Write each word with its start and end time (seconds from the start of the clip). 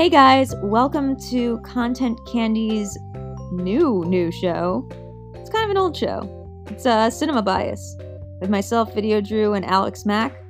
Hey 0.00 0.08
guys, 0.08 0.54
welcome 0.62 1.14
to 1.28 1.58
Content 1.58 2.18
Candy's 2.26 2.96
new 3.52 4.02
new 4.06 4.32
show. 4.32 4.88
It's 5.34 5.50
kind 5.50 5.64
of 5.64 5.70
an 5.70 5.76
old 5.76 5.94
show. 5.94 6.26
It's 6.70 6.86
uh, 6.86 7.10
Cinema 7.10 7.42
Bias 7.42 7.98
with 8.40 8.48
myself, 8.48 8.94
Video 8.94 9.20
Drew, 9.20 9.52
and 9.52 9.62
Alex 9.62 10.06
Mack. 10.06 10.42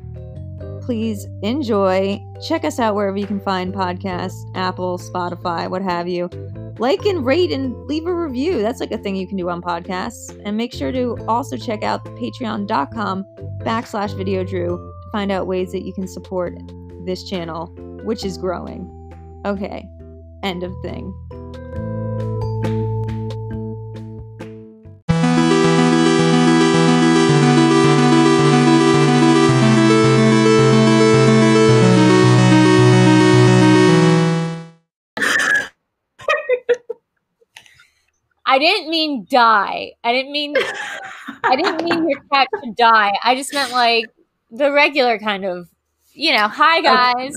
Please 0.83 1.27
enjoy. 1.43 2.25
Check 2.47 2.65
us 2.65 2.79
out 2.79 2.95
wherever 2.95 3.17
you 3.17 3.27
can 3.27 3.41
find 3.41 3.75
podcasts, 3.75 4.39
Apple, 4.55 4.99
Spotify, 4.99 5.69
what 5.69 5.83
have 5.83 6.07
you. 6.07 6.31
Like 6.79 7.05
and 7.05 7.27
rate 7.27 7.51
and 7.51 7.75
leave 7.87 8.07
a 8.07 8.15
review. 8.15 8.63
That's 8.63 8.79
like 8.79 8.93
a 8.93 8.99
thing 8.99 9.17
you 9.17 9.27
can 9.27 9.37
do 9.37 9.51
on 9.51 9.63
podcasts. 9.63 10.41
And 10.45 10.57
make 10.57 10.73
sure 10.73 10.93
to 10.93 11.17
also 11.27 11.57
check 11.57 11.83
out 11.83 12.05
patreon.com 12.05 13.25
backslash 13.65 14.17
video 14.17 14.45
drew 14.45 14.77
to 14.77 15.11
find 15.11 15.33
out 15.33 15.49
ways 15.49 15.73
that 15.73 15.85
you 15.85 15.93
can 15.93 16.07
support 16.07 16.55
this 17.05 17.29
channel, 17.29 17.67
which 18.05 18.25
is 18.25 18.39
growing. 18.39 18.97
Okay, 19.45 19.89
end 20.43 20.63
of 20.63 20.75
thing. 20.83 21.15
I 38.45 38.59
didn't 38.59 38.91
mean 38.91 39.27
die. 39.31 39.93
I 40.03 40.13
didn't 40.13 40.33
mean 40.33 40.55
I 41.45 41.57
didn't 41.57 41.85
mean 41.85 42.09
your 42.09 42.21
cat 42.33 42.49
to 42.63 42.73
die. 42.73 43.13
I 43.23 43.37
just 43.37 43.55
meant 43.55 43.73
like 43.73 44.07
the 44.51 44.73
regular 44.73 45.19
kind 45.19 45.45
of, 45.45 45.69
you 46.13 46.35
know, 46.35 46.49
hi 46.49 46.79
oh, 46.79 46.83
guys. 46.83 47.37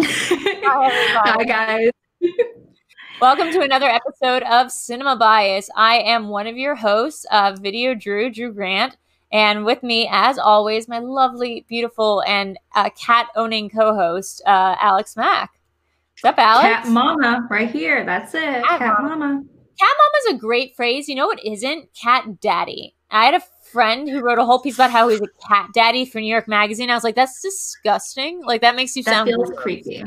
Hi, 0.00 1.44
guys. 1.46 1.90
Welcome 3.20 3.50
to 3.52 3.60
another 3.60 3.86
episode 3.86 4.42
of 4.42 4.70
Cinema 4.70 5.16
Bias. 5.16 5.70
I 5.74 5.98
am 5.98 6.28
one 6.28 6.46
of 6.46 6.56
your 6.56 6.74
hosts, 6.74 7.24
uh, 7.30 7.56
Video 7.60 7.94
Drew, 7.94 8.30
Drew 8.30 8.52
Grant, 8.52 8.96
and 9.32 9.64
with 9.64 9.82
me, 9.82 10.08
as 10.10 10.38
always, 10.38 10.88
my 10.88 10.98
lovely, 10.98 11.64
beautiful, 11.68 12.22
and 12.26 12.58
uh, 12.74 12.90
cat 12.90 13.28
owning 13.36 13.70
co 13.70 13.94
host, 13.94 14.42
uh, 14.46 14.76
Alex 14.80 15.16
Mack. 15.16 15.50
What's 16.14 16.24
up, 16.24 16.38
Alex? 16.38 16.84
Cat 16.84 16.88
Mama, 16.88 17.46
right 17.50 17.70
here. 17.70 18.04
That's 18.04 18.34
it. 18.34 18.64
Cat 18.64 18.78
Cat, 18.78 19.02
Mama. 19.02 19.16
Mama. 19.16 19.44
Cat 19.78 19.94
Mom 19.98 20.10
is 20.18 20.34
a 20.34 20.38
great 20.38 20.76
phrase. 20.76 21.08
You 21.08 21.14
know 21.14 21.26
what 21.26 21.44
isn't? 21.44 21.88
Cat 21.94 22.40
Daddy. 22.40 22.94
I 23.10 23.26
had 23.26 23.34
a 23.34 23.42
friend 23.72 24.08
who 24.08 24.20
wrote 24.20 24.38
a 24.38 24.44
whole 24.44 24.60
piece 24.60 24.74
about 24.74 24.90
how 24.90 25.08
he's 25.08 25.20
a 25.20 25.28
cat 25.48 25.70
daddy 25.74 26.04
for 26.04 26.20
New 26.20 26.30
York 26.30 26.48
Magazine. 26.48 26.90
I 26.90 26.94
was 26.94 27.04
like, 27.04 27.14
that's 27.14 27.40
disgusting. 27.42 28.42
Like 28.44 28.60
that 28.60 28.76
makes 28.76 28.96
you 28.96 29.02
That 29.02 29.10
sound 29.10 29.28
feels 29.28 29.50
creepy. 29.56 30.02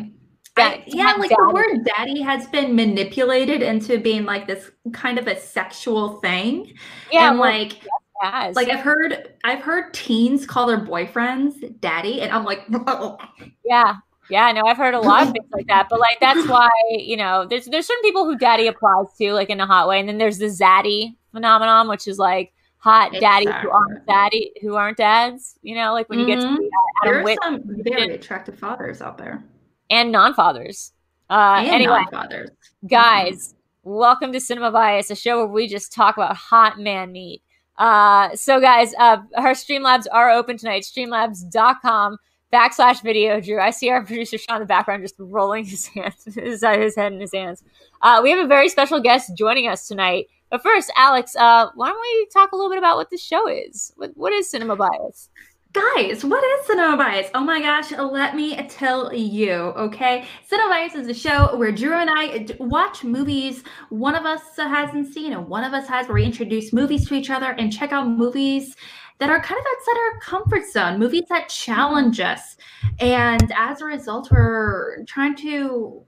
I- 0.58 0.84
yeah, 0.88 1.14
like 1.14 1.30
daddy. 1.30 1.42
the 1.48 1.54
word 1.54 1.86
daddy 1.96 2.22
has 2.22 2.48
been 2.48 2.76
manipulated 2.76 3.62
into 3.62 3.98
being 3.98 4.26
like 4.26 4.46
this 4.48 4.70
kind 4.92 5.18
of 5.18 5.28
a 5.28 5.40
sexual 5.40 6.20
thing. 6.20 6.74
Yeah, 7.12 7.30
and 7.30 7.40
well, 7.40 7.50
like 7.50 7.78
yes. 8.22 8.56
like 8.56 8.68
I've 8.70 8.82
heard 8.82 9.36
I've 9.46 9.62
heard 9.62 9.94
teens 9.94 10.46
call 10.46 10.68
their 10.68 10.80
boyfriends 10.80 11.80
daddy, 11.80 12.22
and 12.22 12.32
I'm 12.32 12.44
like, 12.44 12.68
Yeah. 13.66 13.98
Yeah, 14.30 14.52
no, 14.52 14.62
I've 14.66 14.78
heard 14.78 14.94
a 14.94 15.00
lot 15.00 15.26
of 15.28 15.34
things 15.34 15.50
like 15.52 15.66
that. 15.68 15.88
But 15.90 16.00
like 16.00 16.20
that's 16.20 16.48
why, 16.50 16.70
you 16.92 17.18
know, 17.18 17.48
there's 17.50 17.66
there's 17.66 17.88
certain 17.88 18.04
people 18.04 18.26
who 18.26 18.38
daddy 18.38 18.68
applies 18.68 19.08
to, 19.20 19.34
like 19.34 19.50
in 19.50 19.60
a 19.60 19.66
hot 19.66 19.88
way. 19.88 20.00
And 20.00 20.08
then 20.10 20.18
there's 20.18 20.38
the 20.38 20.46
zaddy 20.48 21.16
phenomenon, 21.32 21.88
which 21.88 22.08
is 22.08 22.20
like 22.20 22.54
hot 22.80 23.12
daddies 23.20 23.54
who 23.62 23.70
aren't 23.70 24.06
daddy 24.08 24.52
who 24.62 24.76
aren't 24.76 24.98
dads, 24.98 25.58
you 25.62 25.76
know, 25.76 25.94
like 25.94 26.10
when 26.10 26.20
you 26.20 26.26
get 26.26 26.40
to 26.40 26.48
Mhm. 26.48 26.58
be 26.58 26.66
uh, 26.66 27.06
there 27.06 27.20
are 27.20 27.24
Witt 27.24 27.40
some 27.44 27.62
very 27.66 28.16
attractive 28.16 28.58
fathers 28.58 29.02
out 29.02 29.18
there. 29.18 29.44
and 29.90 30.12
non 30.12 30.34
fathers. 30.34 30.94
Uh 31.30 31.58
and 31.60 31.68
anyway, 31.70 32.04
fathers. 32.12 32.50
guys, 32.88 33.54
welcome 33.84 34.32
to 34.32 34.40
Cinema 34.40 34.72
Bias, 34.72 35.12
a 35.12 35.16
show 35.16 35.38
where 35.38 35.48
we 35.48 35.68
just 35.68 35.94
talk 35.94 36.18
about 36.18 36.36
hot 36.36 36.80
man 36.80 37.12
meat. 37.12 37.42
Uh, 37.78 38.36
so 38.36 38.60
guys, 38.60 38.94
uh, 39.00 39.18
our 39.38 39.52
Streamlabs 39.54 40.06
are 40.12 40.30
open 40.32 40.58
tonight. 40.58 40.84
Streamlabs.com 40.84 42.18
backslash 42.52 43.02
video 43.04 43.40
drew. 43.40 43.60
I 43.60 43.70
see 43.70 43.90
our 43.90 44.04
producer 44.04 44.38
Sean 44.38 44.58
in 44.58 44.62
the 44.62 44.66
background 44.66 45.04
just 45.04 45.16
rolling 45.20 45.66
his 45.66 45.86
hands, 45.88 46.26
his, 46.36 46.62
his 46.64 46.96
head 46.96 47.14
in 47.14 47.20
his 47.22 47.32
hands. 47.34 47.64
Uh, 48.02 48.20
we 48.24 48.32
have 48.32 48.40
a 48.40 48.48
very 48.48 48.70
special 48.70 49.00
guest 49.00 49.32
joining 49.38 49.68
us 49.68 49.88
tonight. 49.88 50.28
But 50.50 50.64
first, 50.64 50.92
Alex, 50.98 51.36
uh, 51.36 51.68
why 51.76 51.90
don't 51.90 52.02
we 52.02 52.28
talk 52.34 52.52
a 52.52 52.56
little 52.56 52.72
bit 52.72 52.80
about 52.80 52.98
what 52.98 53.10
this 53.10 53.24
show 53.24 53.48
is? 53.48 53.94
What, 53.96 54.12
what 54.16 54.34
is 54.34 54.50
Cinema 54.50 54.76
Bias? 54.76 55.30
Guys, 55.72 56.26
what 56.26 56.44
is 56.44 56.66
Cinema 56.66 56.98
Bias? 56.98 57.30
Oh 57.36 57.42
my 57.42 57.62
gosh, 57.62 57.92
let 57.92 58.36
me 58.36 58.56
tell 58.70 59.14
you, 59.14 59.54
okay? 59.54 60.26
Cinema 60.48 60.70
Bias 60.70 60.96
is 60.96 61.08
a 61.08 61.14
show 61.14 61.56
where 61.58 61.72
Drew 61.72 61.94
and 61.94 62.10
I 62.12 62.48
watch 62.60 63.04
movies 63.04 63.64
one 63.90 64.16
of 64.16 64.26
us 64.26 64.42
hasn't 64.58 65.14
seen 65.14 65.34
and 65.34 65.48
one 65.48 65.64
of 65.64 65.74
us 65.74 65.88
has, 65.88 66.08
where 66.08 66.16
we 66.16 66.24
introduce 66.24 66.74
movies 66.74 67.08
to 67.08 67.14
each 67.14 67.30
other 67.30 67.52
and 67.52 67.72
check 67.72 67.92
out 67.92 68.10
movies 68.10 68.76
that 69.20 69.30
are 69.30 69.42
kind 69.42 69.60
of 69.60 69.66
outside 69.78 70.00
our 70.00 70.20
comfort 70.22 70.72
zone, 70.72 70.98
movies 70.98 71.26
that 71.30 71.50
challenge 71.50 72.20
us. 72.20 72.58
And 73.00 73.52
as 73.56 73.82
a 73.82 73.86
result, 73.86 74.32
we're 74.32 75.04
trying 75.06 75.36
to 75.38 76.04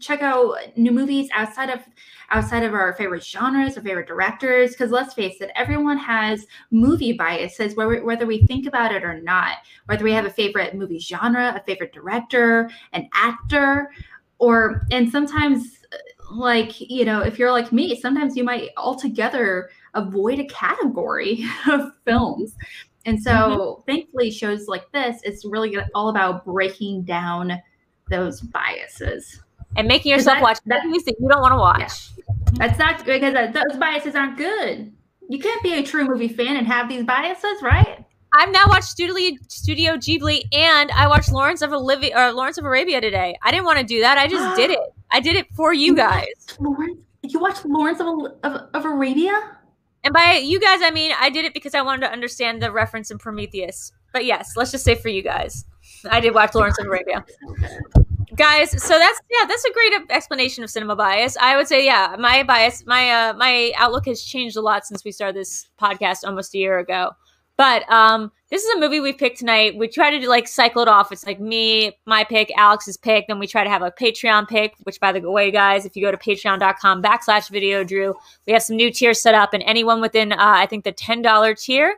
check 0.00 0.22
out 0.22 0.56
new 0.76 0.90
movies 0.90 1.28
outside 1.34 1.70
of 1.70 1.80
outside 2.30 2.62
of 2.62 2.74
our 2.74 2.92
favorite 2.94 3.24
genres 3.24 3.76
or 3.76 3.82
favorite 3.82 4.08
directors 4.08 4.72
because 4.72 4.90
let's 4.90 5.14
face 5.14 5.40
it 5.40 5.50
everyone 5.54 5.96
has 5.96 6.44
movie 6.70 7.12
biases 7.12 7.76
whether, 7.76 8.04
whether 8.04 8.26
we 8.26 8.46
think 8.46 8.66
about 8.66 8.92
it 8.92 9.04
or 9.04 9.20
not. 9.20 9.58
Whether 9.86 10.04
we 10.04 10.12
have 10.12 10.26
a 10.26 10.30
favorite 10.30 10.74
movie 10.74 10.98
genre 10.98 11.54
a 11.56 11.62
favorite 11.64 11.92
director 11.92 12.70
an 12.92 13.08
actor 13.14 13.90
or 14.38 14.86
and 14.90 15.10
sometimes 15.10 15.78
like 16.32 16.80
you 16.80 17.04
know 17.04 17.20
if 17.20 17.38
you're 17.38 17.52
like 17.52 17.72
me 17.72 17.98
sometimes 18.00 18.36
you 18.36 18.42
might 18.42 18.70
altogether 18.76 19.70
avoid 19.94 20.38
a 20.38 20.46
category 20.46 21.44
of 21.70 21.92
films. 22.04 22.54
And 23.04 23.22
so 23.22 23.30
mm-hmm. 23.30 23.82
thankfully 23.90 24.30
shows 24.30 24.66
like 24.66 24.90
this 24.92 25.20
it's 25.22 25.44
really 25.44 25.78
all 25.94 26.08
about 26.08 26.44
breaking 26.44 27.04
down 27.04 27.52
those 28.08 28.40
biases 28.40 29.40
And 29.76 29.86
making 29.88 30.12
yourself 30.12 30.36
that- 30.36 30.42
watch 30.42 30.58
that- 30.66 30.84
movies 30.84 31.04
that 31.04 31.16
you 31.20 31.28
don't 31.28 31.40
want 31.40 31.52
to 31.52 31.58
watch. 31.58 32.10
that's 32.54 32.78
not 32.78 33.04
because 33.04 33.34
those 33.52 33.78
biases 33.78 34.14
aren't 34.14 34.36
good 34.36 34.92
you 35.28 35.38
can't 35.38 35.62
be 35.62 35.74
a 35.74 35.82
true 35.82 36.04
movie 36.06 36.28
fan 36.28 36.56
and 36.56 36.66
have 36.66 36.88
these 36.88 37.04
biases 37.04 37.60
right 37.62 38.04
I've 38.32 38.50
now 38.50 38.66
watched 38.68 38.84
Studio 38.84 39.36
Studio 39.48 39.96
Ghibli 39.96 40.42
and 40.52 40.90
I 40.90 41.06
watched 41.08 41.32
Lawrence 41.32 41.62
of 41.62 41.72
Olivia 41.72 42.16
or 42.18 42.32
Lawrence 42.32 42.58
of 42.58 42.64
Arabia 42.64 43.00
today. 43.00 43.34
I 43.42 43.50
didn't 43.50 43.64
want 43.64 43.78
to 43.78 43.84
do 43.84 44.00
that. 44.00 44.18
I 44.18 44.26
just 44.26 44.56
did 44.56 44.70
it. 44.70 44.78
I 45.10 45.20
did 45.20 45.36
it 45.36 45.46
for 45.54 45.72
you 45.72 45.94
guys. 45.94 46.26
Lawrence, 46.60 46.98
you 47.22 47.38
watched 47.38 47.64
Lawrence 47.64 48.00
of, 48.00 48.08
of, 48.42 48.68
of 48.74 48.84
Arabia? 48.84 49.56
And 50.04 50.12
by 50.12 50.34
you 50.34 50.60
guys, 50.60 50.80
I 50.82 50.90
mean 50.90 51.12
I 51.18 51.30
did 51.30 51.44
it 51.46 51.54
because 51.54 51.74
I 51.74 51.80
wanted 51.82 52.06
to 52.06 52.12
understand 52.12 52.60
the 52.60 52.70
reference 52.70 53.10
in 53.10 53.16
Prometheus. 53.16 53.92
But 54.12 54.26
yes, 54.26 54.52
let's 54.54 54.70
just 54.70 54.84
say 54.84 54.96
for 54.96 55.08
you 55.08 55.22
guys, 55.22 55.64
I 56.10 56.20
did 56.20 56.34
watch 56.34 56.54
Lawrence 56.54 56.78
of 56.78 56.86
Arabia. 56.86 57.24
Guys, 58.34 58.70
so 58.82 58.98
that's 58.98 59.20
yeah, 59.30 59.46
that's 59.46 59.64
a 59.64 59.72
great 59.72 59.92
explanation 60.10 60.64
of 60.64 60.70
cinema 60.70 60.96
bias. 60.96 61.36
I 61.36 61.56
would 61.56 61.68
say 61.68 61.84
yeah, 61.84 62.16
my 62.18 62.42
bias, 62.42 62.84
my 62.84 63.10
uh, 63.10 63.34
my 63.34 63.72
outlook 63.76 64.06
has 64.06 64.22
changed 64.22 64.56
a 64.56 64.60
lot 64.60 64.84
since 64.84 65.04
we 65.04 65.12
started 65.12 65.36
this 65.36 65.68
podcast 65.80 66.24
almost 66.24 66.54
a 66.54 66.58
year 66.58 66.78
ago. 66.78 67.10
But 67.56 67.90
um, 67.90 68.32
this 68.50 68.64
is 68.64 68.76
a 68.76 68.80
movie 68.80 69.00
we 69.00 69.12
picked 69.12 69.38
tonight. 69.38 69.76
We 69.76 69.88
try 69.88 70.18
to 70.18 70.28
like 70.28 70.46
cycle 70.48 70.82
it 70.82 70.88
off. 70.88 71.10
It's 71.12 71.24
like 71.24 71.40
me, 71.40 71.96
my 72.04 72.24
pick, 72.24 72.52
Alex's 72.56 72.96
pick. 72.96 73.26
Then 73.28 73.38
we 73.38 73.46
try 73.46 73.64
to 73.64 73.70
have 73.70 73.82
a 73.82 73.90
Patreon 73.90 74.48
pick. 74.48 74.74
Which, 74.82 75.00
by 75.00 75.12
the 75.12 75.30
way, 75.30 75.50
guys, 75.50 75.86
if 75.86 75.96
you 75.96 76.02
go 76.02 76.10
to 76.10 76.18
patreon.com 76.18 77.02
backslash 77.02 77.48
video 77.48 77.84
drew, 77.84 78.14
we 78.46 78.52
have 78.52 78.62
some 78.62 78.76
new 78.76 78.90
tiers 78.90 79.22
set 79.22 79.34
up, 79.34 79.54
and 79.54 79.62
anyone 79.62 80.00
within 80.00 80.32
uh, 80.32 80.36
I 80.38 80.66
think 80.66 80.84
the 80.84 80.92
ten 80.92 81.22
dollar 81.22 81.54
tier, 81.54 81.94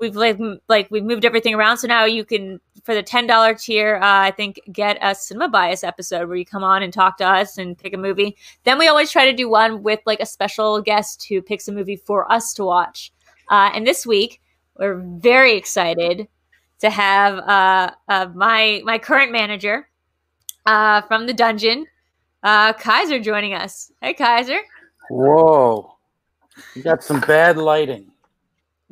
we've 0.00 0.16
like 0.16 0.38
like 0.68 0.88
we've 0.90 1.04
moved 1.04 1.24
everything 1.24 1.54
around. 1.54 1.78
So 1.78 1.86
now 1.86 2.04
you 2.04 2.24
can 2.24 2.60
for 2.82 2.94
the 2.94 3.02
ten 3.02 3.26
dollar 3.26 3.54
tier, 3.54 3.96
uh, 3.96 4.00
I 4.02 4.30
think 4.30 4.60
get 4.72 4.98
a 5.02 5.14
cinema 5.14 5.48
bias 5.48 5.84
episode 5.84 6.28
where 6.28 6.36
you 6.36 6.46
come 6.46 6.64
on 6.64 6.82
and 6.82 6.92
talk 6.92 7.18
to 7.18 7.24
us 7.26 7.58
and 7.58 7.76
pick 7.78 7.92
a 7.92 7.98
movie. 7.98 8.36
Then 8.64 8.78
we 8.78 8.88
always 8.88 9.12
try 9.12 9.30
to 9.30 9.36
do 9.36 9.48
one 9.48 9.82
with 9.82 10.00
like 10.06 10.20
a 10.20 10.26
special 10.26 10.80
guest 10.80 11.26
who 11.28 11.42
picks 11.42 11.68
a 11.68 11.72
movie 11.72 11.96
for 11.96 12.30
us 12.32 12.54
to 12.54 12.64
watch. 12.64 13.12
Uh, 13.50 13.70
and 13.74 13.86
this 13.86 14.06
week 14.06 14.40
we're 14.78 14.96
very 14.96 15.56
excited 15.56 16.26
to 16.80 16.90
have 16.90 17.38
uh, 17.38 17.90
uh, 18.08 18.28
my 18.34 18.80
my 18.84 18.98
current 18.98 19.30
manager 19.32 19.88
uh, 20.66 21.02
from 21.02 21.26
the 21.26 21.34
dungeon, 21.34 21.86
uh, 22.42 22.72
Kaiser, 22.72 23.18
joining 23.18 23.54
us. 23.54 23.92
Hey, 24.00 24.14
Kaiser. 24.14 24.60
Whoa. 25.10 25.96
You 26.74 26.82
got 26.82 27.02
some 27.02 27.20
bad 27.20 27.56
lighting. 27.56 28.10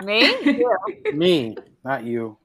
Me? 0.04 0.34
You. 0.44 0.76
Me, 1.14 1.56
not 1.84 2.04
you. 2.04 2.36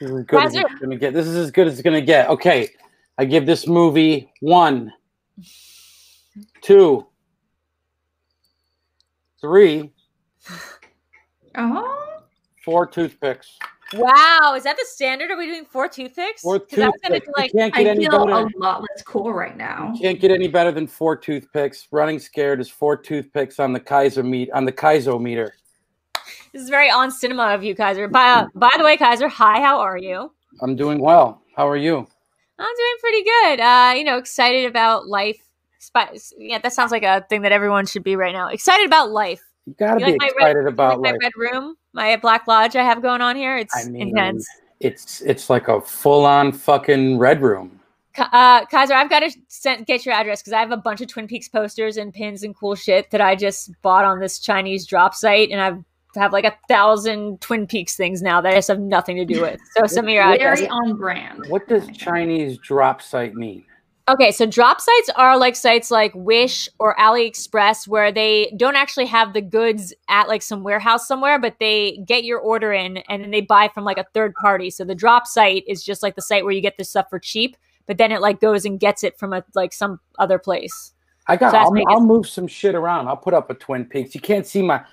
This 0.00 0.10
is 0.10 0.16
as 0.16 0.24
good 0.24 0.44
as 0.44 0.54
it's 0.54 0.74
gonna 0.80 0.96
get. 0.96 1.14
This 1.14 1.26
is 1.26 1.36
as 1.36 1.50
good 1.50 1.66
as 1.66 1.74
it's 1.74 1.82
gonna 1.82 2.00
get. 2.00 2.28
Okay. 2.28 2.68
I 3.18 3.24
give 3.24 3.46
this 3.46 3.66
movie 3.66 4.32
one, 4.40 4.92
two, 6.62 7.06
three, 9.40 9.92
Oh, 11.56 12.18
four 12.64 12.86
toothpicks. 12.86 13.56
Wow, 13.94 14.54
is 14.56 14.64
that 14.64 14.76
the 14.76 14.84
standard? 14.88 15.30
Are 15.30 15.36
we 15.36 15.46
doing 15.46 15.64
four 15.64 15.86
toothpicks? 15.88 16.42
Four 16.42 16.58
'Cause 16.58 16.78
I 16.80 16.86
was 16.88 17.00
gonna 17.02 17.20
toothpicks. 17.20 17.38
like 17.38 17.52
can't 17.52 17.76
I 17.76 17.84
get 17.84 17.90
any 17.96 18.06
feel 18.06 18.26
better. 18.26 18.48
a 18.52 18.58
lot 18.58 18.80
less 18.80 19.02
cool 19.04 19.32
right 19.32 19.56
now. 19.56 19.92
You 19.94 20.00
can't 20.00 20.18
get 20.20 20.32
any 20.32 20.48
better 20.48 20.72
than 20.72 20.88
four 20.88 21.14
toothpicks. 21.14 21.86
Running 21.92 22.18
scared 22.18 22.60
is 22.60 22.68
four 22.68 22.96
toothpicks 22.96 23.60
on 23.60 23.72
the 23.72 23.78
Kaiser 23.78 24.24
meet 24.24 24.50
on 24.50 24.64
the 24.64 24.72
Kaiser 24.72 25.16
meter. 25.20 25.54
This 26.54 26.62
is 26.62 26.70
very 26.70 26.88
on 26.88 27.10
cinema 27.10 27.48
of 27.52 27.64
you, 27.64 27.74
Kaiser. 27.74 28.06
By 28.08 28.28
uh, 28.30 28.46
by 28.54 28.70
the 28.78 28.84
way, 28.84 28.96
Kaiser, 28.96 29.28
hi, 29.28 29.60
how 29.60 29.80
are 29.80 29.98
you? 29.98 30.32
I'm 30.62 30.76
doing 30.76 31.00
well. 31.00 31.42
How 31.56 31.68
are 31.68 31.76
you? 31.76 31.96
I'm 32.58 32.76
doing 32.76 32.94
pretty 33.00 33.24
good. 33.24 33.60
Uh, 33.60 33.94
you 33.96 34.04
know, 34.04 34.16
excited 34.16 34.64
about 34.66 35.08
life. 35.08 35.36
Yeah, 36.38 36.58
that 36.60 36.72
sounds 36.72 36.92
like 36.92 37.02
a 37.02 37.26
thing 37.28 37.42
that 37.42 37.50
everyone 37.52 37.86
should 37.86 38.04
be 38.04 38.14
right 38.16 38.32
now. 38.32 38.48
Excited 38.48 38.86
about 38.86 39.10
life. 39.10 39.42
You 39.66 39.74
gotta 39.74 40.00
You 40.00 40.06
be 40.06 40.12
like 40.12 40.30
excited 40.30 40.58
red- 40.58 40.72
about 40.72 41.00
like 41.00 41.12
life. 41.14 41.20
my 41.20 41.28
red 41.28 41.52
room, 41.52 41.76
my 41.92 42.16
black 42.16 42.46
lodge 42.46 42.76
I 42.76 42.84
have 42.84 43.02
going 43.02 43.20
on 43.20 43.34
here. 43.34 43.58
It's 43.58 43.76
I 43.76 43.90
mean, 43.90 44.08
intense. 44.08 44.48
It's 44.78 45.20
it's 45.22 45.50
like 45.50 45.66
a 45.66 45.80
full 45.80 46.24
on 46.24 46.52
fucking 46.52 47.18
red 47.18 47.42
room. 47.42 47.80
Uh, 48.16 48.64
Kaiser, 48.66 48.94
I've 48.94 49.10
got 49.10 49.20
to 49.20 49.30
send, 49.48 49.86
get 49.86 50.06
your 50.06 50.14
address 50.14 50.40
because 50.40 50.52
I 50.52 50.60
have 50.60 50.70
a 50.70 50.76
bunch 50.76 51.00
of 51.00 51.08
Twin 51.08 51.26
Peaks 51.26 51.48
posters 51.48 51.96
and 51.96 52.14
pins 52.14 52.44
and 52.44 52.54
cool 52.54 52.76
shit 52.76 53.10
that 53.10 53.20
I 53.20 53.34
just 53.34 53.72
bought 53.82 54.04
on 54.04 54.20
this 54.20 54.38
Chinese 54.38 54.86
drop 54.86 55.14
site, 55.14 55.50
and 55.50 55.60
I've 55.60 55.82
have 56.16 56.32
like 56.32 56.44
a 56.44 56.56
thousand 56.68 57.40
Twin 57.40 57.66
Peaks 57.66 57.96
things 57.96 58.22
now 58.22 58.40
that 58.40 58.52
I 58.52 58.56
just 58.56 58.68
have 58.68 58.80
nothing 58.80 59.16
to 59.16 59.24
do 59.24 59.40
with. 59.42 59.60
So 59.76 59.86
some 59.86 60.06
of 60.06 60.10
your 60.10 60.22
address. 60.22 60.60
Very 60.60 60.70
on 60.70 60.96
brand. 60.96 61.44
What 61.48 61.68
does 61.68 61.86
Chinese 61.96 62.58
drop 62.58 63.02
site 63.02 63.34
mean? 63.34 63.64
Okay, 64.06 64.32
so 64.32 64.44
drop 64.44 64.82
sites 64.82 65.10
are 65.16 65.38
like 65.38 65.56
sites 65.56 65.90
like 65.90 66.12
Wish 66.14 66.68
or 66.78 66.94
AliExpress 66.96 67.88
where 67.88 68.12
they 68.12 68.52
don't 68.58 68.76
actually 68.76 69.06
have 69.06 69.32
the 69.32 69.40
goods 69.40 69.94
at 70.10 70.28
like 70.28 70.42
some 70.42 70.62
warehouse 70.62 71.08
somewhere, 71.08 71.38
but 71.38 71.56
they 71.58 72.02
get 72.06 72.22
your 72.22 72.38
order 72.38 72.70
in 72.70 72.98
and 73.08 73.22
then 73.22 73.30
they 73.30 73.40
buy 73.40 73.68
from 73.72 73.84
like 73.84 73.96
a 73.96 74.04
third 74.12 74.34
party. 74.34 74.68
So 74.68 74.84
the 74.84 74.94
drop 74.94 75.26
site 75.26 75.64
is 75.66 75.82
just 75.82 76.02
like 76.02 76.16
the 76.16 76.22
site 76.22 76.44
where 76.44 76.52
you 76.52 76.60
get 76.60 76.76
this 76.76 76.90
stuff 76.90 77.06
for 77.08 77.18
cheap, 77.18 77.56
but 77.86 77.96
then 77.96 78.12
it 78.12 78.20
like 78.20 78.40
goes 78.40 78.66
and 78.66 78.78
gets 78.78 79.04
it 79.04 79.18
from 79.18 79.32
a 79.32 79.42
like 79.54 79.72
some 79.72 79.98
other 80.18 80.38
place. 80.38 80.92
I 81.26 81.36
got. 81.36 81.52
So 81.52 81.58
I'll, 81.58 81.72
I'll 81.88 82.04
move 82.04 82.28
some 82.28 82.46
shit 82.46 82.74
around. 82.74 83.08
I'll 83.08 83.16
put 83.16 83.34
up 83.34 83.48
a 83.50 83.54
Twin 83.54 83.86
Peaks. 83.86 84.14
You 84.14 84.20
can't 84.20 84.46
see 84.46 84.62
my. 84.62 84.84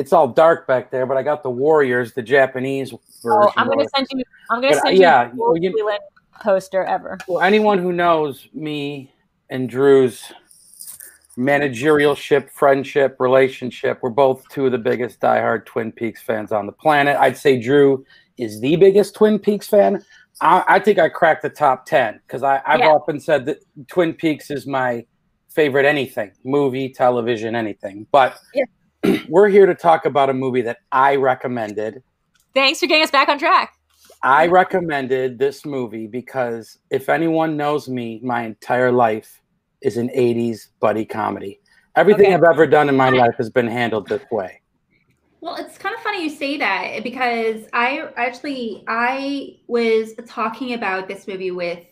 It's 0.00 0.14
all 0.14 0.28
dark 0.28 0.66
back 0.66 0.90
there, 0.90 1.04
but 1.04 1.18
I 1.18 1.22
got 1.22 1.42
the 1.42 1.50
Warriors, 1.50 2.14
the 2.14 2.22
Japanese 2.22 2.90
version. 2.90 3.02
Oh, 3.26 3.52
I'm 3.58 3.68
gonna 3.68 3.84
send 3.94 4.06
you. 4.10 4.24
I'm 4.50 4.62
gonna 4.62 4.74
But, 4.76 4.82
send 4.84 4.96
you 4.96 5.02
yeah, 5.02 5.28
the 5.28 5.36
well, 5.36 5.56
you- 5.58 5.98
poster 6.42 6.82
ever. 6.82 7.18
Well, 7.28 7.42
anyone 7.42 7.76
who 7.76 7.92
knows 7.92 8.48
me 8.54 9.12
and 9.50 9.68
Drew's 9.68 10.32
managerial 11.36 12.14
ship, 12.14 12.48
friendship, 12.50 13.16
relationship, 13.20 13.98
we're 14.00 14.08
both 14.08 14.48
two 14.48 14.64
of 14.64 14.72
the 14.72 14.78
biggest 14.78 15.20
diehard 15.20 15.66
Twin 15.66 15.92
Peaks 15.92 16.22
fans 16.22 16.50
on 16.50 16.64
the 16.64 16.72
planet. 16.72 17.18
I'd 17.20 17.36
say 17.36 17.60
Drew 17.60 18.04
is 18.38 18.58
the 18.60 18.76
biggest 18.76 19.14
Twin 19.14 19.38
Peaks 19.38 19.66
fan. 19.68 20.02
I, 20.40 20.64
I 20.66 20.78
think 20.78 20.98
I 20.98 21.10
cracked 21.10 21.42
the 21.42 21.50
top 21.50 21.84
10 21.84 22.20
because 22.26 22.42
I've 22.42 22.62
Yeah. 22.80 22.88
often 22.88 23.20
said 23.20 23.44
that 23.46 23.58
Twin 23.88 24.14
Peaks 24.14 24.50
is 24.50 24.66
my 24.66 25.04
favorite 25.50 25.84
anything 25.84 26.32
movie, 26.42 26.88
television, 26.88 27.54
anything. 27.54 28.06
But 28.10 28.38
we're 29.28 29.48
here 29.48 29.66
to 29.66 29.74
talk 29.74 30.04
about 30.04 30.30
a 30.30 30.34
movie 30.34 30.62
that 30.62 30.78
I 30.92 31.16
recommended. 31.16 32.02
Thanks 32.54 32.80
for 32.80 32.86
getting 32.86 33.02
us 33.04 33.10
back 33.10 33.28
on 33.28 33.38
track. 33.38 33.74
I 34.22 34.46
recommended 34.48 35.38
this 35.38 35.64
movie 35.64 36.06
because 36.06 36.78
if 36.90 37.08
anyone 37.08 37.56
knows 37.56 37.88
me, 37.88 38.20
my 38.22 38.42
entire 38.42 38.92
life 38.92 39.40
is 39.80 39.96
an 39.96 40.10
80s 40.10 40.68
buddy 40.80 41.06
comedy. 41.06 41.60
Everything 41.96 42.26
Okay. 42.26 42.34
I've 42.34 42.44
ever 42.44 42.66
done 42.66 42.88
in 42.88 42.96
my 42.96 43.08
life 43.08 43.34
has 43.38 43.48
been 43.48 43.66
handled 43.66 44.08
this 44.08 44.22
way. 44.30 44.60
Well, 45.40 45.56
it's 45.56 45.78
kind 45.78 45.94
of 45.94 46.02
funny 46.02 46.22
you 46.22 46.28
say 46.28 46.58
that 46.58 47.02
because 47.02 47.64
I 47.72 48.10
actually 48.16 48.84
I 48.86 49.60
was 49.68 50.12
talking 50.26 50.74
about 50.74 51.08
this 51.08 51.26
movie 51.26 51.50
with 51.50 51.82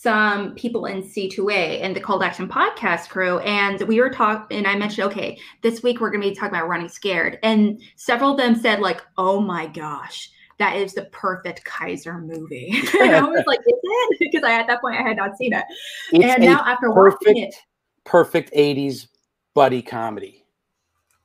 some 0.00 0.54
people 0.54 0.86
in 0.86 1.02
C2A 1.02 1.82
and 1.82 1.94
the 1.96 2.00
Cold 2.00 2.22
Action 2.22 2.46
podcast 2.46 3.08
crew, 3.08 3.40
and 3.40 3.82
we 3.82 4.00
were 4.00 4.10
talking, 4.10 4.58
and 4.58 4.64
I 4.64 4.76
mentioned, 4.76 5.08
okay, 5.08 5.36
this 5.62 5.82
week 5.82 5.98
we're 5.98 6.12
going 6.12 6.22
to 6.22 6.28
be 6.28 6.36
talking 6.36 6.54
about 6.54 6.68
Running 6.68 6.88
Scared, 6.88 7.40
and 7.42 7.82
several 7.96 8.30
of 8.30 8.36
them 8.36 8.54
said 8.54 8.78
like, 8.78 9.02
"Oh 9.16 9.40
my 9.40 9.66
gosh." 9.66 10.30
That 10.58 10.76
is 10.76 10.92
the 10.92 11.04
perfect 11.12 11.64
Kaiser 11.64 12.18
movie. 12.18 12.70
and 13.00 13.14
I 13.14 13.22
was 13.22 13.44
like, 13.46 13.60
is 13.60 13.66
it? 13.80 14.18
Because 14.32 14.42
I 14.42 14.58
at 14.58 14.66
that 14.66 14.80
point 14.80 14.96
I 14.96 15.02
had 15.02 15.16
not 15.16 15.36
seen 15.36 15.52
it. 15.52 15.64
It's 16.12 16.24
and 16.24 16.42
now 16.42 16.64
after 16.66 16.90
watching 16.90 17.36
it, 17.36 17.54
perfect 18.04 18.52
80s 18.52 19.06
buddy 19.54 19.82
comedy. 19.82 20.37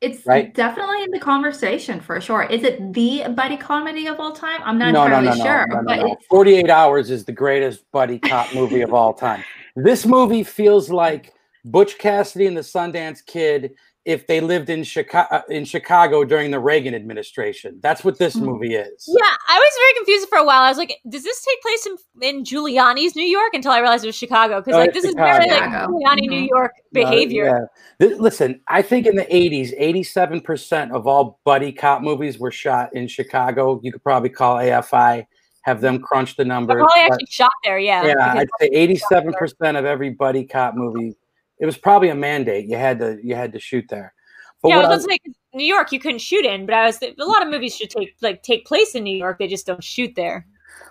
It's 0.04 0.26
Right? 0.26 0.54
definitely 0.54 1.02
in 1.04 1.12
the 1.12 1.20
conversation 1.20 2.02
for 2.02 2.20
sure. 2.20 2.44
Is 2.44 2.64
it 2.64 2.92
the 2.94 3.24
buddy 3.30 3.56
comedy 3.56 4.08
of 4.08 4.20
all 4.20 4.34
time? 4.34 4.60
I'm 4.66 4.78
not 4.78 4.92
no, 4.92 5.06
entirely 5.06 5.30
no, 5.30 5.36
no, 5.36 5.44
sure, 5.44 5.68
no, 5.68 5.76
no, 5.76 5.84
but 5.86 5.96
no. 5.96 6.18
48 6.30 6.70
Hours 6.70 7.10
is 7.10 7.24
the 7.24 7.32
greatest 7.32 7.90
buddy 7.94 8.20
cop 8.20 8.54
movie 8.54 8.82
of 8.82 8.94
all 8.94 9.14
time. 9.14 9.44
This 9.78 10.06
movie 10.06 10.44
feels 10.44 10.90
like 10.90 11.34
Butch 11.64 11.98
Cassidy 11.98 12.48
and 12.48 12.58
the 12.58 12.62
Sundance 12.62 13.26
Kid 13.26 13.76
if 14.06 14.28
they 14.28 14.42
lived 14.42 14.70
in 14.70 14.84
Chicago 14.84 15.42
in 15.50 15.64
Chicago 15.64 16.26
during 16.26 16.52
the 16.52 16.60
Reagan 16.60 16.94
administration. 16.94 17.80
That's 17.82 18.04
what 18.04 18.18
this 18.20 18.36
Mhm. 18.36 18.42
movie 18.44 18.76
is. 18.76 19.06
Yeah, 19.08 19.34
I 19.48 19.58
was 19.58 19.74
very 19.80 19.94
confused 20.00 20.28
for 20.30 20.38
a 20.40 20.44
while. 20.44 20.62
I 20.62 20.70
was 20.70 20.78
like, 20.78 21.00
"Does 21.08 21.24
this 21.24 21.42
take 21.46 21.62
place 21.62 21.86
in, 21.86 21.96
in 22.38 22.44
Giuliani's 22.44 23.16
New 23.16 23.26
York?" 23.26 23.52
Until 23.54 23.72
I 23.72 23.80
realized 23.80 24.04
it 24.04 24.08
was 24.08 24.16
Chicago, 24.18 24.60
because 24.60 24.76
Oh, 24.76 24.80
like 24.80 24.90
it's 24.90 24.98
this 25.04 25.06
is 25.06 25.16
very 25.16 25.48
like 25.48 25.52
Chicago. 25.64 25.94
Giuliani 25.94 26.28
New 26.28 26.42
Mhm. 26.42 26.50
York 26.50 26.72
behavior. 26.92 27.50
Uh, 27.50 27.60
yeah. 28.02 28.08
Th- 28.10 28.20
listen, 28.20 28.60
I 28.68 28.82
think 28.82 29.06
in 29.08 29.16
the 29.16 29.34
80s, 29.34 29.74
87% 29.78 30.92
of 30.92 31.08
all 31.08 31.40
buddy 31.46 31.72
cop 31.72 32.02
movies 32.02 32.38
were 32.40 32.52
shot 32.52 32.94
in 32.94 33.08
Chicago. 33.08 33.80
You 33.84 33.94
could 33.94 34.04
probably 34.04 34.30
call 34.30 34.58
AFI, 34.58 35.26
have 35.62 35.80
them 35.80 36.00
crunch 36.02 36.36
the 36.36 36.44
I 36.44 36.48
numbers. 36.48 36.76
probably 36.76 37.00
actually 37.04 37.28
shot 37.30 37.52
there. 37.64 37.80
Yeah, 37.80 38.06
yeah, 38.06 38.34
I'd 38.34 38.48
say 38.60 38.70
87% 38.74 39.78
of 39.78 39.86
every 39.86 40.10
buddy 40.10 40.44
cop 40.44 40.76
movie. 40.76 41.16
It 41.60 41.66
was 41.66 41.78
probably 41.78 42.10
a 42.10 42.16
mandate. 42.16 42.68
You 42.68 42.78
had 42.78 43.00
to 43.00 43.20
you 43.24 43.36
had 43.36 43.54
to 43.54 43.60
shoot 43.60 43.86
there. 43.90 44.14
But 44.62 44.70
yeah. 44.70 44.76
I 44.76 44.78
was 44.80 44.86
I- 44.86 44.88
about 44.88 44.96
to 44.96 45.02
say 45.12 45.18
'cause 45.20 45.36
New 45.54 45.66
York 45.66 45.92
you 45.92 46.00
couldn't 46.00 46.20
shoot 46.20 46.46
in, 46.46 46.66
but 46.66 46.74
I 46.76 46.86
was 46.86 47.02
a 47.02 47.14
lot 47.20 47.42
of 47.44 47.50
movies 47.50 47.76
should 47.76 47.90
take 47.90 48.16
like 48.22 48.44
take 48.44 48.66
place 48.66 48.96
in 48.96 49.04
New 49.04 49.16
York. 49.18 49.38
They 49.40 49.48
just 49.48 49.66
don't 49.68 49.84
shoot 49.84 50.14
there. 50.16 50.46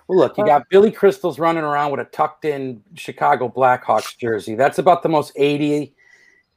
Well, 0.07 0.17
look, 0.17 0.37
you 0.37 0.45
got 0.45 0.67
Billy 0.69 0.91
Crystal's 0.91 1.39
running 1.39 1.63
around 1.63 1.91
with 1.91 1.99
a 2.01 2.05
tucked 2.05 2.45
in 2.45 2.81
Chicago 2.95 3.47
Blackhawks 3.49 4.17
jersey. 4.17 4.55
That's 4.55 4.77
about 4.77 5.01
the 5.03 5.09
most 5.09 5.31
80, 5.37 5.93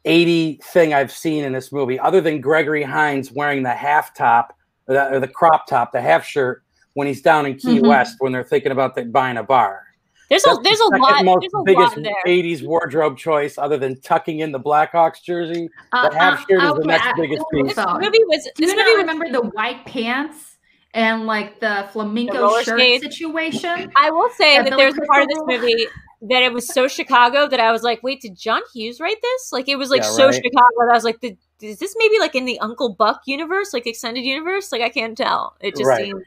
80 0.04 0.60
thing 0.64 0.94
I've 0.94 1.12
seen 1.12 1.44
in 1.44 1.52
this 1.52 1.72
movie, 1.72 1.98
other 1.98 2.20
than 2.20 2.40
Gregory 2.40 2.82
Hines 2.82 3.30
wearing 3.32 3.62
the 3.62 3.70
half 3.74 4.14
top 4.14 4.56
or 4.88 4.94
the, 4.94 5.12
or 5.14 5.20
the 5.20 5.28
crop 5.28 5.66
top, 5.66 5.92
the 5.92 6.00
half 6.00 6.24
shirt 6.24 6.62
when 6.94 7.06
he's 7.06 7.22
down 7.22 7.46
in 7.46 7.54
Key 7.56 7.78
Mhm. 7.80 7.88
West 7.88 8.16
when 8.20 8.32
they're 8.32 8.44
thinking 8.44 8.72
about 8.72 8.94
the, 8.94 9.04
buying 9.04 9.36
a 9.36 9.42
bar. 9.42 9.82
There's 10.28 10.44
a 10.44 10.48
That's 10.48 10.58
there's 10.62 10.78
the 10.78 10.92
a 10.96 10.98
lot 10.98 11.24
most 11.24 11.40
there's 11.42 11.52
a 11.54 11.62
biggest 11.64 11.96
lot 11.96 12.02
there. 12.04 12.22
80s 12.26 12.66
wardrobe 12.66 13.16
choice 13.16 13.58
other 13.58 13.76
than 13.76 14.00
tucking 14.00 14.40
in 14.40 14.50
the 14.52 14.58
Blackhawks 14.60 15.22
jersey. 15.22 15.68
The 15.92 16.10
half 16.16 16.40
shirt 16.48 16.62
is 16.62 16.72
the 16.74 16.84
next 16.84 17.08
biggest 17.16 17.42
hold 17.52 17.66
piece. 17.68 17.78
on. 17.78 18.00
This 18.00 18.06
movie 18.08 18.24
was 18.24 18.44
Do 18.44 18.50
this 18.66 18.70
you 18.72 18.76
movie 18.76 18.90
not 18.90 18.96
was 18.96 18.98
remember 18.98 19.30
the 19.30 19.48
white 19.50 19.84
pants 19.86 20.56
and 20.94 21.26
like 21.26 21.60
the 21.60 21.86
flamenco 21.92 22.40
roller 22.40 22.62
shirt 22.64 22.78
skates? 22.80 23.04
situation? 23.04 23.92
I 23.94 24.10
will 24.10 24.30
say 24.30 24.54
Yeah, 24.54 24.62
that 24.64 24.70
Billy 24.70 24.82
there's 24.82 24.96
a 24.98 25.02
part 25.02 25.22
of 25.22 25.28
this 25.28 25.38
movie 25.46 25.86
that 26.22 26.42
it 26.42 26.52
was 26.52 26.66
so 26.66 26.88
Chicago 26.88 27.46
that 27.46 27.60
I 27.60 27.70
was 27.70 27.82
like, 27.82 28.02
wait, 28.02 28.20
did 28.22 28.36
John 28.36 28.62
Hughes 28.74 28.98
write 28.98 29.18
this? 29.22 29.52
Like 29.52 29.68
it 29.68 29.76
was 29.76 29.90
like 29.90 30.02
Yeah, 30.02 30.10
so 30.10 30.26
right. 30.26 30.34
Chicago 30.34 30.66
that 30.80 30.88
I 30.90 30.94
was 30.94 31.04
like, 31.04 31.20
did, 31.20 31.36
is 31.60 31.78
this 31.78 31.94
maybe 31.98 32.18
like 32.18 32.34
in 32.34 32.46
the 32.46 32.58
Uncle 32.58 32.94
Buck 32.94 33.20
universe, 33.26 33.72
like 33.72 33.86
extended 33.86 34.24
universe? 34.24 34.72
Like 34.72 34.82
I 34.82 34.88
can't 34.88 35.16
tell. 35.16 35.54
It 35.60 35.76
just 35.76 35.86
Right. 35.86 36.06
seemed. 36.06 36.24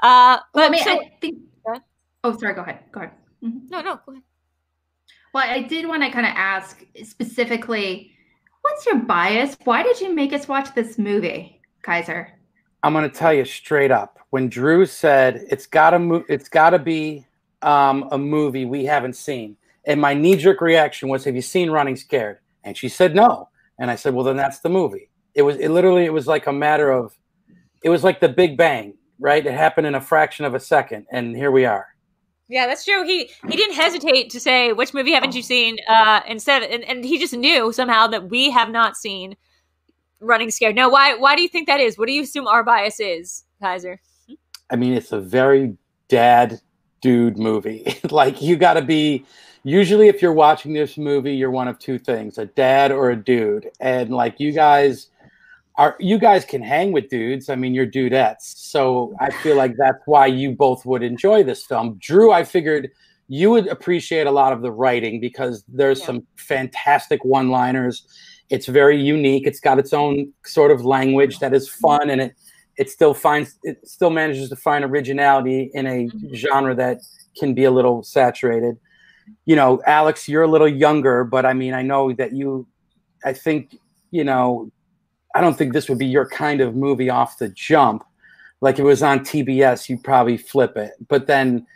Uh, 0.00 0.38
but 0.52 0.60
Well, 0.60 0.66
I 0.66 0.70
mean, 0.70 0.82
so- 0.82 0.90
I 1.00 1.12
think. 1.20 1.38
Go 2.22 2.30
ahead. 2.30 2.36
Oh, 2.36 2.40
sorry. 2.40 2.54
Go 2.54 2.62
ahead. 2.62 2.78
Go 2.92 3.00
ahead. 3.00 3.12
Mhm. 3.42 3.70
no, 3.70 3.80
no, 3.80 4.00
go 4.06 4.12
ahead. 4.12 4.22
Well, 5.34 5.44
I 5.48 5.62
did 5.62 5.88
want 5.88 6.02
to 6.02 6.10
kind 6.10 6.26
of 6.26 6.32
ask 6.36 6.84
specifically, 7.02 8.12
what's 8.60 8.84
your 8.86 8.96
bias? 8.96 9.56
Why 9.64 9.82
did 9.82 10.00
you 10.00 10.14
make 10.14 10.32
us 10.32 10.46
watch 10.46 10.74
this 10.74 10.98
movie, 10.98 11.60
Kaiser? 11.82 12.28
I'm 12.82 12.92
going 12.92 13.08
to 13.08 13.16
tell 13.16 13.32
you 13.32 13.44
straight 13.44 13.90
up. 13.90 14.18
When 14.30 14.48
Drew 14.48 14.86
said 14.86 15.44
it's 15.50 15.66
got 15.66 15.90
to 15.90 15.98
mo- 15.98 16.24
it's 16.28 16.48
got 16.48 16.70
to 16.70 16.78
be 16.78 17.26
um, 17.62 18.08
a 18.12 18.18
movie 18.18 18.64
we 18.64 18.84
haven't 18.84 19.14
seen, 19.16 19.56
and 19.86 20.00
my 20.00 20.14
knee 20.14 20.36
jerk 20.36 20.60
reaction 20.60 21.08
was, 21.08 21.24
"Have 21.24 21.34
you 21.34 21.42
seen 21.42 21.70
Running 21.70 21.96
Scared?" 21.96 22.38
And 22.64 22.76
she 22.76 22.88
said 22.88 23.14
no, 23.14 23.48
and 23.78 23.90
I 23.90 23.96
said, 23.96 24.14
"Well, 24.14 24.24
then 24.24 24.36
that's 24.36 24.60
the 24.60 24.68
movie." 24.70 25.10
It 25.34 25.42
was 25.42 25.56
it 25.56 25.68
literally 25.70 26.04
it 26.06 26.12
was 26.12 26.26
like 26.26 26.46
a 26.46 26.52
matter 26.52 26.90
of, 26.90 27.14
it 27.82 27.88
was 27.90 28.02
like 28.04 28.20
the 28.20 28.28
Big 28.28 28.56
Bang, 28.56 28.94
right? 29.18 29.44
It 29.46 29.52
happened 29.54 29.86
in 29.86 29.94
a 29.94 30.00
fraction 30.00 30.44
of 30.44 30.54
a 30.54 30.60
second, 30.60 31.06
and 31.12 31.36
here 31.36 31.50
we 31.50 31.64
are. 31.66 31.86
Yeah, 32.52 32.66
that's 32.66 32.84
true. 32.84 33.02
He 33.06 33.30
he 33.48 33.56
didn't 33.56 33.76
hesitate 33.76 34.28
to 34.28 34.38
say 34.38 34.74
which 34.74 34.92
movie 34.92 35.12
haven't 35.12 35.34
you 35.34 35.40
seen. 35.40 35.78
Uh, 35.88 36.20
instead, 36.28 36.62
and, 36.62 36.84
and 36.84 37.02
he 37.02 37.18
just 37.18 37.32
knew 37.32 37.72
somehow 37.72 38.06
that 38.08 38.28
we 38.28 38.50
have 38.50 38.68
not 38.68 38.94
seen 38.94 39.36
Running 40.20 40.50
Scared. 40.50 40.76
Now, 40.76 40.90
why 40.90 41.14
why 41.14 41.34
do 41.34 41.40
you 41.40 41.48
think 41.48 41.66
that 41.66 41.80
is? 41.80 41.96
What 41.96 42.08
do 42.08 42.12
you 42.12 42.24
assume 42.24 42.46
our 42.46 42.62
bias 42.62 43.00
is, 43.00 43.44
Kaiser? 43.62 44.02
I 44.68 44.76
mean, 44.76 44.92
it's 44.92 45.12
a 45.12 45.18
very 45.18 45.78
dad 46.08 46.60
dude 47.00 47.38
movie. 47.38 47.96
like 48.10 48.42
you 48.42 48.56
got 48.56 48.74
to 48.74 48.82
be. 48.82 49.24
Usually, 49.64 50.08
if 50.08 50.20
you're 50.20 50.34
watching 50.34 50.74
this 50.74 50.98
movie, 50.98 51.34
you're 51.34 51.50
one 51.50 51.68
of 51.68 51.78
two 51.78 51.98
things: 51.98 52.36
a 52.36 52.44
dad 52.44 52.92
or 52.92 53.08
a 53.08 53.16
dude. 53.16 53.70
And 53.80 54.10
like 54.10 54.40
you 54.40 54.52
guys 54.52 55.08
are 55.82 55.96
you 55.98 56.16
guys 56.16 56.44
can 56.44 56.62
hang 56.62 56.92
with 56.92 57.08
dudes. 57.08 57.48
I 57.48 57.56
mean, 57.56 57.74
you're 57.74 57.88
dudettes. 57.98 58.42
So 58.72 59.14
I 59.18 59.30
feel 59.42 59.56
like 59.56 59.74
that's 59.76 59.98
why 60.06 60.26
you 60.26 60.52
both 60.52 60.86
would 60.86 61.02
enjoy 61.02 61.42
this 61.42 61.64
film. 61.66 61.96
Drew, 61.98 62.30
I 62.30 62.44
figured 62.44 62.88
you 63.26 63.50
would 63.50 63.66
appreciate 63.66 64.28
a 64.28 64.30
lot 64.30 64.52
of 64.52 64.62
the 64.62 64.70
writing 64.70 65.18
because 65.18 65.64
there's 65.66 65.98
Yeah. 65.98 66.06
some 66.06 66.26
fantastic 66.36 67.24
one-liners. 67.24 68.06
It's 68.48 68.66
very 68.66 68.96
unique. 69.02 69.44
It's 69.44 69.58
got 69.58 69.80
its 69.80 69.92
own 69.92 70.32
sort 70.44 70.70
of 70.70 70.84
language 70.84 71.40
that 71.40 71.52
is 71.52 71.68
fun 71.68 72.10
and 72.10 72.20
it 72.20 72.32
it 72.78 72.88
still 72.88 73.12
finds 73.12 73.58
it 73.64 73.76
still 73.86 74.10
manages 74.10 74.48
to 74.50 74.56
find 74.56 74.84
originality 74.84 75.70
in 75.74 75.86
a 75.86 75.98
Mhm. 76.08 76.34
genre 76.34 76.74
that 76.76 76.98
can 77.38 77.54
be 77.54 77.64
a 77.64 77.70
little 77.72 78.04
saturated. 78.04 78.76
You 79.46 79.56
know, 79.56 79.82
Alex, 79.86 80.28
you're 80.28 80.44
a 80.44 80.52
little 80.54 80.72
younger, 80.86 81.24
but 81.24 81.44
I 81.44 81.54
mean, 81.54 81.74
I 81.74 81.82
know 81.82 82.12
that 82.20 82.32
you 82.32 82.66
I 83.24 83.32
think, 83.32 83.76
you 84.12 84.24
know, 84.24 84.70
I 85.34 85.40
don't 85.40 85.56
think 85.56 85.72
this 85.72 85.88
would 85.88 85.98
be 85.98 86.06
your 86.06 86.28
kind 86.28 86.60
of 86.60 86.76
movie 86.76 87.10
off 87.10 87.38
the 87.38 87.48
jump. 87.48 88.04
Like 88.60 88.76
if 88.76 88.80
it 88.80 88.84
was 88.84 89.02
on 89.02 89.20
TBS, 89.20 89.88
you'd 89.88 90.04
probably 90.04 90.36
flip 90.36 90.76
it. 90.76 90.92
But 91.08 91.26
then 91.26 91.66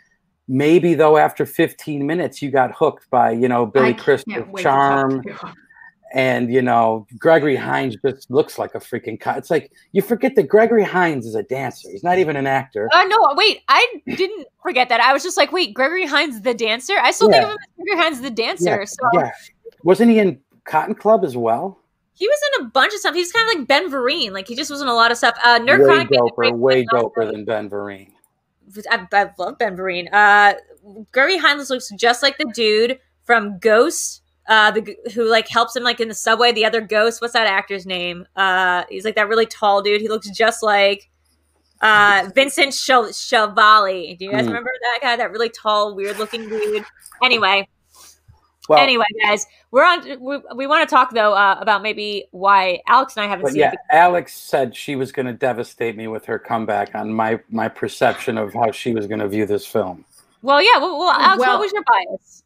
maybe 0.47 0.93
though 0.93 1.17
after 1.17 1.45
15 1.45 2.05
minutes 2.05 2.41
you 2.41 2.51
got 2.51 2.71
hooked 2.73 3.09
by, 3.09 3.31
you 3.31 3.47
know, 3.47 3.65
Billy 3.65 3.89
I 3.89 3.93
Crystal's 3.93 4.33
can't 4.35 4.49
wait 4.49 4.61
to 4.61 4.69
talk 4.69 5.23
charm 5.23 5.23
and 6.13 6.51
you 6.53 6.61
know 6.61 7.05
Gregory 7.17 7.55
Hines 7.55 7.95
just 8.05 8.29
looks 8.31 8.57
like 8.57 8.75
a 8.75 8.79
freaking 8.79 9.19
co- 9.19 9.31
it's 9.31 9.49
like 9.49 9.71
you 9.91 10.01
forget 10.01 10.35
that 10.35 10.43
Gregory 10.43 10.83
Hines 10.83 11.25
is 11.25 11.35
a 11.35 11.43
dancer. 11.43 11.89
He's 11.91 12.03
not 12.03 12.17
even 12.17 12.35
an 12.35 12.47
actor. 12.47 12.89
Uh, 12.93 13.03
no, 13.03 13.17
wait, 13.35 13.61
I 13.67 13.85
didn't 14.07 14.47
forget 14.61 14.89
that. 14.89 15.01
I 15.01 15.13
was 15.13 15.23
just 15.23 15.37
like, 15.37 15.51
wait, 15.51 15.73
Gregory 15.73 16.05
Hines 16.05 16.41
the 16.41 16.53
dancer? 16.53 16.93
I 17.01 17.11
still 17.11 17.29
think 17.29 17.43
of 17.43 17.49
him 17.51 17.57
as 17.59 17.75
Gregory 17.85 18.03
Hines 18.03 18.21
the 18.21 18.31
dancer. 18.31 18.85
so 18.85 18.97
Yeah. 19.13 19.31
Wasn't 19.83 20.09
he 20.09 20.19
in 20.19 20.39
Cotton 20.65 20.95
Club 20.95 21.23
as 21.23 21.35
well? 21.35 21.79
He 22.17 22.27
was 22.27 22.39
in 22.59 22.65
a 22.65 22.69
bunch 22.69 22.93
of 22.93 22.99
stuff. 22.99 23.13
He's 23.13 23.31
kind 23.31 23.47
of 23.47 23.59
like 23.59 23.67
Ben 23.67 23.91
Vereen. 23.91 24.31
Like 24.31 24.47
he 24.47 24.55
just 24.55 24.71
was 24.71 24.81
in 24.81 24.87
a 24.87 24.93
lot 24.93 25.11
of 25.11 25.17
stuff. 25.17 25.37
Uh, 25.43 25.59
Nerd 25.59 25.79
way 25.81 25.85
Chronic 25.85 26.09
did 26.09 26.19
a 26.19 26.31
great 26.35 26.53
doper, 26.53 26.57
way 26.57 26.85
doper 26.85 27.31
than 27.31 27.45
Ben 27.45 27.69
Vereen. 27.69 28.11
I, 28.89 29.07
I 29.13 29.29
love 29.37 29.57
Ben 29.59 29.77
Vereen. 29.77 30.11
Uh, 30.11 30.55
Gregory 31.11 31.37
Hines 31.37 31.69
looks 31.69 31.89
just 31.97 32.23
like 32.23 32.37
the 32.37 32.51
dude 32.53 32.99
from 33.25 33.59
Ghost. 33.59 34.23
Uh, 34.47 34.71
the 34.71 34.95
who 35.13 35.29
like 35.29 35.47
helps 35.49 35.75
him 35.75 35.83
like 35.83 35.99
in 35.99 36.07
the 36.07 36.13
subway. 36.13 36.51
The 36.53 36.63
other 36.65 36.79
ghost. 36.81 37.19
What's 37.21 37.33
that 37.33 37.47
actor's 37.47 37.85
name? 37.85 38.25
Uh, 38.35 38.85
he's 38.89 39.03
like 39.03 39.15
that 39.15 39.27
really 39.27 39.45
tall 39.45 39.81
dude. 39.81 39.99
He 39.99 40.07
looks 40.07 40.29
just 40.29 40.63
like 40.63 41.09
uh 41.81 42.29
Vincent 42.33 42.71
Schiavelli. 42.73 44.17
Do 44.17 44.25
you 44.25 44.31
guys 44.31 44.41
Hmm. 44.45 44.47
remember 44.47 44.71
that 44.81 44.99
guy? 45.01 45.15
That 45.17 45.31
really 45.31 45.49
tall, 45.49 45.95
weird 45.95 46.17
looking 46.17 46.47
dude. 46.47 46.85
Anyway, 47.21 47.67
Well, 48.67 48.79
anyway, 48.79 49.05
guys, 49.23 49.45
we're 49.71 49.85
on. 49.85 50.03
We, 50.19 50.39
we 50.55 50.67
want 50.67 50.87
to 50.87 50.93
talk 50.93 51.13
though 51.13 51.33
uh, 51.33 51.57
about 51.59 51.81
maybe 51.81 52.25
why 52.31 52.81
Alex 52.87 53.15
and 53.15 53.25
I 53.25 53.29
haven't 53.29 53.43
but 53.43 53.51
seen 53.53 53.61
yeah, 53.61 53.71
it. 53.71 53.79
Alex 53.91 54.33
said 54.33 54.75
she 54.75 54.95
was 54.95 55.11
going 55.11 55.25
to 55.25 55.33
devastate 55.33 55.95
me 55.95 56.07
with 56.07 56.25
her 56.25 56.37
comeback 56.37 56.93
on 56.95 57.11
my 57.11 57.39
my 57.49 57.67
perception 57.69 58.37
of 58.37 58.53
how 58.53 58.71
she 58.71 58.93
was 58.93 59.07
going 59.07 59.19
to 59.19 59.27
view 59.27 59.45
this 59.45 59.65
film. 59.65 60.03
Well, 60.41 60.61
yeah. 60.61 60.79
Well, 60.79 60.99
well 60.99 61.11
Alex, 61.11 61.39
Well- 61.39 61.53
what 61.53 61.61
was 61.61 61.73
your 61.73 61.83
bias? 61.83 62.43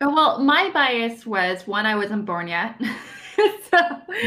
Oh, 0.00 0.12
Well, 0.12 0.38
my 0.40 0.70
bias 0.70 1.24
was 1.24 1.66
one 1.66 1.86
I 1.86 1.94
wasn't 1.94 2.26
born 2.26 2.48
yet. 2.48 2.74
so, 3.70 3.78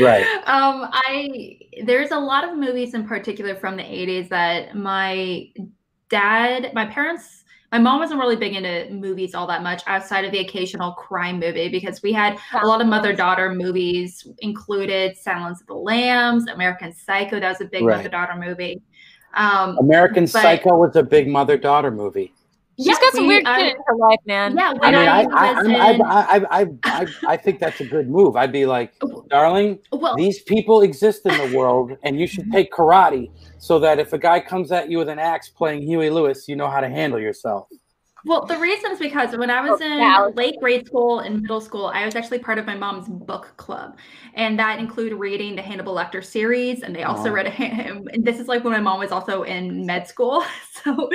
Right. 0.01 0.25
Um, 0.45 0.89
I 0.91 1.59
there's 1.83 2.11
a 2.11 2.19
lot 2.19 2.47
of 2.47 2.57
movies 2.57 2.93
in 2.93 3.07
particular 3.07 3.55
from 3.55 3.77
the 3.77 3.83
80s 3.83 4.29
that 4.29 4.75
my 4.75 5.51
dad, 6.09 6.71
my 6.73 6.85
parents, 6.85 7.43
my 7.71 7.79
mom 7.79 7.99
wasn't 7.99 8.19
really 8.19 8.35
big 8.35 8.55
into 8.55 8.93
movies 8.93 9.35
all 9.35 9.45
that 9.47 9.61
much 9.61 9.83
outside 9.87 10.23
of 10.23 10.31
the 10.31 10.39
occasional 10.39 10.93
crime 10.93 11.39
movie 11.39 11.69
because 11.69 12.01
we 12.01 12.13
had 12.13 12.37
a 12.61 12.65
lot 12.65 12.79
of 12.79 12.87
mother 12.87 13.13
daughter 13.13 13.53
movies 13.53 14.27
included 14.39 15.17
Silence 15.17 15.59
of 15.61 15.67
the 15.67 15.73
Lambs, 15.75 16.47
American 16.47 16.93
Psycho. 16.93 17.39
That 17.39 17.49
was 17.49 17.61
a 17.61 17.65
big 17.65 17.83
Right. 17.83 17.97
mother 17.97 18.09
daughter 18.09 18.35
movie. 18.35 18.81
Um, 19.33 19.77
American 19.79 20.27
Psycho 20.27 20.77
was 20.77 20.95
a 20.95 21.03
big 21.03 21.27
mother 21.27 21.57
daughter 21.57 21.91
movie. 21.91 22.33
She's 22.77 22.85
yeah, 22.85 22.93
got 22.93 23.13
some 23.13 23.23
we- 23.23 23.27
weird 23.29 23.45
I- 23.47 23.59
shit 23.59 23.75
in 23.75 23.81
her 23.87 23.95
life, 23.95 24.19
man. 24.27 24.55
Yeah, 24.55 24.69
I 24.69 24.73
when 24.73 24.93
mean, 24.93 25.09
I, 25.09 25.21
I, 25.21 25.23
I, 25.23 25.47
I'm- 25.47 25.75
I, 25.75 25.91
in, 25.91 26.01
I, 26.03 26.45
I, 26.51 26.67
I, 26.83 27.07
I 27.27 27.37
think 27.37 27.59
that's 27.59 27.81
a 27.81 27.85
good 27.85 28.07
move. 28.07 28.35
I'd 28.35 28.51
be 28.51 28.67
like, 28.67 28.93
oh, 29.01 29.25
darling, 29.29 29.79
well, 29.91 30.15
these 30.15 30.41
people 30.43 30.81
exist 30.81 31.25
in 31.25 31.35
the 31.37 31.57
world, 31.57 31.97
and 32.03 32.19
you 32.19 32.27
should 32.27 32.43
mm-hmm. 32.43 32.51
take 32.51 32.71
karate 32.71 33.31
so 33.57 33.79
that 33.79 33.97
if 33.97 34.13
a 34.13 34.19
guy 34.19 34.39
comes 34.39 34.71
at 34.71 34.91
you 34.91 34.99
with 34.99 35.09
an 35.09 35.17
axe 35.17 35.49
playing 35.49 35.81
Huey 35.81 36.11
Lewis, 36.11 36.47
you 36.47 36.55
know 36.55 36.69
how 36.69 36.79
to 36.79 36.87
handle 36.89 37.19
yourself. 37.19 37.67
Well, 38.27 38.45
the 38.45 38.57
reason 38.57 38.91
is 38.91 38.99
because 38.99 39.35
when 39.37 39.49
I 39.49 39.61
was 39.61 39.79
Oh, 39.81 39.85
in 39.85 39.99
wow. 39.99 40.31
late 40.35 40.55
grade 40.59 40.85
school 40.85 41.19
and 41.19 41.41
middle 41.41 41.61
school, 41.61 41.87
I 41.87 42.05
was 42.05 42.15
actually 42.15 42.39
part 42.39 42.57
of 42.59 42.65
my 42.65 42.75
mom's 42.75 43.07
book 43.07 43.53
club, 43.57 43.97
and 44.33 44.59
that 44.59 44.79
included 44.79 45.15
reading 45.15 45.55
the 45.55 45.61
Hannibal 45.61 45.95
Lecter 45.95 46.23
series. 46.23 46.83
And 46.83 46.95
they 46.95 47.03
also 47.03 47.29
Aw. 47.29 47.33
read 47.33 47.47
a. 47.47 47.51
Han- 47.51 48.07
And 48.13 48.25
this 48.25 48.39
is 48.39 48.47
like 48.47 48.63
when 48.63 48.73
my 48.73 48.79
mom 48.81 48.99
was 48.99 49.11
also 49.11 49.43
in 49.43 49.85
med 49.85 50.07
school, 50.07 50.43
so 50.83 51.09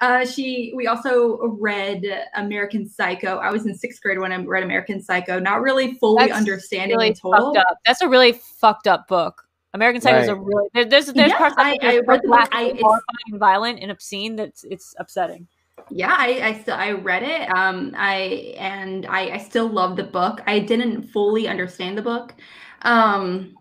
uh, 0.00 0.24
she. 0.26 0.72
We 0.76 0.86
also 0.86 1.38
read 1.58 2.04
American 2.34 2.86
Psycho. 2.88 3.38
I 3.38 3.50
was 3.50 3.66
in 3.66 3.74
sixth 3.74 4.02
grade 4.02 4.18
when 4.18 4.30
I 4.32 4.36
read 4.44 4.62
American 4.62 5.00
Psycho, 5.02 5.38
not 5.38 5.62
really 5.62 5.94
fully 5.94 6.26
That's 6.26 6.38
understanding 6.38 6.96
really 6.96 7.08
in 7.08 7.14
total. 7.14 7.54
fucked 7.54 7.66
up. 7.70 7.78
That's 7.86 8.02
a 8.02 8.08
really 8.08 8.32
fucked 8.60 8.86
up 8.86 9.08
book. 9.08 9.44
American 9.74 10.00
Psycho 10.00 10.18
is 10.18 10.28
a 10.28 10.34
really 10.34 10.68
there, 10.74 10.84
there's 10.84 11.06
there's 11.06 11.30
Yeah, 11.30 11.38
parts 11.38 11.54
of 11.58 11.66
I- 11.66 11.72
it 11.74 11.84
I 11.84 11.98
read 12.00 12.20
the 12.22 12.28
book. 12.28 12.48
I- 12.52 12.60
and 12.62 12.68
it's- 12.70 12.80
horrifying 12.82 13.28
and 13.32 13.38
violent 13.40 13.78
and 13.80 13.90
obscene. 13.90 14.36
That's 14.36 14.64
it's 14.64 14.94
upsetting. 14.98 15.46
Yeah 15.90 16.14
i 16.18 16.48
i 16.48 16.60
still 16.60 16.74
i 16.74 16.90
read 16.92 17.22
it 17.22 17.48
um 17.50 17.94
i 17.96 18.54
and 18.58 19.06
i 19.06 19.30
i 19.30 19.38
still 19.38 19.68
love 19.68 19.96
the 19.96 20.04
book 20.04 20.40
i 20.46 20.58
didn't 20.58 21.02
fully 21.02 21.48
understand 21.48 21.96
the 21.96 22.02
book 22.02 22.34
um 22.82 23.56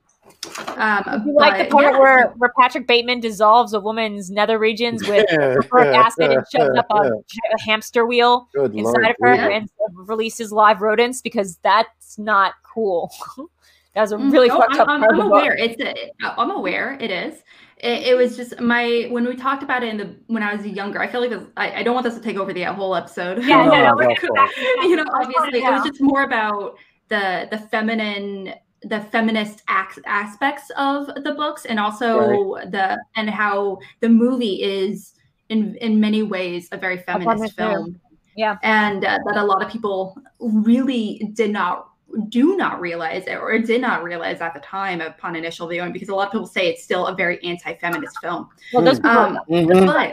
um 0.78 1.24
You 1.26 1.34
like 1.36 1.58
the 1.58 1.74
part 1.74 1.86
yeah, 1.86 2.00
where 2.00 2.28
where 2.38 2.52
Patrick 2.60 2.88
Bateman 2.88 3.20
dissolves 3.20 3.74
a 3.74 3.80
woman's 3.80 4.30
nether 4.30 4.60
regions 4.60 5.08
with 5.08 5.26
sulfuric 5.32 5.94
acid 5.94 6.32
and 6.32 6.44
shoves 6.54 6.78
up 6.78 6.86
a, 6.92 7.10
a 7.10 7.62
hamster 7.66 8.06
wheel 8.06 8.48
Good 8.54 8.76
inside 8.76 9.00
Lord, 9.02 9.10
of 9.12 9.16
her 9.22 9.34
Yeah. 9.34 9.48
and 9.50 9.70
releases 9.94 10.52
live 10.52 10.82
rodents 10.82 11.22
because 11.22 11.58
that's 11.64 12.18
not 12.18 12.54
cool. 12.64 13.12
that 13.94 14.02
was 14.02 14.12
a 14.12 14.18
Mm, 14.18 14.32
really 14.32 14.50
no, 14.50 14.58
fucked 14.60 14.74
I'm, 14.74 14.82
up 14.82 14.88
I'm, 14.90 15.00
part 15.00 15.12
of 15.12 15.18
I'm 15.18 15.22
the 15.24 15.30
book. 15.30 15.42
aware 15.42 15.56
it's 15.58 15.82
a, 15.82 16.12
i'm 16.40 16.52
aware 16.52 16.98
it 17.02 17.10
is 17.10 17.42
it, 17.80 18.08
it 18.08 18.18
was 18.18 18.36
just 18.36 18.60
my 18.60 19.08
when 19.12 19.26
we 19.26 19.36
talked 19.36 19.62
about 19.64 19.84
it 19.84 19.90
in 19.90 19.98
the 19.98 20.16
when 20.28 20.42
i 20.44 20.54
was 20.56 20.66
younger 20.66 21.00
i 21.00 21.08
feel 21.08 21.22
like 21.22 21.30
this, 21.30 21.44
I, 21.58 21.80
I 21.80 21.84
don't 21.84 21.94
want 21.94 22.06
this 22.06 22.16
to 22.16 22.22
take 22.22 22.38
over 22.38 22.52
the 22.54 22.64
whole 22.64 22.96
episode 22.96 23.44
Yeah, 23.44 23.66
no, 23.66 23.72
no, 23.72 23.96
we're 23.96 24.08
go 24.08 24.16
gonna 24.16 24.16
for 24.16 24.28
come 24.28 24.30
it. 24.32 24.36
back 24.36 24.56
to 24.56 24.62
that. 24.62 24.88
you 24.90 24.96
know 24.96 25.06
obviously 25.14 25.60
it 25.60 25.72
was 25.72 25.84
just 25.88 26.02
more 26.02 26.24
about 26.24 26.76
the 27.10 27.48
the 27.52 27.58
feminine 27.58 28.54
the 28.84 29.02
feminist 29.12 29.64
ac- 29.70 30.02
aspects 30.06 30.70
of 30.78 31.08
the 31.24 31.34
books 31.34 31.66
and 31.66 31.80
also 31.80 32.56
the 32.70 32.98
and 33.16 33.30
how 33.30 33.78
the 34.02 34.10
movie 34.10 34.62
is 34.64 35.14
in 35.50 35.76
in 35.76 36.00
many 36.00 36.24
ways 36.24 36.68
a 36.72 36.78
very 36.78 36.98
feminist 36.98 37.28
feminist 37.30 37.56
film 37.58 38.00
Yeah. 38.36 38.58
and 38.64 39.04
uh, 39.06 39.18
that 39.26 39.38
a 39.38 39.44
lot 39.44 39.64
of 39.64 39.72
people 39.72 40.16
really 40.40 41.32
did 41.34 41.52
not 41.52 41.90
do 42.30 42.56
not 42.58 42.80
realize 42.82 43.26
it 43.28 43.36
or 43.38 43.58
did 43.60 43.82
not 43.82 44.04
realize 44.04 44.42
at 44.42 44.54
the 44.54 44.60
time 44.62 45.02
upon 45.02 45.36
initial 45.36 45.68
viewing 45.68 45.92
because 45.92 46.10
a 46.10 46.16
lot 46.16 46.28
of 46.28 46.32
people 46.32 46.48
say 46.48 46.68
it's 46.70 46.84
still 46.84 47.08
a 47.08 47.16
very 47.16 47.42
anti-feminist 47.44 48.18
film 48.22 48.50
well, 48.74 48.84
those 48.84 49.00
people, 49.00 49.12
um, 49.12 49.40
Mhm. 49.50 49.86
but 49.86 50.12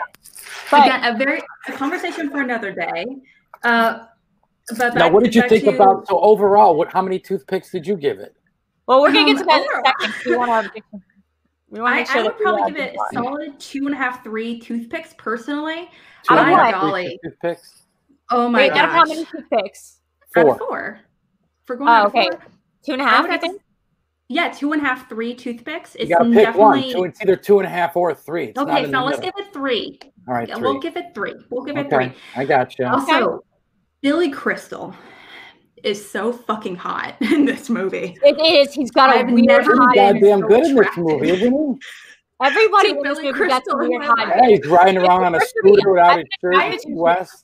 but 0.70 0.87
again 0.87 1.04
a 1.14 1.16
very 1.16 1.40
a 1.68 1.73
conversation 1.73 2.30
for 2.30 2.40
another 2.42 2.73
day 2.73 3.04
uh 3.62 4.06
but 4.78 4.94
Now, 4.94 5.11
what 5.11 5.23
did 5.23 5.34
you 5.34 5.46
think 5.46 5.64
to- 5.64 5.75
about? 5.75 6.08
So 6.08 6.18
overall, 6.20 6.75
what? 6.75 6.90
How 6.90 7.02
many 7.02 7.18
toothpicks 7.18 7.70
did 7.70 7.87
you 7.87 7.96
give 7.96 8.18
it? 8.18 8.34
well, 8.87 9.02
we're 9.02 9.12
gonna 9.12 9.34
get 9.34 9.44
to 9.44 9.50
um, 9.52 9.61
that 9.84 9.94
in 10.02 10.08
a 10.08 10.12
second. 10.12 10.30
We 10.30 10.37
want 10.38 10.75
to. 10.75 10.82
We 11.68 11.80
want 11.80 11.92
to 11.92 11.96
I, 11.96 11.99
make 12.00 12.06
sure 12.08 12.20
I 12.20 12.23
that 12.23 12.32
would 12.37 12.42
probably 12.42 12.73
give 12.73 12.80
it 12.80 12.94
a 12.94 13.14
solid 13.14 13.58
two 13.61 13.84
and 13.87 13.94
a 13.94 13.99
half, 13.99 14.23
three 14.25 14.61
toothpicks 14.61 15.12
personally. 15.18 15.90
Two 16.23 16.34
Out 16.34 16.38
of 16.40 16.46
and 16.46 16.52
a 16.54 16.56
half, 16.56 16.73
what? 16.75 16.80
three 16.80 16.88
golly. 16.90 17.20
Toothpicks. 17.25 17.82
Oh 18.30 18.49
my 18.49 18.58
Wait, 18.61 18.73
out 18.73 18.84
of 18.87 18.90
how 18.92 19.04
many 19.04 19.25
toothpicks? 19.26 19.99
Out 20.37 20.49
of 20.49 20.58
four. 20.58 21.00
For 21.66 21.76
going 21.76 21.88
Oh, 21.88 21.92
out 21.92 22.06
of 22.06 22.14
okay. 22.14 22.28
four? 22.30 22.40
Two 22.85 22.92
and 22.92 23.02
a 23.02 23.04
I 23.04 23.09
half. 23.09 23.23
would 23.23 23.26
You 23.28 23.33
have 23.33 23.40
to- 23.40 23.47
think? 23.49 23.61
Yeah, 24.28 24.49
two 24.50 24.73
and 24.73 24.83
a 24.83 24.85
half, 24.85 25.09
three 25.09 25.35
toothpicks. 25.35 25.97
You 25.99 26.06
got 26.06 26.21
to 26.21 26.25
pick 26.30 26.54
one. 26.56 26.78
definitely 26.78 26.92
Two, 26.94 27.04
it's 27.04 27.21
either 27.23 27.37
two 27.37 27.59
and 27.59 27.66
a 27.66 27.71
half 27.71 27.94
or 27.94 28.14
three. 28.14 28.47
It's 28.47 28.59
okay. 28.59 28.85
in 28.85 28.90
So 28.90 29.04
let's 29.04 29.21
give 29.21 29.35
it 29.37 29.52
three. 29.52 29.99
All 30.26 30.35
right, 30.35 30.50
3 30.50 30.62
We'll 30.62 30.80
give 30.80 30.97
it 30.97 31.14
three. 31.14 31.35
We'll 31.50 31.64
give 31.64 31.76
it 31.76 31.87
okay, 31.92 32.09
three. 32.09 32.12
I 32.35 32.47
got 32.47 32.78
you. 32.78 32.87
Also, 32.87 33.44
Billy 34.00 34.30
Crystal 34.30 34.94
is 35.83 36.11
so 36.11 36.33
fucking 36.33 36.76
hot 36.76 37.16
in 37.21 37.44
this 37.44 37.68
movie. 37.68 38.16
It 38.23 38.40
is. 38.40 38.73
He's 38.73 38.90
got 38.90 39.14
a 39.14 39.18
I've 39.21 39.30
weird 39.30 39.44
never 39.47 39.76
high. 39.76 39.94
Goddamn 40.12 40.40
so 40.40 40.49
good 40.49 40.64
in 40.66 40.75
this 40.76 40.97
movie, 40.97 41.28
isn't 41.30 41.52
he? 41.52 41.78
Everybody 42.42 42.92
to 42.92 42.97
in 42.97 43.02
this 43.02 43.18
Billy 43.18 43.33
movie 43.33 43.49
got 43.49 43.62
some 43.66 43.76
Crystal 43.76 43.99
weird 43.99 44.16
my 44.16 44.35
Yeah, 44.37 44.49
he's 44.49 44.66
riding 44.66 44.97
around 44.97 45.25
on 45.25 45.35
a 45.35 45.40
scooter 45.40 45.90
without 45.90 46.16
his 46.18 46.26
shirt, 46.40 46.54
I- 46.56 46.78
west. 46.88 47.43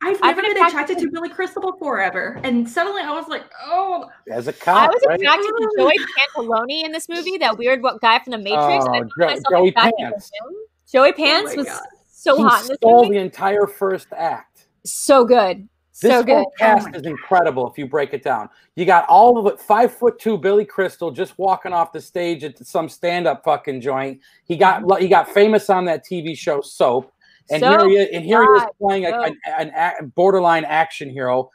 I've 0.00 0.16
I've 0.22 0.36
never 0.36 0.42
been 0.42 0.54
been 0.54 0.66
attracted 0.66 0.96
attracted 0.96 0.98
to 1.06 1.10
Billy 1.10 1.28
Crystal 1.28 1.60
before 1.60 2.00
ever, 2.00 2.40
and 2.44 2.68
suddenly 2.68 3.02
I 3.02 3.10
was 3.12 3.26
like, 3.28 3.42
oh, 3.64 4.08
As 4.30 4.46
a 4.46 4.52
cop, 4.52 4.90
I 4.90 4.92
was 4.92 5.02
right? 5.06 5.20
attracted 5.20 5.48
to 5.48 5.70
Joey 5.76 5.96
Pantoliano 6.36 6.84
in 6.84 6.92
this 6.92 7.08
movie, 7.08 7.36
that 7.38 7.58
weird 7.58 7.82
what 7.82 8.00
guy 8.00 8.20
from 8.20 8.30
The 8.30 8.38
Matrix. 8.38 8.84
Oh, 8.88 9.02
Jo- 9.18 9.40
Joey 9.50 9.68
attracted 9.70 9.96
to 9.96 10.10
Pants. 10.10 10.30
him. 10.40 10.54
Joey 10.92 11.08
oh 11.08 11.12
Pants 11.12 11.50
my 11.50 11.56
was 11.56 11.66
God. 11.66 11.80
so 12.10 12.36
he 12.36 12.42
hot 12.42 12.62
in 12.62 12.68
this 12.68 12.76
stole 12.76 13.02
movie. 13.04 13.16
the 13.16 13.24
entire 13.24 13.66
first 13.66 14.08
act. 14.16 14.66
So 14.84 15.24
good. 15.24 15.68
This 16.00 16.12
so 16.12 16.22
good. 16.22 16.34
whole 16.34 16.52
oh 16.54 16.58
cast 16.58 16.88
Oh 16.94 16.98
is 16.98 17.04
incredible 17.04 17.68
if 17.68 17.76
you 17.76 17.88
break 17.88 18.14
it 18.14 18.22
down. 18.22 18.48
You 18.76 18.84
got 18.84 19.04
all 19.08 19.36
of 19.36 19.52
it, 19.52 19.60
five 19.60 19.92
foot 19.92 20.20
two 20.20 20.38
Billy 20.38 20.64
Crystal 20.64 21.10
just 21.10 21.36
walking 21.38 21.72
off 21.72 21.92
the 21.92 22.00
stage 22.00 22.44
at 22.44 22.64
some 22.64 22.88
stand 22.88 23.26
up 23.26 23.42
fucking 23.42 23.80
joint. 23.80 24.20
He 24.44 24.56
got 24.56 24.82
mm-hmm. 24.82 25.02
he 25.02 25.08
got 25.08 25.28
famous 25.28 25.68
on 25.68 25.84
that 25.86 26.06
TV 26.06 26.38
show 26.38 26.60
Soap, 26.60 27.12
and 27.50 27.60
So 27.60 27.70
here 27.70 27.88
he 27.88 27.96
is, 27.96 28.08
and 28.12 28.24
here 28.24 28.42
he 28.42 28.60
is 28.60 28.66
playing 28.80 29.06
a, 29.06 29.10
so- 29.10 29.22
an, 29.24 29.36
an 29.58 29.72
a- 29.74 30.02
borderline 30.04 30.64
action 30.64 31.10
hero. 31.10 31.50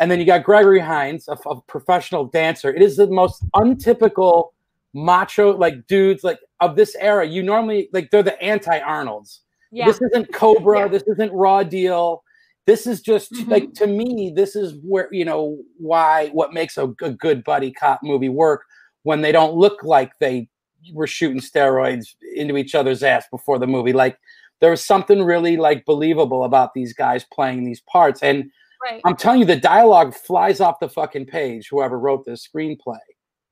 And 0.00 0.10
then 0.10 0.18
you 0.18 0.26
got 0.26 0.42
Gregory 0.44 0.80
Hines, 0.80 1.28
a, 1.28 1.36
a 1.48 1.60
professional 1.62 2.24
dancer. 2.26 2.72
It 2.72 2.82
is 2.82 2.96
the 2.96 3.06
most 3.06 3.44
untypical 3.54 4.52
macho 4.94 5.56
like 5.56 5.86
dudes 5.86 6.24
like 6.24 6.38
of 6.60 6.76
this 6.76 6.94
era. 6.98 7.26
You 7.26 7.42
normally 7.42 7.88
like 7.92 8.10
they're 8.10 8.22
the 8.22 8.40
anti 8.42 8.78
Arnolds. 8.78 9.42
Yeah. 9.70 9.86
This 9.86 10.00
isn't 10.00 10.32
Cobra. 10.32 10.80
Yeah. 10.80 10.88
This 10.88 11.02
isn't 11.06 11.32
Raw 11.32 11.62
Deal. 11.62 12.22
This 12.66 12.86
is 12.86 13.00
just 13.00 13.32
Mhm. 13.32 13.48
like 13.48 13.74
to 13.74 13.86
me. 13.86 14.32
This 14.34 14.56
is 14.56 14.74
where 14.82 15.08
you 15.12 15.24
know 15.24 15.58
why 15.78 16.28
what 16.32 16.52
makes 16.54 16.78
a 16.78 16.86
good 16.88 17.44
buddy 17.44 17.70
cop 17.70 18.00
movie 18.02 18.28
work 18.30 18.64
when 19.02 19.20
they 19.20 19.32
don't 19.32 19.54
look 19.54 19.82
like 19.84 20.18
they 20.18 20.48
were 20.92 21.06
shooting 21.06 21.40
steroids 21.40 22.14
into 22.34 22.56
each 22.56 22.74
other's 22.74 23.02
ass 23.02 23.24
before 23.30 23.58
the 23.58 23.66
movie. 23.66 23.92
Like 23.92 24.18
there 24.60 24.70
was 24.70 24.84
something 24.84 25.22
really 25.22 25.56
like 25.56 25.84
believable 25.84 26.44
about 26.44 26.74
these 26.74 26.92
guys 26.92 27.24
playing 27.32 27.64
these 27.64 27.80
parts, 27.82 28.22
and 28.22 28.50
right. 28.82 29.00
I'm 29.04 29.16
telling 29.16 29.40
you, 29.40 29.46
the 29.46 29.56
dialogue 29.56 30.14
flies 30.14 30.60
off 30.60 30.80
the 30.80 30.88
fucking 30.88 31.26
page. 31.26 31.68
Whoever 31.70 31.98
wrote 31.98 32.24
this 32.24 32.46
screenplay. 32.46 32.98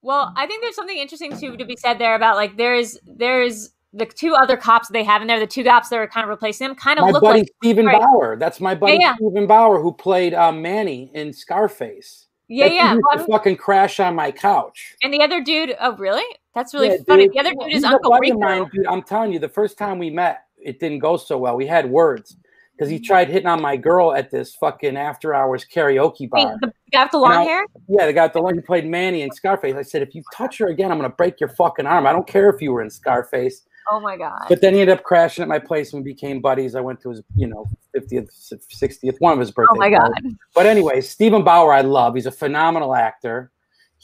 Well, 0.02 0.32
I 0.36 0.46
think 0.46 0.62
there's 0.62 0.76
something 0.76 0.98
interesting 0.98 1.36
too 1.38 1.56
to 1.56 1.64
be 1.64 1.76
said 1.76 1.98
there 1.98 2.14
about 2.14 2.36
like 2.36 2.56
there's 2.56 2.98
there's 3.06 3.70
the 3.96 4.06
two 4.06 4.34
other 4.34 4.56
cops 4.56 4.88
they 4.88 5.04
have 5.04 5.22
in 5.22 5.28
there, 5.28 5.38
the 5.38 5.46
two 5.46 5.62
cops 5.64 5.88
that 5.88 5.98
are 5.98 6.06
kind 6.08 6.24
of 6.24 6.28
replacing 6.28 6.66
them, 6.66 6.76
kind 6.76 6.98
of 6.98 7.04
My 7.04 7.10
look 7.12 7.22
buddy 7.22 7.40
like 7.40 7.48
Stephen 7.62 7.86
right. 7.86 8.00
Bauer. 8.02 8.36
That's 8.36 8.60
my 8.60 8.74
buddy 8.74 8.98
yeah. 9.00 9.14
Steven 9.14 9.46
Bauer 9.46 9.80
who 9.80 9.92
played 9.92 10.34
um, 10.34 10.60
Manny 10.60 11.10
in 11.14 11.32
Scarface. 11.32 12.26
yeah, 12.48 12.66
That 12.68 12.74
yeah. 12.74 12.98
Well, 13.14 13.26
fucking 13.26 13.56
crash 13.56 14.00
on 14.00 14.14
my 14.16 14.32
couch. 14.32 14.96
and 15.02 15.12
the 15.14 15.22
other 15.22 15.40
dude, 15.40 15.76
oh 15.80 15.96
really? 15.96 16.24
That's 16.54 16.74
really 16.74 16.88
Yeah, 16.88 16.96
funny. 17.06 17.24
dude. 17.28 17.34
The 17.34 17.40
other 17.40 17.54
dude 17.60 17.72
is 17.72 17.84
Uncle 17.84 18.12
Rico. 18.18 18.38
mine, 18.38 18.68
dude. 18.74 18.86
I'm 18.86 19.02
telling 19.02 19.32
you, 19.32 19.38
the 19.38 19.48
first 19.48 19.78
time 19.78 19.98
we 19.98 20.10
met, 20.10 20.43
it 20.64 20.80
didn't 20.80 20.98
go 21.00 21.16
so 21.16 21.36
well. 21.38 21.56
We 21.56 21.66
had 21.66 21.88
words 21.90 22.36
because 22.76 22.88
Mm-hmm. 22.88 22.94
he 22.96 23.00
tried 23.00 23.28
hitting 23.28 23.46
on 23.46 23.62
my 23.62 23.76
girl 23.76 24.14
at 24.14 24.30
this 24.32 24.54
fucking 24.56 24.96
after 24.96 25.32
hours 25.34 25.64
karaoke 25.64 26.22
Wait, 26.22 26.30
bar. 26.30 26.56
the 26.60 26.72
guy 26.92 27.04
with 27.04 27.12
the 27.12 27.18
long 27.18 27.30
Now- 27.32 27.44
hair? 27.44 27.66
Yeah, 27.88 28.06
the 28.06 28.12
guy, 28.12 28.24
with 28.24 28.32
the 28.32 28.42
one 28.42 28.54
who 28.56 28.62
played 28.62 28.84
Manny 28.86 29.22
in 29.22 29.30
Scarface. 29.30 29.76
I 29.76 29.82
said, 29.82 30.02
if 30.02 30.14
you 30.14 30.22
touch 30.34 30.58
her 30.58 30.66
again, 30.68 30.90
I'm 30.90 30.98
gonna 30.98 31.08
break 31.10 31.38
your 31.38 31.50
fucking 31.50 31.86
arm. 31.86 32.06
I 32.06 32.12
don't 32.12 32.26
care 32.26 32.48
if 32.50 32.60
you 32.60 32.72
were 32.72 32.82
in 32.82 32.90
Scarface. 32.90 33.62
Oh 33.92 34.00
my 34.00 34.16
god. 34.16 34.46
But 34.48 34.60
then 34.62 34.72
he 34.74 34.80
ended 34.80 34.96
up 34.98 35.04
crashing 35.04 35.42
at 35.42 35.48
my 35.48 35.58
place 35.58 35.92
and 35.92 36.02
we 36.02 36.12
became 36.12 36.40
buddies. 36.40 36.74
I 36.74 36.80
went 36.80 37.00
to 37.02 37.10
his, 37.10 37.20
you 37.36 37.46
know, 37.46 37.68
50th, 37.94 38.30
60th, 38.74 39.16
one 39.20 39.34
of 39.34 39.38
his 39.38 39.50
birthdays. 39.50 39.74
Oh 39.76 39.78
my 39.78 39.90
god. 39.90 40.10
But 40.54 40.64
anyway, 40.66 41.00
Steven 41.02 41.44
Bauer, 41.44 41.70
I 41.72 41.82
love. 41.82 42.14
He's 42.14 42.24
a 42.26 42.32
phenomenal 42.32 42.94
actor. 42.94 43.52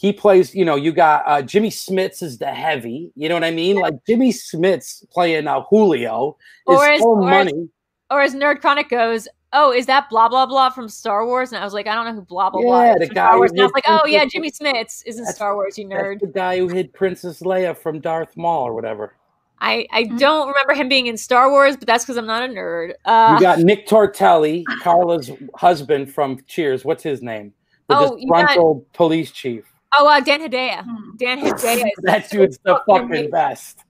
He 0.00 0.14
plays, 0.14 0.54
you 0.54 0.64
know, 0.64 0.76
you 0.76 0.92
got 0.92 1.22
uh, 1.26 1.42
Jimmy 1.42 1.68
Smits 1.68 2.22
is 2.22 2.38
the 2.38 2.46
heavy. 2.46 3.12
You 3.16 3.28
know 3.28 3.34
what 3.34 3.44
I 3.44 3.50
mean? 3.50 3.76
Like 3.76 3.94
Jimmy 4.06 4.32
Smits 4.32 5.06
playing 5.10 5.46
uh, 5.46 5.60
Julio 5.68 6.38
is 6.70 6.78
Or 6.78 6.88
as- 6.88 7.00
so 7.02 7.08
or 7.08 7.30
as- 7.30 7.44
money. 7.52 7.68
Or 8.10 8.22
as 8.22 8.34
Nerd 8.34 8.60
Chronic 8.62 8.88
goes, 8.88 9.28
oh, 9.52 9.70
is 9.72 9.84
that 9.86 10.08
blah 10.08 10.28
blah 10.28 10.46
blah 10.46 10.70
from 10.70 10.88
Star 10.88 11.26
Wars? 11.26 11.52
And 11.52 11.60
I 11.60 11.64
was 11.64 11.74
like, 11.74 11.86
I 11.86 11.94
don't 11.94 12.06
know 12.06 12.14
who 12.14 12.22
blah 12.22 12.48
blah 12.48 12.62
blah 12.62 12.82
Yeah, 12.84 12.94
the 12.98 13.06
guy 13.08 13.26
Star 13.26 13.36
Wars. 13.36 13.50
And 13.52 13.60
I 13.60 13.64
was 13.64 13.72
like, 13.74 13.84
hid 13.84 14.00
oh 14.02 14.06
yeah, 14.06 14.24
Jimmy 14.24 14.50
Smits 14.50 15.02
is 15.06 15.16
in 15.18 15.24
That's- 15.24 15.36
Star 15.36 15.54
Wars, 15.54 15.76
you 15.76 15.86
That's 15.86 16.02
nerd. 16.02 16.20
the 16.20 16.26
guy 16.28 16.58
who 16.58 16.68
hid 16.68 16.92
Princess 16.94 17.40
Leia 17.42 17.76
from 17.76 18.00
Darth 18.00 18.36
Maul 18.38 18.64
or 18.66 18.72
whatever. 18.74 19.14
I, 19.60 19.86
I 19.92 20.04
Mhm. 20.04 20.18
don't 20.18 20.48
remember 20.48 20.72
him 20.72 20.88
being 20.88 21.06
in 21.08 21.18
Star 21.18 21.50
Wars, 21.50 21.76
but 21.76 21.86
that's 21.86 22.02
because 22.04 22.16
I'm 22.16 22.26
not 22.26 22.42
a 22.42 22.48
nerd. 22.48 22.94
Uh, 23.04 23.34
you 23.38 23.40
got 23.42 23.58
Nick 23.70 23.86
Tortelli, 23.86 24.64
Carla's 24.80 25.30
husband 25.54 26.10
from 26.12 26.40
Cheers. 26.46 26.84
What's 26.86 27.02
his 27.02 27.20
name? 27.22 27.52
The 27.90 27.96
Oh, 27.96 28.16
you 28.16 28.26
got- 28.28 28.46
disgruntled 28.48 28.90
police 28.94 29.30
chief. 29.30 29.69
Oh, 29.98 30.06
uh, 30.08 30.20
Dan 30.20 30.40
Hedaya. 30.40 30.82
Hmm. 30.84 31.16
Dan 31.16 31.40
Hedaya. 31.40 31.84
is 31.84 31.92
That 32.02 32.30
dude's 32.30 32.58
the 32.64 32.74
fucking 32.74 32.84
fucking 32.86 33.06
amazing. 33.06 33.30
best. 33.30 33.84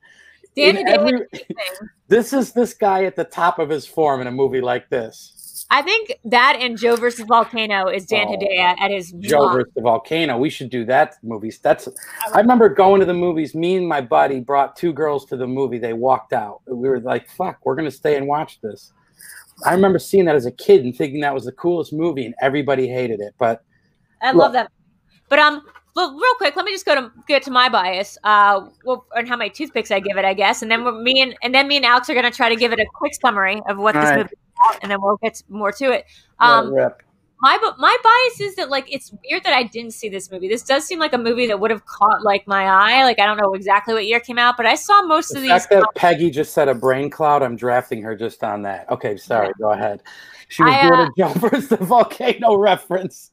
Dan 0.56 0.76
in 0.76 0.86
Hedaya. 0.86 0.94
every- 0.98 1.26
This 2.08 2.32
is 2.32 2.52
this 2.52 2.74
guy 2.74 3.04
at 3.04 3.14
the 3.14 3.24
top 3.24 3.58
of 3.60 3.68
his 3.68 3.86
form 3.86 4.20
in 4.20 4.26
a 4.26 4.32
movie 4.32 4.60
like 4.60 4.88
this. 4.90 5.64
I 5.70 5.80
think 5.82 6.12
that 6.24 6.56
and 6.60 6.76
Joe 6.76 6.96
versus 6.96 7.24
Volcano 7.28 7.86
is 7.86 8.04
Dan 8.04 8.26
Oh, 8.28 8.32
Hedaya 8.36 8.74
at 8.80 8.90
his 8.90 9.12
Joe 9.20 9.46
mwah. 9.46 9.52
versus 9.52 9.72
the 9.76 9.82
volcano. 9.82 10.36
We 10.38 10.50
should 10.50 10.68
do 10.70 10.84
that 10.86 11.14
movies. 11.22 11.60
That's 11.62 11.88
I 12.34 12.40
remember 12.40 12.68
going 12.68 12.98
to 12.98 13.06
the 13.06 13.14
movies. 13.14 13.54
Me 13.54 13.76
and 13.76 13.86
my 13.86 14.00
buddy 14.00 14.40
brought 14.40 14.74
two 14.74 14.92
girls 14.92 15.24
to 15.26 15.36
the 15.36 15.46
movie. 15.46 15.78
They 15.78 15.92
walked 15.92 16.32
out. 16.32 16.62
We 16.66 16.88
were 16.88 16.98
like, 16.98 17.28
"Fuck, 17.30 17.58
we're 17.64 17.76
gonna 17.76 17.90
stay 17.92 18.16
and 18.16 18.26
watch 18.26 18.60
this." 18.60 18.92
I 19.64 19.72
remember 19.74 20.00
seeing 20.00 20.24
that 20.24 20.34
as 20.34 20.46
a 20.46 20.50
kid 20.50 20.82
and 20.84 20.96
thinking 20.96 21.20
that 21.20 21.34
was 21.34 21.44
the 21.44 21.52
coolest 21.52 21.92
movie, 21.92 22.26
and 22.26 22.34
everybody 22.42 22.88
hated 22.88 23.20
it. 23.20 23.34
But 23.38 23.62
I 24.22 24.32
Look. 24.32 24.40
love 24.42 24.52
that. 24.54 24.72
But 25.28 25.38
um, 25.38 25.62
well, 25.96 26.12
real 26.12 26.34
quick, 26.36 26.56
let 26.56 26.64
me 26.64 26.72
just 26.72 26.86
go 26.86 26.94
to 26.94 27.12
get 27.26 27.42
to 27.44 27.50
my 27.50 27.68
bias. 27.68 28.16
Uh, 28.24 28.66
well, 28.84 29.06
and 29.14 29.28
how 29.28 29.36
many 29.36 29.50
toothpicks 29.50 29.90
I 29.90 30.00
give 30.00 30.16
it, 30.16 30.24
I 30.24 30.34
guess, 30.34 30.62
and 30.62 30.70
then 30.70 31.02
me 31.02 31.20
and 31.20 31.34
and 31.42 31.54
then 31.54 31.68
me 31.68 31.76
and 31.76 31.84
Alex 31.84 32.08
are 32.08 32.14
gonna 32.14 32.30
try 32.30 32.48
to 32.48 32.56
give 32.56 32.72
it 32.72 32.78
a 32.78 32.86
quick 32.94 33.12
summary 33.20 33.60
of 33.68 33.78
what 33.78 33.96
All 33.96 34.02
this 34.02 34.10
right. 34.10 34.18
movie 34.18 34.30
is 34.32 34.72
about, 34.72 34.82
and 34.82 34.90
then 34.90 34.98
we'll 35.00 35.16
get 35.16 35.42
more 35.48 35.72
to 35.72 35.92
it. 35.92 36.06
Um, 36.38 36.74
my 37.42 37.72
my 37.78 37.96
bias 38.02 38.40
is 38.40 38.56
that 38.56 38.68
like 38.68 38.92
it's 38.92 39.12
weird 39.24 39.44
that 39.44 39.54
I 39.54 39.62
didn't 39.62 39.92
see 39.92 40.08
this 40.08 40.30
movie. 40.30 40.48
This 40.48 40.62
does 40.62 40.84
seem 40.84 40.98
like 40.98 41.12
a 41.12 41.18
movie 41.18 41.46
that 41.46 41.58
would 41.58 41.70
have 41.70 41.86
caught 41.86 42.22
like 42.22 42.46
my 42.46 42.64
eye. 42.64 43.02
Like 43.04 43.18
I 43.18 43.26
don't 43.26 43.38
know 43.38 43.54
exactly 43.54 43.94
what 43.94 44.06
year 44.06 44.20
came 44.20 44.38
out, 44.38 44.56
but 44.56 44.66
I 44.66 44.74
saw 44.74 45.02
most 45.02 45.30
the 45.30 45.36
of 45.36 45.42
these. 45.42 45.50
fact 45.50 45.70
that 45.70 45.84
Peggy 45.94 46.30
just 46.30 46.52
said 46.52 46.68
a 46.68 46.74
brain 46.74 47.08
cloud, 47.08 47.42
I'm 47.42 47.56
drafting 47.56 48.02
her 48.02 48.14
just 48.14 48.44
on 48.44 48.62
that. 48.62 48.90
Okay, 48.90 49.16
sorry. 49.16 49.52
Go 49.58 49.72
ahead. 49.72 50.02
She 50.48 50.62
was 50.62 50.74
I, 50.74 50.82
doing 50.82 51.00
uh, 51.00 51.04
a 51.04 51.10
Joe 51.16 51.32
versus 51.40 51.68
the 51.68 51.76
volcano 51.78 52.56
reference. 52.56 53.30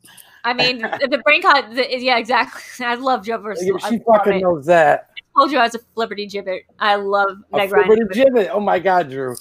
I 0.47 0.53
mean, 0.53 0.77
the, 1.01 1.07
the 1.11 1.17
brain 1.19 1.41
cut. 1.41 1.73
The, 1.75 1.99
yeah, 1.99 2.17
exactly. 2.17 2.61
I 2.85 2.95
love 2.95 3.25
Joe 3.25 3.37
versus. 3.37 3.65
She 3.65 3.71
I 3.71 3.89
love 3.89 4.01
fucking 4.07 4.33
it. 4.33 4.41
knows 4.41 4.65
that. 4.67 5.09
I 5.17 5.21
told 5.39 5.51
you 5.51 5.59
I 5.59 5.63
was 5.63 5.75
a 5.75 5.79
Flibbertigibbet. 5.79 6.61
I 6.79 6.95
love 6.95 7.37
A 7.53 7.57
Meg 7.57 7.71
Ryan. 7.71 7.89
Flipperty 7.89 8.13
Gibbet. 8.13 8.49
Oh 8.51 8.59
my 8.59 8.79
god, 8.79 9.09
Drew. 9.09 9.35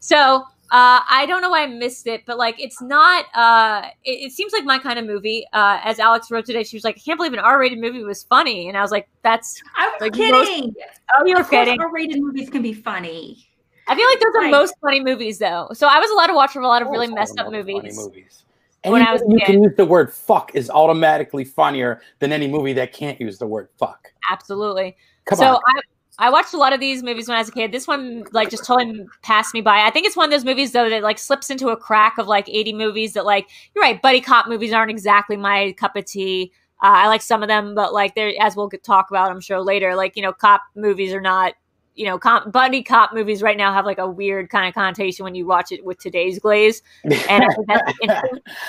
So 0.00 0.42
uh, 0.70 1.00
I 1.10 1.24
don't 1.26 1.40
know 1.42 1.50
why 1.50 1.62
I 1.62 1.66
missed 1.66 2.06
it, 2.06 2.22
but 2.26 2.36
like 2.38 2.60
it's 2.60 2.80
not. 2.82 3.24
Uh, 3.34 3.88
it, 4.04 4.26
it 4.26 4.32
seems 4.32 4.52
like 4.52 4.64
my 4.64 4.78
kind 4.78 4.98
of 4.98 5.06
movie. 5.06 5.46
Uh, 5.52 5.80
as 5.82 5.98
Alex 5.98 6.30
wrote 6.30 6.44
today, 6.46 6.62
she 6.62 6.76
was 6.76 6.84
like, 6.84 6.96
"I 6.96 7.00
can't 7.00 7.18
believe 7.18 7.32
an 7.32 7.38
R-rated 7.38 7.78
movie 7.78 8.04
was 8.04 8.22
funny," 8.24 8.68
and 8.68 8.76
I 8.76 8.82
was 8.82 8.90
like, 8.90 9.08
"That's 9.22 9.60
I 9.76 9.88
was 9.88 10.00
Like 10.02 10.12
kidding. 10.12 10.74
oh, 11.18 11.24
you 11.26 11.34
were 11.34 11.40
Of 11.40 11.50
kidding." 11.50 11.80
R-rated 11.80 12.20
movies 12.20 12.50
can 12.50 12.62
be 12.62 12.72
funny. 12.74 13.44
I 13.90 13.96
feel 13.96 14.06
like 14.06 14.20
those 14.20 14.34
are 14.36 14.40
Right. 14.42 14.50
most 14.50 14.74
funny 14.82 15.00
movies, 15.02 15.38
though. 15.38 15.68
So 15.72 15.86
I 15.86 15.98
was 15.98 16.10
allowed 16.10 16.26
to 16.26 16.34
watch 16.34 16.54
a 16.54 16.60
lot 16.60 16.82
of 16.82 16.88
really 16.88 17.06
messed 17.08 17.38
up 17.38 17.46
most 17.46 17.54
funny 17.54 17.72
movies. 17.72 17.96
movies. 17.98 18.44
When 18.84 19.02
I 19.02 19.12
was 19.12 19.22
you 19.28 19.38
kid. 19.38 19.46
can 19.46 19.62
use 19.62 19.72
the 19.76 19.84
word 19.84 20.12
fuck 20.12 20.54
is 20.54 20.70
automatically 20.70 21.44
funnier 21.44 22.00
than 22.20 22.32
any 22.32 22.46
movie 22.46 22.72
that 22.74 22.92
can't 22.92 23.20
use 23.20 23.38
the 23.38 23.46
word 23.46 23.68
fuck. 23.78 24.12
Absolutely. 24.30 24.96
Come 25.24 25.38
so 25.38 25.54
on. 25.56 25.60
I 25.66 25.80
I 26.20 26.30
watched 26.30 26.52
a 26.52 26.56
lot 26.56 26.72
of 26.72 26.80
these 26.80 27.02
movies 27.02 27.28
when 27.28 27.36
I 27.36 27.40
was 27.40 27.48
a 27.48 27.52
kid. 27.52 27.70
This 27.70 27.86
one 27.86 28.24
like 28.32 28.50
just 28.50 28.64
totally 28.64 29.06
passed 29.22 29.54
me 29.54 29.60
by. 29.60 29.82
I 29.82 29.90
think 29.90 30.04
it's 30.06 30.16
one 30.16 30.24
of 30.24 30.32
those 30.32 30.44
movies 30.44 30.72
though 30.72 30.90
that 30.90 31.02
like 31.02 31.18
slips 31.18 31.48
into 31.48 31.68
a 31.68 31.76
crack 31.76 32.18
of 32.18 32.26
like 32.26 32.48
80 32.48 32.72
movies 32.72 33.12
that 33.12 33.24
like 33.24 33.48
you're 33.74 33.82
right, 33.82 34.02
buddy 34.02 34.20
cop 34.20 34.48
movies 34.48 34.72
aren't 34.72 34.90
exactly 34.90 35.36
my 35.36 35.74
cup 35.78 35.94
of 35.94 36.04
tea. 36.04 36.52
Uh, 36.82 36.90
I 36.94 37.08
like 37.08 37.22
some 37.22 37.42
of 37.42 37.48
them, 37.48 37.74
but 37.74 37.92
like 37.92 38.14
they're 38.16 38.32
as 38.40 38.56
we'll 38.56 38.68
talk 38.68 39.10
about, 39.10 39.30
I'm 39.30 39.40
sure 39.40 39.60
later. 39.60 39.94
Like 39.94 40.16
you 40.16 40.22
know, 40.22 40.32
cop 40.32 40.62
movies 40.74 41.12
are 41.12 41.20
not. 41.20 41.54
You 41.98 42.04
know, 42.06 42.18
buddy 42.52 42.84
cop 42.84 43.12
movies 43.12 43.42
right 43.42 43.56
now 43.56 43.72
have 43.72 43.84
like 43.84 43.98
a 43.98 44.08
weird 44.08 44.50
kind 44.50 44.68
of 44.68 44.74
connotation 44.74 45.24
when 45.24 45.34
you 45.34 45.46
watch 45.46 45.72
it 45.72 45.84
with 45.84 45.98
today's 45.98 46.38
glaze. 46.38 46.80
And 47.02 47.12
I. 47.28 47.78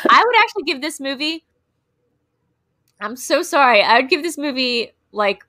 I 0.09 0.23
would 0.25 0.35
actually 0.39 0.63
give 0.65 0.81
this 0.81 0.99
movie. 0.99 1.45
I'm 2.99 3.15
so 3.15 3.43
sorry. 3.43 3.83
I 3.83 3.99
would 3.99 4.09
give 4.09 4.23
this 4.23 4.35
movie 4.35 4.93
like 5.11 5.43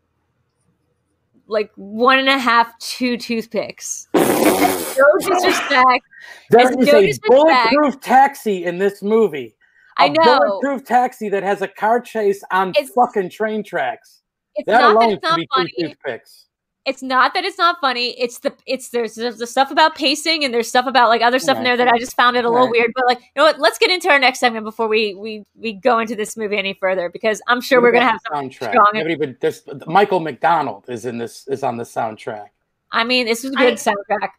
like 1.46 1.72
one 1.76 2.18
and 2.18 2.28
a 2.28 2.38
half, 2.38 2.78
two 2.80 3.16
toothpicks. 3.16 4.08
no 4.14 4.20
disrespect. 5.18 6.04
there 6.50 6.60
is 6.70 6.76
no 6.76 6.82
a 6.98 7.00
disrespect. 7.06 7.28
bulletproof 7.28 8.00
taxi 8.02 8.64
in 8.64 8.76
this 8.78 9.02
movie. 9.02 9.56
A 9.98 10.02
I 10.02 10.08
know. 10.08 10.38
bulletproof 10.38 10.84
taxi 10.84 11.30
that 11.30 11.42
has 11.42 11.62
a 11.62 11.68
car 11.68 11.98
chase 12.00 12.44
on 12.52 12.70
It's- 12.70 12.90
fucking 12.90 13.30
train 13.30 13.64
tracks. 13.64 14.20
It's 14.54 14.66
That 14.66 14.80
not 14.82 14.88
that 15.00 15.04
alone 15.06 15.12
it's 15.14 15.22
not 15.22 15.40
funny. 15.56 15.72
toothpicks. 15.78 16.46
It's 16.86 17.02
not 17.02 17.34
that 17.34 17.44
it's 17.44 17.58
not 17.58 17.76
funny. 17.80 18.18
It's 18.18 18.38
the 18.38 18.54
it's 18.66 18.88
there's, 18.88 19.14
there's 19.14 19.36
the 19.36 19.46
stuff 19.46 19.70
about 19.70 19.94
pacing 19.96 20.44
and 20.44 20.52
there's 20.54 20.66
stuff 20.66 20.86
about 20.86 21.10
like 21.10 21.20
other 21.20 21.38
stuff 21.38 21.58
in 21.58 21.62
there 21.64 21.76
that 21.76 21.88
I 21.88 21.98
just 21.98 22.16
found 22.16 22.38
it 22.38 22.44
a 22.46 22.50
little 22.50 22.70
weird. 22.70 22.92
But 22.94 23.04
like, 23.06 23.18
you 23.18 23.26
know 23.36 23.42
what? 23.44 23.58
Let's 23.60 23.76
get 23.78 23.90
into 23.90 24.08
our 24.08 24.18
next 24.18 24.38
segment 24.40 24.64
before 24.64 24.88
we 24.88 25.14
we 25.14 25.44
we 25.54 25.74
go 25.74 25.98
into 25.98 26.16
this 26.16 26.38
movie 26.38 26.56
any 26.56 26.72
further 26.72 27.10
because 27.10 27.42
I'm 27.48 27.60
sure 27.60 27.80
What 27.80 27.88
we're 27.88 27.92
gonna 27.92 28.10
have 28.10 28.20
some 28.32 28.44
soundtrack. 28.48 28.70
strong- 28.70 28.90
Nobody 28.94 29.14
but 29.14 29.40
there's 29.40 29.62
Michael 29.86 30.20
McDonald 30.20 30.86
is 30.88 31.04
in 31.04 31.18
this 31.18 31.46
is 31.48 31.62
on 31.62 31.76
the 31.76 31.84
soundtrack. 31.84 32.46
I 32.90 33.04
mean, 33.04 33.26
this 33.26 33.44
is 33.44 33.52
a 33.52 33.56
good 33.56 33.74
I- 33.74 33.76
soundtrack. 33.76 34.30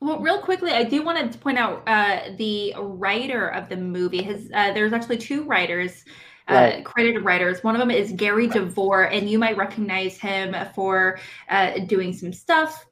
Well, 0.00 0.18
real 0.20 0.40
quickly, 0.40 0.72
I 0.72 0.82
do 0.82 1.02
want 1.02 1.30
to 1.32 1.38
point 1.38 1.58
out 1.58 1.82
uh, 1.86 2.20
the 2.36 2.74
writer 2.78 3.48
of 3.48 3.68
the 3.68 3.76
movie. 3.76 4.22
His 4.22 4.50
uh, 4.54 4.72
there's 4.72 4.92
actually 4.94 5.18
two 5.18 5.44
writers, 5.44 6.04
uh, 6.48 6.80
credited 6.84 7.24
writers. 7.24 7.62
One 7.64 7.74
of 7.74 7.80
them 7.80 7.90
is 7.90 8.12
Gary 8.12 8.46
DeVore, 8.46 9.04
and 9.04 9.28
you 9.28 9.38
might 9.38 9.56
recognize 9.56 10.16
him 10.18 10.54
for 10.74 11.18
uh, 11.50 11.80
doing 11.86 12.12
some 12.12 12.32
stuff. 12.32 12.86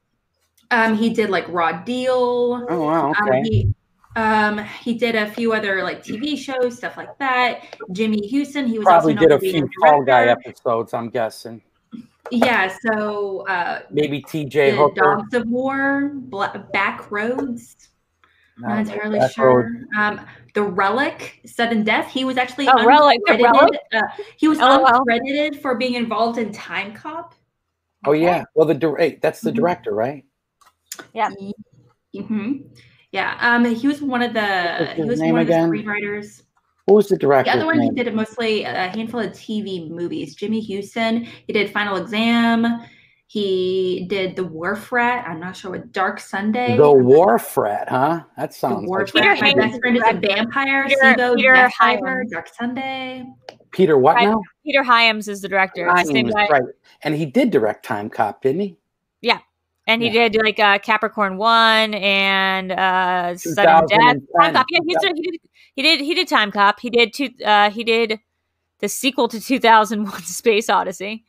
Um, 0.70 0.96
he 0.96 1.10
did 1.10 1.30
like 1.30 1.46
Raw 1.48 1.82
Deal. 1.82 2.66
Oh 2.68 2.80
wow, 2.84 3.08
Um, 3.10 3.28
okay. 3.28 3.42
he 3.42 3.74
Um, 4.16 4.58
he 4.58 4.94
did 4.94 5.14
a 5.16 5.30
few 5.30 5.52
other 5.52 5.82
like 5.82 6.02
TV 6.04 6.36
shows, 6.36 6.76
stuff 6.76 6.96
like 6.96 7.16
that. 7.18 7.76
Jimmy 7.92 8.28
Huston, 8.30 8.66
he 8.66 8.78
was 8.78 8.86
Probably 8.86 9.14
also 9.14 9.28
did 9.28 9.32
a 9.32 9.38
few 9.38 9.68
Fall 9.80 10.02
Guy 10.02 10.26
episodes. 10.26 10.94
I'm 10.94 11.08
guessing. 11.10 11.60
Yeah, 12.30 12.74
so 12.88 13.46
uh, 13.48 13.80
Maybe 13.90 14.22
T.J. 14.22 14.76
Hooker. 14.76 15.16
Dogs 15.16 15.34
of 15.34 15.46
War, 15.46 16.10
Bla- 16.14 16.66
Back 16.72 17.10
Roads. 17.10 17.90
No, 18.56 18.68
Not 18.68 18.78
entirely 18.78 19.20
sure. 19.28 19.70
Um, 19.98 20.24
the 20.54 20.62
Relic, 20.62 21.40
Sudden 21.44 21.84
Death. 21.84 22.10
He 22.10 22.24
was 22.24 22.36
actually 22.38 22.68
Oh, 22.68 22.84
Relic, 22.86 23.20
the 23.26 23.34
uncredited. 23.34 23.52
Relic? 23.52 23.80
Uh, 23.92 24.00
he 24.36 24.48
was 24.48 24.58
LOL. 24.58 24.86
uncredited 24.86 25.60
for 25.60 25.74
being 25.76 25.94
involved 25.94 26.38
in 26.38 26.52
Time 26.52 26.94
Cop. 26.94 27.34
Oh 28.06 28.12
yeah. 28.12 28.44
Well, 28.54 28.66
the 28.66 28.74
dir- 28.74 29.18
that's 29.20 29.40
the 29.40 29.50
Mhm. 29.50 29.54
director, 29.56 29.92
right? 29.94 30.24
Yeah 31.12 31.28
hmm 32.16 32.52
Yeah. 33.10 33.36
Um, 33.40 33.64
he 33.64 33.88
was 33.88 34.00
one 34.00 34.22
of 34.22 34.32
the 34.32 34.86
he 34.94 35.02
his 35.02 35.08
was 35.08 35.20
name 35.20 35.32
one 35.32 35.42
of 35.42 35.46
the 35.48 35.52
again? 35.54 35.70
screenwriters. 35.70 36.42
What 36.86 36.94
was 36.96 37.08
the 37.08 37.16
director? 37.16 37.50
The 37.50 37.56
other 37.58 37.66
one 37.66 37.80
he 37.80 37.88
name? 37.88 37.94
did 37.94 38.14
mostly 38.14 38.62
a 38.64 38.88
handful 38.88 39.20
of 39.20 39.32
TV 39.32 39.88
movies. 39.90 40.34
Jimmy 40.34 40.60
Huston. 40.64 41.24
He 41.24 41.52
did 41.52 41.70
Final 41.72 41.96
Exam. 41.96 42.84
He 43.26 44.06
did 44.08 44.36
The 44.36 44.44
Wharf 44.44 44.92
Rat. 44.92 45.26
I'm 45.26 45.40
not 45.40 45.56
sure 45.56 45.72
what 45.72 45.92
Dark 45.92 46.20
Sunday. 46.20 46.76
The 46.76 46.92
Wharf 46.92 47.56
Rat, 47.56 47.88
huh? 47.88 48.24
That 48.36 48.54
sounds 48.54 48.86
Wharf 48.86 49.14
like 49.14 49.24
Peter 49.24 49.34
Rat. 49.34 49.40
My 49.40 49.54
best 49.54 49.80
friend 49.80 49.96
is 49.96 50.02
a 50.06 50.12
vampire. 50.14 50.84
Peter- 50.86 51.00
Sibo, 51.02 51.36
Peter 51.36 51.54
Death 51.54 51.72
Hyams. 51.78 52.30
Dark 52.30 52.48
Sunday. 52.48 53.24
Peter. 53.72 53.98
What 53.98 54.20
now? 54.20 54.40
Peter 54.64 54.82
Hyams 54.84 55.26
is 55.28 55.40
the 55.40 55.48
director. 55.48 55.88
It's 55.88 56.02
the 56.08 56.14
same 56.14 56.26
Hyams, 56.30 56.50
right. 56.50 56.62
And 57.02 57.14
he 57.14 57.26
did 57.26 57.50
direct 57.50 57.84
Time 57.84 58.08
Cop, 58.08 58.42
didn't 58.42 58.60
he? 58.60 58.76
Yeah. 59.20 59.38
And 59.86 60.00
he 60.02 60.08
Yeah. 60.10 60.28
did 60.28 60.42
like 60.42 60.60
uh, 60.60 60.78
Capricorn 60.78 61.36
One 61.36 61.94
and 61.94 62.72
uh, 62.72 63.36
Sudden 63.36 63.86
Death. 63.88 64.16
Time 64.40 64.54
Cop. 64.54 64.66
Yeah, 64.70 64.80
he's, 64.86 64.96
he 65.02 65.08
did. 65.08 65.40
He 65.74 65.82
did. 65.82 66.00
He 66.02 66.14
did 66.14 66.28
Time 66.28 66.52
Cop. 66.52 66.78
He 66.78 66.88
did 66.90 67.12
two. 67.12 67.30
Uh, 67.44 67.70
he 67.70 67.82
did 67.84 68.20
the 68.78 68.88
sequel 68.88 69.28
to 69.28 69.40
2001: 69.40 70.12
Space 70.22 70.70
Odyssey. 70.70 71.24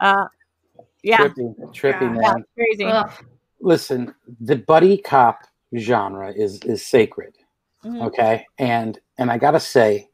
Uh, 0.00 0.24
yeah, 1.02 1.18
Trippy, 1.18 1.54
trippy 1.72 2.00
Yeah. 2.02 2.08
man. 2.10 2.20
yeah, 2.22 2.34
crazy. 2.56 2.84
Ugh. 2.84 3.10
Listen, 3.60 4.14
the 4.40 4.56
buddy 4.56 4.98
cop 4.98 5.40
genre 5.78 6.32
is 6.32 6.60
is 6.64 6.84
sacred. 6.84 7.34
Mhm. 7.84 8.00
okay 8.06 8.46
and 8.58 9.00
and 9.18 9.28
i 9.28 9.36
gotta 9.36 9.58
say 9.58 10.08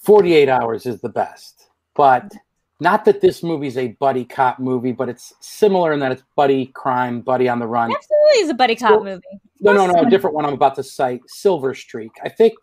48 0.00 0.48
hours 0.48 0.86
is 0.86 1.00
the 1.02 1.08
best 1.10 1.66
but 1.94 2.32
not 2.80 3.04
that 3.04 3.20
this 3.20 3.42
movie's 3.42 3.76
a 3.76 3.88
buddy 4.00 4.24
cop 4.24 4.58
movie 4.58 4.92
but 4.92 5.08
it's 5.08 5.34
similar 5.40 5.92
in 5.92 6.00
that 6.00 6.12
it's 6.12 6.22
buddy 6.36 6.66
crime 6.66 7.20
buddy 7.20 7.46
on 7.48 7.58
the 7.58 7.66
run 7.66 7.92
Absolutely, 7.92 8.38
is 8.40 8.48
a 8.50 8.54
buddy 8.54 8.74
cop 8.76 8.90
Well, 8.92 9.04
movie. 9.04 9.40
no 9.60 9.72
no 9.74 9.86
no 9.86 10.00
a 10.06 10.08
different 10.08 10.34
one 10.34 10.46
i'm 10.46 10.54
about 10.54 10.76
to 10.76 10.82
cite 10.82 11.20
silver 11.26 11.74
streak 11.74 12.12
i 12.24 12.28
think 12.30 12.54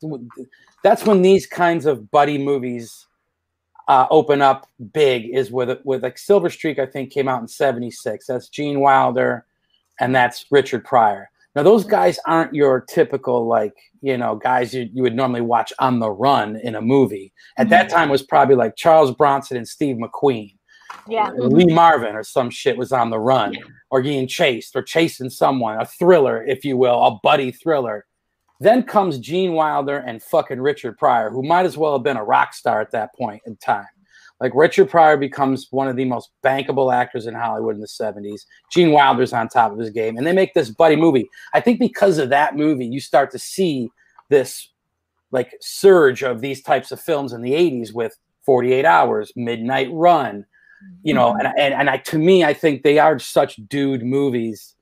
that's 0.83 1.05
when 1.05 1.21
these 1.21 1.45
kinds 1.45 1.85
of 1.85 2.09
buddy 2.09 2.37
movies 2.39 3.05
uh, 3.87 4.07
open 4.09 4.41
up 4.41 4.67
big 4.93 5.29
is 5.33 5.51
with 5.51 5.79
with 5.83 6.03
like 6.03 6.17
silver 6.17 6.49
streak 6.49 6.79
i 6.79 6.85
think 6.85 7.11
came 7.11 7.27
out 7.27 7.41
in 7.41 7.47
76 7.47 8.25
that's 8.25 8.49
gene 8.49 8.79
wilder 8.79 9.45
and 9.99 10.13
that's 10.13 10.45
richard 10.51 10.83
pryor. 10.83 11.29
Now 11.55 11.63
those 11.63 11.85
guys 11.85 12.19
aren't 12.25 12.53
your 12.53 12.81
typical 12.81 13.47
like 13.47 13.75
you 14.01 14.17
know 14.17 14.35
guys 14.35 14.73
you, 14.73 14.89
you 14.93 15.03
would 15.03 15.15
normally 15.15 15.41
watch 15.41 15.71
on 15.79 15.99
the 15.99 16.09
run 16.09 16.57
in 16.57 16.75
a 16.75 16.81
movie. 16.81 17.33
At 17.57 17.69
that 17.69 17.89
time 17.89 18.09
it 18.09 18.11
was 18.11 18.23
probably 18.23 18.55
like 18.55 18.75
charles 18.75 19.13
bronson 19.13 19.57
and 19.57 19.67
steve 19.67 19.97
mcqueen. 19.97 20.55
Yeah. 21.07 21.31
lee 21.35 21.73
marvin 21.73 22.15
or 22.15 22.23
some 22.23 22.49
shit 22.49 22.77
was 22.77 22.91
on 22.91 23.09
the 23.09 23.19
run. 23.19 23.57
Or 23.89 24.01
being 24.01 24.27
chased 24.27 24.75
or 24.75 24.81
chasing 24.81 25.29
someone 25.29 25.79
a 25.79 25.85
thriller 25.85 26.43
if 26.43 26.65
you 26.65 26.75
will 26.75 27.01
a 27.03 27.19
buddy 27.23 27.51
thriller 27.51 28.05
then 28.59 28.83
comes 28.83 29.19
gene 29.19 29.53
wilder 29.53 29.97
and 29.97 30.21
fucking 30.23 30.61
richard 30.61 30.97
pryor 30.97 31.29
who 31.29 31.43
might 31.43 31.65
as 31.65 31.77
well 31.77 31.93
have 31.93 32.03
been 32.03 32.17
a 32.17 32.23
rock 32.23 32.53
star 32.53 32.81
at 32.81 32.91
that 32.91 33.13
point 33.15 33.41
in 33.45 33.55
time. 33.57 33.85
Like 34.39 34.53
richard 34.55 34.89
pryor 34.89 35.17
becomes 35.17 35.67
one 35.71 35.87
of 35.87 35.95
the 35.95 36.05
most 36.05 36.29
bankable 36.43 36.93
actors 36.93 37.27
in 37.27 37.33
hollywood 37.33 37.75
in 37.75 37.81
the 37.81 37.87
70s 37.87 38.41
gene 38.71 38.91
wilder's 38.91 39.33
on 39.33 39.47
top 39.47 39.71
of 39.71 39.79
his 39.79 39.89
game 39.89 40.17
and 40.17 40.25
they 40.25 40.33
make 40.33 40.53
this 40.53 40.69
buddy 40.69 40.95
movie. 40.95 41.29
I 41.53 41.61
think 41.61 41.79
because 41.79 42.17
of 42.17 42.29
that 42.29 42.55
movie 42.55 42.87
you 42.87 42.99
start 42.99 43.31
to 43.31 43.39
see 43.39 43.89
this 44.29 44.69
like 45.31 45.51
surge 45.61 46.23
of 46.23 46.41
these 46.41 46.61
types 46.61 46.91
of 46.91 47.01
films 47.01 47.33
in 47.33 47.41
the 47.41 47.51
80s 47.51 47.93
with 47.93 48.17
48 48.45 48.85
hours 48.85 49.31
midnight 49.35 49.89
run 49.91 50.45
you 51.03 51.13
know 51.13 51.31
mm-hmm. 51.31 51.45
and, 51.45 51.59
and 51.59 51.73
and 51.73 51.89
i 51.89 51.97
to 51.97 52.17
me 52.17 52.43
i 52.43 52.53
think 52.53 52.83
they 52.83 52.99
are 52.99 53.17
such 53.19 53.55
dude 53.67 54.03
movies 54.03 54.74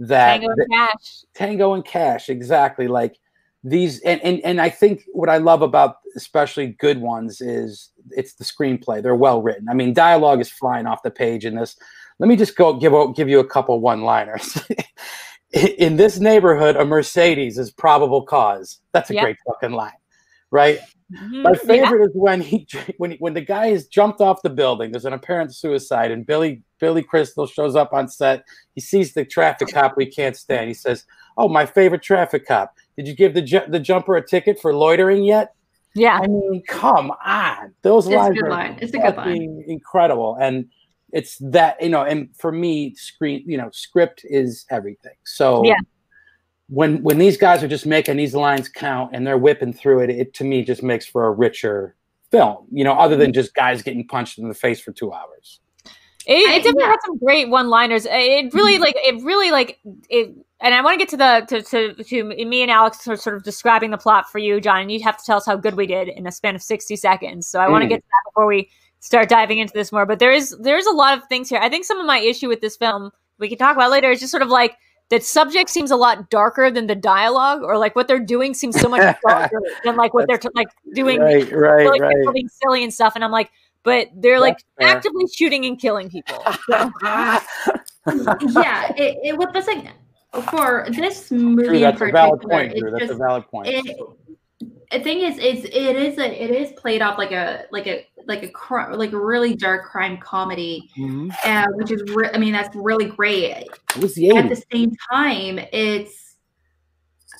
that 0.00 0.40
Tango 0.40 0.48
and 0.50 0.70
Cash. 0.72 1.24
Tango 1.34 1.74
and 1.74 1.84
Cash, 1.84 2.28
exactly. 2.28 2.88
Like 2.88 3.16
these, 3.62 4.00
and, 4.00 4.20
and 4.22 4.40
and 4.40 4.60
I 4.60 4.70
think 4.70 5.04
what 5.12 5.28
I 5.28 5.38
love 5.38 5.62
about 5.62 5.96
especially 6.16 6.68
good 6.78 7.00
ones 7.00 7.40
is 7.40 7.90
it's 8.10 8.34
the 8.34 8.44
screenplay. 8.44 9.02
They're 9.02 9.14
well 9.14 9.42
written. 9.42 9.68
I 9.68 9.74
mean, 9.74 9.94
dialogue 9.94 10.40
is 10.40 10.50
flying 10.50 10.86
off 10.86 11.02
the 11.02 11.10
page 11.10 11.44
in 11.44 11.54
this. 11.56 11.76
Let 12.18 12.28
me 12.28 12.36
just 12.36 12.56
go 12.56 12.74
give 12.74 12.92
give 13.14 13.28
you 13.28 13.40
a 13.40 13.46
couple 13.46 13.80
one 13.80 14.02
liners. 14.02 14.58
in 15.52 15.96
this 15.96 16.18
neighborhood, 16.18 16.76
a 16.76 16.84
Mercedes 16.84 17.58
is 17.58 17.70
probable 17.70 18.22
cause. 18.22 18.80
That's 18.92 19.10
a 19.10 19.14
Yeah. 19.14 19.22
great 19.22 19.36
fucking 19.46 19.72
line, 19.72 19.92
right? 20.50 20.80
Mhm. 21.12 21.42
My 21.42 21.50
Yeah. 21.50 21.56
favorite 21.66 22.02
is 22.06 22.10
when 22.14 22.40
he 22.40 22.66
when 22.98 23.12
he, 23.12 23.16
when 23.18 23.34
the 23.34 23.40
guy 23.42 23.68
has 23.68 23.86
jumped 23.86 24.20
off 24.20 24.42
the 24.42 24.50
building. 24.50 24.90
There's 24.90 25.04
an 25.04 25.12
apparent 25.12 25.54
suicide, 25.54 26.10
and 26.10 26.26
Billy 26.26 26.62
Billy 26.80 27.02
Crystal 27.02 27.46
shows 27.46 27.76
up 27.76 27.92
on 27.92 28.08
set. 28.08 28.44
He 28.74 28.80
sees 28.80 29.12
the 29.12 29.24
traffic 29.24 29.68
cop 29.68 29.96
we 29.96 30.06
can't 30.06 30.36
stand. 30.36 30.68
He 30.68 30.74
says, 30.74 31.04
"Oh, 31.36 31.48
my 31.48 31.66
favorite 31.66 32.02
traffic 32.02 32.46
cop. 32.46 32.74
Did 32.96 33.06
you 33.06 33.14
give 33.14 33.34
the 33.34 33.42
ju- 33.42 33.66
the 33.68 33.80
jumper 33.80 34.16
a 34.16 34.26
ticket 34.26 34.58
for 34.60 34.74
loitering 34.74 35.24
yet?" 35.24 35.54
Yeah. 35.94 36.18
I 36.22 36.26
mean, 36.26 36.62
come 36.66 37.12
on, 37.24 37.72
those 37.82 38.06
It's 38.06 38.14
a 38.14 38.18
lines 38.18 38.34
good 38.36 38.46
are 38.46 38.50
line. 38.50 38.78
It's 38.80 38.94
a 38.94 38.98
good 38.98 39.16
line. 39.16 39.62
incredible, 39.68 40.36
and 40.40 40.66
it's 41.12 41.36
that 41.38 41.80
you 41.82 41.90
know, 41.90 42.02
and 42.02 42.30
for 42.36 42.50
me, 42.50 42.94
screen 42.94 43.44
you 43.46 43.58
know, 43.58 43.68
script 43.72 44.22
is 44.24 44.64
everything. 44.70 45.14
So 45.24 45.64
Yeah. 45.64 45.76
When 46.74 47.02
when 47.02 47.18
these 47.18 47.36
guys 47.36 47.62
are 47.62 47.68
just 47.68 47.86
making 47.86 48.16
these 48.16 48.34
lines 48.34 48.68
count 48.68 49.10
and 49.14 49.26
they're 49.26 49.38
whipping 49.38 49.72
through 49.72 50.00
it, 50.00 50.10
it 50.10 50.34
to 50.34 50.44
me 50.44 50.64
just 50.64 50.82
makes 50.82 51.06
for 51.06 51.26
a 51.26 51.30
richer 51.30 51.94
film. 52.30 52.66
You 52.72 52.84
know, 52.84 52.94
other 52.94 53.16
than 53.16 53.32
just 53.32 53.54
guys 53.54 53.82
getting 53.82 54.06
punched 54.06 54.38
in 54.38 54.48
the 54.48 54.54
face 54.54 54.80
for 54.80 54.92
two 54.92 55.12
hours. 55.12 55.60
It, 56.26 56.38
it 56.38 56.62
definitely 56.62 56.84
yeah. 56.84 56.90
had 56.90 57.00
some 57.04 57.18
great 57.18 57.50
one-liners. 57.50 58.06
It 58.08 58.54
really 58.54 58.78
like 58.78 58.94
it 58.96 59.22
really 59.22 59.50
like 59.50 59.78
it. 60.08 60.34
And 60.60 60.74
I 60.74 60.80
want 60.80 60.94
to 60.94 60.98
get 60.98 61.10
to 61.10 61.16
the 61.18 61.46
to, 61.48 61.62
to 61.62 62.02
to 62.02 62.44
me 62.46 62.62
and 62.62 62.70
Alex 62.70 63.06
are 63.06 63.16
sort 63.16 63.36
of 63.36 63.42
describing 63.42 63.90
the 63.90 63.98
plot 63.98 64.30
for 64.32 64.38
you, 64.38 64.58
John. 64.60 64.80
And 64.80 64.90
you'd 64.90 65.02
have 65.02 65.18
to 65.18 65.24
tell 65.24 65.36
us 65.36 65.44
how 65.44 65.56
good 65.56 65.74
we 65.74 65.86
did 65.86 66.08
in 66.08 66.26
a 66.26 66.32
span 66.32 66.54
of 66.54 66.62
sixty 66.62 66.96
seconds. 66.96 67.46
So 67.46 67.60
I 67.60 67.68
want 67.68 67.82
to 67.82 67.86
Mm. 67.86 67.90
get 67.90 67.96
to 67.96 68.08
that 68.08 68.30
before 68.30 68.46
we 68.46 68.70
start 69.00 69.28
diving 69.28 69.58
into 69.58 69.74
this 69.74 69.92
more. 69.92 70.06
But 70.06 70.18
there 70.18 70.32
is 70.32 70.56
there's 70.60 70.86
a 70.86 70.92
lot 70.92 71.18
of 71.18 71.24
things 71.28 71.50
here. 71.50 71.60
I 71.60 71.68
think 71.68 71.84
some 71.84 72.00
of 72.00 72.06
my 72.06 72.18
issue 72.18 72.48
with 72.48 72.62
this 72.62 72.76
film 72.76 73.10
we 73.38 73.48
can 73.50 73.58
talk 73.58 73.76
about 73.76 73.90
later 73.90 74.10
is 74.10 74.18
just 74.18 74.30
sort 74.30 74.42
of 74.42 74.48
like 74.48 74.76
the 75.10 75.20
subject 75.20 75.68
seems 75.70 75.90
a 75.90 75.96
lot 75.96 76.30
darker 76.30 76.70
than 76.70 76.86
the 76.86 76.94
dialogue, 76.94 77.62
or 77.62 77.76
like 77.78 77.94
what 77.94 78.08
they're 78.08 78.18
doing 78.18 78.54
seems 78.54 78.80
so 78.80 78.88
much 78.88 79.16
darker 79.28 79.60
than 79.84 79.96
like 79.96 80.14
what 80.14 80.26
they're 80.26 80.38
t- 80.38 80.48
like 80.54 80.68
doing 80.94 81.20
Right, 81.20 81.50
right, 81.52 81.86
like, 81.86 82.00
right. 82.00 82.16
people 82.16 82.32
being 82.32 82.48
silly 82.48 82.82
and 82.82 82.92
stuff. 82.92 83.14
And 83.14 83.22
I'm 83.24 83.30
like, 83.30 83.50
but 83.82 84.08
they're 84.16 84.40
like 84.40 84.56
That's 84.78 84.88
fair. 84.90 84.96
actively 84.96 85.26
shooting 85.28 85.66
and 85.66 85.78
killing 85.78 86.08
people. 86.10 86.42
So- 88.06 88.36
yeah, 88.60 88.92
it, 88.96 89.18
it 89.24 89.36
was 89.38 89.48
the 89.54 89.62
thing 89.62 89.88
for 90.50 90.86
this 90.90 91.30
movie 91.30 91.64
Drew, 91.64 91.74
in 91.76 91.80
that's 91.82 92.00
a 92.02 92.06
valid 92.10 92.40
point, 92.42 92.76
Drew. 92.76 92.88
It's 92.96 92.98
That's 92.98 93.12
a 93.12 93.16
valid 93.16 93.46
point. 93.48 93.68
it, 93.68 93.96
the 94.90 95.00
thing 95.00 95.20
is, 95.20 95.38
is 95.38 95.64
it 95.64 95.74
is 95.74 96.18
a 96.18 96.42
it 96.42 96.50
is 96.50 96.72
played 96.72 97.02
off 97.02 97.18
like 97.18 97.32
a 97.32 97.64
like 97.70 97.86
a 97.86 98.06
like 98.26 98.42
a 98.42 98.48
cr- 98.48 98.92
like 98.94 99.12
a 99.12 99.18
really 99.18 99.54
dark 99.54 99.86
crime 99.90 100.18
comedy, 100.18 100.90
Mhm. 100.98 101.30
uh, 101.44 101.66
which 101.74 101.90
is 101.90 102.02
re- 102.14 102.30
I 102.32 102.38
mean 102.38 102.52
that's 102.52 102.74
really 102.74 103.06
great. 103.06 103.68
The 103.96 104.08
At 104.36 104.48
the 104.48 104.62
same 104.72 104.92
time, 105.12 105.58
it's 105.72 106.36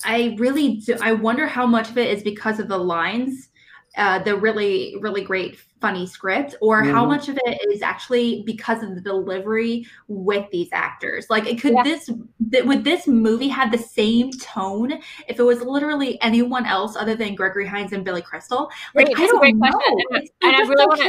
I 0.03 0.35
really 0.37 0.77
do, 0.77 0.97
I 1.01 1.13
wonder 1.13 1.47
how 1.47 1.65
much 1.65 1.89
of 1.89 1.97
it 1.97 2.09
is 2.15 2.23
because 2.23 2.59
of 2.59 2.67
the 2.67 2.77
lines, 2.77 3.49
uh, 3.97 4.19
the 4.19 4.35
really 4.35 4.95
really 4.99 5.23
great 5.23 5.57
funny 5.81 6.07
script, 6.07 6.55
or 6.61 6.83
how 6.83 7.05
Mhm. 7.05 7.09
much 7.09 7.29
of 7.29 7.37
it 7.45 7.59
is 7.71 7.81
actually 7.83 8.41
because 8.45 8.81
of 8.81 8.95
the 8.95 9.01
delivery 9.01 9.85
with 10.07 10.49
these 10.49 10.69
actors. 10.71 11.27
Like, 11.29 11.47
it 11.47 11.61
could 11.61 11.73
Yeah. 11.73 11.83
this 11.83 12.09
th- 12.51 12.63
would 12.65 12.83
this 12.83 13.07
movie 13.07 13.49
have 13.49 13.71
the 13.71 13.77
same 13.77 14.31
tone 14.31 14.93
if 15.27 15.39
it 15.39 15.43
was 15.43 15.61
literally 15.61 16.19
anyone 16.21 16.65
else 16.65 16.95
other 16.95 17.13
than 17.15 17.35
Gregory 17.35 17.67
Hines 17.67 17.91
and 17.93 18.03
Billy 18.03 18.21
Crystal? 18.23 18.71
Like, 18.95 19.13
Great, 19.13 19.19
I 19.19 19.27
don't 19.27 19.39
great 19.39 19.55
know. 19.57 19.69
question. 19.69 19.93
And- 20.09 20.23
It's- 20.23 20.29
and 20.41 20.55
I 20.55 20.57
just 20.57 20.69
really 20.69 20.81
so 20.83 20.87
wanna- 20.87 21.03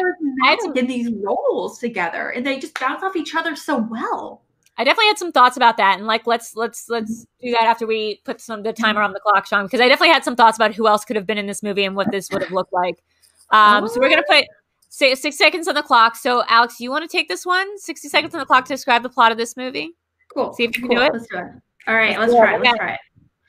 I 0.45 0.49
had 0.51 0.61
some- 0.61 0.73
charismatic 0.75 0.79
in 0.79 0.87
these 0.87 1.11
roles 1.25 1.79
together, 1.79 2.31
and 2.31 2.45
they 2.45 2.59
just 2.59 2.79
bounce 2.79 3.03
off 3.03 3.17
each 3.17 3.35
other 3.35 3.57
so 3.57 3.79
well. 3.79 4.43
I 4.79 4.85
definitely 4.85 5.09
had 5.09 5.19
some 5.19 5.33
thoughts 5.33 5.57
about 5.57 5.77
that, 5.79 5.99
and 5.99 6.07
like 6.07 6.27
let's 6.27 6.55
let's 6.55 6.89
let's 6.89 7.27
do 7.41 7.51
that 7.53 7.63
after 7.63 7.87
we 7.87 8.21
put 8.25 8.41
some 8.41 8.63
the 8.63 8.73
timer 8.73 9.01
on 9.01 9.13
the 9.13 9.21
clock, 9.21 9.47
Sean, 9.47 9.65
because 9.65 9.81
I 9.81 9.89
definitely 9.89 10.13
had 10.13 10.25
some 10.25 10.37
thoughts 10.37 10.59
about 10.59 10.75
who 10.75 10.87
else 10.87 11.05
could 11.05 11.17
have 11.17 11.27
been 11.27 11.39
in 11.39 11.47
this 11.47 11.63
movie 11.63 11.85
and 11.85 11.97
what 11.97 12.11
this 12.11 12.31
would 12.31 12.43
have 12.43 12.53
looked 12.53 12.73
like. 12.73 13.03
Um, 13.51 13.89
so 13.89 14.01
we're 14.01 14.11
gonna 14.11 14.23
put 14.29 14.45
say 14.89 15.15
six 15.15 15.39
seconds 15.39 15.69
on 15.69 15.75
the 15.75 15.83
clock. 15.83 16.17
So 16.17 16.43
Alex, 16.49 16.81
you 16.81 16.91
want 16.91 17.09
to 17.09 17.09
take 17.09 17.29
this 17.29 17.47
one? 17.47 17.79
Sixty 17.79 18.09
seconds 18.09 18.35
on 18.35 18.41
the 18.41 18.47
clock 18.47 18.65
to 18.67 18.75
describe 18.75 19.03
the 19.03 19.09
plot 19.09 19.33
of 19.33 19.39
this 19.39 19.57
movie. 19.57 19.93
Cool. 20.35 20.53
See 20.55 20.65
if 20.65 20.77
you 20.77 20.83
can 20.83 20.89
cool. 20.89 20.99
do 20.99 21.03
it. 21.03 21.13
Let's 21.13 21.27
do 21.29 21.39
it. 21.39 21.45
All 21.87 21.95
right, 21.95 22.19
let's 22.19 22.33
Yeah, 22.33 22.41
try 22.41 22.55
it. 22.57 22.61
Let's 22.61 22.79
try 22.79 22.93
it. 22.93 23.01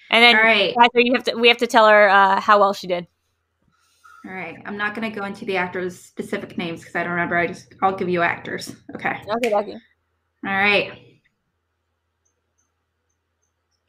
And 0.09 0.23
then 0.23 0.35
All 0.35 0.43
right. 0.43 0.75
You 0.93 1.13
have 1.13 1.23
to 1.25 1.35
we 1.35 1.47
have 1.49 1.57
to 1.57 1.67
tell 1.67 1.87
her 1.87 2.09
uh, 2.09 2.39
how 2.39 2.59
well 2.59 2.73
she 2.73 2.87
did. 2.87 3.07
All 4.25 4.33
right. 4.33 4.57
I'm 4.65 4.77
not 4.77 4.93
going 4.93 5.09
to 5.09 5.19
go 5.19 5.25
into 5.25 5.45
the 5.45 5.57
actors' 5.57 5.99
specific 5.99 6.57
names 6.57 6.81
because 6.81 6.95
I 6.95 7.03
don't 7.03 7.11
remember. 7.11 7.37
I 7.37 7.47
just, 7.47 7.73
I'll 7.81 7.95
give 7.95 8.09
you 8.09 8.21
actors. 8.21 8.75
Okay. 8.95 9.21
Okay, 9.37 9.53
okay. 9.53 9.77
All 10.45 10.53
right. 10.53 11.06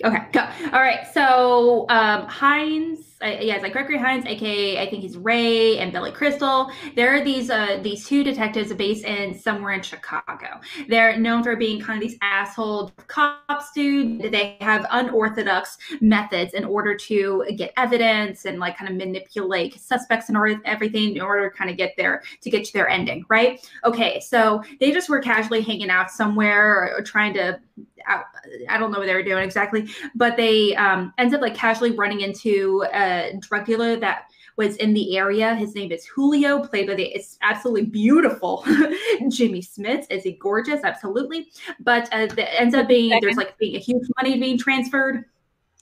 Okay, 0.05 0.27
go. 0.31 0.49
All 0.73 0.81
right. 0.81 1.07
So 1.13 1.85
um, 1.89 2.27
Hines, 2.27 3.17
uh, 3.21 3.37
yeah, 3.41 3.55
it's 3.55 3.65
like 3.65 3.73
Gregory 3.73 3.99
Hines, 3.99 4.27
aka 4.27 4.81
I 4.81 4.89
think 4.89 5.03
he's 5.03 5.17
Ray 5.17 5.79
and 5.79 5.93
Billy 5.93 6.13
Crystal. 6.13 6.71
There 6.95 7.17
are 7.17 7.25
these 7.25 7.51
uh, 7.51 7.81
these 7.83 8.07
two 8.07 8.23
detectives 8.23 8.73
based 8.75 9.05
in 9.05 9.37
somewhere 9.37 9.73
in 9.73 9.83
Chicago. 9.83 10.61
They're 10.89 11.19
known 11.19 11.43
for 11.43 11.57
being 11.57 11.81
kind 11.81 12.01
of 12.01 12.09
these 12.09 12.17
asshole 12.23 12.93
cops, 13.09 13.73
dude. 13.73 14.31
They 14.31 14.57
have 14.61 14.87
unorthodox 14.93 15.79
methods 16.01 16.55
in 16.55 16.65
order 16.65 16.95
to 16.95 17.45
get 17.57 17.73
evidence 17.77 18.45
and 18.45 18.61
like 18.61 18.79
kind 18.79 18.89
of 18.89 18.97
manipulate 18.97 19.81
suspects 19.81 20.29
and 20.29 20.39
or- 20.39 20.61
everything 20.65 21.17
in 21.17 21.21
order 21.21 21.51
to 21.51 21.57
kind 21.57 21.71
of 21.71 21.77
get 21.77 21.95
there 21.97 22.23
to 22.43 22.51
get 22.51 22.65
to 22.67 22.73
their 22.73 22.89
ending, 22.89 23.25
right? 23.29 23.69
Okay, 23.85 24.21
so 24.21 24.63
they 24.79 24.93
just 24.93 25.09
were 25.09 25.19
casually 25.19 25.61
hanging 25.61 25.91
out 25.91 26.09
somewhere 26.09 26.73
or, 26.73 26.99
or 26.99 27.03
trying 27.03 27.35
to. 27.35 27.59
I, 28.07 28.23
I 28.69 28.79
don't 28.79 28.91
know 28.91 28.99
what 28.99 29.07
they 29.07 29.15
were 29.15 29.23
doing 29.23 29.43
exactly, 29.43 29.89
but 30.15 30.37
they 30.37 30.75
um, 30.77 31.13
ends 31.19 31.35
up 31.35 31.41
like 31.41 31.55
casually 31.55 31.93
running 31.93 32.21
into 32.21 32.85
a 32.93 33.39
drug 33.41 33.67
dealer 33.67 33.97
that 33.97 34.29
was 34.59 34.77
in 34.77 34.93
the 34.93 35.17
area. 35.17 35.55
His 35.55 35.75
name 35.75 35.93
is 35.93 36.05
Julio, 36.05 36.59
played 36.59 36.89
by 36.89 36.95
the 36.95 37.05
it's 37.05 37.39
absolutely 37.43 37.87
beautiful 37.87 38.65
Jimmy 39.29 39.63
Smits. 39.63 40.07
Is 40.11 40.25
he 40.25 40.33
gorgeous? 40.33 40.83
Absolutely. 40.83 41.51
But 41.81 42.13
uh, 42.13 42.27
that 42.27 42.61
ends 42.61 42.75
up 42.75 42.89
being 42.89 43.19
there's 43.23 43.37
like 43.37 43.57
being 43.57 43.77
a 43.77 43.79
huge 43.79 44.07
money 44.17 44.39
being 44.39 44.59
transferred. 44.59 45.25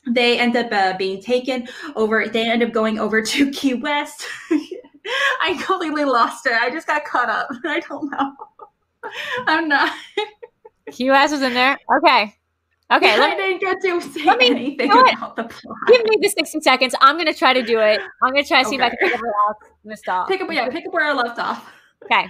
They 0.07 0.39
end 0.39 0.57
up 0.57 0.71
uh, 0.71 0.97
being 0.97 1.21
taken 1.21 1.67
over. 1.97 2.29
They 2.29 2.49
end 2.49 2.63
up 2.63 2.73
going 2.73 2.99
over 2.99 3.23
to 3.23 3.51
Key 3.53 3.75
West. 3.75 4.27
I 5.41 5.61
completely 5.65 6.05
lost 6.05 6.47
it. 6.47 6.53
I 6.53 6.71
just 6.71 6.87
got 6.87 7.05
caught 7.05 7.31
up. 7.31 7.49
I 7.65 7.81
don't 7.81 8.11
know. 8.11 8.33
I'm 9.47 9.69
not. 9.69 9.93
QS 10.91 11.33
was 11.33 11.43
in 11.43 11.55
there. 11.55 11.77
Okay. 11.99 12.35
Okay. 12.93 13.11
I 13.15 13.17
Let, 13.19 13.37
didn't 13.37 13.61
get 13.61 13.81
to 13.83 14.01
say 14.01 14.25
let 14.25 14.39
me- 14.39 14.47
anything 14.51 14.87
you 14.89 14.95
know 14.95 15.03
what? 15.03 15.15
about 15.15 15.37
the 15.37 15.43
plot. 15.45 15.77
give 15.89 16.05
me 16.05 16.19
the 16.21 16.29
60 16.29 16.61
seconds. 16.61 16.95
I'm 17.01 17.17
going 17.17 17.27
to 17.27 17.35
try 17.35 17.53
to 17.53 17.63
do 17.63 17.81
it. 17.81 18.01
I'm 18.23 18.33
going 18.33 18.45
to 18.45 18.49
try 18.49 18.63
to 18.63 18.69
see 18.69 18.77
if 18.77 18.81
I 18.81 18.91
can 18.91 18.99
figure 19.01 19.17
it 19.17 19.35
out. 19.49 19.57
I'm 19.63 19.69
going 19.85 19.91
to 19.95 19.97
stop. 19.97 20.29
Pick 20.29 20.41
up, 20.41 20.53
yeah, 20.53 20.69
pick 20.69 20.87
up 20.87 20.93
where 20.95 21.05
I 21.05 21.13
left 21.13 21.39
off, 21.41 21.69
Okay. 22.05 22.27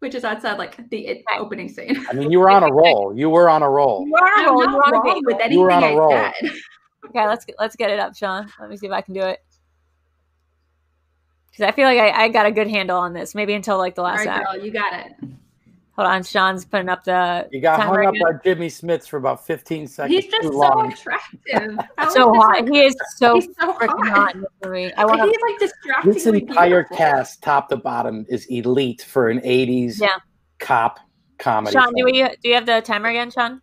which 0.00 0.16
is 0.16 0.24
outside 0.24 0.58
like 0.58 0.76
the 0.90 1.08
Okay. 1.10 1.22
opening 1.38 1.68
scene. 1.68 2.04
I 2.10 2.14
mean, 2.14 2.32
you 2.32 2.40
were 2.40 2.50
on 2.50 2.64
a 2.64 2.72
roll. 2.72 3.12
You 3.16 3.30
were 3.30 3.48
on 3.48 3.62
a 3.62 3.70
roll. 3.70 4.04
You 4.06 4.14
are 4.16 4.38
on 4.40 4.44
a 4.44 4.48
I'm 4.48 4.54
roll. 4.54 4.58
You're 4.60 4.70
on 4.70 4.74
a 4.74 4.98
wrong 4.98 5.04
bagel. 5.04 5.22
with 5.38 5.52
You 5.52 5.60
were 5.60 5.70
on 5.70 5.82
a 5.84 5.86
I 5.86 5.94
roll. 5.94 6.10
said. 6.10 6.32
Okay, 7.10 7.26
let's 7.28 7.44
get, 7.44 7.54
let's 7.60 7.76
get 7.76 7.90
it 7.90 8.00
up, 8.00 8.16
Sean. 8.16 8.52
Let 8.58 8.68
me 8.68 8.76
see 8.76 8.86
if 8.86 8.92
I 8.92 9.00
can 9.02 9.14
do 9.14 9.20
it. 9.20 9.38
Because 11.52 11.68
I 11.68 11.72
feel 11.72 11.84
like 11.86 11.98
I, 11.98 12.24
I 12.24 12.28
got 12.28 12.46
a 12.46 12.50
good 12.50 12.68
handle 12.68 12.98
on 12.98 13.12
this. 13.12 13.34
Maybe 13.36 13.54
until 13.54 13.78
like 13.78 13.94
the 13.94 14.02
last 14.02 14.18
right, 14.26 14.28
act. 14.28 14.46
girl, 14.52 14.64
you 14.64 14.72
got 14.72 14.92
it. 14.92 15.12
Hold 15.96 16.08
on, 16.08 16.22
Sean's 16.22 16.64
putting 16.66 16.90
up 16.90 17.04
the. 17.04 17.48
You 17.50 17.60
got 17.62 17.78
timer 17.78 18.02
hung 18.02 18.06
up 18.08 18.14
again. 18.14 18.22
by 18.32 18.38
Jimmy 18.44 18.68
Smits 18.68 19.08
for 19.08 19.16
about 19.16 19.46
15 19.46 19.86
seconds. 19.86 20.14
He's 20.14 20.30
just 20.30 20.42
too 20.42 20.48
so 20.52 20.58
long. 20.58 20.92
attractive. 20.92 21.78
So 22.10 22.34
hot. 22.34 22.62
like- 22.64 22.68
He 22.68 22.80
is 22.84 22.94
so 23.16 23.36
He's 23.36 23.48
so 23.58 23.72
freaking 23.72 24.06
hot. 24.08 24.14
hot 24.16 24.34
in 24.34 24.40
this 24.42 24.50
movie. 24.64 24.92
I 24.94 25.04
want 25.06 25.22
to. 25.22 25.26
He's 25.26 25.36
like 25.40 25.58
distractingly 25.58 26.14
This 26.14 26.26
entire 26.26 26.68
beautiful. 26.82 26.96
cast, 26.98 27.42
top 27.42 27.68
to 27.70 27.76
bottom, 27.76 28.26
is 28.28 28.44
elite 28.46 29.00
for 29.02 29.30
an 29.30 29.40
80s 29.40 29.98
Yeah. 30.00 30.08
cop 30.58 31.00
comedy. 31.38 31.72
Sean, 31.72 31.92
do 31.96 32.04
we 32.04 32.12
do 32.12 32.48
you 32.48 32.54
have 32.54 32.66
the 32.66 32.82
timer 32.82 33.08
again, 33.08 33.30
Sean? 33.30 33.62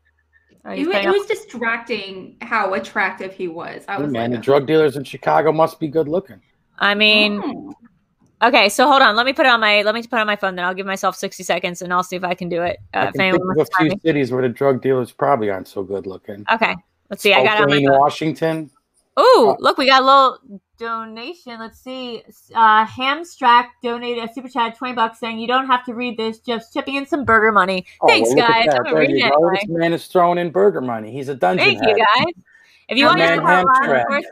It, 0.65 0.79
you 0.79 0.91
it 0.91 1.05
was 1.07 1.27
distracting 1.27 2.37
how 2.41 2.73
attractive 2.73 3.33
he 3.33 3.47
was. 3.47 3.83
I 3.87 3.97
Hey, 3.97 4.03
was 4.03 4.11
man, 4.11 4.31
the 4.31 4.37
drug 4.37 4.65
dealers 4.65 4.95
in 4.97 5.03
Chicago 5.03 5.51
must 5.51 5.79
be 5.79 5.87
good 5.87 6.07
looking. 6.07 6.41
I 6.79 6.95
mean, 6.95 7.39
"Hmm." 7.41 7.69
Okay. 8.43 8.69
So 8.69 8.87
hold 8.87 9.01
on. 9.01 9.15
Let 9.15 9.25
me 9.25 9.33
put 9.33 9.45
it 9.45 9.49
on 9.49 9.59
my. 9.59 9.81
Let 9.81 9.95
me 9.95 10.01
put 10.03 10.17
it 10.17 10.21
on 10.21 10.27
my 10.27 10.35
phone. 10.35 10.55
Then 10.55 10.65
I'll 10.65 10.73
give 10.73 10.85
myself 10.85 11.15
sixty 11.15 11.43
seconds, 11.43 11.81
and 11.81 11.93
I'll 11.93 12.03
see 12.03 12.15
if 12.15 12.23
I 12.23 12.33
can 12.33 12.49
do 12.49 12.61
it. 12.61 12.79
Uh, 12.93 12.97
I 12.97 13.05
can 13.05 13.13
think 13.13 13.35
of 13.35 13.41
a 13.57 13.65
few 13.77 13.89
me. 13.89 13.99
cities 14.03 14.31
where 14.31 14.41
the 14.41 14.49
drug 14.49 14.81
dealers 14.81 15.11
probably 15.11 15.49
aren't 15.49 15.67
so 15.67 15.83
good 15.83 16.07
looking. 16.07 16.45
Okay. 16.51 16.75
Let's 17.09 17.21
see. 17.21 17.33
I 17.33 17.43
got 17.43 17.59
it 17.59 17.63
on 17.63 17.69
my 17.69 17.83
phone. 17.83 17.99
Washington. 17.99 18.71
Oh, 19.15 19.55
look, 19.59 19.77
we 19.77 19.85
got 19.85 20.01
a 20.01 20.05
little 20.05 20.59
donation. 20.79 21.59
Let's 21.59 21.79
see. 21.79 22.23
Uh, 22.55 22.83
Hamstrack 22.87 23.67
donated 23.83 24.27
a 24.27 24.33
super 24.33 24.49
chat, 24.49 24.75
twenty 24.75 24.95
bucks, 24.95 25.19
saying 25.19 25.37
you 25.37 25.45
don't 25.45 25.67
have 25.67 25.85
to 25.85 25.93
read 25.93 26.17
this, 26.17 26.39
just 26.39 26.73
chipping 26.73 26.95
in 26.95 27.05
some 27.05 27.23
burger 27.23 27.51
money. 27.51 27.85
Oh, 28.01 28.07
Thanks, 28.07 28.29
well, 28.29 28.47
guys. 28.47 28.69
I'm 28.73 28.83
gonna 28.83 28.97
read 28.97 29.11
it 29.11 29.21
anyway. 29.21 29.57
This 29.61 29.69
man 29.69 29.93
is 29.93 30.07
throwing 30.07 30.39
in 30.39 30.49
burger 30.49 30.81
money. 30.81 31.11
He's 31.11 31.29
a 31.29 31.35
dungeon 31.35 31.63
Thank 31.63 31.85
head. 31.85 31.89
you, 31.89 31.97
guys. 31.97 32.33
If 32.89 32.97
you 32.97 33.05
want 33.05 33.19
your 33.19 33.41
man, 33.43 34.23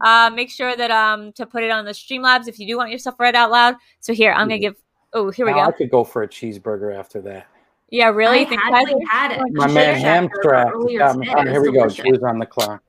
stuff 0.00 0.08
out 0.08 0.32
loud, 0.32 0.32
Hamstrack. 0.32 0.32
of 0.32 0.32
course, 0.32 0.32
uh, 0.32 0.34
make 0.34 0.50
sure 0.50 0.76
that 0.76 0.90
um 0.90 1.32
to 1.34 1.46
put 1.46 1.62
it 1.62 1.70
on 1.70 1.84
the 1.84 1.92
Streamlabs 1.92 2.48
if 2.48 2.58
you 2.58 2.66
do 2.66 2.76
want 2.76 2.90
your 2.90 2.98
stuff 2.98 3.18
read 3.18 3.34
out 3.34 3.50
loud. 3.50 3.76
So 4.00 4.12
here, 4.12 4.32
I'm 4.32 4.48
gonna 4.48 4.58
give. 4.58 4.76
Oh, 5.12 5.30
here 5.30 5.46
we 5.46 5.52
go. 5.52 5.60
I 5.60 5.72
could 5.72 5.90
go 5.90 6.04
for 6.04 6.22
a 6.22 6.28
cheeseburger 6.28 6.96
after 6.96 7.20
that. 7.22 7.46
Yeah, 7.90 8.08
really? 8.10 8.42
I 8.42 8.44
think 8.44 8.62
had, 8.62 8.70
guys- 8.72 8.92
like, 8.92 9.02
had 9.10 9.32
it. 9.32 9.40
My 9.52 9.66
man 9.66 10.00
Shack 10.00 10.30
Hamstrack. 10.30 10.70
earlier 10.72 10.98
got 10.98 11.16
me- 11.16 11.26
today. 11.26 11.40
oh, 11.40 11.50
here 11.50 11.60
we 11.62 11.68
go. 11.72 11.80
delicious. 11.80 12.04
Shoes 12.04 12.22
on 12.22 12.38
the 12.38 12.46
clock. 12.46 12.82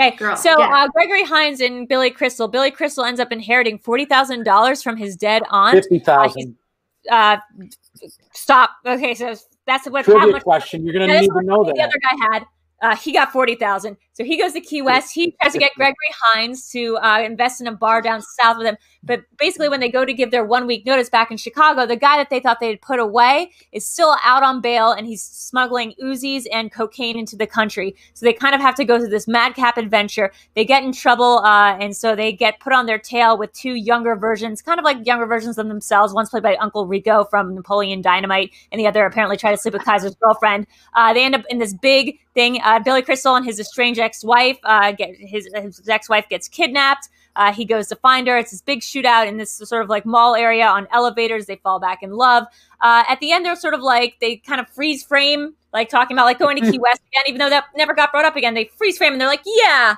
Okay, 0.00 0.16
Girl, 0.16 0.36
so 0.36 0.58
yeah. 0.58 0.84
uh, 0.84 0.88
Gregory 0.88 1.24
Hines 1.24 1.60
and 1.60 1.88
Billy 1.88 2.10
Crystal. 2.10 2.46
Billy 2.48 2.70
Crystal 2.70 3.04
ends 3.04 3.18
up 3.20 3.32
inheriting 3.32 3.78
forty 3.78 4.04
thousand 4.04 4.44
dollars 4.44 4.82
from 4.82 4.96
his 4.96 5.16
dead 5.16 5.42
aunt. 5.50 5.74
Fifty 5.74 5.98
thousand. 5.98 6.56
Uh, 7.10 7.36
stop. 8.32 8.70
Okay, 8.86 9.14
so 9.14 9.34
that's 9.66 9.88
what 9.90 10.06
how 10.06 10.12
Trivia 10.20 10.40
question. 10.40 10.84
You're 10.84 10.94
gonna 10.94 11.20
need 11.20 11.28
to 11.28 11.42
know 11.42 11.64
that. 11.64 11.74
the 11.74 11.82
other 11.82 11.98
guy 12.00 12.32
had. 12.32 12.46
Uh, 12.80 12.96
he 12.96 13.12
got 13.12 13.32
forty 13.32 13.56
thousand, 13.56 13.96
so 14.18 14.24
he 14.24 14.36
goes 14.36 14.52
to 14.54 14.60
Key 14.60 14.82
West. 14.82 15.14
He 15.14 15.30
tries 15.40 15.52
to 15.52 15.60
get 15.60 15.70
Gregory 15.76 15.94
Hines 16.10 16.68
to 16.70 16.96
uh, 16.96 17.20
invest 17.20 17.60
in 17.60 17.68
a 17.68 17.72
bar 17.72 18.02
down 18.02 18.20
south 18.20 18.58
with 18.58 18.66
him. 18.66 18.76
But 19.04 19.22
basically, 19.38 19.68
when 19.68 19.78
they 19.78 19.88
go 19.88 20.04
to 20.04 20.12
give 20.12 20.32
their 20.32 20.44
one 20.44 20.66
week 20.66 20.84
notice 20.84 21.08
back 21.08 21.30
in 21.30 21.36
Chicago, 21.36 21.86
the 21.86 21.94
guy 21.94 22.16
that 22.16 22.28
they 22.28 22.40
thought 22.40 22.58
they 22.58 22.66
had 22.66 22.82
put 22.82 22.98
away 22.98 23.52
is 23.70 23.86
still 23.86 24.16
out 24.24 24.42
on 24.42 24.60
bail, 24.60 24.90
and 24.90 25.06
he's 25.06 25.22
smuggling 25.22 25.94
Uzis 26.02 26.46
and 26.52 26.72
cocaine 26.72 27.16
into 27.16 27.36
the 27.36 27.46
country. 27.46 27.94
So 28.14 28.26
they 28.26 28.32
kind 28.32 28.56
of 28.56 28.60
have 28.60 28.74
to 28.74 28.84
go 28.84 28.98
through 28.98 29.10
this 29.10 29.28
madcap 29.28 29.78
adventure. 29.78 30.32
They 30.56 30.64
get 30.64 30.82
in 30.82 30.90
trouble, 30.90 31.38
uh, 31.44 31.76
and 31.78 31.96
so 31.96 32.16
they 32.16 32.32
get 32.32 32.58
put 32.58 32.72
on 32.72 32.86
their 32.86 32.98
tail 32.98 33.38
with 33.38 33.52
two 33.52 33.74
younger 33.74 34.16
versions, 34.16 34.62
kind 34.62 34.80
of 34.80 34.84
like 34.84 35.06
younger 35.06 35.26
versions 35.26 35.58
of 35.58 35.68
themselves. 35.68 36.12
One's 36.12 36.30
played 36.30 36.42
by 36.42 36.56
Uncle 36.56 36.88
Rico 36.88 37.22
from 37.22 37.54
Napoleon 37.54 38.02
Dynamite, 38.02 38.50
and 38.72 38.80
the 38.80 38.88
other 38.88 39.06
apparently 39.06 39.36
tried 39.36 39.52
to 39.52 39.58
sleep 39.58 39.74
with 39.74 39.84
Kaiser's 39.84 40.16
girlfriend. 40.16 40.66
Uh, 40.96 41.14
they 41.14 41.24
end 41.24 41.36
up 41.36 41.44
in 41.50 41.58
this 41.58 41.72
big 41.72 42.18
thing. 42.34 42.60
Uh, 42.64 42.80
Billy 42.80 43.02
Crystal 43.02 43.36
and 43.36 43.46
his 43.46 43.60
estranged 43.60 44.00
ex-wife 44.08 44.58
uh, 44.64 44.92
get 44.92 45.14
his, 45.16 45.48
his 45.54 45.88
ex-wife 45.88 46.28
gets 46.28 46.48
kidnapped. 46.48 47.08
Uh, 47.36 47.52
he 47.52 47.64
goes 47.64 47.86
to 47.88 47.96
find 47.96 48.26
her. 48.26 48.36
It's 48.38 48.50
this 48.50 48.62
big 48.62 48.80
shootout 48.80 49.28
in 49.28 49.36
this 49.36 49.52
sort 49.52 49.82
of 49.82 49.88
like 49.88 50.04
mall 50.04 50.34
area 50.34 50.66
on 50.66 50.88
elevators. 50.92 51.46
They 51.46 51.56
fall 51.56 51.78
back 51.78 52.02
in 52.02 52.12
love. 52.12 52.44
Uh, 52.80 53.04
at 53.08 53.20
the 53.20 53.32
end, 53.32 53.44
they're 53.44 53.54
sort 53.56 53.74
of 53.74 53.80
like 53.80 54.16
they 54.20 54.36
kind 54.36 54.60
of 54.60 54.68
freeze 54.68 55.04
frame, 55.04 55.54
like 55.72 55.88
talking 55.88 56.16
about 56.16 56.24
like 56.24 56.38
going 56.38 56.56
to 56.60 56.70
Key 56.70 56.78
West 56.86 57.02
again, 57.12 57.22
even 57.28 57.38
though 57.38 57.50
that 57.50 57.66
never 57.76 57.94
got 57.94 58.10
brought 58.10 58.24
up 58.24 58.34
again. 58.34 58.54
They 58.54 58.70
freeze 58.76 58.98
frame 58.98 59.12
and 59.12 59.20
they're 59.20 59.28
like, 59.28 59.42
yeah, 59.44 59.96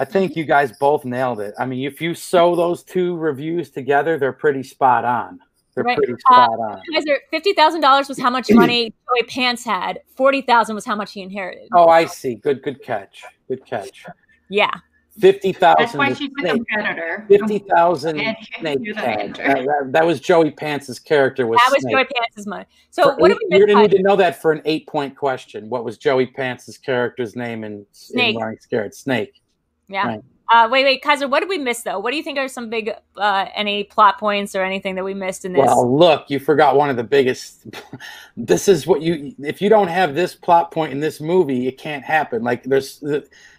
I 0.00 0.06
think 0.06 0.34
you 0.34 0.46
guys 0.46 0.72
both 0.78 1.04
nailed 1.04 1.40
it. 1.40 1.52
I 1.58 1.66
mean, 1.66 1.86
if 1.86 2.00
you 2.00 2.14
sew 2.14 2.56
those 2.56 2.82
two 2.82 3.18
reviews 3.18 3.68
together, 3.68 4.18
they're 4.18 4.32
pretty 4.32 4.62
spot 4.62 5.04
on. 5.04 5.40
They're 5.82 5.94
Right. 5.94 5.96
pretty 5.96 6.14
Uh, 6.30 6.34
on. 6.34 6.82
Kaiser, 6.94 7.18
fifty 7.30 7.52
thousand 7.54 7.80
dollars 7.80 8.08
was 8.08 8.18
how 8.18 8.30
much 8.30 8.50
money 8.52 8.92
Joey 9.08 9.26
Pants 9.26 9.64
had. 9.64 10.00
Forty 10.14 10.42
thousand 10.42 10.74
was 10.74 10.84
how 10.84 10.94
much 10.96 11.12
he 11.12 11.22
inherited. 11.22 11.68
Oh, 11.72 11.88
I 11.88 12.04
see. 12.06 12.34
Good, 12.34 12.62
good 12.62 12.82
catch. 12.82 13.22
Good 13.48 13.64
catch. 13.66 14.04
Yeah, 14.48 14.70
Fifty 15.18 15.52
That's 15.52 15.92
why 15.94 16.12
she's 16.12 16.30
a 16.42 16.48
competitor. 16.54 17.24
Fifty 17.28 17.58
thousand. 17.58 18.20
And 18.20 18.36
Snake 18.58 18.78
the 18.80 18.92
Cat. 18.94 19.34
That, 19.36 19.56
that- 19.66 19.88
that 19.92 20.06
was 20.06 20.20
Joey 20.20 20.50
Pants's 20.50 20.98
character. 20.98 21.46
Was 21.46 21.58
that 21.64 21.72
was 21.72 21.82
Snake. 21.82 21.94
Joey 21.94 22.04
Pants's 22.04 22.46
money. 22.46 22.64
So 22.90 23.02
For 23.02 23.16
what 23.16 23.28
did 23.28 23.36
eight- 23.36 23.48
we 23.50 23.58
You're 23.58 23.66
gonna 23.66 23.82
need 23.82 23.90
to 23.96 24.02
know 24.02 24.16
that 24.16 24.40
for 24.40 24.52
an 24.52 24.62
eight-point 24.64 25.16
question. 25.16 25.68
What 25.68 25.84
was 25.84 25.98
Joey 25.98 26.26
Pants's 26.26 26.78
character's 26.78 27.36
name 27.36 27.64
in, 27.64 27.84
Snake. 27.92 28.34
in 28.36 28.40
Running 28.42 28.58
Scared? 28.60 28.94
Snake. 28.94 29.40
Yeah. 29.88 30.06
Right. 30.06 30.20
Uh, 30.52 30.68
wait, 30.70 30.84
wait, 30.84 31.00
Kaiser, 31.02 31.28
what 31.28 31.40
did 31.40 31.48
we 31.48 31.58
miss 31.58 31.82
though? 31.82 31.98
What 32.00 32.10
do 32.10 32.16
you 32.16 32.22
think 32.24 32.36
are 32.38 32.48
some 32.48 32.68
big, 32.70 32.90
uh, 33.16 33.46
any 33.54 33.84
plot 33.84 34.18
points 34.18 34.56
or 34.56 34.64
anything 34.64 34.96
that 34.96 35.04
we 35.04 35.14
missed 35.14 35.44
in 35.44 35.52
this? 35.52 35.64
Well, 35.64 35.96
look, 35.96 36.28
you 36.28 36.40
forgot 36.40 36.76
one 36.76 36.90
of 36.90 36.96
the 36.96 37.04
biggest. 37.04 37.66
this 38.36 38.66
is 38.66 38.86
what 38.86 39.00
you. 39.00 39.32
If 39.38 39.62
you 39.62 39.68
don't 39.68 39.88
have 39.88 40.14
this 40.14 40.34
plot 40.34 40.72
point 40.72 40.92
in 40.92 40.98
this 40.98 41.20
movie, 41.20 41.68
it 41.68 41.78
can't 41.78 42.02
happen. 42.04 42.42
Like 42.42 42.64
there's, 42.64 43.02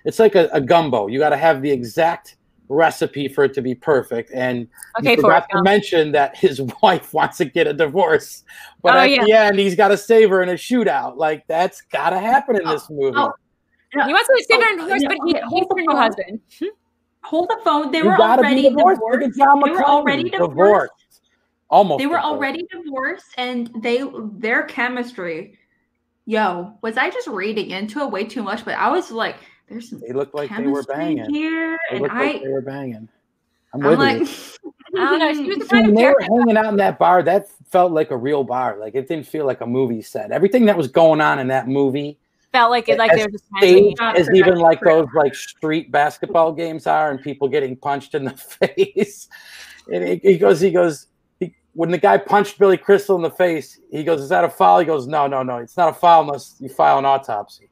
it's 0.03 0.19
like 0.19 0.35
a, 0.35 0.49
a 0.51 0.59
gumbo. 0.59 1.07
You 1.07 1.17
got 1.19 1.29
to 1.29 1.37
have 1.37 1.61
the 1.61 1.71
exact 1.71 2.35
recipe 2.67 3.27
for 3.27 3.43
it 3.43 3.53
to 3.53 3.61
be 3.61 3.75
perfect. 3.75 4.31
And 4.33 4.67
okay, 4.99 5.11
you 5.11 5.15
forgot 5.17 5.45
Forrest 5.49 5.49
to 5.51 5.63
mention 5.63 6.11
that 6.13 6.35
his 6.35 6.61
wife 6.81 7.13
wants 7.13 7.37
to 7.37 7.45
get 7.45 7.67
a 7.67 7.73
divorce, 7.73 8.43
but 8.81 8.95
Oh, 8.95 8.99
at 8.99 9.09
yeah. 9.09 9.23
the 9.23 9.31
end, 9.31 9.59
he's 9.59 9.75
got 9.75 9.89
to 9.89 9.97
save 9.97 10.29
her 10.29 10.41
in 10.41 10.49
a 10.49 10.53
shootout. 10.53 11.17
Like 11.17 11.45
that's 11.47 11.81
got 11.81 12.09
to 12.11 12.19
happen 12.19 12.55
in 12.57 12.65
this 12.67 12.89
movie. 12.89 13.17
oh, 13.17 13.31
He 13.93 14.13
wants 14.13 14.27
to 14.27 14.45
save 14.49 14.61
her 14.61 14.67
Oh, 14.67 14.71
and 14.71 14.79
divorce, 14.81 15.01
yeah, 15.03 15.07
but 15.09 15.17
he 15.25 15.35
okay, 15.35 15.45
hates 15.49 15.67
her 15.75 15.81
new 15.81 15.95
husband. 15.95 16.39
Hold 17.23 17.49
the 17.49 17.59
phone. 17.63 17.91
They 17.91 17.99
you 17.99 18.05
were 18.05 18.15
already 18.19 18.55
be 18.63 18.69
divorced. 18.69 18.99
divorced. 18.99 19.21
Look 19.21 19.29
at 19.31 19.35
John 19.37 19.61
They 19.63 19.71
were 19.71 19.83
already 19.85 20.23
divorced. 20.29 20.49
divorced. 20.51 20.93
Almost. 21.69 21.99
They 21.99 22.07
were 22.07 22.15
divorced. 22.17 22.25
already 22.33 22.67
divorced, 22.71 23.25
and 23.37 23.71
they 23.81 24.03
their 24.37 24.63
chemistry. 24.63 25.57
Yo, 26.25 26.73
was 26.81 26.97
I 26.97 27.09
just 27.09 27.27
reading 27.27 27.71
into 27.71 27.99
it 28.01 28.11
way 28.11 28.25
too 28.25 28.43
much? 28.43 28.63
But 28.65 28.75
I 28.75 28.89
was 28.89 29.11
like, 29.11 29.37
there's 29.69 29.89
some 29.89 29.99
They 29.99 30.13
looked 30.13 30.35
like 30.35 30.55
they 30.55 30.67
were 30.67 30.83
banging. 30.83 31.29
here, 31.33 31.77
They 31.89 31.97
and 31.97 32.07
I, 32.11 32.25
like 32.33 32.43
they 32.43 32.49
were 32.49 32.61
banging. 32.61 33.07
I'm, 33.73 33.81
I'm 33.85 33.89
with 33.91 33.99
like, 33.99 34.19
you. 34.63 34.73
I 34.97 35.17
don't 35.17 35.19
know. 35.19 35.33
She 35.33 35.43
was 35.49 35.57
the 35.59 35.65
kind 35.65 35.87
when 35.87 35.91
of 35.91 35.97
they 35.97 36.05
were 36.05 36.19
hanging 36.21 36.57
out 36.57 36.65
in 36.67 36.75
that 36.77 36.99
bar, 36.99 37.23
that 37.23 37.47
felt 37.69 37.91
like 37.93 38.11
a 38.11 38.17
real 38.17 38.43
bar. 38.43 38.77
Like 38.77 38.95
it 38.95 39.07
didn't 39.07 39.25
feel 39.27 39.45
like 39.45 39.61
a 39.61 39.65
movie 39.65 40.01
set. 40.01 40.31
Everything 40.31 40.65
that 40.65 40.75
was 40.75 40.89
going 40.89 41.21
on 41.21 41.39
in 41.39 41.47
that 41.47 41.67
movie, 41.69 42.17
Felt 42.51 42.69
like 42.69 42.89
it, 42.89 42.97
like 42.97 43.11
as 43.11 43.17
they 43.17 43.23
were 43.23 43.31
just 43.31 43.45
hanging. 43.55 43.95
staged 43.95 44.17
as 44.17 44.29
even 44.35 44.55
like 44.55 44.81
those 44.81 45.07
like 45.15 45.33
street 45.33 45.91
basketball 45.91 46.51
games 46.51 46.85
are, 46.85 47.09
and 47.11 47.21
people 47.21 47.47
getting 47.47 47.77
punched 47.77 48.13
in 48.13 48.25
the 48.25 48.31
face. 48.35 49.29
And 49.91 50.03
he, 50.07 50.15
he 50.23 50.37
goes, 50.37 50.59
he 50.59 50.71
goes. 50.71 51.07
He, 51.39 51.55
when 51.73 51.91
the 51.91 51.97
guy 51.97 52.17
punched 52.17 52.59
Billy 52.59 52.75
Crystal 52.77 53.15
in 53.15 53.21
the 53.21 53.31
face, 53.31 53.79
he 53.89 54.03
goes, 54.03 54.21
"Is 54.21 54.29
that 54.29 54.43
a 54.43 54.49
foul?" 54.49 54.79
He 54.79 54.85
goes, 54.85 55.07
"No, 55.07 55.27
no, 55.27 55.43
no. 55.43 55.57
It's 55.57 55.77
not 55.77 55.89
a 55.89 55.93
foul 55.93 56.23
unless 56.23 56.57
you 56.59 56.67
file 56.67 56.99
an 56.99 57.05
autopsy." 57.05 57.69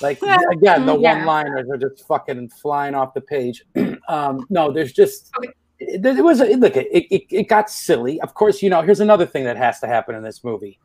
Like 0.00 0.22
again, 0.52 0.86
the 0.86 0.96
Yeah. 0.96 1.16
one-liners 1.16 1.68
are 1.68 1.76
just 1.76 2.06
fucking 2.06 2.50
flying 2.50 2.94
off 2.94 3.14
the 3.14 3.20
page. 3.20 3.64
um, 4.08 4.46
no, 4.50 4.70
there's 4.72 4.92
just 4.92 5.32
it, 5.80 6.06
it 6.06 6.22
was 6.24 6.40
a, 6.40 6.54
look. 6.54 6.76
It, 6.76 6.86
it 6.92 7.24
it 7.28 7.48
got 7.48 7.70
silly. 7.70 8.20
Of 8.20 8.34
course, 8.34 8.62
you 8.62 8.70
know. 8.70 8.82
Here's 8.82 9.00
another 9.00 9.26
thing 9.26 9.44
that 9.44 9.56
has 9.56 9.80
to 9.80 9.88
happen 9.88 10.14
in 10.14 10.22
this 10.22 10.44
movie. 10.44 10.78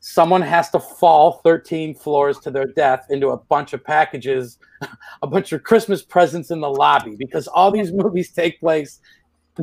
Someone 0.00 0.42
has 0.42 0.70
to 0.70 0.80
fall 0.80 1.40
13 1.44 1.94
floors 1.94 2.38
to 2.40 2.50
their 2.50 2.66
death 2.66 3.06
into 3.10 3.28
a 3.28 3.36
bunch 3.36 3.74
of 3.74 3.84
packages, 3.84 4.58
a 5.22 5.26
bunch 5.26 5.52
of 5.52 5.62
Christmas 5.62 6.02
presents 6.02 6.50
in 6.50 6.60
the 6.60 6.70
lobby 6.70 7.16
because 7.18 7.46
all 7.46 7.70
these 7.70 7.92
movies 7.92 8.32
take 8.32 8.58
place 8.60 9.00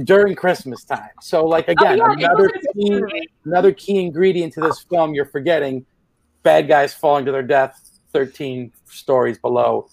during 0.03 0.35
Christmas 0.35 0.83
time. 0.83 1.09
So, 1.21 1.45
like 1.45 1.65
oh, 1.67 1.71
again, 1.71 1.99
oh, 2.01 2.15
yeah, 2.17 2.27
another 2.27 2.51
key, 2.73 3.27
another 3.45 3.71
key 3.73 3.99
ingredient 3.99 4.53
to 4.53 4.61
this 4.61 4.85
film 4.89 5.13
you're 5.13 5.25
forgetting: 5.25 5.85
bad 6.43 6.67
guys 6.67 6.93
falling 6.93 7.25
to 7.25 7.31
their 7.31 7.43
death 7.43 7.99
13 8.13 8.71
stories 8.85 9.37
below. 9.37 9.87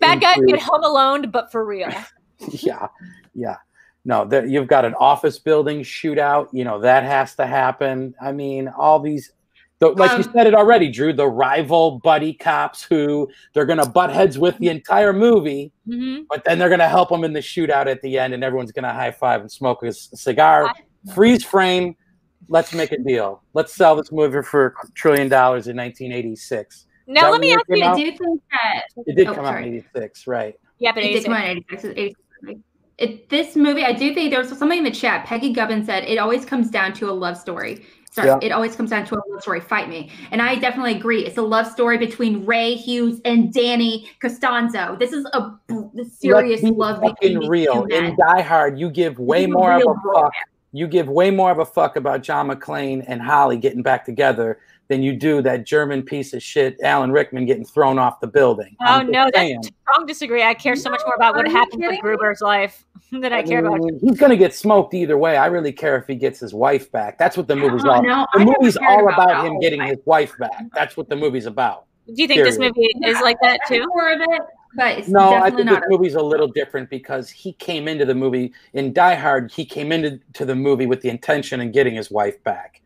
Bad 0.00 0.20
guys 0.20 0.38
get 0.46 0.60
home 0.60 0.84
alone, 0.84 1.30
but 1.30 1.50
for 1.50 1.64
real. 1.64 1.90
yeah, 2.50 2.88
yeah. 3.34 3.56
No, 4.04 4.24
there, 4.24 4.46
you've 4.46 4.68
got 4.68 4.84
an 4.84 4.94
office 4.94 5.38
building 5.38 5.80
shootout. 5.80 6.48
You 6.52 6.64
know 6.64 6.80
that 6.80 7.04
has 7.04 7.34
to 7.36 7.46
happen. 7.46 8.14
I 8.20 8.32
mean, 8.32 8.68
all 8.68 9.00
these, 9.00 9.32
the, 9.80 9.88
like 9.90 10.10
you 10.18 10.24
Um, 10.24 10.32
said 10.32 10.46
it 10.46 10.54
already, 10.54 10.90
Drew. 10.90 11.12
The 11.12 11.28
rival 11.28 12.00
buddy 12.00 12.34
cops 12.34 12.82
who 12.82 13.28
they're 13.54 13.64
going 13.66 13.78
to 13.78 13.88
butt 13.88 14.10
heads 14.10 14.38
with 14.38 14.58
the 14.58 14.68
entire 14.68 15.12
movie, 15.12 15.72
hmm 15.86 16.22
but 16.28 16.44
then 16.44 16.58
they're 16.58 16.68
going 16.68 16.80
to 16.80 16.88
help 16.88 17.08
them 17.08 17.24
in 17.24 17.32
the 17.32 17.40
shootout 17.40 17.86
at 17.86 18.02
the 18.02 18.18
end, 18.18 18.34
and 18.34 18.44
everyone's 18.44 18.72
going 18.72 18.82
to 18.84 18.92
high 18.92 19.10
five 19.10 19.40
and 19.40 19.50
smoke 19.50 19.82
a 19.82 19.92
c- 19.92 20.10
cigar. 20.14 20.72
Freeze 21.14 21.44
frame. 21.44 21.96
Let's 22.48 22.72
make 22.74 22.92
a 22.92 22.98
deal. 22.98 23.42
Let's 23.54 23.74
sell 23.74 23.94
this 23.96 24.10
movie 24.12 24.42
for 24.42 24.66
a 24.66 24.72
trillion 24.94 25.28
dollars 25.28 25.68
in 25.68 25.76
1986. 25.76 26.86
Now 27.06 27.30
let 27.30 27.40
me 27.40 27.52
ask 27.52 27.64
it 27.68 27.74
came 27.74 27.78
you. 27.78 27.84
I 27.84 27.88
out? 27.90 27.96
do 27.96 28.04
think 28.12 28.42
that 28.52 28.82
It 29.06 29.16
did 29.16 29.28
Oh, 29.28 29.34
come 29.34 29.44
out 29.46 29.62
in 29.62 29.74
86, 29.74 30.26
right? 30.26 30.54
Yeah, 30.78 30.92
but 30.92 31.02
it 31.04 31.12
did 31.14 31.24
come 31.24 31.34
out 31.34 31.48
in 31.48 31.58
86. 31.72 31.84
86. 31.96 32.60
It, 32.98 33.28
this 33.28 33.54
movie, 33.54 33.84
I 33.84 33.92
do 33.92 34.12
think 34.12 34.30
there 34.30 34.40
was 34.40 34.48
something 34.48 34.78
in 34.78 34.82
the 34.84 34.90
chat. 34.90 35.24
Peggy 35.24 35.52
Gubbin 35.54 35.84
said 35.86 36.02
it 36.04 36.18
always 36.18 36.44
comes 36.44 36.68
down 36.68 36.92
to 36.94 37.08
a 37.08 37.12
love 37.12 37.38
story. 37.38 37.86
Sorry, 38.10 38.28
Yeah. 38.28 38.38
it 38.42 38.52
always 38.52 38.74
comes 38.74 38.90
down 38.90 39.04
to 39.06 39.14
a 39.16 39.20
love 39.30 39.42
story. 39.42 39.60
Fight 39.60 39.88
me, 39.88 40.10
and 40.30 40.40
I 40.42 40.54
definitely 40.56 40.94
agree. 40.96 41.24
It's 41.26 41.36
a 41.38 41.42
love 41.42 41.66
story 41.66 41.98
between 41.98 42.44
Ray 42.46 42.74
Hughes 42.74 43.20
and 43.24 43.52
Danny 43.52 44.08
Costanzo. 44.20 44.96
This 44.98 45.12
is 45.12 45.24
a 45.34 45.52
serious 46.10 46.62
Let's 46.62 46.72
be 46.74 46.78
love 46.78 47.00
fucking 47.00 47.34
between 47.34 47.48
real. 47.50 47.84
In 47.84 48.16
Die 48.16 48.42
Hard, 48.42 48.78
you 48.78 48.90
give 48.90 49.18
way 49.18 49.40
is 49.42 49.46
a 49.46 49.50
more 49.50 49.72
of 49.72 49.82
a 49.82 49.84
fuck. 49.84 50.04
romance. 50.04 50.34
You 50.72 50.86
give 50.86 51.08
way 51.08 51.30
more 51.30 51.50
of 51.50 51.58
a 51.58 51.64
fuck 51.64 51.96
about 51.96 52.22
John 52.22 52.48
McClane 52.48 53.02
and 53.06 53.22
Holly 53.22 53.56
getting 53.56 53.82
back 53.82 54.04
together 54.04 54.58
than 54.88 55.02
you 55.02 55.14
do 55.14 55.40
that 55.42 55.64
German 55.64 56.02
piece 56.02 56.32
of 56.32 56.42
shit 56.42 56.78
Alan 56.82 57.10
Rickman 57.12 57.44
getting 57.46 57.64
thrown 57.64 57.98
off 57.98 58.20
the 58.20 58.26
building. 58.26 58.74
Oh 58.80 58.84
I'm 58.86 59.00
just 59.06 59.12
no, 59.12 59.24
that's 59.24 59.36
saying. 59.36 59.62
strong 59.62 60.06
disagree. 60.06 60.42
I 60.42 60.54
care 60.54 60.76
so 60.76 60.90
much 60.90 61.02
more 61.06 61.14
about 61.14 61.36
what 61.36 61.46
happened 61.46 61.82
to 61.82 61.88
kidding? 61.88 62.00
Gruber's 62.00 62.40
life 62.40 62.84
than 63.20 63.32
I 63.32 63.42
care 63.42 63.64
about. 63.64 63.80
Mm, 63.80 64.00
he's 64.00 64.18
going 64.18 64.30
to 64.30 64.36
get 64.36 64.54
smoked 64.54 64.94
either 64.94 65.16
way. 65.18 65.36
I 65.36 65.46
really 65.46 65.72
care 65.72 65.96
if 65.96 66.06
he 66.06 66.14
gets 66.14 66.40
his 66.40 66.52
wife 66.54 66.90
back. 66.92 67.18
That's 67.18 67.36
what 67.36 67.48
the 67.48 67.56
movie's 67.56 67.84
Oh, 67.84 67.90
all. 67.90 68.02
no, 68.02 68.26
the 68.34 68.40
I 68.40 68.44
movie's 68.44 68.76
all 68.76 69.08
about 69.08 69.30
about 69.30 69.46
him 69.46 69.58
getting 69.60 69.80
thing. 69.80 69.88
his 69.88 69.98
wife 70.04 70.32
back. 70.38 70.64
That's 70.74 70.96
what 70.96 71.08
the 71.08 71.16
movie's 71.16 71.46
about. 71.46 71.86
Do 72.06 72.22
you 72.22 72.28
think 72.28 72.42
this 72.44 72.58
movie 72.58 72.88
is 73.04 73.20
like 73.20 73.38
that 73.42 73.60
too? 73.68 73.84
more 73.94 74.12
of 74.12 74.20
it, 74.20 74.42
but 74.76 74.98
it's 74.98 75.08
No, 75.08 75.34
I 75.34 75.50
think 75.50 75.66
not. 75.66 75.80
this 75.80 75.90
movie's 75.90 76.14
a 76.14 76.22
little 76.22 76.48
different 76.48 76.88
because 76.90 77.28
he 77.28 77.52
came 77.54 77.86
into 77.88 78.04
the 78.06 78.14
movie 78.14 78.52
in 78.72 78.92
Die 78.92 79.14
Hard. 79.14 79.50
He 79.52 79.64
came 79.64 79.92
into 79.92 80.18
to 80.34 80.44
the 80.46 80.54
movie 80.54 80.86
with 80.86 81.00
the 81.02 81.10
intention 81.10 81.60
of 81.60 81.72
getting 81.72 81.94
his 81.94 82.10
wife 82.10 82.42
back, 82.44 82.80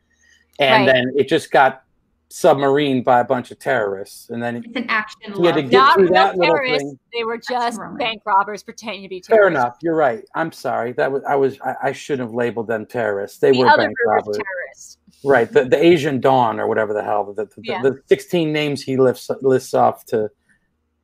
and 0.59 0.87
Right. 0.87 0.93
then 0.93 1.13
it 1.17 1.29
just 1.29 1.51
got 1.53 1.85
submarined 2.33 3.05
by 3.05 3.21
a 3.21 3.25
bunch 3.25 3.51
of 3.51 3.59
terrorists, 3.59 4.31
and 4.31 4.43
then 4.43 4.57
It's 4.57 4.77
an 4.77 4.87
action 4.89 5.33
He 5.35 5.45
had 5.47 5.55
to 5.57 5.63
get 5.63 5.73
Not 5.73 5.95
through 5.97 6.09
that 6.09 6.37
little 6.37 6.55
terrorists. 6.55 6.89
thing. 6.89 6.99
They 7.13 7.25
were 7.25 7.37
just 7.39 7.79
bank 7.99 8.23
robbers 8.25 8.63
pretending 8.63 9.03
to 9.03 9.09
be 9.09 9.21
fair 9.21 9.47
enough. 9.49 9.77
You're 9.83 9.95
right. 9.95 10.25
I'm 10.35 10.51
sorry. 10.53 10.93
That 10.93 11.13
was 11.13 11.23
I 11.29 11.37
was 11.37 11.61
I, 11.61 11.75
I 11.85 11.93
shouldn't 11.93 12.29
have 12.29 12.35
labeled 12.35 12.69
them 12.69 12.87
terrorists. 12.87 13.39
They 13.39 13.53
The 13.53 13.59
were 13.59 13.67
other 13.69 13.83
bank 13.83 13.97
group 13.97 14.09
was 14.09 14.25
robbers, 14.27 14.37
terrorists. 14.39 14.99
right? 15.25 15.53
The, 15.53 15.65
the 15.67 15.85
Asian 15.85 16.21
Dawn 16.21 16.59
or 16.59 16.67
whatever 16.67 16.95
the 16.95 17.03
hell 17.05 17.25
the 17.33 17.45
the, 17.45 17.51
Yeah. 17.59 17.83
the 17.83 18.01
16 18.07 18.53
names 18.53 18.83
he 18.83 18.97
lists 18.97 19.31
lists 19.43 19.75
off 19.75 20.05
to 20.07 20.31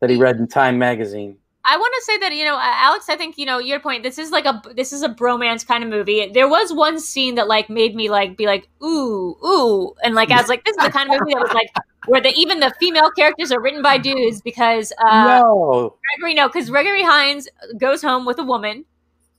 that 0.01 0.09
he 0.11 0.17
read 0.17 0.37
in 0.39 0.49
Time 0.49 0.79
magazine. 0.79 1.37
I 1.71 1.77
want 1.77 1.95
to 1.99 2.05
say 2.05 2.19
that 2.19 2.35
you 2.35 2.45
know, 2.45 2.57
uh, 2.57 2.61
Alex. 2.63 3.09
I 3.09 3.17
think 3.17 3.37
you 3.37 3.45
know 3.45 3.59
your 3.59 3.79
point. 3.79 4.03
This 4.03 4.19
is 4.19 4.31
like 4.31 4.47
a 4.47 4.63
this 4.75 4.93
is 4.93 5.03
a 5.03 5.09
bromance 5.09 5.67
kind 5.67 5.85
of 5.85 5.91
movie. 5.91 6.31
There 6.33 6.49
was 6.49 6.73
one 6.73 6.99
scene 6.99 7.35
that 7.35 7.47
like 7.47 7.69
made 7.69 7.95
me 7.95 8.09
like 8.09 8.37
be 8.37 8.47
like 8.47 8.69
ooh 8.83 9.37
ooh, 9.45 9.95
and 10.03 10.15
like 10.15 10.31
I 10.31 10.41
was 10.41 10.49
like, 10.49 10.65
this 10.65 10.77
is 10.77 10.85
the 10.85 10.91
kind 10.91 11.13
of 11.13 11.21
movie 11.21 11.35
that 11.35 11.43
was 11.43 11.53
like 11.53 11.71
where 12.07 12.23
the 12.23 12.31
even 12.31 12.61
the 12.61 12.73
female 12.81 13.11
characters 13.11 13.53
are 13.53 13.61
written 13.61 13.83
by 13.83 13.99
dudes 13.99 14.41
because 14.41 14.93
uh, 14.99 15.41
no, 15.43 15.95
Gregory 16.17 16.35
no 16.35 16.49
because 16.49 16.71
Gregory 16.71 17.03
Hines 17.03 17.49
goes 17.77 18.01
home 18.01 18.25
with 18.25 18.39
a 18.39 18.45
woman. 18.45 18.87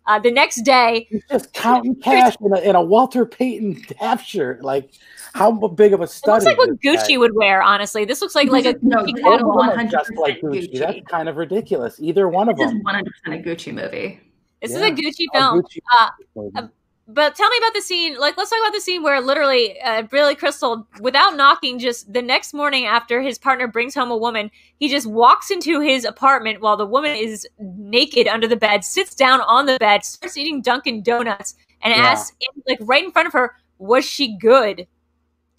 Uh, 0.09 0.17
the 0.19 0.31
next 0.31 0.63
day, 0.63 1.07
He's 1.09 1.23
just 1.29 1.53
counting 1.53 1.93
cash 2.01 2.35
in 2.43 2.51
a, 2.53 2.59
in 2.61 2.75
a 2.75 2.81
Walter 2.81 3.25
Payton 3.25 3.83
half 3.99 4.23
shirt. 4.25 4.63
Like, 4.63 4.91
how 5.35 5.51
big 5.51 5.93
of 5.93 5.99
a 5.99 6.03
it 6.03 6.09
study? 6.09 6.45
looks 6.45 6.45
like 6.45 6.57
what 6.57 6.79
Gucci 6.81 7.09
guy? 7.09 7.17
would 7.17 7.35
wear. 7.35 7.61
Honestly, 7.61 8.05
this 8.05 8.19
looks 8.21 8.33
like 8.33 8.49
like 8.49 8.65
a 8.65 8.75
no, 8.81 8.97
Gucci 9.03 9.05
this 9.05 9.15
is 9.17 9.21
Both 9.23 9.33
of 9.33 9.39
catalog. 9.39 9.55
one 9.55 9.69
them 9.69 9.77
hundred 9.77 9.91
just 9.91 10.11
like 10.17 10.41
Gucci. 10.41 10.73
Gucci. 10.73 10.79
That's 10.79 10.99
kind 11.07 11.29
of 11.29 11.37
ridiculous. 11.37 11.99
Either 12.01 12.27
one 12.27 12.49
of 12.49 12.57
This 12.57 12.65
is 12.65 12.71
them. 12.73 12.81
one 12.83 12.95
hundred 12.95 13.13
percent 13.23 13.45
a 13.45 13.49
Gucci 13.49 13.73
movie. 13.73 14.19
This 14.61 14.71
Yeah. 14.71 14.77
is 14.77 14.83
a 14.83 14.91
Gucci 14.91 15.25
Oh, 15.35 15.39
film. 15.39 15.61
Gucci 15.61 15.77
Uh, 15.99 16.09
movie. 16.35 16.51
uh, 16.57 16.67
But 17.11 17.35
tell 17.35 17.49
me 17.49 17.57
about 17.57 17.73
the 17.73 17.81
scene. 17.81 18.17
Like, 18.19 18.37
let's 18.37 18.51
talk 18.51 18.59
about 18.59 18.73
the 18.73 18.81
scene 18.81 19.01
where 19.01 19.19
literally, 19.19 19.81
uh, 19.81 20.03
Billy 20.03 20.35
Crystal, 20.35 20.87
without 21.01 21.35
knocking, 21.35 21.79
just 21.79 22.13
the 22.13 22.21
next 22.21 22.53
morning 22.53 22.85
after 22.85 23.19
his 23.19 23.39
partner 23.39 23.67
brings 23.67 23.95
home 23.95 24.11
a 24.11 24.17
woman, 24.17 24.51
he 24.77 24.89
just 24.89 25.07
walks 25.07 25.49
into 25.49 25.81
his 25.81 26.05
apartment 26.05 26.61
while 26.61 26.77
the 26.77 26.85
woman 26.85 27.15
is 27.15 27.47
naked 27.57 28.27
under 28.27 28.47
the 28.47 28.55
bed, 28.55 28.83
sits 28.83 29.15
down 29.15 29.41
on 29.41 29.65
the 29.65 29.77
bed, 29.79 30.05
starts 30.05 30.37
eating 30.37 30.61
Dunkin' 30.61 31.01
Donuts, 31.01 31.55
and 31.81 31.95
Yeah. 31.95 32.03
asks, 32.11 32.35
like, 32.67 32.77
right 32.81 33.03
in 33.03 33.11
front 33.11 33.25
of 33.27 33.33
her, 33.33 33.55
"Was 33.79 34.05
she 34.05 34.37
good?" 34.37 34.85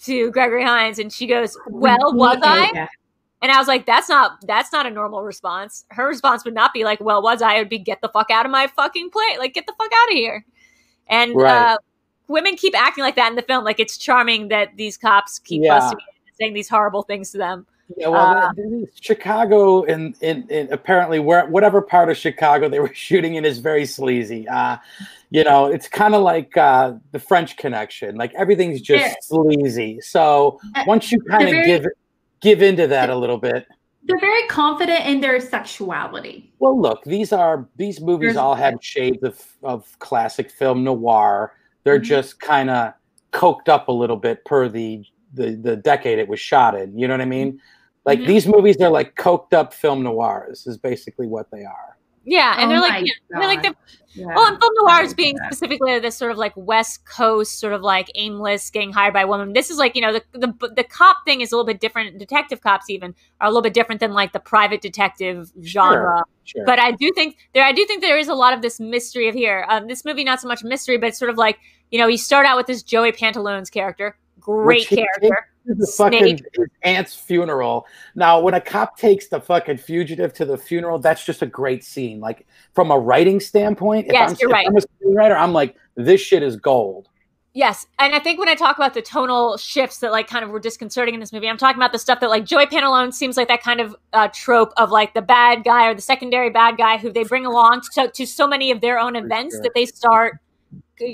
To 0.04 0.30
Gregory 0.30 0.62
Hines, 0.64 0.98
and 1.00 1.12
she 1.12 1.26
goes, 1.26 1.58
"Well, 1.68 1.98
was 2.14 2.38
I?" 2.44 2.70
Yeah. 2.72 2.86
And 3.42 3.50
I 3.50 3.58
was 3.58 3.68
like, 3.68 3.86
that's 3.86 4.08
not 4.08 4.38
that's 4.46 4.70
not 4.72 4.86
a 4.86 4.90
normal 4.90 5.22
response. 5.22 5.84
Her 5.90 6.06
response 6.06 6.44
would 6.44 6.54
not 6.54 6.72
be 6.74 6.84
like, 6.84 7.00
well, 7.00 7.22
was 7.22 7.40
I? 7.42 7.54
It 7.54 7.58
would 7.60 7.68
be 7.70 7.78
get 7.78 8.02
the 8.02 8.08
fuck 8.10 8.30
out 8.30 8.44
of 8.46 8.52
my 8.52 8.66
fucking 8.66 9.10
plate. 9.10 9.38
Like, 9.38 9.54
get 9.54 9.66
the 9.66 9.72
fuck 9.78 9.90
out 9.92 10.08
of 10.10 10.14
here. 10.14 10.44
And 11.10 11.36
Right. 11.36 11.50
uh, 11.50 11.78
women 12.28 12.56
keep 12.56 12.78
acting 12.80 13.02
like 13.04 13.16
that 13.16 13.28
in 13.30 13.36
the 13.36 13.42
film. 13.42 13.64
Like 13.64 13.80
it's 13.80 13.98
charming 13.98 14.48
that 14.48 14.76
these 14.76 14.96
cops 14.96 15.38
keep 15.40 15.62
Yeah. 15.62 15.74
busting 15.80 15.98
and 15.98 16.36
saying 16.38 16.54
these 16.54 16.68
horrible 16.68 17.02
things 17.02 17.30
to 17.32 17.38
them. 17.38 17.66
Yeah, 17.96 18.08
well, 18.08 18.36
Uh, 18.36 18.52
Chicago 19.00 19.82
and, 19.84 20.14
and, 20.22 20.48
and 20.50 20.70
apparently 20.70 21.18
where 21.18 21.46
whatever 21.46 21.82
part 21.82 22.08
of 22.08 22.16
Chicago 22.16 22.68
they 22.68 22.78
were 22.78 22.94
shooting 22.94 23.34
in 23.34 23.44
is 23.44 23.58
very 23.58 23.84
sleazy. 23.84 24.48
Uh, 24.48 24.76
you 25.30 25.42
know, 25.44 25.66
it's 25.66 25.88
kind 25.88 26.14
of 26.14 26.22
like 26.22 26.56
uh, 26.56 26.94
the 27.12 27.18
French 27.18 27.56
Connection. 27.56 28.16
Like 28.16 28.32
everything's 28.34 28.80
just 28.80 29.04
Yeah. 29.06 29.14
sleazy. 29.22 30.00
So 30.00 30.60
Uh, 30.76 30.84
once 30.86 31.10
you 31.10 31.20
kind 31.22 31.48
of 31.48 31.64
give 31.64 31.84
give 32.40 32.62
into 32.62 32.86
that 32.86 33.10
a 33.10 33.16
little 33.16 33.38
bit, 33.38 33.66
They're 34.04 34.18
very 34.18 34.46
confident 34.48 35.06
in 35.06 35.20
their 35.20 35.38
sexuality. 35.40 36.52
well, 36.58 36.78
look, 36.80 37.02
these 37.04 37.32
are 37.32 37.68
these 37.76 38.00
movies 38.00 38.28
There's- 38.34 38.36
all 38.36 38.54
have 38.54 38.74
shades 38.82 39.22
of 39.22 39.44
of 39.62 39.98
classic 39.98 40.50
film 40.50 40.82
noir. 40.84 41.52
They're 41.84 42.00
Mhm. 42.00 42.04
just 42.04 42.40
kind 42.40 42.70
of 42.70 42.94
coked 43.32 43.68
up 43.68 43.88
a 43.88 43.92
little 43.92 44.16
bit 44.16 44.44
per 44.44 44.68
the, 44.68 45.04
the 45.34 45.54
the 45.56 45.76
decade 45.76 46.18
it 46.18 46.28
was 46.28 46.40
shot 46.40 46.74
in. 46.74 46.98
You 46.98 47.06
know 47.08 47.14
what 47.14 47.20
I 47.20 47.26
mean? 47.26 47.60
Like 48.06 48.18
Mhm. 48.20 48.26
these 48.26 48.46
movies, 48.48 48.76
they're 48.76 48.90
like 48.90 49.14
coked 49.16 49.52
up 49.52 49.72
film 49.74 50.02
noirs. 50.02 50.66
Is 50.66 50.78
basically 50.78 51.26
what 51.26 51.50
they 51.50 51.64
are. 51.64 51.96
Yeah, 52.24 52.56
and 52.58 52.64
Oh 52.64 52.68
they're 52.68 52.80
like, 52.80 53.06
yeah, 53.06 53.12
they're 53.30 53.48
like 53.48 53.62
the 53.62 53.74
Yeah. 54.14 54.34
Well, 54.34 54.46
and 54.46 54.58
film 54.58 54.72
noir 54.82 55.02
is 55.02 55.14
being 55.14 55.38
specifically 55.46 55.98
this 56.00 56.16
sort 56.16 56.32
of 56.32 56.38
like 56.38 56.52
West 56.56 57.04
Coast, 57.06 57.58
sort 57.60 57.72
of 57.72 57.80
like 57.80 58.10
aimless, 58.14 58.70
getting 58.70 58.92
hired 58.92 59.14
by 59.14 59.22
a 59.22 59.26
woman. 59.26 59.52
This 59.52 59.70
is 59.70 59.78
like 59.78 59.94
you 59.94 60.02
know 60.02 60.12
the 60.12 60.22
the 60.32 60.72
the 60.76 60.84
cop 60.84 61.18
thing 61.24 61.40
is 61.40 61.52
a 61.52 61.56
little 61.56 61.66
bit 61.66 61.80
different. 61.80 62.18
Detective 62.18 62.60
cops 62.60 62.90
even 62.90 63.14
are 63.40 63.46
a 63.46 63.50
little 63.50 63.62
bit 63.62 63.72
different 63.72 64.00
than 64.00 64.12
like 64.12 64.32
the 64.32 64.40
private 64.40 64.80
detective 64.80 65.50
genre. 65.64 66.24
Sure. 66.44 66.64
But 66.66 66.78
I 66.78 66.90
do 66.90 67.12
think 67.14 67.36
there, 67.54 67.64
I 67.64 67.72
do 67.72 67.86
think 67.86 68.02
there 68.02 68.18
is 68.18 68.28
a 68.28 68.34
lot 68.34 68.52
of 68.52 68.62
this 68.62 68.80
mystery 68.80 69.28
of 69.28 69.34
here. 69.34 69.64
Um, 69.68 69.86
this 69.86 70.04
movie, 70.04 70.24
not 70.24 70.40
so 70.40 70.48
much 70.48 70.64
mystery, 70.64 70.98
but 70.98 71.10
it's 71.10 71.18
sort 71.18 71.30
of 71.30 71.38
like 71.38 71.58
you 71.90 71.98
know, 71.98 72.06
you 72.06 72.18
start 72.18 72.46
out 72.46 72.56
with 72.56 72.66
this 72.66 72.82
Joey 72.82 73.12
Pantoliano's 73.12 73.70
character, 73.70 74.16
great 74.40 74.88
character. 74.88 75.49
The 75.66 75.86
fucking 75.86 76.40
aunt's 76.82 77.14
funeral. 77.14 77.86
Now, 78.14 78.40
when 78.40 78.54
a 78.54 78.60
cop 78.60 78.96
takes 78.96 79.28
the 79.28 79.40
fucking 79.40 79.78
fugitive 79.78 80.32
to 80.34 80.44
the 80.44 80.56
funeral, 80.56 80.98
that's 80.98 81.24
just 81.24 81.42
a 81.42 81.46
great 81.46 81.84
scene. 81.84 82.20
Like 82.20 82.46
from 82.74 82.90
a 82.90 82.98
writing 82.98 83.40
standpoint, 83.40 84.06
if, 84.06 84.12
Yes, 84.12 84.30
I'm, 84.30 84.36
you're 84.40 84.50
right. 84.50 84.66
I'm 84.66 84.76
a 84.76 84.80
screenwriter, 84.80 85.36
I'm 85.36 85.52
like, 85.52 85.76
this 85.96 86.20
shit 86.20 86.42
is 86.42 86.56
gold. 86.56 87.08
Yes, 87.52 87.84
and 87.98 88.14
I 88.14 88.20
think 88.20 88.38
when 88.38 88.48
I 88.48 88.54
talk 88.54 88.76
about 88.76 88.94
the 88.94 89.02
tonal 89.02 89.56
shifts 89.56 89.98
that 89.98 90.12
like 90.12 90.28
kind 90.28 90.44
of 90.44 90.50
were 90.50 90.60
disconcerting 90.60 91.14
in 91.14 91.20
this 91.20 91.32
movie, 91.32 91.48
I'm 91.48 91.58
talking 91.58 91.78
about 91.78 91.90
the 91.90 91.98
stuff 91.98 92.20
that 92.20 92.30
like 92.30 92.44
Joey 92.44 92.66
Pantoliano 92.66 93.12
seems 93.12 93.36
like 93.36 93.48
that 93.48 93.60
kind 93.60 93.80
of 93.80 93.96
uh, 94.12 94.28
trope 94.32 94.72
of 94.76 94.90
like 94.90 95.14
the 95.14 95.22
bad 95.22 95.64
guy 95.64 95.88
or 95.88 95.94
the 95.94 96.00
secondary 96.00 96.50
bad 96.50 96.76
guy 96.76 96.96
who 96.96 97.10
they 97.12 97.24
bring 97.24 97.44
along 97.44 97.82
to, 97.94 98.08
to 98.08 98.24
so 98.24 98.46
many 98.46 98.70
of 98.70 98.80
their 98.80 99.00
own 99.00 99.16
events 99.16 99.56
sure. 99.56 99.62
that 99.62 99.72
they 99.74 99.84
start 99.84 100.38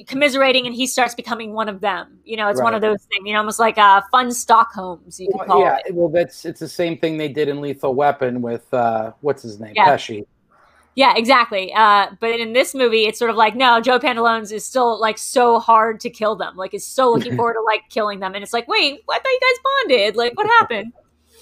commiserating 0.06 0.66
and 0.66 0.74
he 0.74 0.86
starts 0.86 1.14
becoming 1.14 1.52
one 1.52 1.68
of 1.68 1.80
them. 1.80 2.18
You 2.24 2.36
know, 2.36 2.48
it's 2.48 2.60
one 2.60 2.74
of 2.74 2.80
those 2.80 3.02
things. 3.04 3.26
You 3.26 3.32
know, 3.32 3.38
almost 3.38 3.58
like 3.58 3.78
uh, 3.78 4.02
fun 4.10 4.30
Stockholms. 4.32 5.18
You 5.20 5.28
could 5.28 5.36
Well, 5.38 5.46
call 5.46 5.60
yeah, 5.60 5.78
it. 5.84 5.94
well, 5.94 6.08
that's 6.08 6.44
it's 6.44 6.60
the 6.60 6.68
same 6.68 6.98
thing 6.98 7.18
they 7.18 7.28
did 7.28 7.48
in 7.48 7.60
Lethal 7.60 7.94
Weapon 7.94 8.42
with 8.42 8.72
uh, 8.72 9.12
what's 9.20 9.42
his 9.42 9.60
name, 9.60 9.72
Yeah. 9.74 9.86
Pesci. 9.86 10.26
Yeah, 10.96 11.12
exactly. 11.14 11.74
Uh, 11.74 12.06
but 12.20 12.40
in 12.40 12.54
this 12.54 12.74
movie, 12.74 13.04
it's 13.04 13.18
sort 13.18 13.30
of 13.30 13.36
like 13.36 13.54
no, 13.54 13.80
Joe 13.82 13.98
Pantalones 13.98 14.50
is 14.50 14.64
still 14.64 14.98
like 14.98 15.18
so 15.18 15.58
hard 15.58 16.00
to 16.00 16.10
kill 16.10 16.36
them. 16.36 16.56
Like, 16.56 16.72
is 16.72 16.86
so 16.86 17.10
looking 17.12 17.36
forward 17.36 17.54
to 17.54 17.60
like 17.60 17.82
killing 17.90 18.20
them, 18.20 18.34
and 18.34 18.42
it's 18.42 18.54
like, 18.54 18.66
wait, 18.66 19.00
I 19.08 19.18
thought 19.18 19.28
you 19.28 19.40
guys 19.40 19.62
bonded. 19.64 20.16
Like, 20.16 20.36
what 20.38 20.46
happened? 20.46 20.92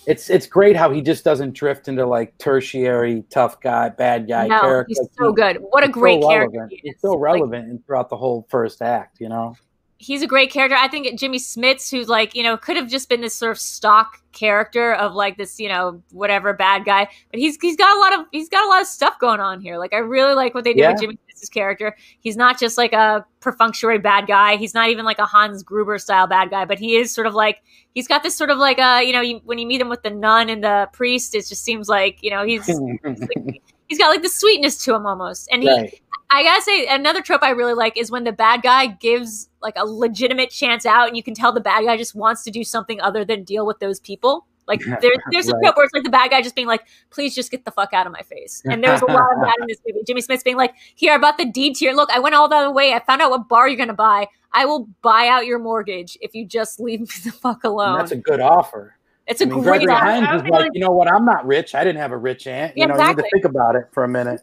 It's 0.06 0.30
it's 0.30 0.46
great 0.46 0.76
how 0.76 0.90
he 0.90 1.00
just 1.00 1.24
doesn't 1.24 1.52
drift 1.54 1.88
into 1.88 2.06
like 2.06 2.36
tertiary 2.38 3.24
tough 3.30 3.60
guy, 3.60 3.88
bad 3.88 4.28
guy 4.28 4.46
no, 4.46 4.60
character. 4.60 4.86
he's 4.88 5.08
so 5.18 5.32
good. 5.32 5.58
What 5.70 5.82
a 5.82 5.86
he's 5.86 5.94
so 5.94 6.00
great 6.00 6.22
character. 6.22 6.68
He's 6.70 7.00
so 7.00 7.16
relevant 7.16 7.70
in 7.70 7.78
throughout 7.80 8.10
the 8.10 8.16
whole 8.16 8.46
first 8.50 8.82
act. 8.82 9.20
You 9.20 9.28
know. 9.28 9.56
He's 10.04 10.22
a 10.22 10.26
great 10.26 10.50
character. 10.50 10.76
I 10.76 10.86
think 10.88 11.18
Jimmy 11.18 11.38
Smits, 11.38 11.90
who's 11.90 12.08
like, 12.08 12.34
you 12.34 12.42
know, 12.42 12.56
could 12.56 12.76
have 12.76 12.88
just 12.88 13.08
been 13.08 13.22
this 13.22 13.34
sort 13.34 13.52
of 13.52 13.58
stock 13.58 14.20
character 14.32 14.92
of 14.94 15.14
like 15.14 15.38
this, 15.38 15.58
you 15.58 15.68
know, 15.68 16.02
whatever 16.10 16.52
bad 16.52 16.84
guy. 16.84 17.08
But 17.30 17.40
he's 17.40 17.56
he's 17.60 17.76
got 17.76 17.96
a 17.96 18.00
lot 18.00 18.20
of 18.20 18.26
he's 18.30 18.48
got 18.50 18.64
a 18.64 18.68
lot 18.68 18.82
of 18.82 18.86
stuff 18.86 19.18
going 19.18 19.40
on 19.40 19.60
here. 19.60 19.78
Like 19.78 19.94
I 19.94 19.98
really 19.98 20.34
like 20.34 20.54
what 20.54 20.64
they 20.64 20.74
did 20.74 20.80
Yeah. 20.80 20.92
with 20.92 21.00
Jimmy 21.00 21.14
Smits' 21.14 21.50
character. 21.50 21.96
He's 22.20 22.36
not 22.36 22.60
just 22.60 22.76
like 22.76 22.92
a 22.92 23.24
perfunctory 23.40 23.98
bad 23.98 24.26
guy. 24.26 24.56
He's 24.56 24.74
not 24.74 24.90
even 24.90 25.04
like 25.06 25.18
a 25.18 25.26
Hans 25.26 25.62
Gruber 25.62 25.98
style 25.98 26.26
bad 26.26 26.50
guy, 26.50 26.66
but 26.66 26.78
he 26.78 26.96
is 26.96 27.14
sort 27.14 27.26
of 27.26 27.34
like 27.34 27.62
he's 27.94 28.06
got 28.06 28.22
this 28.22 28.36
sort 28.36 28.50
of 28.50 28.58
like 28.58 28.78
uh, 28.78 29.00
you 29.02 29.12
know, 29.12 29.22
you, 29.22 29.40
when 29.44 29.58
you 29.58 29.66
meet 29.66 29.80
him 29.80 29.88
with 29.88 30.02
the 30.02 30.10
nun 30.10 30.50
and 30.50 30.62
the 30.62 30.88
priest, 30.92 31.34
it 31.34 31.46
just 31.46 31.64
seems 31.64 31.88
like, 31.88 32.18
you 32.22 32.30
know, 32.30 32.44
he's 32.44 32.66
he's 33.88 33.98
got 33.98 34.08
like 34.08 34.22
the 34.22 34.28
sweetness 34.28 34.84
to 34.84 34.94
him 34.94 35.06
almost. 35.06 35.48
And 35.52 35.62
he 35.62 35.68
right. 35.68 36.00
I 36.30 36.42
gotta 36.42 36.62
say, 36.62 36.86
another 36.86 37.22
trope 37.22 37.42
I 37.42 37.50
really 37.50 37.74
like 37.74 37.96
is 37.96 38.10
when 38.10 38.24
the 38.24 38.32
bad 38.32 38.62
guy 38.62 38.86
gives 38.86 39.48
like 39.62 39.74
a 39.76 39.84
legitimate 39.86 40.50
chance 40.50 40.84
out, 40.86 41.06
and 41.08 41.16
you 41.16 41.22
can 41.22 41.34
tell 41.34 41.52
the 41.52 41.60
bad 41.60 41.84
guy 41.84 41.96
just 41.96 42.14
wants 42.14 42.42
to 42.44 42.50
do 42.50 42.64
something 42.64 43.00
other 43.00 43.24
than 43.24 43.44
deal 43.44 43.66
with 43.66 43.78
those 43.78 44.00
people. 44.00 44.46
Like 44.66 44.80
there, 45.00 45.12
there's 45.30 45.48
a 45.48 45.52
Right. 45.52 45.62
trope 45.64 45.76
where 45.76 45.84
it's 45.84 45.94
like 45.94 46.02
the 46.02 46.10
bad 46.10 46.30
guy 46.30 46.40
just 46.42 46.54
being 46.56 46.66
like, 46.66 46.86
"Please 47.10 47.34
just 47.34 47.50
get 47.50 47.64
the 47.66 47.70
fuck 47.70 47.92
out 47.92 48.06
of 48.06 48.12
my 48.12 48.22
face." 48.22 48.62
And 48.64 48.82
there's 48.82 49.02
a 49.02 49.06
lot 49.06 49.32
of 49.34 49.40
that 49.42 49.54
in 49.60 49.66
this 49.68 49.78
movie. 49.86 50.00
Jimmy 50.06 50.22
Smits' 50.22 50.42
being 50.42 50.56
like, 50.56 50.74
"Here, 50.94 51.12
I 51.12 51.18
bought 51.18 51.36
the 51.38 51.44
deed 51.44 51.76
to 51.76 51.84
your 51.84 51.94
look. 51.94 52.10
I 52.10 52.18
went 52.18 52.34
all 52.34 52.48
the 52.48 52.70
way. 52.70 52.94
I 52.94 53.00
found 53.00 53.20
out 53.20 53.30
what 53.30 53.48
bar 53.48 53.68
you're 53.68 53.76
gonna 53.76 53.92
buy. 53.92 54.26
I 54.52 54.64
will 54.64 54.88
buy 55.02 55.28
out 55.28 55.44
your 55.46 55.58
mortgage 55.58 56.16
if 56.22 56.34
you 56.34 56.46
just 56.46 56.80
leave 56.80 57.00
me 57.00 57.06
the 57.24 57.30
fuck 57.32 57.60
And 57.64 57.72
alone." 57.72 57.98
that's 57.98 58.12
a 58.12 58.16
good 58.16 58.40
offer. 58.40 58.96
It's 59.26 59.40
a 59.40 59.44
I 59.44 59.48
mean, 59.48 59.62
great 59.62 59.82
Gregory. 59.84 59.94
Hines 59.94 60.26
I 60.28 60.36
is 60.36 60.42
like, 60.42 60.50
like- 60.52 60.70
you 60.74 60.80
know 60.80 60.90
what? 60.90 61.12
I'm 61.12 61.24
not 61.24 61.46
rich. 61.46 61.74
I 61.74 61.84
didn't 61.84 62.00
have 62.00 62.12
a 62.12 62.16
rich 62.16 62.46
aunt. 62.46 62.76
You 62.76 62.82
Yeah, 62.82 62.86
know, 62.94 63.00
you 63.02 63.08
need 63.08 63.16
to 63.16 63.28
think 63.32 63.44
about 63.44 63.76
it 63.76 63.84
for 63.92 64.04
a 64.04 64.08
minute. 64.08 64.40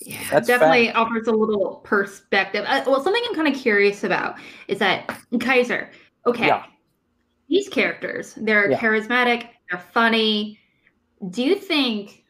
Yeah, 0.00 0.18
That's 0.30 0.46
definitely 0.46 0.92
offers 0.92 1.26
a 1.26 1.32
little 1.32 1.76
perspective. 1.84 2.64
Uh, 2.68 2.82
well, 2.86 3.02
something 3.02 3.22
I'm 3.28 3.34
kind 3.34 3.48
of 3.52 3.60
curious 3.60 4.04
about 4.04 4.36
is 4.68 4.78
that 4.78 5.18
Kaiser. 5.40 5.90
Okay, 6.26 6.46
Yeah. 6.46 6.64
these 7.48 7.68
characters 7.68 8.34
they're 8.36 8.70
Yeah. 8.70 8.78
charismatic, 8.78 9.48
they're 9.70 9.80
funny. 9.92 10.60
Do 11.30 11.42
you 11.42 11.56
think 11.56 12.22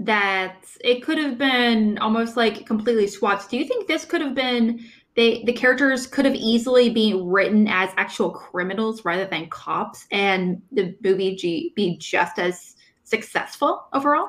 that 0.00 0.56
it 0.84 1.02
could 1.02 1.16
have 1.16 1.38
been 1.38 1.96
almost 1.98 2.36
like 2.36 2.66
completely 2.66 3.06
swapped? 3.06 3.48
Do 3.50 3.56
you 3.56 3.64
think 3.64 3.86
this 3.86 4.04
could 4.04 4.20
have 4.20 4.34
been 4.34 4.80
they 5.16 5.42
the 5.44 5.52
characters 5.52 6.06
could 6.06 6.24
have 6.24 6.34
easily 6.34 6.90
been 6.90 7.26
written 7.26 7.66
as 7.68 7.90
actual 7.96 8.30
criminals 8.30 9.04
rather 9.04 9.26
than 9.26 9.48
cops, 9.48 10.06
and 10.12 10.60
the 10.72 10.94
movie 11.02 11.34
G, 11.34 11.72
be 11.74 11.96
just 11.98 12.38
as 12.38 12.76
successful 13.04 13.86
overall? 13.92 14.28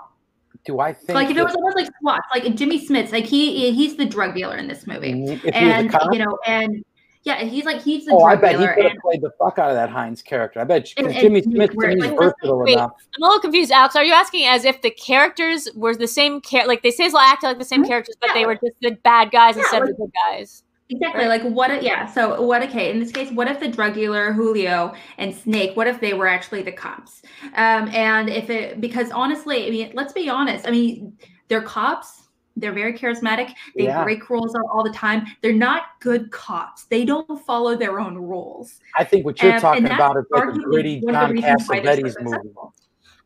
Do 0.66 0.80
I 0.80 0.94
think 0.94 1.16
like 1.16 1.30
if 1.30 1.38
it 1.38 1.44
was 1.44 1.56
almost 1.56 1.78
like 1.78 1.88
SWAT, 2.02 2.22
like 2.34 2.56
Jimmy 2.56 2.86
Smits, 2.86 3.12
like 3.12 3.26
he 3.26 3.72
he's 3.72 3.96
the 3.96 4.06
drug 4.06 4.36
dealer 4.36 4.58
in 4.58 4.68
this 4.68 4.88
movie, 4.88 5.12
if 5.24 5.42
he 5.42 5.48
was 5.48 5.54
a 5.54 5.58
and 5.58 5.94
you 6.12 6.20
know, 6.20 6.38
and 6.46 6.84
yeah, 7.24 7.44
he's 7.44 7.66
like 7.66 7.82
he's 7.82 8.06
the 8.06 8.14
oh, 8.14 8.24
I 8.24 8.36
drug 8.36 8.42
bet 8.42 8.60
he 8.60 8.68
could 8.82 8.92
have 8.92 8.98
played 9.02 9.22
the 9.22 9.32
fuck 9.38 9.60
out 9.60 9.70
of 9.70 9.76
that 9.76 9.90
Hines 9.90 10.22
character. 10.22 10.60
I 10.62 10.64
bet 10.64 10.92
And- 10.98 11.08
and 11.08 11.16
Jimmy 11.16 11.42
Nick 11.42 11.44
Smith 11.44 11.72
to 11.72 11.78
Ware, 11.78 11.90
is 11.90 12.06
like, 12.06 12.18
versatile 12.18 12.60
wait, 12.64 12.74
enough. 12.74 12.92
I'm 13.16 13.24
a 13.24 13.26
little 13.26 13.40
confused, 13.42 13.72
Alex. 13.72 13.96
Are 13.96 14.04
you 14.04 14.14
asking 14.14 14.46
as 14.46 14.64
if 14.66 14.82
the 14.82 14.92
characters 14.92 15.68
were 15.76 15.96
the 15.96 16.08
same 16.08 16.42
char- 16.42 16.68
like 16.68 16.84
they 16.84 16.92
say 16.92 17.10
they 17.10 17.18
acted 17.18 17.48
like 17.48 17.60
the 17.60 17.66
same 17.66 17.84
Mhm. 17.84 17.88
characters, 17.88 18.16
but 18.20 18.30
Yeah. 18.30 18.34
they 18.34 18.46
were 18.46 18.56
just 18.56 18.76
the 18.82 18.92
bad 19.04 19.32
guys 19.32 19.56
Yeah, 19.56 19.64
instead 19.64 19.82
of 19.84 19.88
the 19.90 19.94
good 19.96 20.12
guys? 20.30 20.64
Exactly 20.90 21.26
like 21.26 21.44
what? 21.44 21.72
if- 21.72 21.84
Yeah, 21.84 22.06
so 22.06 22.42
what? 22.42 22.64
Okay, 22.64 22.92
in 22.92 23.00
this 23.00 23.12
case, 23.12 23.32
what 23.32 23.48
if 23.48 23.60
the 23.60 23.68
drug 23.68 23.94
dealer 23.94 24.32
Julio 24.34 24.94
and 25.18 25.34
Snake? 25.36 25.76
What 25.76 25.88
if 25.88 26.00
they 26.00 26.14
were 26.14 26.28
actually 26.28 26.62
the 26.64 26.72
cops? 26.72 27.22
Um, 27.56 27.90
and 27.90 28.30
if 28.30 28.50
it 28.50 28.80
because 28.82 29.12
honestly, 29.12 29.68
I 29.68 29.70
mean, 29.70 29.92
let's 29.94 30.14
be 30.14 30.30
honest. 30.30 30.68
I 30.68 30.72
mean, 30.72 31.18
they're 31.48 31.62
cops. 31.62 32.24
They're 32.60 32.74
very 32.74 32.94
charismatic. 32.98 33.54
They 33.76 33.84
Yeah. 33.84 34.04
break 34.04 34.30
rules 34.32 34.56
all, 34.56 34.68
all 34.74 34.84
the 34.84 34.90
time. 34.92 35.28
They're 35.44 35.54
not 35.54 35.84
good 36.00 36.32
cops. 36.32 36.86
They 36.86 37.06
don't 37.06 37.40
follow 37.46 37.76
their 37.76 38.00
own 38.00 38.18
rules. 38.18 38.80
I 38.98 39.04
think 39.04 39.26
what 39.26 39.40
you're 39.44 39.54
Um, 39.54 39.60
talking 39.62 39.86
and 39.86 39.94
about 39.94 40.18
is 40.18 40.26
like 40.32 40.44
a 40.50 40.52
gritty 40.58 41.00
one 41.02 41.14
of 41.16 41.22
the 41.22 41.26
Tom 41.28 41.32
reasons 41.36 41.70
why 41.70 41.80
this 41.82 42.02
was 42.02 42.16
Cassavetes 42.16 42.24
movie. 42.24 42.50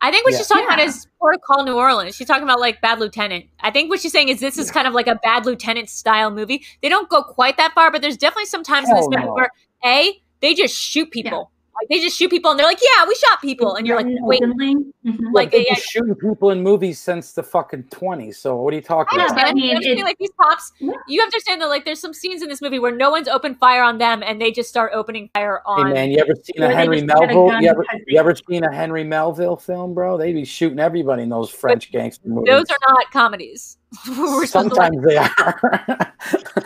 Successful. 0.02 0.08
I 0.08 0.10
think 0.10 0.24
what 0.24 0.32
Yeah. 0.32 0.38
she's 0.38 0.46
talking 0.48 0.64
about 0.64 0.78
Yeah. 0.78 0.84
is 0.86 1.06
Port 1.20 1.34
of 1.36 1.40
Call 1.42 1.64
New 1.64 1.74
Orleans. 1.76 2.16
She's 2.16 2.26
talking 2.26 2.42
about 2.42 2.60
like 2.60 2.80
Bad 2.80 2.98
Lieutenant. 3.00 3.46
I 3.60 3.70
think 3.70 3.90
what 3.90 4.00
she's 4.00 4.12
saying 4.12 4.28
is 4.28 4.40
this 4.40 4.58
is 4.58 4.70
kind 4.70 4.86
of 4.86 4.94
like 4.94 5.06
a 5.06 5.14
Bad 5.16 5.46
Lieutenant 5.46 5.88
style 5.88 6.30
movie. 6.30 6.64
They 6.82 6.88
don't 6.88 7.08
go 7.08 7.22
quite 7.22 7.56
that 7.56 7.72
far, 7.74 7.90
but 7.90 8.02
there's 8.02 8.16
definitely 8.16 8.46
some 8.46 8.62
times 8.62 8.88
in 8.88 8.96
this 8.96 9.06
movie 9.08 9.24
no. 9.24 9.34
where 9.34 9.50
a 9.84 10.20
they 10.40 10.54
just 10.54 10.74
shoot 10.76 11.10
people. 11.10 11.50
Like 11.74 11.88
they 11.88 12.00
just 12.00 12.16
shoot 12.16 12.28
people 12.30 12.50
and 12.50 12.60
they're 12.60 12.66
like, 12.66 12.78
"Yeah, 12.82 13.06
we 13.08 13.14
shot 13.14 13.40
people," 13.40 13.74
and 13.76 13.86
you're 13.86 13.96
like, 13.96 14.06
"Wait." 14.20 14.42
openly. 14.42 14.74
Mhm. 15.04 15.18
Like 15.32 15.34
Like, 15.34 15.50
they've 15.50 15.64
yeah. 15.66 15.74
been 15.74 15.82
shooting 15.82 16.14
people 16.14 16.50
in 16.50 16.62
movies 16.62 17.00
since 17.00 17.32
the 17.32 17.42
fucking 17.42 17.84
20s. 17.84 18.36
So 18.36 18.56
what 18.56 18.72
are 18.72 18.76
you 18.76 18.82
talking 18.82 19.18
I 19.20 19.26
about? 19.26 19.46
I 19.46 19.52
mean, 19.52 19.76
I'm 19.76 19.82
it- 19.82 20.04
like 20.04 20.18
these 20.18 20.30
cops, 20.40 20.70
Yeah. 20.78 20.92
you 21.08 21.20
have 21.20 21.30
to 21.30 21.34
understand 21.36 21.60
that 21.62 21.68
like 21.68 21.84
there's 21.84 21.98
some 21.98 22.12
scenes 22.14 22.42
in 22.42 22.48
this 22.48 22.60
movie 22.62 22.78
where 22.78 22.94
no 22.94 23.10
one's 23.10 23.26
opened 23.26 23.58
fire 23.58 23.82
on 23.82 23.98
them 23.98 24.22
and 24.22 24.40
they 24.40 24.52
just 24.52 24.68
start 24.68 24.92
opening 24.94 25.28
fire 25.34 25.60
on. 25.66 25.88
Hey 25.88 25.92
man, 25.94 26.10
you 26.10 26.18
ever 26.18 26.34
seen 26.42 26.62
a 26.62 26.72
Henry 26.72 27.00
just 27.00 27.10
had 27.10 27.30
a 27.30 27.34
Melville? 27.34 27.48
gun 27.50 27.62
You 27.62 27.70
ever, 27.70 27.84
you 28.06 28.18
ever 28.20 28.34
seen 28.48 28.64
a 28.64 28.72
Henry 28.72 29.02
Melville 29.02 29.56
film, 29.56 29.94
bro? 29.94 30.16
They 30.16 30.32
be 30.32 30.44
shooting 30.44 30.78
everybody 30.78 31.22
in 31.24 31.30
those 31.30 31.50
French 31.50 31.90
gangster 31.90 32.28
movies. 32.28 32.48
Those 32.48 32.70
are 32.70 32.78
not 32.94 33.10
comedies. 33.10 33.78
We're 34.08 34.46
supposed 34.46 34.52
to 34.52 34.58
like- 34.76 34.92
Sometimes 34.92 35.04
they 35.04 35.16
are, 35.16 36.14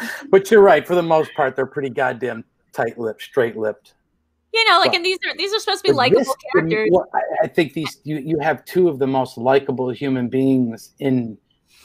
but 0.31 0.51
you're 0.51 0.61
right. 0.63 0.87
For 0.87 0.95
the 0.95 1.03
most 1.03 1.31
part, 1.35 1.57
they're 1.57 1.65
pretty 1.67 1.91
goddamn 1.91 2.45
tight-lipped, 2.73 3.23
straight-lipped. 3.23 3.95
You 4.57 4.71
know, 4.71 4.79
like, 4.79 4.95
and 4.95 5.05
these 5.05 5.19
are 5.27 5.37
these 5.37 5.53
are 5.55 5.59
supposed 5.61 5.85
to 5.85 5.91
be 5.91 5.95
likable 5.95 6.21
this- 6.21 6.35
characters. 6.53 6.89
well, 6.91 7.09
I, 7.15 7.45
I 7.45 7.47
think 7.47 7.75
these 7.75 8.01
you, 8.05 8.19
you 8.19 8.39
have 8.41 8.65
two 8.65 8.89
of 8.89 8.99
the 8.99 9.07
most 9.07 9.37
likable 9.39 9.91
human 9.91 10.29
beings 10.29 10.93
in 10.99 11.37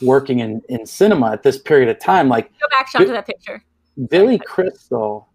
working 0.02 0.40
in, 0.40 0.62
in 0.70 0.86
cinema 0.86 1.32
at 1.32 1.44
this 1.44 1.60
period 1.60 1.90
of 1.90 2.00
time. 2.00 2.28
Like 2.28 2.52
Go 2.60 2.68
back 2.70 2.88
shot 2.90 3.00
to 3.00 3.08
that 3.08 3.26
picture. 3.28 3.64
Billy 4.10 4.40
Crystal 4.40 5.28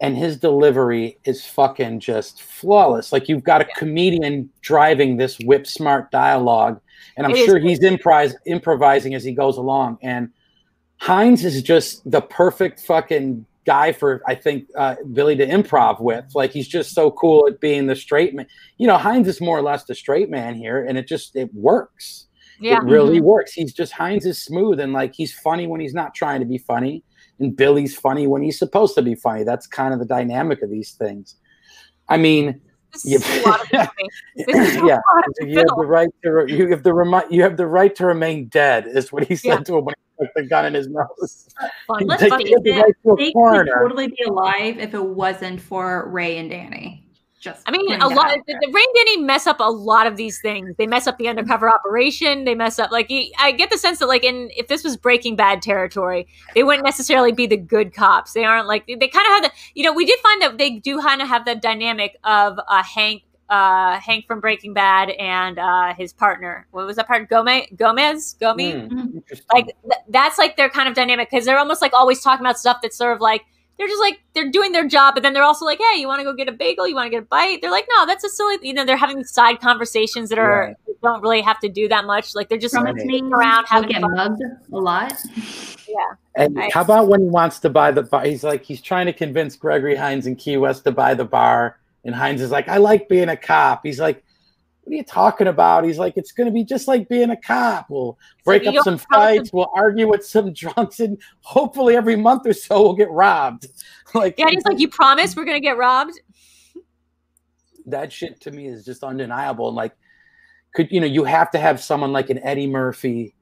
and 0.00 0.16
his 0.16 0.36
delivery 0.36 1.18
is 1.24 1.44
fucking 1.44 1.98
just 2.00 2.42
flawless. 2.42 3.12
Like 3.12 3.28
you've 3.28 3.42
got 3.42 3.60
a 3.60 3.64
comedian 3.76 4.50
driving 4.60 5.16
this 5.16 5.38
whip 5.40 5.66
smart 5.66 6.10
dialogue, 6.10 6.80
and 7.16 7.26
I'm 7.26 7.32
It 7.32 7.44
sure 7.46 7.58
he's 7.58 7.80
improvise, 7.82 8.36
improvising 8.46 9.14
as 9.14 9.24
he 9.24 9.32
goes 9.32 9.56
along. 9.56 9.98
And 10.02 10.30
Hines 10.98 11.44
is 11.44 11.62
just 11.62 12.08
the 12.08 12.20
perfect 12.20 12.80
fucking 12.80 13.46
guy 13.68 13.92
for 13.92 14.22
I 14.26 14.34
think 14.34 14.64
uh, 14.76 14.96
Billy 15.12 15.36
to 15.36 15.46
improv 15.46 16.00
with. 16.00 16.24
Like 16.34 16.50
he's 16.52 16.66
just 16.68 16.94
so 16.94 17.10
cool 17.10 17.46
at 17.48 17.60
being 17.60 17.86
the 17.86 17.94
straight 17.96 18.34
man. 18.34 18.46
You 18.78 18.86
know, 18.88 18.96
Hines 18.96 19.28
is 19.28 19.40
more 19.40 19.58
or 19.58 19.62
less 19.62 19.84
the 19.84 19.94
straight 19.94 20.30
man 20.30 20.54
here, 20.54 20.84
and 20.86 20.96
it 20.96 21.06
just 21.06 21.36
it 21.36 21.50
works. 21.54 22.26
Yeah. 22.60 22.78
It 22.78 22.84
really 22.84 23.20
works. 23.20 23.52
He's 23.52 23.72
just 23.72 23.92
Hines 23.92 24.26
is 24.26 24.42
smooth 24.42 24.80
and 24.80 24.92
like 24.92 25.12
he's 25.14 25.32
funny 25.32 25.66
when 25.68 25.80
he's 25.80 25.94
not 25.94 26.14
trying 26.14 26.40
to 26.40 26.46
be 26.46 26.58
funny, 26.58 27.04
and 27.38 27.54
Billy's 27.56 27.94
funny 27.96 28.26
when 28.26 28.42
he's 28.42 28.58
supposed 28.58 28.94
to 28.96 29.02
be 29.02 29.14
funny. 29.14 29.44
That's 29.44 29.66
kind 29.66 29.92
of 29.92 30.00
the 30.00 30.06
dynamic 30.06 30.62
of 30.62 30.70
these 30.70 30.92
things. 30.92 31.36
I 32.08 32.16
mean, 32.16 32.60
This 32.92 33.04
Yeah. 33.04 33.18
a 33.18 33.48
lot 33.48 33.60
of 33.60 33.68
movie. 33.72 34.46
This 34.46 34.68
is 34.70 34.76
a 34.82 34.86
yeah, 34.86 35.00
lot 35.14 35.24
of 35.28 35.48
you 35.48 35.58
have 35.58 35.76
the 35.76 35.86
right 35.86 36.08
to 36.24 36.46
you 36.48 36.68
have 36.70 36.82
the 36.82 36.94
remi- 36.94 37.28
you 37.30 37.42
have 37.42 37.56
the 37.58 37.66
right 37.66 37.94
to 37.96 38.06
remain 38.06 38.48
dead 38.48 38.86
is 38.86 39.12
what 39.12 39.24
he 39.28 39.36
said 39.36 39.48
Yeah. 39.58 39.64
to 39.68 39.78
him 39.78 39.84
when 39.84 39.94
he 40.20 40.26
the 40.34 40.42
gun 40.44 40.66
in 40.66 40.74
his 40.74 40.88
nose. 40.88 41.48
Fun. 41.86 42.06
Let's 42.06 42.22
took- 42.22 42.38
face 42.38 42.48
he 42.48 42.52
had 42.52 42.66
it, 42.66 42.80
right 42.82 42.94
to 43.04 43.16
They 43.18 43.32
could 43.32 43.68
totally 43.80 44.08
be 44.08 44.22
alive 44.26 44.78
if 44.78 44.94
it 44.94 45.04
wasn't 45.04 45.60
for 45.60 46.08
Ray 46.10 46.38
and 46.38 46.50
Danny. 46.50 47.04
Just 47.40 47.62
I 47.68 47.70
mean, 47.70 47.86
a 48.02 48.08
lot. 48.08 48.32
out 48.32 48.38
The, 48.38 48.42
there. 48.48 48.58
the 48.60 48.72
Rain 48.72 48.86
Denny 48.96 49.18
mess 49.18 49.46
up 49.46 49.60
a 49.60 49.70
lot 49.70 50.08
of 50.08 50.16
these 50.16 50.40
things. 50.40 50.74
They 50.76 50.88
mess 50.88 51.06
up 51.06 51.18
the 51.18 51.28
undercover 51.28 51.70
operation. 51.70 52.44
They 52.44 52.56
mess 52.56 52.80
up 52.80 52.90
like 52.90 53.12
I 53.38 53.52
get 53.52 53.70
the 53.70 53.78
sense 53.78 54.00
that 54.00 54.06
like 54.08 54.24
in 54.24 54.50
if 54.56 54.66
this 54.66 54.82
was 54.82 54.96
Breaking 54.96 55.36
Bad 55.36 55.62
territory, 55.62 56.26
they 56.56 56.64
wouldn't 56.64 56.84
necessarily 56.84 57.30
be 57.30 57.46
the 57.46 57.56
good 57.56 57.94
cops. 57.94 58.32
They 58.32 58.44
aren't 58.44 58.66
like 58.66 58.88
they 58.88 58.96
kind 58.96 59.24
of 59.28 59.32
have 59.34 59.42
the 59.44 59.52
you 59.74 59.84
know 59.84 59.92
we 59.92 60.04
did 60.04 60.18
find 60.18 60.42
that 60.42 60.58
they 60.58 60.70
do 60.80 61.00
kind 61.00 61.22
of 61.22 61.28
have 61.28 61.44
the 61.44 61.54
dynamic 61.54 62.16
of 62.24 62.58
uh, 62.66 62.82
Hank. 62.82 63.22
Uh, 63.48 63.98
Hank 63.98 64.26
from 64.26 64.40
Breaking 64.40 64.74
Bad 64.74 65.08
and 65.10 65.58
uh, 65.58 65.94
his 65.94 66.12
partner. 66.12 66.66
What 66.70 66.84
was 66.86 66.96
that 66.96 67.06
part? 67.06 67.30
Gomez, 67.30 67.66
Gomez, 67.76 68.34
Gomez. 68.38 68.90
Hmm, 68.92 69.16
interesting. 69.16 69.46
like 69.52 69.64
th- 69.66 70.02
that's 70.10 70.36
like 70.36 70.56
their 70.58 70.68
kind 70.68 70.86
of 70.86 70.94
dynamic 70.94 71.30
because 71.30 71.46
they're 71.46 71.58
almost 71.58 71.80
like 71.80 71.94
always 71.94 72.20
talking 72.20 72.44
about 72.44 72.58
stuff 72.58 72.78
that's 72.82 72.96
sort 72.98 73.14
of 73.14 73.20
like 73.22 73.42
they're 73.78 73.88
just 73.88 74.00
like 74.00 74.20
they're 74.34 74.50
doing 74.50 74.72
their 74.72 74.86
job 74.86 75.14
but 75.14 75.22
then 75.22 75.32
they're 75.32 75.44
also 75.44 75.64
like 75.64 75.78
hey 75.78 76.00
you 76.00 76.06
want 76.08 76.18
to 76.20 76.24
go 76.24 76.32
get 76.34 76.48
a 76.48 76.52
bagel 76.52 76.86
you 76.88 76.94
want 76.96 77.06
to 77.06 77.10
get 77.10 77.22
a 77.22 77.26
bite 77.26 77.60
they're 77.62 77.70
like 77.70 77.86
no 77.96 78.04
that's 78.06 78.24
a 78.24 78.28
silly 78.28 78.58
you 78.60 78.74
know 78.74 78.84
they're 78.84 78.96
having 78.96 79.22
side 79.24 79.60
conversations 79.60 80.28
that 80.30 80.38
are 80.38 80.66
Right. 80.66 80.76
don't 81.02 81.22
really 81.22 81.40
have 81.42 81.60
to 81.60 81.68
do 81.68 81.86
that 81.88 82.04
much 82.04 82.34
like 82.34 82.48
they're 82.48 82.58
just 82.58 82.74
Promise 82.74 82.96
Right. 82.98 83.06
me 83.06 83.22
around 83.32 83.66
having 83.68 83.88
get 83.90 84.00
fun. 84.02 84.14
mugged 84.14 84.42
a 84.72 84.76
lot. 84.76 85.14
Yeah. 85.88 85.94
And 86.34 86.56
Right. 86.56 86.72
how 86.74 86.80
about 86.82 87.06
when 87.08 87.20
he 87.22 87.28
wants 87.28 87.60
to 87.60 87.70
buy 87.70 87.92
the 87.92 88.02
bar? 88.02 88.24
He's 88.24 88.42
like, 88.44 88.64
he's 88.64 88.82
trying 88.82 89.06
to 89.06 89.12
convince 89.12 89.54
Gregory 89.56 89.94
Hines 89.96 90.26
and 90.26 90.36
Key 90.36 90.56
West 90.58 90.82
to 90.84 90.90
buy 90.92 91.14
the 91.14 91.24
bar. 91.24 91.78
And 92.04 92.14
Hines 92.14 92.40
is 92.40 92.50
like, 92.50 92.68
I 92.68 92.78
like 92.78 93.08
being 93.08 93.28
a 93.28 93.36
cop. 93.36 93.80
He's 93.84 94.00
like, 94.00 94.22
what 94.82 94.94
are 94.94 94.96
you 94.96 95.04
talking 95.04 95.48
about? 95.48 95.84
He's 95.84 95.98
like, 95.98 96.16
it's 96.16 96.32
going 96.32 96.46
to 96.46 96.52
be 96.52 96.64
just 96.64 96.88
like 96.88 97.08
being 97.08 97.30
a 97.30 97.36
cop. 97.36 97.90
We'll 97.90 98.18
break 98.44 98.64
like, 98.64 98.76
up 98.76 98.84
some 98.84 98.98
to- 98.98 99.06
fights. 99.12 99.52
We'll 99.52 99.70
argue 99.74 100.08
with 100.08 100.24
some 100.24 100.52
drunks. 100.54 101.00
And 101.00 101.20
hopefully 101.40 101.96
every 101.96 102.16
month 102.16 102.46
or 102.46 102.52
so 102.54 102.82
we'll 102.82 102.94
get 102.94 103.10
robbed. 103.10 103.66
like, 104.14 104.38
yeah 104.38 104.46
he's 104.48 104.64
like 104.64 104.78
you 104.78 104.88
promise 104.88 105.36
we're 105.36 105.44
gonna 105.44 105.60
get 105.60 105.76
robbed 105.76 106.18
that 107.90 108.12
shit 108.12 108.40
to 108.42 108.50
me 108.50 108.66
is 108.66 108.84
just 108.84 109.02
undeniable. 109.02 109.68
And 109.68 109.76
like, 109.76 109.94
could 110.74 110.90
you 110.90 111.00
know, 111.00 111.06
you 111.06 111.24
have 111.24 111.50
to 111.52 111.58
have 111.58 111.82
someone 111.82 112.12
like 112.12 112.30
an 112.30 112.38
Eddie 112.38 112.66
Murphy 112.66 113.34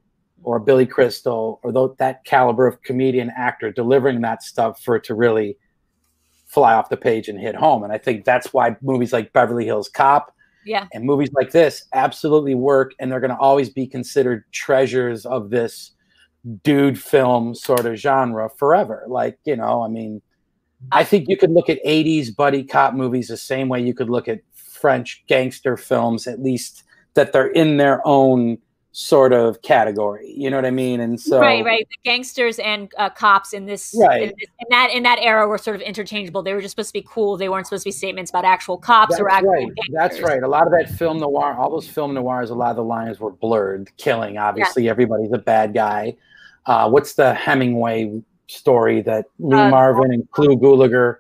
or 0.42 0.58
Billy 0.58 0.86
Crystal 0.86 1.60
or 1.62 1.94
that 1.98 2.24
caliber 2.24 2.66
of 2.66 2.82
comedian 2.82 3.30
actor 3.36 3.72
delivering 3.72 4.20
that 4.22 4.42
stuff 4.42 4.82
for 4.82 4.96
it 4.96 5.04
to 5.04 5.14
really 5.14 5.58
fly 6.46 6.74
off 6.74 6.88
the 6.88 6.96
page 6.96 7.28
and 7.28 7.38
hit 7.38 7.54
home. 7.54 7.82
And 7.82 7.92
I 7.92 7.98
think 7.98 8.24
that's 8.24 8.52
why 8.52 8.76
movies 8.80 9.12
like 9.12 9.32
Beverly 9.32 9.64
Hills 9.64 9.88
Cop 9.88 10.32
yeah 10.64 10.86
and 10.92 11.04
movies 11.04 11.30
like 11.32 11.52
this 11.52 11.84
absolutely 11.92 12.54
work, 12.54 12.94
and 12.98 13.10
they're 13.10 13.20
going 13.20 13.30
to 13.30 13.38
always 13.38 13.70
be 13.70 13.86
considered 13.86 14.44
treasures 14.52 15.24
of 15.26 15.50
this 15.50 15.92
dude 16.62 17.00
film 17.00 17.54
sort 17.54 17.86
of 17.86 17.96
genre 17.96 18.48
forever. 18.48 19.04
Like, 19.08 19.38
you 19.44 19.56
know, 19.56 19.82
I 19.82 19.88
mean, 19.88 20.22
I 20.92 21.04
think 21.04 21.28
you 21.28 21.36
could 21.36 21.50
look 21.50 21.68
at 21.68 21.84
80s 21.84 22.34
buddy 22.34 22.62
cop 22.64 22.94
movies 22.94 23.28
the 23.28 23.36
same 23.36 23.68
way 23.68 23.80
you 23.80 23.94
could 23.94 24.10
look 24.10 24.28
at 24.28 24.40
French 24.54 25.24
gangster 25.26 25.76
films, 25.76 26.26
at 26.26 26.42
least 26.42 26.84
that 27.14 27.32
they're 27.32 27.48
in 27.48 27.78
their 27.78 28.06
own 28.06 28.58
sort 28.98 29.34
of 29.34 29.60
category. 29.60 30.32
You 30.34 30.48
know 30.48 30.56
what 30.56 30.64
I 30.64 30.70
mean? 30.70 31.00
And 31.00 31.20
so, 31.20 31.38
right 31.38 31.62
right 31.62 31.86
the 31.90 31.96
gangsters 32.10 32.58
and 32.58 32.90
uh, 32.96 33.10
cops 33.10 33.52
in 33.52 33.66
this 33.66 33.94
Right. 33.94 34.22
in, 34.22 34.28
this- 34.38 34.48
in 34.58 34.66
that 34.70 34.90
in 34.90 35.02
that 35.02 35.18
era 35.20 35.46
were 35.46 35.58
sort 35.58 35.76
of 35.76 35.82
interchangeable 35.82 36.42
they 36.42 36.54
were 36.54 36.62
just 36.62 36.72
supposed 36.72 36.88
to 36.88 36.92
be 36.94 37.06
cool 37.06 37.36
they 37.36 37.50
weren't 37.50 37.66
supposed 37.66 37.82
to 37.84 37.88
be 37.88 37.92
statements 37.92 38.30
about 38.30 38.46
actual 38.46 38.78
cops 38.78 39.10
That's 39.10 39.20
or 39.20 39.28
actual 39.30 39.50
right. 39.50 39.68
That's 39.92 40.20
right. 40.20 40.42
A 40.42 40.48
lot 40.48 40.66
of 40.66 40.72
that 40.72 40.88
film 40.88 41.18
noir, 41.18 41.54
all 41.58 41.68
those 41.70 41.86
film 41.86 42.14
noirs, 42.14 42.48
a 42.48 42.54
lot 42.54 42.70
of 42.70 42.76
the 42.76 42.84
lines 42.84 43.20
were 43.20 43.32
blurred. 43.32 43.94
Killing, 43.98 44.38
obviously, 44.38 44.88
everybody's 44.88 45.32
a 45.32 45.38
bad 45.38 45.74
guy. 45.74 46.16
Uh, 46.64 46.88
what's 46.88 47.12
the 47.12 47.34
Hemingway 47.34 48.22
story 48.46 49.02
that 49.02 49.26
Lee 49.38 49.58
Uh, 49.58 49.68
Marvin 49.68 50.10
and 50.14 50.30
Clu 50.30 50.56
Gulager? 50.56 51.16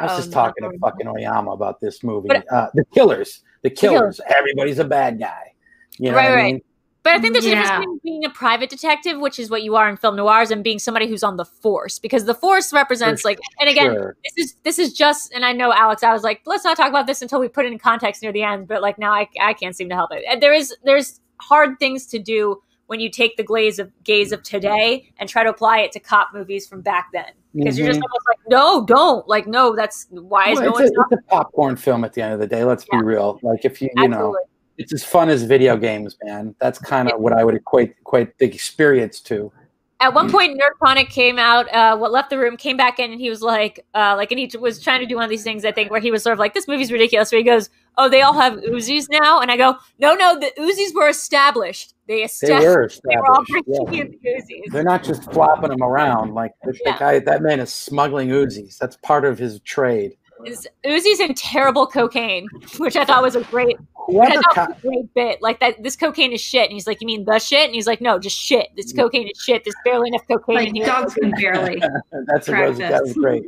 I 0.00 0.06
was 0.06 0.16
just 0.16 0.32
talking 0.32 0.64
no, 0.64 0.72
to 0.72 0.78
fucking 0.80 1.06
Oyama 1.06 1.52
about 1.52 1.80
this 1.80 2.02
movie. 2.02 2.26
But- 2.26 2.52
uh, 2.52 2.70
the 2.74 2.84
Killers. 2.86 3.44
The 3.62 3.70
Killers. 3.70 4.20
Everybody's 4.36 4.80
a 4.80 4.84
bad 4.84 5.20
guy. 5.20 5.52
You 5.98 6.10
know 6.10 6.16
Right, 6.16 6.30
what 6.30 6.38
I 6.40 6.42
mean? 6.42 6.62
But 7.04 7.12
I 7.12 7.18
think 7.20 7.34
there's 7.34 7.44
a 7.44 7.50
difference 7.50 7.70
between 7.70 8.00
being 8.02 8.24
a 8.24 8.30
private 8.30 8.70
detective, 8.70 9.20
which 9.20 9.38
is 9.38 9.50
what 9.50 9.62
you 9.62 9.76
are 9.76 9.88
in 9.90 9.96
film 9.98 10.16
noirs, 10.16 10.50
and 10.50 10.64
being 10.64 10.78
somebody 10.78 11.06
who's 11.06 11.22
on 11.22 11.36
the 11.36 11.44
force, 11.44 11.98
because 11.98 12.24
the 12.24 12.34
force 12.34 12.72
represents 12.72 13.20
For 13.22 13.28
like, 13.28 13.40
and 13.60 13.68
again, 13.68 13.92
Sure. 13.92 14.16
this 14.24 14.44
is 14.46 14.54
this 14.64 14.78
is 14.78 14.94
just, 14.94 15.30
and 15.34 15.44
I 15.44 15.52
know 15.52 15.70
Alex, 15.72 16.02
I 16.02 16.14
was 16.14 16.22
like, 16.22 16.40
let's 16.46 16.64
not 16.64 16.78
talk 16.78 16.88
about 16.88 17.06
this 17.06 17.20
until 17.20 17.40
we 17.40 17.48
put 17.48 17.66
it 17.66 17.72
in 17.72 17.78
context 17.78 18.22
near 18.22 18.32
the 18.32 18.42
end, 18.42 18.66
but 18.68 18.80
like 18.80 18.98
now 18.98 19.12
I, 19.12 19.28
I 19.38 19.52
can't 19.52 19.76
seem 19.76 19.90
to 19.90 19.94
help 19.94 20.12
it. 20.12 20.24
And 20.28 20.42
there 20.42 20.54
is 20.54 20.74
there's 20.82 21.20
hard 21.40 21.78
things 21.78 22.06
to 22.06 22.18
do 22.18 22.62
when 22.86 23.00
you 23.00 23.10
take 23.10 23.36
the 23.36 23.42
glaze 23.42 23.78
of 23.78 23.92
gaze 24.02 24.32
of 24.32 24.42
today 24.42 25.10
and 25.18 25.28
try 25.28 25.42
to 25.44 25.50
apply 25.50 25.80
it 25.80 25.92
to 25.92 26.00
cop 26.00 26.28
movies 26.32 26.66
from 26.66 26.80
back 26.80 27.10
then, 27.12 27.32
because 27.54 27.78
you're 27.78 27.86
just 27.88 28.00
Mhm. 28.00 28.04
almost 28.04 28.26
like, 28.28 28.38
no, 28.48 28.86
don't, 28.86 29.28
like, 29.28 29.46
no, 29.46 29.76
that's 29.76 30.06
why 30.10 30.48
is 30.50 30.54
Well, 30.58 30.70
no 30.70 30.78
it's, 30.78 30.90
one 30.96 31.06
a, 31.10 31.14
it's 31.14 31.22
a 31.26 31.30
popcorn 31.30 31.76
film 31.76 32.02
at 32.04 32.14
the 32.14 32.22
end 32.22 32.32
of 32.32 32.40
the 32.40 32.46
day. 32.46 32.64
Let's 32.64 32.86
Yeah. 32.90 33.00
be 33.00 33.04
real. 33.04 33.38
Like 33.42 33.66
if 33.66 33.82
you, 33.82 33.90
you 33.96 34.08
know, 34.08 34.16
Absolutely. 34.16 34.40
It's 34.78 34.92
as 34.92 35.04
fun 35.04 35.28
as 35.28 35.42
video 35.44 35.76
games, 35.76 36.16
man. 36.24 36.54
That's 36.60 36.78
kind 36.78 37.10
of 37.10 37.20
what 37.20 37.32
I 37.32 37.44
would 37.44 37.54
equate 37.54 37.94
equate 38.00 38.36
the 38.38 38.46
experience 38.46 39.20
to. 39.22 39.52
at 40.00 40.12
one 40.12 40.28
point 40.30 40.60
nerdconic 40.60 41.08
came 41.08 41.38
out 41.38 41.72
uh 41.72 41.96
what 41.96 42.10
left 42.10 42.28
the 42.28 42.36
room 42.38 42.56
came 42.56 42.76
back 42.76 42.98
in 42.98 43.12
and 43.12 43.20
he 43.20 43.30
was 43.30 43.40
like 43.42 43.86
uh 43.94 44.14
like 44.18 44.30
and 44.32 44.38
he 44.40 44.50
was 44.58 44.80
trying 44.82 45.00
to 45.00 45.06
do 45.06 45.14
one 45.14 45.22
of 45.24 45.30
these 45.30 45.44
things 45.44 45.64
i 45.64 45.70
think 45.72 45.88
where 45.90 46.00
he 46.00 46.10
was 46.10 46.20
sort 46.22 46.32
of 46.32 46.38
like 46.40 46.52
this 46.52 46.66
movie's 46.66 46.90
ridiculous 46.90 47.30
where 47.30 47.38
he 47.38 47.44
goes 47.44 47.70
oh 47.96 48.08
they 48.08 48.20
all 48.20 48.32
have 48.34 48.54
uzis 48.74 49.06
now 49.08 49.40
and 49.40 49.50
i 49.52 49.56
go 49.56 49.76
no 50.00 50.14
no 50.14 50.28
the 50.38 50.50
uzis 50.58 50.92
were 50.94 51.08
established 51.08 51.94
they 52.08 52.16
They 52.16 52.22
established 52.24 53.00
were 53.04 53.10
they 53.10 53.16
were 53.16 53.26
all 53.32 53.42
established. 53.42 53.84
bringing 53.86 54.18
Yeah. 54.20 54.32
the 54.34 54.40
uzis 54.42 54.72
They're 54.72 54.82
not 54.82 55.04
just 55.04 55.32
flopping 55.32 55.70
them 55.70 55.82
around. 55.82 56.34
Like 56.34 56.52
the, 56.64 56.72
the 56.84 56.96
guy, 56.98 57.20
that 57.20 57.40
man 57.40 57.60
is 57.60 57.72
smuggling 57.72 58.28
Uzis. 58.28 58.76
That's 58.76 58.96
part 58.98 59.24
of 59.24 59.38
his 59.38 59.60
trade. 59.60 60.16
It's 60.44 60.66
uzis 60.84 61.20
in 61.20 61.34
terrible 61.34 61.86
cocaine 61.86 62.48
which 62.78 62.96
i 62.96 63.04
thought 63.04 63.22
was 63.22 63.36
a 63.36 63.42
great 63.44 63.76
I 63.78 64.12
Whoever, 64.12 64.42
co- 64.52 64.62
a 64.64 64.76
great 64.82 65.14
bit 65.14 65.40
like 65.40 65.60
that 65.60 65.82
this 65.82 65.96
cocaine 65.96 66.32
is 66.32 66.40
shit 66.40 66.64
and 66.64 66.72
he's 66.72 66.86
like 66.86 67.00
you 67.00 67.06
mean 67.06 67.24
the 67.24 67.38
shit 67.38 67.66
and 67.66 67.74
he's 67.74 67.86
like 67.86 68.00
no 68.02 68.18
just 68.18 68.36
shit 68.36 68.68
this 68.76 68.92
Mm. 68.92 68.96
cocaine 68.98 69.28
is 69.28 69.40
shit 69.42 69.64
there's 69.64 69.74
barely 69.84 70.08
enough 70.08 70.26
cocaine 70.28 70.56
Like 70.56 70.68
in 70.68 70.74
here 70.74 70.86
dogs 70.86 71.14
can 71.14 71.30
barely. 71.30 71.80
that's 72.26 72.48
a, 72.48 72.52
that 72.52 73.02
was 73.04 73.12
great. 73.14 73.44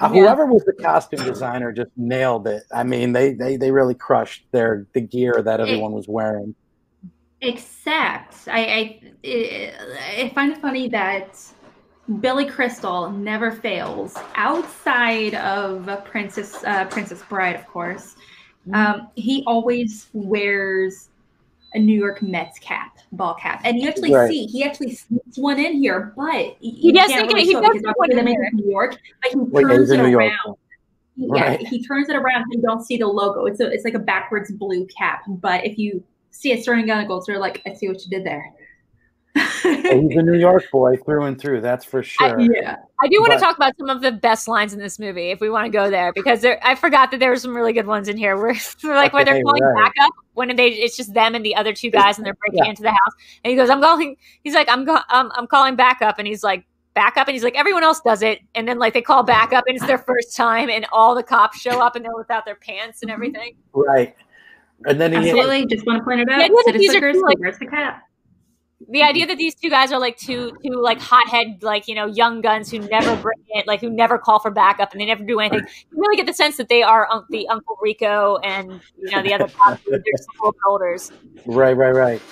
Uh, 0.00 0.10
Yeah. 0.12 0.20
Whoever 0.20 0.46
was 0.46 0.64
the 0.64 0.72
costume 0.74 1.24
designer 1.24 1.72
just 1.72 1.90
nailed 1.96 2.46
it. 2.46 2.62
I 2.72 2.82
mean, 2.84 3.12
they 3.12 3.32
they 3.34 3.56
they 3.56 3.70
really 3.70 3.94
crushed 3.94 4.44
their 4.50 4.86
the 4.94 5.00
gear 5.02 5.40
that 5.42 5.60
everyone 5.60 5.92
was 5.92 6.08
wearing. 6.08 6.54
Except, 7.42 8.34
I, 8.48 9.00
I, 9.24 9.72
I 10.24 10.32
find 10.34 10.52
it 10.52 10.58
funny 10.60 10.88
that 10.90 11.38
Billy 12.18 12.44
Crystal 12.46 13.10
never 13.10 13.52
fails 13.52 14.16
outside 14.34 15.34
of 15.36 15.88
Princess 16.04 16.62
uh, 16.64 16.86
Princess 16.86 17.22
Bride, 17.28 17.54
of 17.54 17.66
course. 17.68 18.16
Um, 18.74 19.08
he 19.14 19.44
always 19.46 20.08
wears 20.12 21.08
a 21.74 21.78
New 21.78 21.96
York 21.98 22.20
Mets 22.20 22.58
cap, 22.58 22.98
ball 23.12 23.34
cap, 23.34 23.60
and 23.64 23.80
you 23.80 23.88
actually 23.88 24.12
Right. 24.12 24.28
see 24.28 24.46
he 24.46 24.64
actually 24.64 24.92
sneaks 24.94 25.38
one 25.38 25.58
in 25.58 25.74
here, 25.74 26.12
but 26.16 26.56
he, 26.60 26.70
He 26.72 26.92
does 26.92 27.08
can't 27.10 27.20
sneak 27.20 27.30
it- 27.30 27.34
really 27.34 27.46
he 27.46 27.52
does 27.52 27.62
because 27.62 27.80
sneak 27.80 27.98
one 27.98 28.10
in 28.10 28.16
the 28.16 28.22
man's 28.24 28.38
in 28.52 28.56
New 28.58 28.70
York, 28.70 28.96
but 29.22 29.30
he 29.30 29.36
Well, 29.38 29.62
yeah, 29.62 29.68
turns 29.68 29.80
he's 29.88 29.90
it 29.90 30.00
a 30.00 30.02
New 30.02 30.08
York. 30.10 30.24
around. 30.24 30.56
Yeah, 31.16 31.42
Right. 31.42 31.66
he 31.68 31.84
turns 31.86 32.08
it 32.08 32.16
around 32.16 32.42
and 32.42 32.54
you 32.54 32.62
don't 32.62 32.82
see 32.84 32.96
the 32.96 33.06
logo. 33.06 33.44
It's 33.46 33.60
a, 33.60 33.70
it's 33.70 33.84
like 33.84 33.94
a 33.94 33.98
backwards 34.00 34.50
blue 34.52 34.86
cap, 34.86 35.22
but 35.28 35.64
if 35.64 35.78
you 35.78 36.02
see 36.30 36.52
it 36.52 36.62
starting 36.62 36.90
on 36.90 37.06
gold, 37.06 37.24
you're 37.28 37.38
like, 37.38 37.62
I 37.66 37.74
see 37.74 37.88
what 37.88 38.02
you 38.04 38.10
did 38.10 38.24
there. 38.24 38.52
Well, 39.34 40.00
he's 40.08 40.16
a 40.16 40.22
New 40.22 40.38
York 40.38 40.64
boy 40.72 40.96
through 41.04 41.24
and 41.24 41.40
through. 41.40 41.60
That's 41.60 41.84
for 41.84 42.02
sure. 42.02 42.40
yeah. 42.40 42.76
I 43.02 43.08
do 43.08 43.20
want 43.20 43.32
to 43.32 43.38
talk 43.38 43.56
about 43.56 43.76
some 43.78 43.88
of 43.88 44.00
the 44.02 44.12
best 44.12 44.48
lines 44.48 44.72
in 44.72 44.78
this 44.78 44.98
movie 44.98 45.30
if 45.30 45.40
we 45.40 45.48
want 45.50 45.66
to 45.66 45.70
go 45.70 45.88
there 45.90 46.12
because 46.12 46.40
there, 46.40 46.58
I 46.66 46.74
forgot 46.74 47.10
that 47.12 47.20
there 47.20 47.30
were 47.30 47.36
some 47.36 47.54
really 47.56 47.72
good 47.72 47.86
ones 47.86 48.08
in 48.08 48.16
here 48.16 48.36
where 48.42 48.54
they're 48.82 48.94
like 48.94 49.12
where 49.12 49.24
they're 49.24 49.42
calling 49.42 49.62
right. 49.62 49.92
backup 49.96 50.12
when 50.34 50.54
they 50.56 50.68
it's 50.68 50.96
just 50.96 51.14
them 51.14 51.34
and 51.34 51.44
the 51.44 51.54
other 51.54 51.72
two 51.72 51.90
guys 51.90 52.18
and 52.18 52.26
they're 52.26 52.34
breaking 52.34 52.64
Yeah. 52.64 52.70
into 52.70 52.82
the 52.82 52.90
house 52.90 53.14
and 53.44 53.50
he 53.50 53.56
goes 53.56 53.70
I'm 53.70 53.80
calling 53.80 54.16
he's 54.42 54.54
like 54.54 54.68
I'm 54.68 54.84
go, 54.84 54.98
um, 55.10 55.30
I'm 55.34 55.46
calling 55.46 55.76
backup 55.76 56.18
and 56.18 56.26
he's 56.26 56.42
like 56.42 56.64
backup 56.94 57.28
and 57.28 57.34
he's 57.34 57.44
like 57.44 57.54
everyone 57.56 57.84
else 57.84 58.00
does 58.04 58.22
it 58.22 58.40
and 58.54 58.66
then 58.66 58.78
like 58.78 58.92
they 58.94 59.02
call 59.02 59.22
backup 59.22 59.64
and 59.68 59.76
it's 59.76 59.86
their 59.86 59.98
first 59.98 60.36
time 60.36 60.68
and 60.68 60.86
all 60.92 61.14
the 61.14 61.22
cops 61.22 61.58
show 61.60 61.80
up 61.80 61.94
and 61.96 62.04
they're 62.04 62.16
without 62.16 62.44
their 62.44 62.56
pants 62.56 63.02
and 63.02 63.10
everything 63.10 63.54
Right. 63.72 64.14
And 64.86 64.98
then 65.00 65.12
he 65.12 65.18
Absolutely. 65.18 65.66
Just 65.66 65.86
want 65.86 65.98
to 65.98 66.04
point 66.04 66.20
it 66.20 66.28
out. 66.30 66.40
I 66.40 66.46
know 66.48 66.62
these 66.72 66.88
are 66.88 66.92
Slickers, 66.92 67.16
two, 67.16 67.22
like- 67.22 67.38
where's 67.38 67.58
the 67.58 67.66
cap? 67.66 68.02
The 68.88 69.02
idea 69.02 69.26
that 69.26 69.36
these 69.36 69.54
two 69.54 69.68
guys 69.68 69.92
are 69.92 70.00
like 70.00 70.16
two 70.16 70.52
two 70.64 70.72
like 70.72 70.98
hothead 70.98 71.62
like 71.62 71.86
you 71.86 71.94
know 71.94 72.06
young 72.06 72.40
guns 72.40 72.70
who 72.70 72.78
never 72.78 73.14
bring 73.16 73.38
it 73.50 73.66
like 73.66 73.80
who 73.80 73.90
never 73.90 74.18
call 74.18 74.38
for 74.38 74.50
backup 74.50 74.92
and 74.92 75.00
they 75.00 75.04
never 75.04 75.22
do 75.24 75.38
anything 75.38 75.66
you 75.90 75.98
really 75.98 76.16
get 76.16 76.26
the 76.26 76.32
sense 76.32 76.56
that 76.56 76.68
they 76.68 76.82
are 76.82 77.06
un- 77.10 77.24
the 77.30 77.46
uncle 77.48 77.76
rico 77.82 78.38
and 78.38 78.80
you 78.98 79.10
know 79.10 79.22
the 79.22 79.34
other 79.34 79.48
cops 79.48 79.80
they're 79.86 80.00
some 80.16 81.10
Right, 81.46 81.76
right, 81.76 81.94
right. 81.94 82.22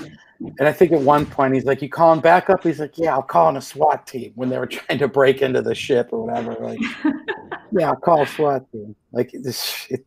And 0.41 0.69
I 0.69 0.73
think 0.73 0.93
at 0.93 1.01
one 1.01 1.27
point 1.27 1.55
he's 1.55 1.65
like, 1.65 1.83
"You 1.83 1.89
calling 1.89 2.21
back 2.21 2.49
up?" 2.49 2.63
He's 2.63 2.79
like, 2.79 2.97
"Yeah, 2.97 3.15
I'll 3.15 3.23
call 3.23 3.49
in 3.49 3.57
a 3.57 3.61
SWAT 3.61 4.07
team." 4.07 4.33
When 4.37 4.49
they 4.49 4.59
were 4.59 4.67
trying 4.69 4.99
to 4.99 5.09
break 5.09 5.43
into 5.43 5.63
the 5.63 5.75
ship 5.75 6.11
or 6.13 6.27
whatever, 6.27 6.55
like, 6.61 6.79
"Yeah, 7.73 7.89
I'll 7.89 7.97
call 7.97 8.23
a 8.23 8.27
SWAT 8.27 8.71
team." 8.71 8.95
Like 9.13 9.31
this, 9.33 9.87
it, 9.91 10.07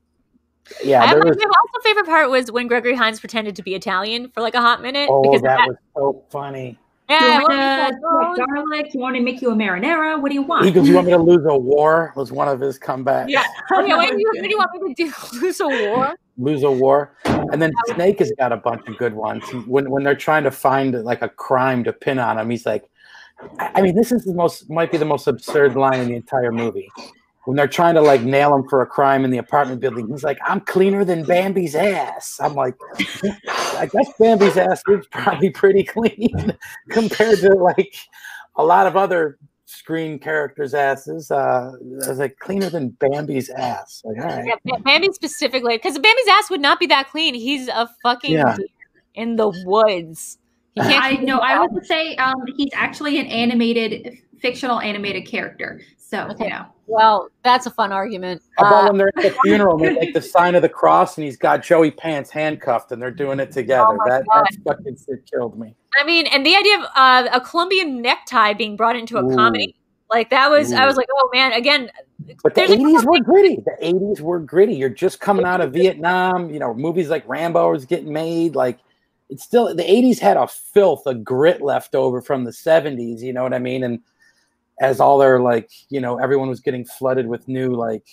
yeah, 0.83 1.03
I 1.03 1.07
there 1.13 1.19
my 1.23 1.29
was. 1.29 1.37
also 1.37 1.83
favorite 1.83 2.05
part 2.05 2.29
was 2.29 2.51
when 2.51 2.67
Gregory 2.67 2.95
Hines 2.95 3.19
pretended 3.19 3.55
to 3.55 3.63
be 3.63 3.75
Italian 3.75 4.29
for 4.29 4.41
like 4.41 4.55
a 4.55 4.61
hot 4.61 4.81
minute 4.81 5.07
Oh, 5.11 5.21
because 5.21 5.41
that 5.41 5.57
that- 5.57 5.67
was 5.67 5.77
so 5.95 6.23
funny. 6.29 6.77
Do 7.09 7.15
Yeah, 7.15 7.25
you 7.25 7.31
what 7.43 7.49
want 7.49 7.51
was 7.51 7.57
that? 7.59 7.91
to 7.91 7.99
garlic? 8.45 8.93
You 8.93 8.99
oh, 8.99 9.03
want 9.03 9.15
to 9.17 9.21
make 9.21 9.41
you 9.41 9.49
a 9.51 9.53
marinara? 9.53 10.21
What 10.21 10.29
do 10.29 10.35
you 10.35 10.43
want? 10.43 10.63
Because 10.63 10.87
"You 10.87 10.95
want 10.95 11.07
me 11.07 11.13
to 11.13 11.19
lose 11.21 11.45
a 11.49 11.57
war?" 11.57 12.13
Was 12.15 12.31
one 12.31 12.47
of 12.47 12.61
his 12.61 12.79
comebacks. 12.79 13.25
Yeah. 13.27 13.43
Okay, 13.73 13.93
what 13.95 14.09
do 14.11 14.17
you, 14.17 14.29
what 14.33 14.43
do 14.43 14.49
you 14.49 14.57
want 14.57 14.71
me 14.81 14.93
to 14.93 15.05
do? 15.05 15.13
Lose 15.41 15.59
a 15.59 15.67
war? 15.67 16.15
lose 16.37 16.63
a 16.63 16.71
war. 16.71 17.13
And 17.25 17.61
then 17.61 17.71
Snake 17.93 18.19
has 18.19 18.31
got 18.37 18.51
a 18.53 18.57
bunch 18.57 18.87
of 18.87 18.97
good 18.97 19.13
ones. 19.13 19.43
When 19.67 19.89
when 19.91 20.03
they're 20.03 20.15
trying 20.15 20.43
to 20.45 20.51
find 20.51 20.93
like 21.03 21.21
a 21.21 21.27
crime 21.29 21.83
to 21.83 21.91
pin 21.91 22.17
on 22.17 22.37
him, 22.39 22.49
he's 22.49 22.65
like, 22.65 22.85
I 23.59 23.71
I 23.75 23.81
mean, 23.81 23.95
this 23.95 24.11
is 24.13 24.23
the 24.23 24.33
most 24.33 24.69
might 24.69 24.89
be 24.91 24.97
the 24.97 25.03
most 25.05 25.27
absurd 25.27 25.75
line 25.75 25.99
in 25.99 26.07
the 26.07 26.15
entire 26.15 26.51
movie. 26.53 26.89
When 27.45 27.57
they're 27.57 27.67
trying 27.67 27.95
to 27.95 28.01
like 28.01 28.21
nail 28.21 28.55
him 28.55 28.67
for 28.69 28.81
a 28.81 28.85
crime 28.85 29.25
in 29.25 29.31
the 29.31 29.39
apartment 29.39 29.81
building, 29.81 30.07
he's 30.09 30.23
like, 30.23 30.37
"I'm 30.45 30.61
cleaner 30.61 31.03
than 31.03 31.23
Bambi's 31.23 31.73
ass." 31.75 32.39
I'm 32.39 32.53
like, 32.53 32.75
I 33.75 33.89
guess 33.91 34.11
Bambi's 34.19 34.57
ass 34.57 34.83
is 34.87 35.07
probably 35.07 35.49
pretty 35.49 35.83
clean 35.83 36.55
compared 36.89 37.39
to 37.39 37.53
like 37.55 37.95
a 38.57 38.63
lot 38.63 38.85
of 38.85 38.95
other 38.95 39.39
screen 39.65 40.19
characters' 40.19 40.73
asses. 40.73 41.31
Uh, 41.31 41.71
I 42.05 42.09
was 42.09 42.19
like, 42.19 42.37
cleaner 42.37 42.69
than 42.69 42.89
Bambi's 42.89 43.49
ass. 43.49 44.01
Like, 44.05 44.17
all 44.23 44.29
right. 44.29 44.53
Yeah, 44.65 44.77
Bambi 44.83 45.09
specifically, 45.13 45.77
because 45.77 45.97
Bambi's 45.97 46.27
ass 46.29 46.49
would 46.49 46.61
not 46.61 46.79
be 46.79 46.85
that 46.87 47.09
clean. 47.09 47.33
He's 47.33 47.69
a 47.69 47.89
fucking 48.03 48.33
Yeah. 48.33 48.57
in 49.15 49.35
the 49.37 49.49
woods. 49.65 50.37
I 50.77 51.15
know. 51.17 51.39
I 51.39 51.65
would 51.65 51.85
say 51.85 52.15
um, 52.17 52.43
he's 52.55 52.69
actually 52.73 53.19
an 53.19 53.27
animated, 53.27 54.17
fictional 54.39 54.79
animated 54.79 55.25
character. 55.25 55.81
So 56.11 56.27
Okay. 56.31 56.43
you 56.45 56.49
know, 56.49 56.65
Well, 56.87 57.29
that's 57.41 57.65
a 57.67 57.71
fun 57.71 57.93
argument. 57.93 58.41
How 58.57 58.67
about 58.67 58.83
Uh, 58.83 58.87
when 58.89 58.97
they're 58.97 59.11
at 59.17 59.23
the 59.23 59.31
funeral 59.45 59.75
and 59.77 59.95
they 59.95 59.99
make 59.99 60.13
the 60.13 60.21
sign 60.21 60.55
of 60.55 60.61
the 60.61 60.67
cross 60.69 61.17
and 61.17 61.23
he's 61.23 61.37
got 61.37 61.63
Joey 61.63 61.89
Pants 61.89 62.29
handcuffed 62.29 62.91
and 62.91 63.01
they're 63.01 63.11
doing 63.11 63.39
it 63.39 63.51
together? 63.51 63.97
Oh 63.97 64.09
that 64.09 64.23
that 64.33 64.47
fucking 64.67 64.97
shit 64.97 65.25
killed 65.31 65.57
me. 65.57 65.73
I 65.97 66.03
mean, 66.03 66.27
and 66.27 66.45
the 66.45 66.53
idea 66.55 66.79
of 66.79 66.83
uh, 66.95 67.29
a 67.31 67.39
Colombian 67.39 68.01
necktie 68.01 68.53
being 68.53 68.75
brought 68.75 68.97
into 68.97 69.17
a 69.17 69.23
Ooh. 69.23 69.35
comedy, 69.35 69.73
like 70.09 70.29
that 70.31 70.49
was, 70.51 70.73
I 70.73 70.85
was 70.85 70.97
like, 70.97 71.07
oh 71.13 71.29
man, 71.33 71.53
again, 71.53 71.89
But 72.43 72.55
the 72.55 72.63
eighties 72.63 73.05
were 73.05 73.19
gritty. 73.21 73.63
The 73.65 73.77
eighties 73.79 74.21
were 74.21 74.39
gritty. 74.39 74.75
You're 74.75 74.89
just 74.89 75.21
coming 75.21 75.45
out 75.45 75.61
of 75.61 75.71
Vietnam. 75.71 76.49
You 76.49 76.59
know, 76.59 76.73
movies 76.73 77.07
like 77.09 77.25
Rambo 77.25 77.71
was 77.71 77.85
getting 77.85 78.11
made. 78.11 78.53
Like 78.55 78.79
it's 79.29 79.43
still 79.45 79.73
the 79.73 79.89
eighties 79.89 80.19
had 80.19 80.35
a 80.35 80.45
filth, 80.47 81.07
a 81.07 81.15
grit 81.15 81.61
left 81.61 81.95
over 81.95 82.21
from 82.21 82.43
the 82.43 82.51
seventies. 82.51 83.23
You 83.23 83.31
know 83.31 83.43
what 83.43 83.53
I 83.53 83.59
mean? 83.59 83.83
And 83.85 83.99
as 84.81 84.99
all 84.99 85.17
their 85.19 85.39
like, 85.39 85.69
you 85.89 86.01
know, 86.01 86.17
everyone 86.17 86.49
was 86.49 86.59
getting 86.59 86.83
flooded 86.83 87.27
with 87.27 87.47
new 87.47 87.73
like 87.73 88.03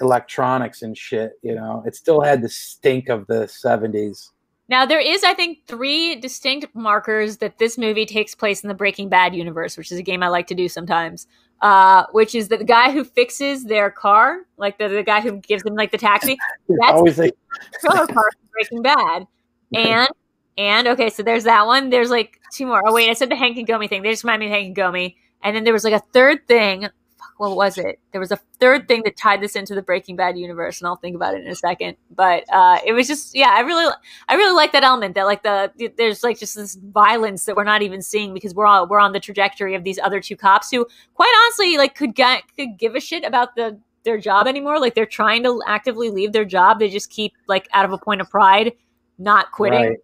electronics 0.00 0.80
and 0.80 0.96
shit. 0.96 1.32
You 1.42 1.56
know, 1.56 1.82
it 1.86 1.94
still 1.96 2.22
had 2.22 2.40
the 2.40 2.48
stink 2.48 3.08
of 3.10 3.26
the 3.26 3.48
seventies. 3.48 4.30
Now 4.68 4.86
there 4.86 5.00
is, 5.00 5.24
I 5.24 5.34
think, 5.34 5.58
three 5.66 6.14
distinct 6.14 6.74
markers 6.74 7.38
that 7.38 7.58
this 7.58 7.76
movie 7.76 8.06
takes 8.06 8.34
place 8.34 8.62
in 8.62 8.68
the 8.68 8.74
Breaking 8.74 9.10
Bad 9.10 9.34
universe, 9.34 9.76
which 9.76 9.92
is 9.92 9.98
a 9.98 10.02
game 10.02 10.22
I 10.22 10.28
like 10.28 10.46
to 10.46 10.54
do 10.54 10.68
sometimes. 10.68 11.26
Uh, 11.60 12.04
which 12.12 12.34
is 12.34 12.48
the 12.48 12.58
guy 12.58 12.90
who 12.90 13.04
fixes 13.04 13.64
their 13.64 13.90
car, 13.90 14.40
like 14.56 14.76
the, 14.78 14.88
the 14.88 15.02
guy 15.02 15.20
who 15.20 15.38
gives 15.38 15.62
them 15.62 15.74
like 15.74 15.90
the 15.92 15.98
taxi, 15.98 16.36
That's- 16.68 16.92
Always 16.92 17.18
like 17.18 17.34
trailer 17.80 18.06
park 18.06 18.32
in 18.40 18.48
Breaking 18.52 18.82
Bad. 18.82 19.26
And 19.74 20.08
and 20.56 20.86
okay, 20.86 21.10
so 21.10 21.24
there's 21.24 21.44
that 21.44 21.66
one. 21.66 21.90
There's 21.90 22.10
like 22.10 22.38
two 22.52 22.66
more. 22.66 22.80
Oh 22.86 22.92
wait, 22.92 23.10
I 23.10 23.14
said 23.14 23.28
the 23.28 23.34
Hank 23.34 23.56
and 23.56 23.66
Gomi 23.66 23.88
thing. 23.88 24.02
They 24.02 24.10
just 24.10 24.22
remind 24.22 24.38
me 24.38 24.46
of 24.46 24.52
Hank 24.52 24.66
and 24.68 24.76
Gomi. 24.76 25.16
And 25.44 25.54
then 25.54 25.64
there 25.64 25.72
was 25.72 25.84
like 25.84 25.92
a 25.92 26.02
third 26.12 26.46
thing. 26.48 26.88
Fuck, 27.18 27.34
what 27.36 27.56
was 27.56 27.78
it? 27.78 28.00
There 28.10 28.20
was 28.20 28.32
a 28.32 28.40
third 28.58 28.88
thing 28.88 29.02
that 29.04 29.16
tied 29.16 29.40
this 29.40 29.54
into 29.54 29.74
the 29.74 29.82
Breaking 29.82 30.16
Bad 30.16 30.38
universe, 30.38 30.80
and 30.80 30.88
I'll 30.88 30.96
think 30.96 31.14
about 31.14 31.34
it 31.34 31.44
in 31.44 31.50
a 31.50 31.54
second. 31.54 31.96
But 32.10 32.44
uh, 32.52 32.78
it 32.84 32.94
was 32.94 33.06
just 33.06 33.36
yeah, 33.36 33.50
I 33.50 33.60
really 33.60 33.92
I 34.28 34.34
really 34.34 34.56
like 34.56 34.72
that 34.72 34.82
element 34.82 35.14
that 35.14 35.24
like 35.24 35.42
the 35.42 35.70
there's 35.96 36.24
like 36.24 36.38
just 36.38 36.56
this 36.56 36.74
violence 36.74 37.44
that 37.44 37.56
we're 37.56 37.64
not 37.64 37.82
even 37.82 38.02
seeing 38.02 38.34
because 38.34 38.54
we're 38.54 38.66
all 38.66 38.88
we're 38.88 38.98
on 38.98 39.12
the 39.12 39.20
trajectory 39.20 39.74
of 39.74 39.84
these 39.84 39.98
other 39.98 40.20
two 40.20 40.36
cops 40.36 40.70
who 40.70 40.86
quite 41.14 41.32
honestly 41.44 41.76
like 41.76 41.94
could 41.94 42.14
get 42.14 42.42
could 42.56 42.78
give 42.78 42.94
a 42.94 43.00
shit 43.00 43.24
about 43.24 43.54
the 43.54 43.78
their 44.04 44.18
job 44.18 44.46
anymore. 44.46 44.80
Like 44.80 44.94
they're 44.94 45.06
trying 45.06 45.42
to 45.44 45.62
actively 45.66 46.10
leave 46.10 46.32
their 46.32 46.44
job. 46.44 46.78
They 46.78 46.88
just 46.88 47.10
keep 47.10 47.32
like 47.48 47.68
out 47.72 47.84
of 47.84 47.92
a 47.92 47.98
point 47.98 48.20
of 48.20 48.30
pride, 48.30 48.72
not 49.18 49.52
quitting. 49.52 49.82
Right. 49.82 49.98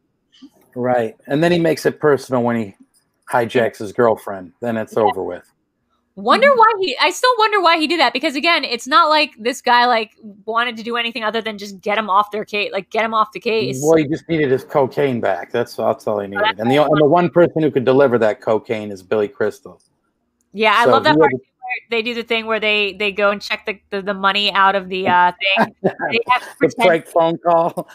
Right. 0.74 1.16
And 1.26 1.42
then 1.42 1.52
he 1.52 1.58
makes 1.58 1.84
it 1.84 1.98
personal 2.00 2.42
when 2.42 2.56
he 2.56 2.74
hijacks 3.32 3.78
his 3.78 3.92
girlfriend. 3.92 4.52
Then 4.60 4.76
it's 4.76 4.96
over 4.96 5.22
with. 5.22 5.44
Wonder 6.16 6.48
Mm-hmm. 6.48 6.58
why 6.58 6.72
he 6.80 6.96
I 7.00 7.10
still 7.10 7.32
wonder 7.38 7.60
why 7.62 7.78
he 7.78 7.86
did 7.86 8.00
that 8.00 8.12
because 8.12 8.36
again, 8.36 8.64
it's 8.64 8.86
not 8.86 9.08
like 9.08 9.30
this 9.38 9.62
guy 9.62 9.86
like 9.86 10.10
wanted 10.44 10.76
to 10.76 10.82
do 10.82 10.96
anything 10.96 11.22
other 11.24 11.40
than 11.40 11.56
just 11.56 11.80
get 11.80 11.96
him 11.96 12.10
off 12.10 12.30
their 12.30 12.44
case, 12.44 12.72
like 12.72 12.90
get 12.90 13.04
him 13.04 13.14
off 13.14 13.32
the 13.32 13.40
case. 13.40 13.80
Well, 13.82 13.96
he 13.96 14.06
just 14.06 14.28
needed 14.28 14.50
his 14.50 14.64
cocaine 14.64 15.20
back. 15.20 15.50
That's 15.52 15.76
that's 15.76 16.06
all 16.06 16.18
he 16.20 16.26
that's 16.28 16.42
needed. 16.42 16.60
And 16.60 16.70
the 16.70 16.82
and 16.82 17.00
the 17.00 17.06
one 17.06 17.30
person 17.30 17.62
who 17.62 17.70
could 17.70 17.84
deliver 17.84 18.18
that 18.18 18.40
cocaine 18.40 18.90
is 18.90 19.02
Billy 19.02 19.28
Crystal. 19.28 19.80
yeah, 20.52 20.74
I 20.76 20.84
love 20.86 21.04
that 21.04 21.16
part 21.16 21.30
had- 21.32 21.40
they 21.88 22.02
do 22.02 22.14
the 22.14 22.24
thing 22.24 22.46
where 22.46 22.58
they 22.58 22.94
they 22.94 23.12
go 23.12 23.30
and 23.30 23.40
check 23.40 23.64
the 23.64 23.80
the, 23.90 24.02
the 24.02 24.14
money 24.14 24.52
out 24.52 24.74
of 24.74 24.88
the 24.88 25.06
uh 25.08 25.30
thing. 25.56 25.74
They 26.10 26.18
have 26.28 26.42
to 26.42 26.54
the 26.68 26.74
prank 26.76 27.06
phone 27.06 27.38
call. 27.38 27.88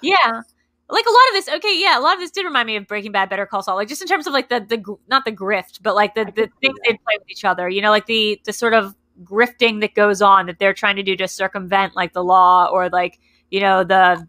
Yeah. 0.00 0.42
Like 0.90 1.04
a 1.04 1.10
lot 1.10 1.20
of 1.28 1.34
this, 1.34 1.54
okay, 1.56 1.78
yeah, 1.78 1.98
a 1.98 2.00
lot 2.00 2.14
of 2.14 2.20
this 2.20 2.30
did 2.30 2.44
remind 2.44 2.66
me 2.66 2.76
of 2.76 2.86
Breaking 2.86 3.12
Bad, 3.12 3.28
Better 3.28 3.44
Call 3.44 3.62
Saul, 3.62 3.76
like 3.76 3.88
just 3.88 4.00
in 4.00 4.08
terms 4.08 4.26
of 4.26 4.32
like 4.32 4.48
the 4.48 4.60
the 4.60 4.96
not 5.08 5.24
the 5.24 5.32
grift, 5.32 5.82
but 5.82 5.94
like 5.94 6.14
the 6.14 6.24
the 6.24 6.50
things 6.62 6.78
they 6.84 6.92
play 6.92 7.18
with 7.18 7.30
each 7.30 7.44
other, 7.44 7.68
you 7.68 7.82
know, 7.82 7.90
like 7.90 8.06
the 8.06 8.40
the 8.44 8.52
sort 8.52 8.72
of 8.72 8.94
grifting 9.22 9.80
that 9.80 9.94
goes 9.94 10.22
on 10.22 10.46
that 10.46 10.58
they're 10.58 10.72
trying 10.72 10.96
to 10.96 11.02
do 11.02 11.16
to 11.16 11.28
circumvent 11.28 11.94
like 11.96 12.12
the 12.12 12.22
law 12.22 12.66
or 12.66 12.88
like 12.88 13.18
you 13.50 13.60
know 13.60 13.82
the 13.84 14.26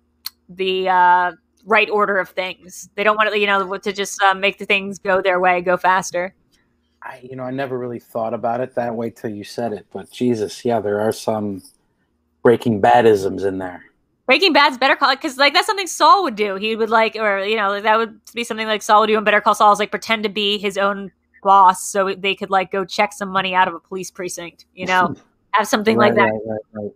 the 0.49 0.89
uh, 0.89 1.31
right 1.65 1.89
order 1.89 2.17
of 2.17 2.29
things. 2.29 2.89
They 2.95 3.03
don't 3.03 3.15
want 3.15 3.31
to, 3.31 3.39
you 3.39 3.47
know, 3.47 3.77
to 3.77 3.93
just 3.93 4.21
uh, 4.21 4.33
make 4.33 4.57
the 4.57 4.65
things 4.65 4.99
go 4.99 5.21
their 5.21 5.39
way, 5.39 5.61
go 5.61 5.77
faster. 5.77 6.33
I, 7.01 7.21
you 7.23 7.35
know, 7.35 7.43
I 7.43 7.51
never 7.51 7.77
really 7.77 7.99
thought 7.99 8.33
about 8.33 8.59
it 8.59 8.75
that 8.75 8.95
way 8.95 9.09
till 9.09 9.29
you 9.29 9.43
said 9.43 9.71
it. 9.71 9.87
But 9.93 10.11
Jesus, 10.11 10.65
yeah, 10.65 10.79
there 10.79 10.99
are 10.99 11.13
some 11.13 11.61
Breaking 12.43 12.81
Badisms 12.81 13.45
in 13.45 13.57
there. 13.57 13.85
Breaking 14.29 14.53
Bad's 14.53 14.77
Better 14.77 14.95
Call 14.95 15.09
because 15.15 15.37
like 15.39 15.55
that's 15.55 15.65
something 15.65 15.87
Saul 15.87 16.21
would 16.21 16.35
do. 16.35 16.53
He 16.53 16.75
would 16.75 16.91
like, 16.91 17.15
or 17.15 17.39
you 17.39 17.55
know, 17.55 17.81
that 17.81 17.97
would 17.97 18.19
be 18.35 18.43
something 18.43 18.67
like 18.67 18.83
Saul 18.83 18.99
would 19.01 19.07
do 19.07 19.17
in 19.17 19.23
Better 19.23 19.41
Call 19.41 19.55
Saul 19.55 19.71
is 19.73 19.79
like 19.79 19.89
pretend 19.89 20.21
to 20.21 20.29
be 20.29 20.59
his 20.59 20.77
own 20.77 21.11
boss 21.41 21.83
so 21.89 22.13
they 22.13 22.35
could 22.35 22.51
like 22.51 22.69
go 22.69 22.85
check 22.85 23.11
some 23.11 23.29
money 23.29 23.55
out 23.55 23.67
of 23.67 23.73
a 23.73 23.79
police 23.79 24.11
precinct. 24.11 24.65
You 24.75 24.85
know, 24.85 25.15
have 25.53 25.67
something 25.67 25.97
like 25.97 26.13
that. 26.13 26.25
right, 26.25 26.41
right, 26.45 26.59
right. 26.73 26.91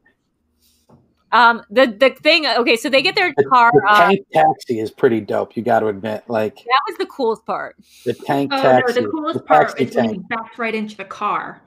Um, 1.32 1.64
the 1.72 1.88
the 1.88 2.12
thing. 2.22 2.46
Okay, 2.46 2.76
so 2.76 2.88
they 2.88 3.02
get 3.02 3.16
their 3.16 3.34
The, 3.36 3.46
car. 3.46 3.72
the 3.74 3.82
Uh, 3.90 4.08
tank 4.10 4.28
taxi 4.32 4.80
is 4.80 4.92
pretty 4.92 5.20
dope. 5.20 5.58
You 5.58 5.64
got 5.64 5.80
to 5.80 5.88
admit, 5.88 6.26
like 6.28 6.58
that 6.58 6.82
was 6.88 6.98
the 7.00 7.08
coolest 7.08 7.48
part. 7.48 7.76
the 8.06 8.14
tank 8.14 8.52
Oh 8.54 8.62
taxi. 8.62 9.00
no, 9.00 9.06
the 9.08 9.12
coolest 9.12 9.40
the 9.40 9.44
part 9.46 9.70
taxi 9.70 9.86
is 9.86 9.96
when 9.96 10.10
he 10.14 10.18
backed 10.30 10.60
right 10.60 10.76
into 10.76 10.96
the 10.96 11.06
car. 11.06 11.64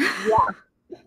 Yeah. 0.00 0.38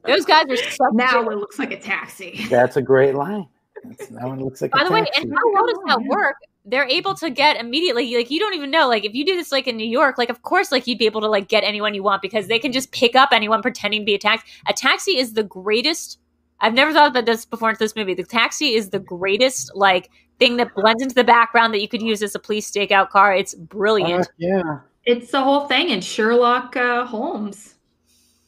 Those 0.06 0.24
guys 0.24 0.46
are 0.50 0.56
such. 0.56 0.78
now 0.94 1.28
it 1.30 1.38
looks 1.38 1.60
like 1.60 1.72
a 1.74 1.80
taxi. 1.80 2.46
That's 2.50 2.78
a 2.78 2.82
great 2.82 3.14
line. 3.14 3.48
That's, 3.84 4.08
that 4.08 4.24
one 4.24 4.44
looks 4.44 4.62
like 4.62 4.72
By 4.72 4.82
a 4.82 4.86
the 4.86 4.92
way, 4.92 5.04
taxi. 5.06 5.22
and 5.22 5.34
how 5.34 5.54
well 5.54 5.66
does 5.66 5.80
that 5.88 6.02
work? 6.04 6.36
They're 6.66 6.88
able 6.88 7.14
to 7.16 7.30
get 7.30 7.58
immediately, 7.58 8.14
like 8.16 8.30
you 8.30 8.40
don't 8.40 8.54
even 8.54 8.72
know. 8.72 8.88
Like 8.90 9.06
if 9.06 9.14
you 9.14 9.26
do 9.26 9.36
this 9.36 9.52
like 9.52 9.68
in 9.68 9.78
New 9.78 9.88
York, 9.88 10.18
like 10.18 10.30
of 10.30 10.42
course, 10.42 10.72
like 10.72 10.86
you'd 10.86 11.00
be 11.00 11.06
able 11.06 11.22
to 11.22 11.28
like 11.28 11.48
get 11.48 11.64
anyone 11.64 11.94
you 11.94 12.04
want 12.04 12.22
because 12.22 12.48
they 12.48 12.60
can 12.60 12.72
just 12.72 12.92
pick 12.92 13.16
up 13.16 13.30
anyone 13.32 13.62
pretending 13.62 14.02
to 14.02 14.06
be 14.06 14.16
a 14.16 14.20
taxi. 14.20 14.46
A 14.68 14.74
taxi 14.74 15.18
is 15.18 15.34
the 15.34 15.44
greatest. 15.44 16.20
I've 16.60 16.74
never 16.74 16.92
thought 16.92 17.10
about 17.10 17.26
this 17.26 17.46
before 17.46 17.70
in 17.70 17.78
this 17.80 17.96
movie. 17.96 18.14
The 18.14 18.24
taxi 18.24 18.74
is 18.74 18.90
the 18.90 19.00
greatest 19.00 19.74
like 19.76 20.10
thing 20.40 20.58
that 20.58 20.74
blends 20.76 21.02
into 21.02 21.16
the 21.16 21.24
background 21.24 21.74
that 21.74 21.82
you 21.82 21.88
could 21.88 22.02
use 22.02 22.22
as 22.22 22.36
a 22.36 22.40
police 22.40 22.70
stakeout 22.70 23.10
car. 23.10 23.34
It's 23.34 23.54
brilliant. 23.56 24.28
Uh, 24.28 24.32
yeah. 24.38 24.80
It's 25.06 25.32
the 25.32 25.42
whole 25.42 25.68
thing 25.68 25.90
in 25.90 26.02
Sherlock 26.02 26.76
uh, 26.76 27.06
Holmes. 27.06 27.76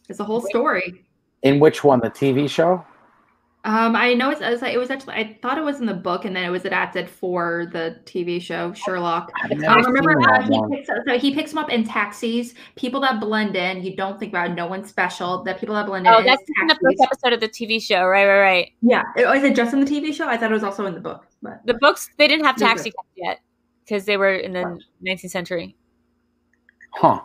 It's 0.09 0.17
the 0.17 0.25
whole 0.25 0.41
story. 0.41 1.05
In 1.43 1.59
which 1.59 1.85
one? 1.85 2.01
The 2.01 2.09
TV 2.09 2.49
show? 2.49 2.83
Um, 3.65 3.93
I 3.93 4.13
know 4.13 4.29
it's, 4.29 4.39
it's 4.41 4.61
like- 4.61 4.73
it 4.73 4.77
was 4.77 4.89
actually 4.89 5.15
I 5.15 5.37
thought 5.41 5.57
it 5.57 5.63
was 5.65 5.81
in 5.81 5.85
the 5.85 5.93
book 5.93 6.23
and 6.23 6.33
then 6.33 6.45
it 6.45 6.49
was 6.49 6.63
adapted 6.63 7.09
for 7.09 7.67
the 7.73 7.97
TV 8.05 8.41
show 8.41 8.71
Sherlock. 8.71 9.29
I've 9.43 9.51
Um, 9.51 9.83
remember 9.85 10.13
seen 10.47 10.53
uh, 10.53 10.69
he 10.69 10.75
picks 10.77 10.87
so 10.87 11.17
he 11.19 11.33
picks 11.33 11.51
them 11.51 11.57
up 11.57 11.69
in 11.69 11.83
taxis. 11.83 12.53
People 12.77 13.01
that 13.01 13.19
blend 13.19 13.57
in, 13.57 13.83
you 13.83 13.97
don't 13.97 14.17
think 14.17 14.31
about. 14.31 14.51
it, 14.51 14.53
No 14.53 14.65
one 14.67 14.85
special. 14.85 15.43
The 15.43 15.55
people 15.55 15.75
that 15.75 15.87
blend 15.87 16.07
in. 16.07 16.13
Oh, 16.13 16.19
is 16.19 16.25
that's 16.25 16.41
in 16.61 16.67
the 16.67 16.79
first 16.81 17.01
episode 17.01 17.33
of 17.33 17.41
the 17.41 17.49
TV 17.49 17.81
show, 17.81 18.05
right? 18.05 18.25
Right? 18.27 18.39
Right. 18.39 18.71
Yeah, 18.81 19.03
oh, 19.17 19.33
is 19.33 19.43
it 19.43 19.55
just 19.57 19.73
in 19.73 19.81
the 19.81 19.85
TV 19.85 20.13
show? 20.13 20.27
I 20.29 20.37
thought 20.37 20.51
it 20.51 20.53
was 20.53 20.63
also 20.63 20.85
in 20.85 20.93
the 20.93 21.01
book. 21.01 21.25
But 21.41 21.59
The 21.65 21.73
books 21.73 22.09
they 22.17 22.29
didn't 22.29 22.45
have 22.45 22.55
Okay. 22.55 22.65
taxi 22.65 22.93
yet 23.17 23.41
because 23.83 24.05
they 24.05 24.15
were 24.15 24.35
in 24.35 24.53
the 24.53 24.79
19th 25.05 25.31
century, 25.31 25.75
Huh. 26.95 27.21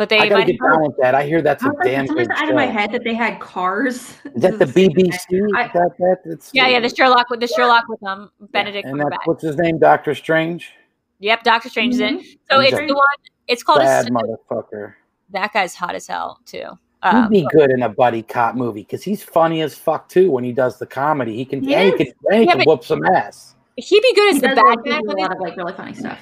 But 0.00 0.08
they 0.08 0.18
I 0.18 0.30
gotta 0.30 0.46
get 0.46 0.58
down 0.58 0.80
with 0.80 0.96
that. 1.02 1.14
I 1.14 1.24
hear 1.26 1.42
that's 1.42 1.62
a 1.62 1.70
damn 1.84 2.06
for 2.06 2.12
some 2.12 2.16
good 2.16 2.20
reason, 2.30 2.32
out 2.32 2.48
of 2.48 2.54
my 2.54 2.64
head 2.64 2.90
that 2.92 3.04
they 3.04 3.12
had 3.12 3.38
cars. 3.38 3.96
Is 4.34 4.40
that 4.40 4.58
the 4.58 4.64
BBC? 4.78 5.46
I- 5.54 5.68
that 5.74 5.90
that? 5.98 6.16
It's, 6.24 6.50
Yeah, 6.54 6.68
yeah, 6.68 6.80
the 6.80 6.88
Sherlock 6.88 7.28
with 7.28 7.40
the 7.40 7.46
Sherlock 7.48 7.86
with 7.86 8.02
um 8.02 8.30
Benedict 8.50 8.88
And 8.88 8.98
that's 8.98 9.18
what's 9.26 9.42
his 9.42 9.56
name? 9.58 9.78
Doctor 9.78 10.14
Strange. 10.14 10.72
Yep, 11.18 11.42
Doctor 11.42 11.68
Strange 11.68 11.92
is 11.96 12.00
in. 12.00 12.18
Mhm. 12.20 12.38
So 12.50 12.60
He's 12.60 12.72
it's 12.72 12.80
a 12.80 12.86
the 12.86 12.94
one. 12.94 13.04
It's 13.46 13.62
called. 13.62 13.80
Bad 13.80 14.06
A, 14.06 14.10
motherfucker. 14.10 14.94
that 15.32 15.52
guy's 15.52 15.74
hot 15.74 15.94
as 15.94 16.06
hell 16.06 16.40
too. 16.46 16.64
He'd 17.02 17.08
Um, 17.10 17.28
be 17.28 17.46
good 17.52 17.70
in 17.70 17.82
a 17.82 17.88
buddy 17.90 18.22
cop 18.22 18.54
movie 18.54 18.80
because 18.84 19.02
he's 19.02 19.22
funny 19.22 19.60
as 19.60 19.74
fuck 19.76 20.08
too 20.08 20.30
when 20.30 20.44
he 20.44 20.52
does 20.52 20.78
the 20.78 20.86
comedy. 20.86 21.36
He 21.36 21.44
can, 21.44 21.62
He 21.62 21.74
he 21.76 21.92
can, 21.92 22.06
and 22.30 22.40
he 22.40 22.46
Yeah, 22.46 22.52
can 22.52 22.58
but- 22.60 22.66
whoop 22.66 22.84
some 22.84 23.04
ass. 23.04 23.54
he'd 23.76 24.00
be 24.00 24.14
good 24.14 24.30
as 24.30 24.34
He 24.36 24.40
the 24.40 24.48
bad 24.48 24.78
guy. 24.82 24.96
a 24.98 25.20
lot 25.20 25.32
of 25.36 25.40
like 25.40 25.58
really 25.58 25.74
funny 25.74 25.92
stuff. 25.92 26.18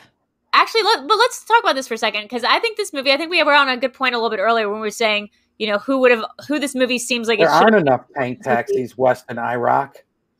Actually, 0.52 0.82
let, 0.82 1.06
but 1.06 1.16
let's 1.16 1.44
talk 1.44 1.60
about 1.62 1.74
this 1.74 1.88
for 1.88 1.94
a 1.94 1.98
second 1.98 2.22
because 2.22 2.44
I 2.44 2.58
think 2.58 2.76
this 2.76 2.92
movie. 2.92 3.12
I 3.12 3.16
think 3.16 3.30
we 3.30 3.42
were 3.42 3.52
on 3.54 3.68
a 3.68 3.76
good 3.76 3.92
point 3.94 4.14
a 4.14 4.18
little 4.18 4.30
bit 4.30 4.40
earlier 4.40 4.68
when 4.68 4.80
we 4.80 4.86
were 4.86 4.90
saying, 4.90 5.28
you 5.58 5.66
know, 5.66 5.78
who 5.78 5.98
would 5.98 6.10
have 6.10 6.24
who 6.46 6.58
this 6.58 6.74
movie 6.74 6.98
seems 6.98 7.28
like 7.28 7.38
There 7.38 7.48
aren't 7.48 7.74
enough 7.76 8.04
tank 8.16 8.42
taxis 8.44 8.96
west 8.96 9.24
in 9.28 9.38
Iraq. 9.38 9.96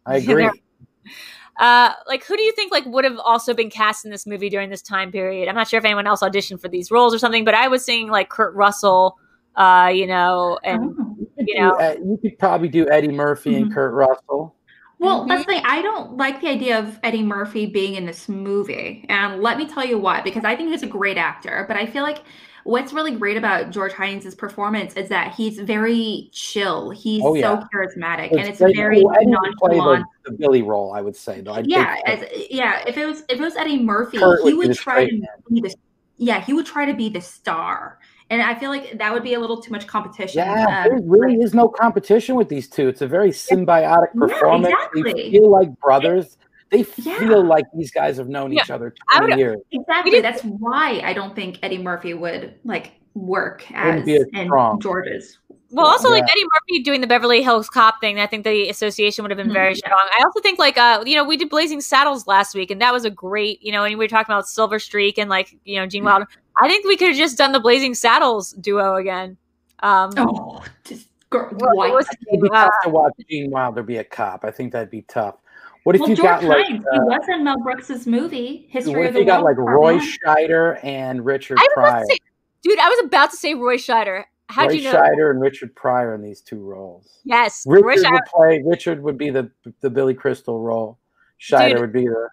I 0.07 0.17
agree. 0.19 0.51
Uh, 1.59 1.93
like 2.07 2.25
who 2.25 2.37
do 2.37 2.43
you 2.43 2.53
think 2.53 2.71
like 2.71 2.87
would 2.87 3.05
have 3.05 3.19
also 3.19 3.53
been 3.53 3.69
cast 3.69 4.05
in 4.05 4.11
this 4.13 4.27
movie 4.27 4.49
during 4.49 4.71
this 4.71 4.83
time 4.83 5.11
period? 5.11 5.49
I'm 5.49 5.57
not 5.57 5.69
sure 5.69 5.79
if 5.79 5.85
anyone 5.85 6.07
else 6.07 6.21
auditioned 6.23 6.61
for 6.61 6.69
these 6.69 6.91
roles 6.91 7.13
or 7.13 7.19
something, 7.19 7.45
but 7.45 7.55
I 7.55 7.67
was 7.67 7.85
seeing 7.85 8.09
like 8.09 8.29
Kurt 8.29 8.55
Russell, 8.55 9.17
uh, 9.57 9.91
you 9.93 10.07
know, 10.07 10.59
and 10.63 10.95
Oh. 10.99 11.17
You 11.19 11.47
You 11.47 11.55
do, 11.55 11.61
know. 11.61 11.71
uh, 11.73 11.95
you 12.05 12.19
could 12.23 12.39
probably 12.39 12.69
do 12.69 12.89
Eddie 12.89 13.09
Murphy 13.09 13.55
and 13.57 13.67
Mhm. 13.67 13.75
Kurt 13.75 13.93
Russell. 13.93 14.55
Well, 15.01 15.25
Mhm. 15.25 15.29
that's 15.29 15.47
the 15.47 15.53
thing. 15.53 15.63
I 15.65 15.81
don't 15.83 16.17
like 16.17 16.41
the 16.41 16.49
idea 16.49 16.79
of 16.79 16.99
Eddie 17.03 17.23
Murphy 17.23 17.67
being 17.67 17.95
in 17.95 18.05
this 18.05 18.29
movie. 18.29 19.05
And 19.09 19.43
let 19.43 19.57
me 19.59 19.67
tell 19.67 19.85
you 19.85 19.99
why, 19.99 20.21
because 20.23 20.45
I 20.45 20.57
think 20.57 20.71
he's 20.71 20.83
a 20.83 20.87
great 20.89 21.17
actor, 21.17 21.65
but 21.69 21.77
I 21.77 21.87
feel 21.87 22.03
like 22.03 22.19
what's 22.65 22.93
really 22.93 23.13
great 23.13 23.37
about 23.37 23.71
George 23.71 23.93
Hines' 23.93 24.35
performance 24.35 24.95
is 24.95 25.09
that 25.09 25.35
he's 25.35 25.59
very 25.61 26.29
chill. 26.33 26.91
He's 26.91 27.23
Oh, 27.25 27.35
so 27.35 27.39
yeah. 27.39 27.63
charismatic 27.73 28.33
and 28.33 28.41
it's 28.41 28.59
great. 28.59 28.77
very 28.77 29.03
play 29.03 29.25
nonchalant. 29.25 30.05
the, 30.25 30.33
the 30.33 30.37
Billy 30.37 30.63
role, 30.63 30.93
I 30.93 31.01
would 31.01 31.17
say. 31.17 31.41
Though. 31.41 31.53
I'd 31.53 31.67
Yeah, 31.69 31.97
as, 32.05 32.25
yeah. 32.51 32.83
If 32.87 32.99
it 32.99 33.07
was 33.07 33.21
if 33.29 33.39
it 33.39 33.41
was 33.41 33.57
Eddie 33.57 33.79
Murphy, 33.83 34.19
Kurt 34.19 34.43
he 34.43 34.53
would 34.55 34.75
try 34.75 35.09
to 35.09 35.21
be 35.51 35.61
the 35.61 35.73
yeah, 36.21 36.41
he 36.41 36.53
would 36.53 36.67
try 36.67 36.85
to 36.85 36.95
be 36.95 37.09
the 37.09 37.21
star. 37.21 38.01
And 38.31 38.43
I 38.43 38.55
feel 38.55 38.71
like 38.71 38.99
that 38.99 39.13
would 39.13 39.23
be 39.23 39.35
a 39.35 39.41
little 39.41 39.61
too 39.61 39.73
much 39.73 39.87
competition. 39.87 40.39
yeah, 40.45 40.85
um, 40.85 40.89
there 40.89 41.01
really 41.05 41.37
is 41.37 41.55
no 41.55 41.69
competition 41.69 42.35
with 42.37 42.49
these 42.49 42.69
two. 42.69 42.87
It's 42.89 43.01
a 43.01 43.07
very 43.07 43.31
symbiotic 43.31 44.09
Yeah, 44.15 44.21
performance. 44.27 44.75
They 44.95 45.31
feel 45.31 45.51
like 45.51 45.75
brothers. 45.81 46.37
They 46.71 46.85
Yeah. 46.99 47.19
feel 47.21 47.43
like 47.43 47.65
these 47.75 47.91
guys 47.91 48.19
have 48.19 48.29
known 48.29 48.53
Yeah. 48.53 48.63
each 48.63 48.71
other 48.71 48.95
I 49.11 49.19
20 49.21 49.33
would- 49.33 49.39
years. 49.39 49.61
Exactly. 49.73 50.11
did- 50.11 50.25
That's 50.25 50.43
why 50.43 51.01
I 51.03 51.15
don't 51.15 51.35
think 51.35 51.59
Eddie 51.63 51.79
Murphy 51.79 52.13
would 52.13 52.55
like 52.65 52.93
work 53.15 53.65
Wouldn't 53.71 54.01
as 54.01 54.05
be 54.05 54.17
as 54.17 54.27
in. 54.35 54.51
George's. 54.81 55.39
Well, 55.71 55.87
also 55.87 56.09
like 56.11 56.23
Eddie 56.23 56.45
Murphy 56.45 56.83
doing 56.83 57.01
the 57.03 57.07
Beverly 57.07 57.43
Hills 57.43 57.69
Cop 57.69 58.01
thing, 58.01 58.21
I 58.21 58.27
think 58.27 58.45
the 58.45 58.69
association 58.71 59.23
would 59.23 59.31
have 59.31 59.37
been 59.39 59.53
very 59.53 59.75
Mhm. 59.75 59.79
strong. 59.79 59.99
I 60.19 60.23
also 60.25 60.41
think 60.41 60.59
like 60.59 60.79
uh, 60.79 61.03
you 61.07 61.15
know, 61.17 61.25
we 61.25 61.37
did 61.37 61.49
Blazing 61.51 61.81
Saddles 61.81 62.27
last 62.27 62.55
week, 62.55 62.71
and 62.71 62.81
that 62.83 62.93
was 62.93 63.05
a 63.05 63.11
great, 63.11 63.63
you 63.63 63.73
know, 63.73 63.85
and 63.85 63.93
we 63.99 64.05
were 64.05 64.09
talking 64.09 64.33
about 64.33 64.47
Silver 64.49 64.79
Streak 64.79 65.19
and 65.19 65.29
like 65.29 65.57
you 65.65 65.79
know 65.81 65.87
Gene 65.87 66.05
Wilder. 66.05 66.27
I 66.61 66.69
think 66.69 66.87
we 66.87 66.97
could 66.97 67.09
have 67.09 67.17
just 67.17 67.39
done 67.39 67.53
the 67.53 67.61
Blazing 67.61 67.95
Saddles 67.95 68.53
duo 68.53 68.97
again. 68.97 69.37
Um, 69.81 70.11
Oh, 70.17 70.65
just 70.85 71.09
girl, 71.31 71.49
what- 71.53 71.77
white. 71.77 71.93
was 71.93 72.07
his 72.09 72.17
It'd 72.33 72.43
be? 72.43 72.49
Tough 72.49 72.73
to 72.85 72.89
watch 72.91 73.13
Gene 73.31 73.51
Wilder 73.51 73.83
be 73.83 73.99
a 73.99 74.05
cop. 74.05 74.45
I 74.45 74.51
think 74.51 74.73
that'd 74.73 74.91
be 74.91 75.03
tough. 75.03 75.37
What 75.85 75.95
if 75.95 76.01
well, 76.01 76.11
you 76.11 76.17
George 76.17 76.41
got 76.41 76.45
like? 76.45 76.67
Uh, 76.67 76.69
he 76.69 76.81
was 77.01 77.29
in 77.29 77.45
Mel 77.45 77.59
Brooks's 77.63 78.07
movie 78.07 78.67
History 78.71 78.93
what 78.95 79.01
of 79.01 79.07
if 79.07 79.13
the 79.15 79.21
you 79.21 79.27
got 79.27 79.43
like 79.45 79.57
Roy 79.57 79.95
One. 79.95 80.01
Scheider 80.01 80.79
and 80.85 81.25
Richard 81.25 81.57
I 81.61 81.67
Pryor? 81.73 82.05
say, 82.07 82.19
dude, 82.63 82.79
I 82.79 82.89
was 82.89 83.05
about 83.05 83.31
to 83.31 83.37
say 83.37 83.55
Roy 83.55 83.77
Scheider. 83.77 84.25
How'd 84.51 84.69
Roy 84.69 84.75
you 84.75 84.85
know? 84.85 84.95
Scheider 85.01 85.31
and 85.31 85.41
Richard 85.41 85.75
Pryor 85.77 86.15
in 86.15 86.23
these 86.23 86.41
two 86.41 86.61
roles. 86.61 87.21
Yes, 87.25 87.65
Roy 87.67 87.81
Richard 87.81 88.05
Scheider, 88.07 88.13
would 88.13 88.25
play. 88.27 88.63
Richard 88.67 89.03
would 89.03 89.17
be 89.17 89.31
the 89.31 89.51
the 89.81 89.89
Billy 89.91 90.15
Crystal 90.15 90.61
role. 90.61 90.99
Scheider 91.41 91.71
Dude, 91.73 91.81
would 91.81 91.93
be 91.93 92.05
the. 92.05 92.29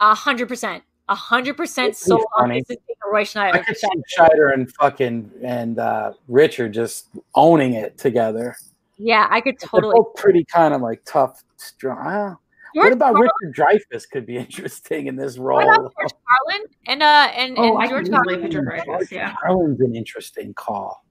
a 0.00 0.14
hundred 0.14 0.48
percent, 0.48 0.82
a 0.82 0.91
hundred 1.08 1.56
percent 1.56 1.88
It'd 1.90 1.96
sold 1.98 2.24
on 2.38 2.48
funny. 2.48 2.62
this 2.68 2.76
is 2.78 2.96
Roy 3.10 3.20
I 3.20 3.24
Schneider. 3.24 3.58
could 3.64 3.76
see 3.76 3.86
Scheider 4.18 4.54
and 4.54 4.72
fucking 4.74 5.30
and 5.42 5.78
uh, 5.78 6.12
Richard 6.28 6.72
just 6.72 7.08
owning 7.34 7.74
it 7.74 7.98
together. 7.98 8.56
Yeah, 8.98 9.26
I 9.30 9.40
could 9.40 9.56
They're 9.60 9.68
totally. 9.68 9.94
both 9.96 10.14
pretty 10.14 10.44
kind 10.44 10.72
of 10.74 10.80
like 10.80 11.02
tough, 11.04 11.42
strong. 11.56 11.98
ah. 12.00 12.36
What 12.74 12.90
about 12.92 13.14
Carlin- 13.14 13.30
Richard 13.42 13.82
Dreyfuss? 13.92 14.08
Could 14.10 14.24
be 14.24 14.36
interesting 14.38 15.06
in 15.08 15.16
this 15.16 15.36
role. 15.36 15.58
What 15.66 15.76
about 15.78 15.92
George 16.00 16.12
Carlin 16.48 16.66
and 16.86 17.02
uh 17.02 17.30
and, 17.36 17.54
Oh, 17.58 17.76
I 17.76 17.82
and 17.82 17.90
George 17.90 18.04
can 18.06 18.14
Carlin? 18.14 18.42
Richard 18.42 18.66
picture 18.70 18.84
Dreyfuss. 18.92 19.10
Yeah. 19.10 19.34
Carlin's 19.42 19.80
an 19.80 19.94
interesting 19.94 20.54
call. 20.54 21.04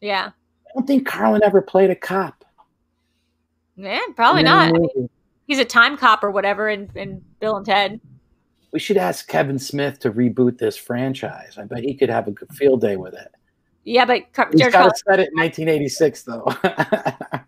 Yeah, 0.00 0.30
I 0.66 0.70
don't 0.74 0.86
think 0.86 1.06
Carlin 1.06 1.42
ever 1.42 1.60
played 1.62 1.90
a 1.90 1.96
cop. 1.96 2.44
yeah, 3.76 4.00
probably 4.14 4.42
not. 4.44 4.68
I 4.68 4.72
mean, 4.72 4.88
movie. 4.94 5.10
he's 5.46 5.58
a 5.58 5.64
time 5.64 5.96
cop 5.96 6.22
or 6.22 6.30
whatever 6.30 6.68
in, 6.68 6.90
in 6.94 7.22
Bill 7.40 7.56
and 7.56 7.66
Ted. 7.66 8.00
We 8.72 8.78
should 8.78 8.96
ask 8.96 9.26
Kevin 9.28 9.58
Smith 9.58 9.98
to 10.00 10.12
reboot 10.12 10.58
this 10.58 10.76
franchise. 10.76 11.58
I 11.58 11.64
bet 11.64 11.80
he 11.82 11.94
could 11.94 12.08
have 12.10 12.28
a 12.28 12.30
good 12.30 12.50
field 12.52 12.80
day 12.80 12.96
with 12.96 13.14
it. 13.14 13.28
Yeah, 13.84 14.04
but 14.04 14.32
Car- 14.32 14.48
He's 14.52 14.60
George 14.60 14.72
got 14.72 14.78
Carlin. 14.80 14.92
to 14.92 14.98
set 15.08 15.20
it 15.20 15.28
in 15.32 15.38
1986, 15.38 16.22
though. 16.22 17.40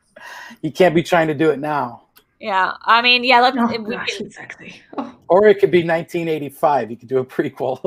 he 0.63 0.71
can't 0.71 0.95
be 0.95 1.03
trying 1.03 1.29
to 1.29 1.35
do 1.35 1.51
it 1.51 1.59
now. 1.59 2.05
Yeah, 2.41 2.73
I 2.83 3.03
mean, 3.03 3.23
yeah. 3.23 3.41
Let's 3.41 3.57
Oh 3.57 3.71
if 3.71 3.83
we 3.83 3.95
gosh, 3.95 4.17
can, 4.17 4.27
he's 4.27 4.35
sexy. 4.35 4.81
Oh. 4.99 5.15
Or 5.29 5.47
it 5.47 5.61
could 5.61 5.71
be 5.71 5.79
1985. 5.87 6.91
You 6.91 6.97
could 6.97 7.09
do 7.09 7.19
a 7.19 7.25
prequel. 7.25 7.81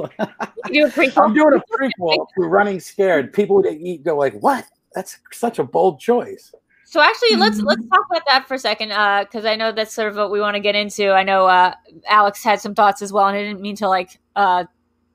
we 0.69 0.71
do 0.79 0.85
a 0.85 0.89
prequel. 0.91 1.25
I'm 1.25 1.33
doing 1.33 1.55
a 1.55 1.77
prequel 1.77 2.25
to 2.37 2.45
Running 2.45 2.79
Scared. 2.79 3.33
People 3.33 3.57
would 3.57 3.65
eat, 3.65 4.03
go 4.03 4.15
like, 4.15 4.33
"What? 4.41 4.65
That's 4.93 5.17
such 5.33 5.59
a 5.59 5.63
bold 5.65 5.99
choice." 5.99 6.53
So 6.87 7.01
actually, 7.01 7.35
let's 7.35 7.59
Mhm. 7.59 7.65
let's 7.65 7.87
talk 7.89 8.05
about 8.11 8.21
that 8.27 8.47
for 8.47 8.53
a 8.53 8.59
second, 8.59 8.89
because 8.89 9.45
I 9.45 9.55
know 9.55 9.71
that's 9.71 9.93
sort 9.93 10.07
of 10.07 10.15
what 10.15 10.31
we 10.31 10.39
want 10.39 10.55
to 10.55 10.59
get 10.59 10.75
into. 10.75 11.11
I 11.11 11.23
know 11.23 11.47
uh, 11.47 11.73
Alex 12.07 12.43
had 12.43 12.61
some 12.61 12.75
thoughts 12.75 13.01
as 13.01 13.11
well, 13.11 13.27
and 13.27 13.35
I 13.35 13.43
didn't 13.43 13.61
mean 13.61 13.75
to 13.77 13.87
like 13.87 14.19
uh, 14.35 14.65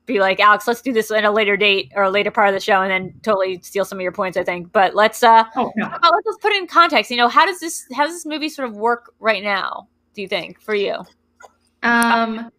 be 0.05 0.19
like 0.19 0.39
Alex. 0.39 0.67
Let's 0.67 0.81
do 0.81 0.91
this 0.91 1.09
at 1.11 1.23
a 1.23 1.31
later 1.31 1.55
date 1.55 1.91
or 1.95 2.03
a 2.03 2.09
later 2.09 2.29
part 2.29 2.49
of 2.49 2.53
the 2.53 2.59
show, 2.59 2.81
and 2.81 2.91
then 2.91 3.13
totally 3.23 3.59
steal 3.63 3.85
some 3.85 3.97
of 3.97 4.01
your 4.01 4.11
points. 4.11 4.37
I 4.37 4.43
think, 4.43 4.71
but 4.73 4.95
let's 4.95 5.23
uh, 5.23 5.45
Oh 5.55 5.71
about 5.77 6.11
let's 6.11 6.25
just 6.25 6.41
put 6.41 6.51
it 6.51 6.59
in 6.61 6.67
context. 6.67 7.09
You 7.09 7.17
know, 7.17 7.29
how 7.29 7.45
does 7.45 7.59
this 7.59 7.85
how 7.95 8.03
does 8.05 8.13
this 8.13 8.25
movie 8.25 8.49
sort 8.49 8.67
of 8.67 8.75
work 8.75 9.13
right 9.19 9.41
now? 9.41 9.87
Do 10.13 10.21
you 10.21 10.27
think 10.27 10.59
for 10.61 10.75
you? 10.75 10.97
Um. 11.83 12.51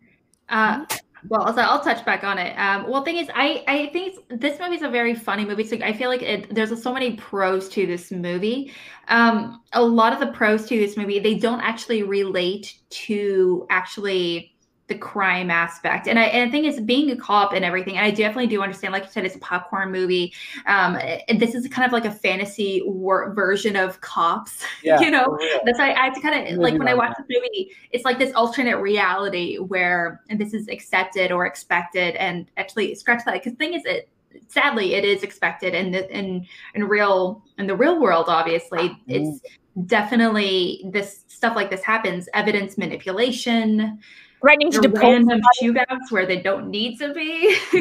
Uh. 0.49 0.87
Well, 1.29 1.55
so 1.55 1.61
I'll 1.63 1.81
touch 1.81 2.05
back 2.05 2.25
on 2.25 2.37
it. 2.39 2.53
Um, 2.59 2.89
well, 2.91 3.05
thing 3.05 3.17
is, 3.17 3.29
I 3.33 3.63
I 3.69 3.87
think 3.93 4.19
this 4.29 4.59
movie 4.59 4.75
is 4.75 4.83
a 4.83 4.89
very 4.89 5.15
funny 5.15 5.45
movie. 5.45 5.63
So 5.65 5.77
I 5.77 5.93
feel 5.93 6.09
like 6.09 6.23
it, 6.23 6.53
there's 6.53 6.83
so 6.83 6.93
many 6.93 7.15
pros 7.17 7.69
to 7.71 7.87
this 7.87 8.11
movie. 8.11 8.73
Um, 9.09 9.63
a 9.73 9.83
lot 9.83 10.13
of 10.13 10.19
the 10.19 10.27
pros 10.33 10.67
to 10.67 10.77
this 10.79 10.97
movie 10.97 11.21
they 11.21 11.35
don't 11.35 11.61
actually 11.61 12.03
relate 12.03 12.75
to 12.91 13.67
actually 13.71 14.52
the 14.93 14.99
crime 14.99 15.51
aspect. 15.51 16.07
And 16.07 16.19
I 16.19 16.25
and 16.25 16.49
the 16.49 16.53
thing 16.53 16.67
is, 16.67 16.79
being 16.81 17.11
a 17.11 17.17
cop 17.17 17.55
and 17.55 17.65
everything, 17.65 17.97
and 17.97 18.05
I 18.05 18.11
definitely 18.11 18.47
do 18.47 18.63
understand. 18.63 18.93
Like 18.93 19.05
you 19.05 19.11
said, 19.11 19.25
it's 19.25 19.37
a 19.37 19.41
popcorn 19.41 19.91
movie. 19.91 20.35
Um, 20.67 20.99
and 21.29 21.41
this 21.41 21.55
is 21.55 21.67
kind 21.69 21.87
of 21.87 21.93
like 21.93 22.05
a 22.05 22.11
fantasy 22.11 22.83
wor- 22.85 23.33
version 23.33 23.77
of 23.77 24.01
cops. 24.01 24.65
Yeah, 24.83 25.01
you 25.01 25.13
know, 25.13 25.39
that's 25.65 25.79
why 25.79 25.93
I 25.93 26.07
had 26.07 26.15
to 26.15 26.21
kind 26.21 26.49
of 26.49 26.59
like 26.59 26.77
when 26.77 26.89
I 26.89 26.95
watch 26.95 27.15
the 27.17 27.25
movie, 27.29 27.71
it's 27.93 28.05
like 28.05 28.19
this 28.19 28.35
alternate 28.35 28.79
reality 28.79 29.59
where 29.59 30.23
and 30.29 30.41
this 30.41 30.55
is 30.55 30.67
accepted 30.67 31.31
or 31.31 31.47
expected, 31.47 32.17
and 32.17 32.51
actually 32.57 32.95
scratch 32.97 33.25
that 33.25 33.35
because 33.35 33.53
the 33.53 33.59
thing 33.59 33.75
is, 33.75 33.83
it 33.85 34.09
sadly 34.49 34.95
it 34.95 35.05
is 35.05 35.23
expected 35.23 35.73
in 35.73 35.93
the 35.93 36.11
in 36.11 36.45
in 36.75 36.85
real 36.85 37.45
in 37.59 37.69
the 37.69 37.77
real 37.77 38.01
world. 38.01 38.25
Obviously, 38.29 38.99
it's 39.07 39.41
definitely 39.87 40.83
this 40.93 41.25
stuff 41.29 41.55
like 41.55 41.71
this 41.71 41.85
happens. 41.85 42.29
Evidence 42.35 42.77
manipulation, 42.77 44.01
Threatening 44.43 44.73
to 44.73 44.81
the 44.81 44.89
depose 44.89 45.03
random 45.03 45.41
shootouts 45.63 46.11
where 46.11 46.27
they 46.27 46.41
don't 46.41 46.69
need 46.69 46.99
to 46.99 47.15
be. 47.15 47.57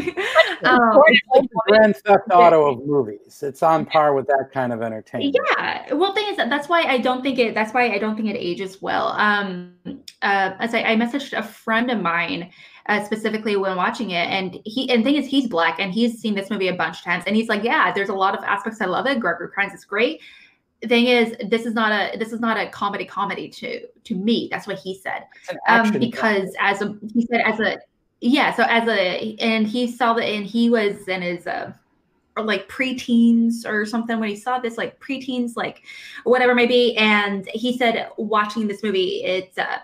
um, 0.64 1.02
It's 1.08 1.28
like 1.34 1.50
the 1.50 1.62
Grand 1.68 1.96
Theft 1.98 2.26
Auto 2.32 2.72
of 2.72 2.86
movies. 2.86 3.42
It's 3.42 3.64
on 3.64 3.84
par 3.84 4.14
with 4.14 4.28
that 4.28 4.52
kind 4.54 4.72
of 4.72 4.84
entertainment. 4.84 5.36
Yeah. 5.58 5.94
Well, 5.96 6.14
thing 6.14 6.28
is 6.30 6.38
that 6.38 6.52
that's 6.52 6.70
why 6.70 6.84
I 6.84 7.00
don't 7.00 7.24
think 7.24 7.40
it. 7.40 7.56
That's 7.56 7.74
why 7.74 7.90
I 7.92 7.98
don't 7.98 8.16
think 8.16 8.30
it 8.30 8.38
ages 8.38 8.80
well. 8.80 9.08
Um, 9.08 9.74
uh, 10.22 10.54
as 10.60 10.76
I, 10.76 10.84
I 10.84 10.96
messaged 10.96 11.36
a 11.36 11.42
friend 11.42 11.90
of 11.90 12.00
mine 12.00 12.52
uh, 12.86 13.04
specifically 13.06 13.56
when 13.56 13.76
watching 13.76 14.12
it, 14.12 14.28
and 14.28 14.60
he 14.64 14.88
and 14.92 15.04
thing 15.04 15.16
is 15.16 15.26
he's 15.26 15.48
black 15.48 15.80
and 15.80 15.92
he's 15.92 16.20
seen 16.20 16.36
this 16.36 16.52
movie 16.52 16.68
a 16.68 16.76
bunch 16.76 17.00
of 17.00 17.04
times, 17.04 17.24
and 17.26 17.36
he's 17.36 17.50
like, 17.50 17.64
yeah, 17.64 17.92
there's 17.92 18.10
a 18.10 18.14
lot 18.14 18.38
of 18.38 18.44
aspects 18.44 18.82
I 18.82 18.86
love 18.86 19.08
it. 19.08 19.20
Gregory 19.20 19.50
Crimes 19.50 19.74
is 19.74 19.84
great. 19.84 20.22
Thing 20.88 21.06
is, 21.06 21.36
this 21.48 21.66
is 21.66 21.74
not 21.74 21.92
a 21.92 22.18
this 22.18 22.34
is 22.34 22.40
not 22.40 22.58
a 22.58 22.68
comedy 22.70 23.06
comedy 23.06 23.50
to 23.50 23.88
to 23.88 24.16
me. 24.16 24.48
That's 24.52 24.66
what 24.66 24.80
he 24.80 24.98
said. 24.98 25.26
Um, 25.68 25.92
because 26.00 26.56
as 26.60 26.82
a 26.82 26.96
he 27.14 27.26
said 27.28 27.42
as 27.42 27.60
a 27.60 27.78
yeah 28.20 28.54
so 28.54 28.64
as 28.64 28.88
a 28.88 29.36
and 29.40 29.68
he 29.68 29.88
saw 29.88 30.14
that 30.14 30.26
and 30.26 30.46
he 30.46 30.70
was 30.70 31.08
in 31.08 31.22
his 31.22 31.48
uh 31.48 31.72
or 32.38 32.44
like 32.44 32.70
preteens 32.70 33.66
or 33.66 33.86
something 33.86 34.20
when 34.20 34.30
he 34.30 34.36
saw 34.36 34.58
this 34.58 34.78
like 34.78 35.00
preteens 35.00 35.54
like 35.56 35.84
whatever 36.24 36.56
maybe 36.56 36.96
and 36.98 37.48
he 37.54 37.78
said 37.78 38.10
watching 38.18 38.68
this 38.68 38.84
movie 38.84 39.24
it's 39.24 39.58
uh 39.58 39.80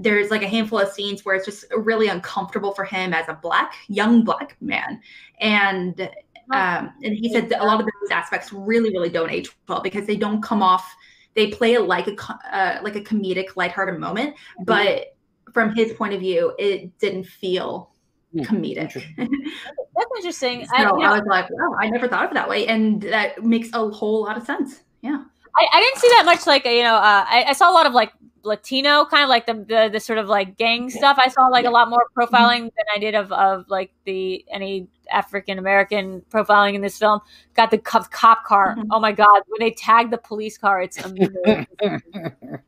there's 0.00 0.30
like 0.30 0.42
a 0.42 0.48
handful 0.48 0.78
of 0.78 0.88
scenes 0.88 1.24
where 1.24 1.34
it's 1.36 1.44
just 1.44 1.64
really 1.76 2.08
uncomfortable 2.08 2.72
for 2.72 2.84
him 2.84 3.12
as 3.12 3.28
a 3.28 3.34
black 3.34 3.74
young 3.88 4.24
black 4.24 4.56
man. 4.60 5.00
And 5.40 6.08
um 6.52 6.92
and 7.02 7.16
he 7.16 7.32
said 7.32 7.48
that 7.48 7.60
a 7.60 7.64
lot 7.64 7.80
of 7.80 7.86
those 7.86 8.10
aspects 8.10 8.52
really 8.52 8.90
really 8.90 9.08
don't 9.08 9.30
age 9.30 9.50
well 9.68 9.80
because 9.80 10.06
they 10.06 10.16
don't 10.16 10.42
come 10.42 10.62
off 10.62 10.94
they 11.34 11.48
play 11.48 11.74
it 11.74 11.82
like 11.82 12.06
a 12.08 12.14
co- 12.16 12.34
uh, 12.52 12.78
like 12.82 12.96
a 12.96 13.00
comedic 13.00 13.56
lighthearted 13.56 14.00
moment 14.00 14.34
but 14.64 15.06
from 15.52 15.74
his 15.74 15.92
point 15.92 16.12
of 16.14 16.20
view 16.20 16.54
it 16.58 16.96
didn't 16.98 17.24
feel 17.24 17.90
Hmm, 18.32 18.42
comedic. 18.42 18.76
Interesting. 18.76 19.14
That's 19.16 20.10
interesting. 20.16 20.66
so 20.66 20.72
I, 20.76 20.82
I, 20.82 20.82
you 20.82 20.98
know, 20.98 21.10
was 21.10 21.22
like 21.26 21.50
wow 21.50 21.74
i 21.80 21.90
never 21.90 22.06
thought 22.06 22.24
of 22.24 22.30
it 22.30 22.34
that 22.34 22.48
way 22.48 22.66
and 22.68 23.02
that 23.02 23.44
makes 23.44 23.70
a 23.72 23.88
whole 23.90 24.22
lot 24.22 24.36
of 24.36 24.44
sense. 24.44 24.82
Yeah. 25.02 25.24
I, 25.56 25.66
I 25.72 25.80
didn't 25.80 25.98
see 25.98 26.08
that 26.10 26.24
much 26.26 26.46
like 26.46 26.64
you 26.64 26.82
know 26.82 26.94
uh, 26.94 27.24
I, 27.28 27.46
I 27.48 27.52
saw 27.54 27.70
a 27.70 27.74
lot 27.74 27.86
of 27.86 27.92
like 27.92 28.12
Latino, 28.42 29.04
kind 29.04 29.22
of 29.22 29.28
like 29.28 29.46
the, 29.46 29.54
the 29.54 29.90
the 29.92 30.00
sort 30.00 30.18
of 30.18 30.28
like 30.28 30.56
gang 30.56 30.90
stuff. 30.90 31.18
I 31.20 31.28
saw 31.28 31.46
like 31.48 31.66
a 31.66 31.70
lot 31.70 31.90
more 31.90 32.06
profiling 32.16 32.60
than 32.60 32.86
I 32.94 32.98
did 32.98 33.14
of 33.14 33.32
of 33.32 33.64
like 33.68 33.92
the 34.04 34.44
any 34.50 34.88
African 35.10 35.58
American 35.58 36.22
profiling 36.30 36.74
in 36.74 36.80
this 36.82 36.98
film. 36.98 37.20
Got 37.54 37.70
the 37.70 37.78
cop, 37.78 38.10
cop 38.10 38.44
car. 38.44 38.76
Mhm. 38.76 38.86
Oh 38.90 39.00
my 39.00 39.12
god, 39.12 39.42
when 39.48 39.58
they 39.60 39.70
tag 39.72 40.10
the 40.10 40.18
police 40.18 40.56
car, 40.58 40.80
it's 40.82 40.98
amazing. 41.04 41.66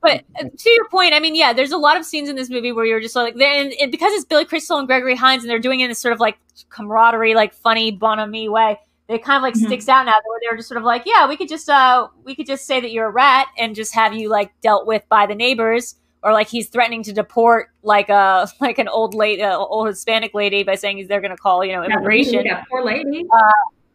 but 0.00 0.22
uh, 0.40 0.44
to 0.56 0.70
your 0.70 0.88
point, 0.88 1.14
I 1.14 1.20
mean, 1.20 1.34
yeah, 1.34 1.52
there's 1.52 1.72
a 1.72 1.76
lot 1.78 1.96
of 1.96 2.04
scenes 2.04 2.28
in 2.28 2.36
this 2.36 2.50
movie 2.50 2.72
where 2.72 2.84
you're 2.84 3.00
just 3.00 3.16
like, 3.16 3.34
and, 3.34 3.72
and 3.80 3.90
because 3.90 4.12
it's 4.14 4.24
Billy 4.24 4.44
Crystal 4.44 4.78
and 4.78 4.86
Gregory 4.86 5.16
Hines, 5.16 5.42
and 5.42 5.50
they're 5.50 5.58
doing 5.58 5.80
it 5.80 5.84
in 5.84 5.90
this 5.90 5.98
sort 5.98 6.12
of 6.12 6.20
like 6.20 6.38
camaraderie, 6.70 7.34
like 7.34 7.52
funny 7.54 7.90
bonhomie 7.92 8.48
way. 8.48 8.78
It 9.08 9.22
kind 9.24 9.36
of 9.36 9.42
like 9.42 9.54
Mhm. 9.54 9.66
sticks 9.66 9.88
out 9.88 10.06
now, 10.06 10.14
where 10.24 10.40
they're 10.42 10.56
just 10.56 10.68
sort 10.68 10.78
of 10.78 10.84
like, 10.84 11.02
yeah, 11.04 11.28
we 11.28 11.36
could 11.36 11.48
just 11.48 11.68
uh, 11.68 12.08
we 12.24 12.34
could 12.34 12.46
just 12.46 12.66
say 12.66 12.80
that 12.80 12.90
you're 12.92 13.06
a 13.06 13.10
rat 13.10 13.48
and 13.58 13.74
just 13.74 13.94
have 13.94 14.14
you 14.14 14.28
like 14.28 14.52
dealt 14.62 14.86
with 14.86 15.02
by 15.08 15.26
the 15.26 15.34
neighbors, 15.34 15.96
or 16.22 16.32
like 16.32 16.48
he's 16.48 16.68
threatening 16.68 17.02
to 17.04 17.12
deport 17.12 17.70
like 17.82 18.08
a 18.08 18.48
like 18.60 18.78
an 18.78 18.88
old 18.88 19.14
lady, 19.14 19.42
uh, 19.42 19.56
old 19.56 19.88
Hispanic 19.88 20.34
lady 20.34 20.62
by 20.62 20.74
saying 20.74 21.06
they're 21.08 21.20
going 21.20 21.30
to 21.30 21.36
call 21.36 21.64
you 21.64 21.72
know 21.72 21.84
immigration 21.84 22.44
That 22.48 22.66
poor 22.70 22.84
lady. 22.84 23.24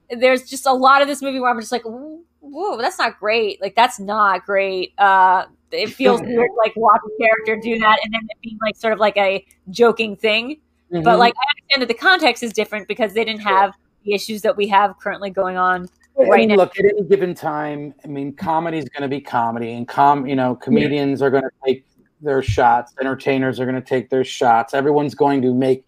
there's 0.10 0.50
just 0.50 0.66
a 0.66 0.74
lot 0.74 1.02
of 1.02 1.08
this 1.08 1.22
movie 1.22 1.40
where 1.40 1.50
I'm 1.50 1.60
just 1.60 1.72
like, 1.72 1.84
whoa, 1.86 2.78
that's 2.78 2.98
not 2.98 3.20
great. 3.20 3.62
Like 3.62 3.76
that's 3.76 4.00
not 4.00 4.46
great. 4.46 4.94
Uh, 4.98 5.46
it 5.72 5.90
feels 5.90 6.22
weird, 6.22 6.50
like 6.58 6.74
watching 6.76 7.10
a 7.20 7.24
character 7.24 7.58
do 7.62 7.78
that, 7.80 8.00
and 8.04 8.14
then 8.14 8.22
it 8.24 8.38
being 8.42 8.58
like 8.62 8.76
sort 8.76 8.94
of 8.94 9.00
like 9.00 9.18
a 9.18 9.46
joking 9.70 10.16
thing. 10.16 10.58
Mm-hmm. 10.92 11.04
But 11.04 11.20
like 11.20 11.34
I 11.36 11.46
understand 11.52 11.82
that 11.82 11.88
the 11.88 12.00
context 12.00 12.44
is 12.44 12.54
different 12.54 12.88
because 12.88 13.14
they 13.14 13.26
didn't 13.26 13.42
have 13.42 13.74
the 14.06 14.14
issues 14.14 14.42
that 14.44 14.56
we 14.56 14.68
have 14.68 14.98
currently 15.00 15.30
going 15.30 15.58
on. 15.58 15.90
I 16.20 16.24
right 16.24 16.48
mean, 16.48 16.58
look, 16.58 16.80
at 16.80 16.86
any 16.86 17.04
given 17.04 17.36
time, 17.36 17.94
I 18.04 18.08
mean, 18.08 18.34
comedy 18.34 18.80
is 18.80 18.90
going 18.90 19.04
to 19.04 19.08
be 19.08 19.22
comedy, 19.22 19.74
and 19.74 19.88
com, 19.88 20.26
you 20.26 20.36
know, 20.36 20.56
comedians 20.56 21.22
are 21.22 21.30
going 21.30 21.44
to 21.44 21.50
take 21.66 21.87
their 22.22 22.42
shots. 22.42 22.94
Entertainers 23.00 23.60
are 23.60 23.66
going 23.66 23.76
to 23.76 23.88
take 23.88 24.10
their 24.10 24.24
shots. 24.24 24.74
Everyone's 24.74 25.16
going 25.16 25.42
to 25.44 25.54
make, 25.54 25.86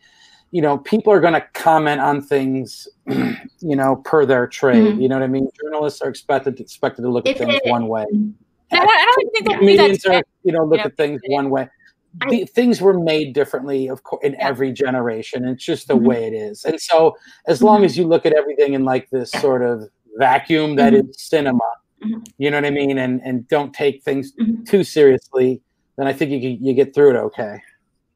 you 0.52 0.62
know, 0.62 0.78
people 0.78 1.12
are 1.14 1.20
going 1.20 1.34
to 1.34 1.46
comment 1.54 2.02
on 2.02 2.22
things, 2.22 2.88
you 3.08 3.76
know, 3.76 3.98
per 3.98 4.26
their 4.26 4.48
trade. 4.48 4.96
Mhm. 4.96 5.02
You 5.02 5.10
know 5.10 5.16
what 5.18 5.24
I 5.24 5.28
mean? 5.28 5.48
Journalists 5.64 6.02
are 6.02 6.10
expected 6.10 6.60
expected 6.60 7.02
to 7.04 7.10
look 7.10 7.26
at 7.28 7.32
If 7.32 7.38
things 7.40 7.60
it- 7.64 7.70
one 7.70 7.88
way. 7.88 8.06
I 8.72 8.76
don't, 8.76 8.88
I 8.90 9.06
don't 9.06 9.16
think 9.16 9.34
they 9.34 9.40
do 9.40 9.50
that. 9.50 9.60
Comedians 9.60 10.06
are, 10.06 10.24
you 10.44 10.52
know, 10.52 10.64
look 10.64 10.78
Yeah. 10.78 10.86
at 10.86 10.98
things 10.98 11.22
one 11.28 11.50
way. 11.50 11.68
The, 12.30 12.46
things 12.46 12.82
were 12.82 13.00
made 13.00 13.34
differently, 13.34 13.88
of 13.88 14.04
course, 14.04 14.24
in 14.24 14.34
Yeah. 14.34 14.48
every 14.48 14.72
generation. 14.72 15.46
It's 15.46 15.64
just 15.64 15.88
the 15.88 15.96
Mhm. 15.96 16.06
way 16.08 16.28
it 16.28 16.34
is. 16.34 16.66
And 16.66 16.80
so, 16.80 17.16
as 17.48 17.62
long 17.64 17.82
Mhm. 17.82 17.86
as 17.86 17.98
you 17.98 18.06
look 18.08 18.26
at 18.28 18.34
everything 18.34 18.74
in 18.74 18.84
like 18.86 19.10
this 19.12 19.32
sort 19.32 19.62
of 19.64 19.84
vacuum 20.18 20.76
that 20.76 20.94
Mhm. 20.94 21.10
is 21.10 21.20
cinema, 21.20 21.60
Mhm. 22.04 22.26
you 22.38 22.50
know 22.52 22.58
what 22.58 22.66
I 22.66 22.70
mean, 22.72 22.98
and 23.00 23.22
and 23.24 23.48
don't 23.48 23.74
take 23.74 24.04
things 24.04 24.34
too 24.68 24.84
seriously, 24.84 25.62
then 26.00 26.08
I 26.08 26.14
think 26.14 26.32
you 26.32 26.58
you 26.62 26.74
get 26.74 26.94
through 26.94 27.12
it 27.12 27.16
okay. 27.18 27.62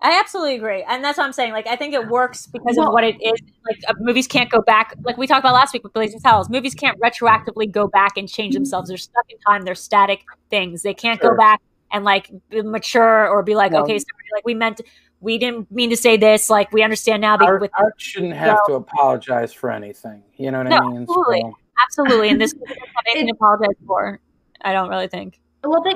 I 0.06 0.20
absolutely 0.20 0.56
agree, 0.56 0.84
and 0.84 1.02
that's 1.02 1.18
what 1.18 1.24
I'm 1.24 1.32
saying. 1.32 1.54
Like, 1.54 1.66
I 1.66 1.78
think 1.78 1.94
it 1.94 2.10
works 2.10 2.46
because 2.46 2.78
of 2.78 2.92
what 2.92 3.06
it 3.06 3.16
is. 3.22 3.40
Like, 3.66 3.80
uh, 3.88 3.94
movies 4.02 4.28
can't 4.28 4.50
go 4.50 4.62
back. 4.62 4.94
Like 5.04 5.16
we 5.18 5.28
talked 5.28 5.40
about 5.40 5.54
last 5.54 5.72
week 5.74 5.82
with 5.84 5.94
Blazing 5.94 6.20
Saddles, 6.20 6.50
movies 6.50 6.76
can't 6.76 7.00
retroactively 7.00 7.72
go 7.72 7.88
back 7.88 8.18
and 8.18 8.28
change 8.28 8.54
themselves. 8.54 8.90
They're 8.90 8.98
stuck 8.98 9.24
in 9.30 9.38
time. 9.40 9.62
They're 9.62 9.76
static 9.76 10.26
things. 10.50 10.82
They 10.82 10.94
can't 10.94 11.22
Sure. 11.22 11.32
go 11.32 11.38
back 11.38 11.62
and 11.94 12.04
like 12.04 12.30
be 12.50 12.62
mature 12.64 13.30
or 13.30 13.44
be 13.44 13.56
like, 13.56 13.72
No. 13.72 13.80
okay, 13.84 13.98
sorry, 13.98 14.28
like 14.36 14.44
we 14.46 14.54
meant, 14.54 14.82
we 15.22 15.38
didn't 15.38 15.72
mean 15.72 15.90
to 15.92 15.96
say 15.96 16.18
this. 16.18 16.50
Like 16.50 16.74
we 16.74 16.84
understand 16.84 17.22
now. 17.22 17.38
Because 17.38 17.52
Art, 17.52 17.62
with 17.62 17.72
art 17.80 17.94
shouldn't 17.98 18.34
have 18.34 18.60
to 18.66 18.74
apologize 18.74 19.54
for 19.54 19.72
anything. 19.72 20.22
You 20.36 20.52
know 20.52 20.58
what 20.58 20.68
No, 20.68 20.78
I 20.80 20.88
mean? 20.90 21.02
absolutely. 21.04 21.42
So- 21.44 21.58
absolutely, 21.86 22.28
and 22.30 22.42
this 22.42 22.52
doesn't 22.52 22.68
have 22.78 23.06
anything 23.12 23.28
to 23.28 23.34
apologize 23.36 23.76
for. 23.88 24.20
I 24.64 24.74
don't 24.74 24.90
really 24.90 25.08
think. 25.08 25.40
Well, 25.64 25.82
they, 25.82 25.94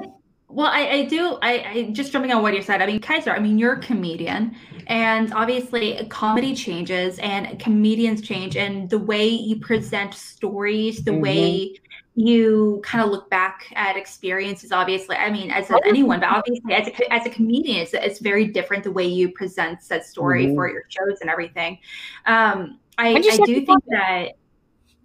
well, 0.50 0.68
I, 0.68 0.90
I 0.90 1.06
do. 1.06 1.38
I, 1.42 1.54
I 1.60 1.90
just 1.92 2.12
jumping 2.12 2.32
on 2.32 2.42
what 2.42 2.54
you 2.54 2.62
said. 2.62 2.82
I 2.82 2.86
mean, 2.86 3.02
Kaiser. 3.02 3.32
I 3.32 3.40
mean, 3.40 3.58
you're 3.58 3.74
a 3.74 3.80
comedian, 3.82 4.56
and 4.88 5.34
obviously, 5.34 6.06
comedy 6.10 6.56
changes 6.56 7.20
and 7.20 7.60
comedians 7.60 8.22
change, 8.22 8.56
and 8.56 8.90
the 8.90 8.98
way 8.98 9.28
you 9.28 9.60
present 9.60 10.14
stories, 10.14 11.04
the 11.04 11.12
Mhm. 11.12 11.22
way 11.22 11.76
you 12.16 12.82
kind 12.84 13.04
of 13.04 13.12
look 13.12 13.30
back 13.30 13.72
at 13.76 13.98
experiences. 13.98 14.72
Obviously, 14.72 15.18
I 15.18 15.30
mean, 15.30 15.52
as 15.52 15.70
anyone, 15.86 16.22
but 16.22 16.30
obviously, 16.30 16.74
as 16.74 16.88
a 16.88 17.14
as 17.14 17.26
a 17.26 17.30
comedian, 17.30 17.78
it's, 17.82 17.94
it's 17.94 18.20
very 18.20 18.46
different 18.46 18.86
the 18.86 18.92
way 18.92 19.06
you 19.06 19.30
present 19.34 19.82
said 19.84 20.06
story 20.06 20.48
Mhm. 20.48 20.56
for 20.56 20.70
your 20.70 20.84
shows 20.88 21.20
and 21.22 21.30
everything. 21.30 21.78
Um, 22.26 22.80
I, 22.98 23.10
I 23.10 23.38
do 23.46 23.66
think 23.66 23.84
that 23.90 24.30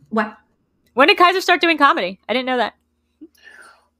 what 0.09 0.39
When 0.95 1.09
did 1.09 1.17
Kaiser 1.19 1.41
start 1.41 1.61
doing 1.61 1.79
comedy? 1.79 2.21
I 2.29 2.33
didn't 2.33 2.47
know 2.47 2.59
that. 2.59 2.75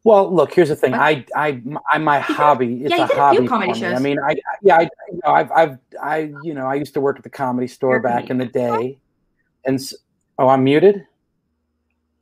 Well, 0.05 0.35
look, 0.35 0.53
here's 0.53 0.69
the 0.69 0.77
thing. 0.77 0.95
I, 0.95 1.25
I, 1.37 1.63
I, 1.91 1.99
my 1.99 2.19
hobby. 2.19 2.83
It's 2.83 2.91
yeah, 2.91 2.97
you 2.97 3.05
a 3.05 3.07
did 3.07 3.17
a 3.17 3.21
hobby 3.21 3.47
comedy 3.47 3.81
me. 3.81 3.87
I 3.87 3.99
mean, 4.01 4.19
I, 4.19 4.35
yeah, 4.61 4.79
I, 4.79 4.81
you 4.83 5.21
know, 5.25 5.33
I've, 5.33 5.53
I've, 5.53 5.79
I, 6.03 6.33
you 6.43 6.55
know, 6.55 6.67
I 6.67 6.75
used 6.75 6.95
to 6.95 7.01
work 7.01 7.19
at 7.19 7.23
the 7.23 7.31
comedy 7.31 7.69
store 7.69 7.95
You're 7.95 8.01
back 8.01 8.29
in 8.29 8.39
the 8.39 8.47
day, 8.47 8.99
and 9.65 9.81
oh, 10.39 10.49
I'm 10.49 10.65
muted. 10.65 11.07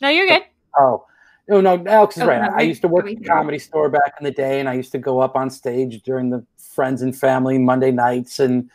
No, 0.02 0.08
you're 0.10 0.26
good. 0.26 0.42
Oh, 0.78 1.06
no, 1.48 1.62
no, 1.62 1.82
Alex 1.86 2.18
is 2.18 2.22
Oh, 2.22 2.26
right. 2.26 2.42
no, 2.42 2.54
I 2.54 2.60
used 2.60 2.82
to 2.82 2.88
work 2.88 3.06
at 3.06 3.18
the 3.18 3.24
comedy 3.24 3.58
store 3.58 3.88
back 3.88 4.14
in 4.20 4.24
the 4.24 4.30
day, 4.30 4.60
and 4.60 4.68
I 4.68 4.74
used 4.74 4.92
to 4.92 4.98
go 4.98 5.20
up 5.20 5.34
on 5.34 5.48
stage 5.48 6.02
during 6.02 6.28
the 6.28 6.44
friends 6.58 7.00
and 7.00 7.16
family 7.16 7.56
Monday 7.56 7.90
nights, 7.90 8.40
and 8.40 8.70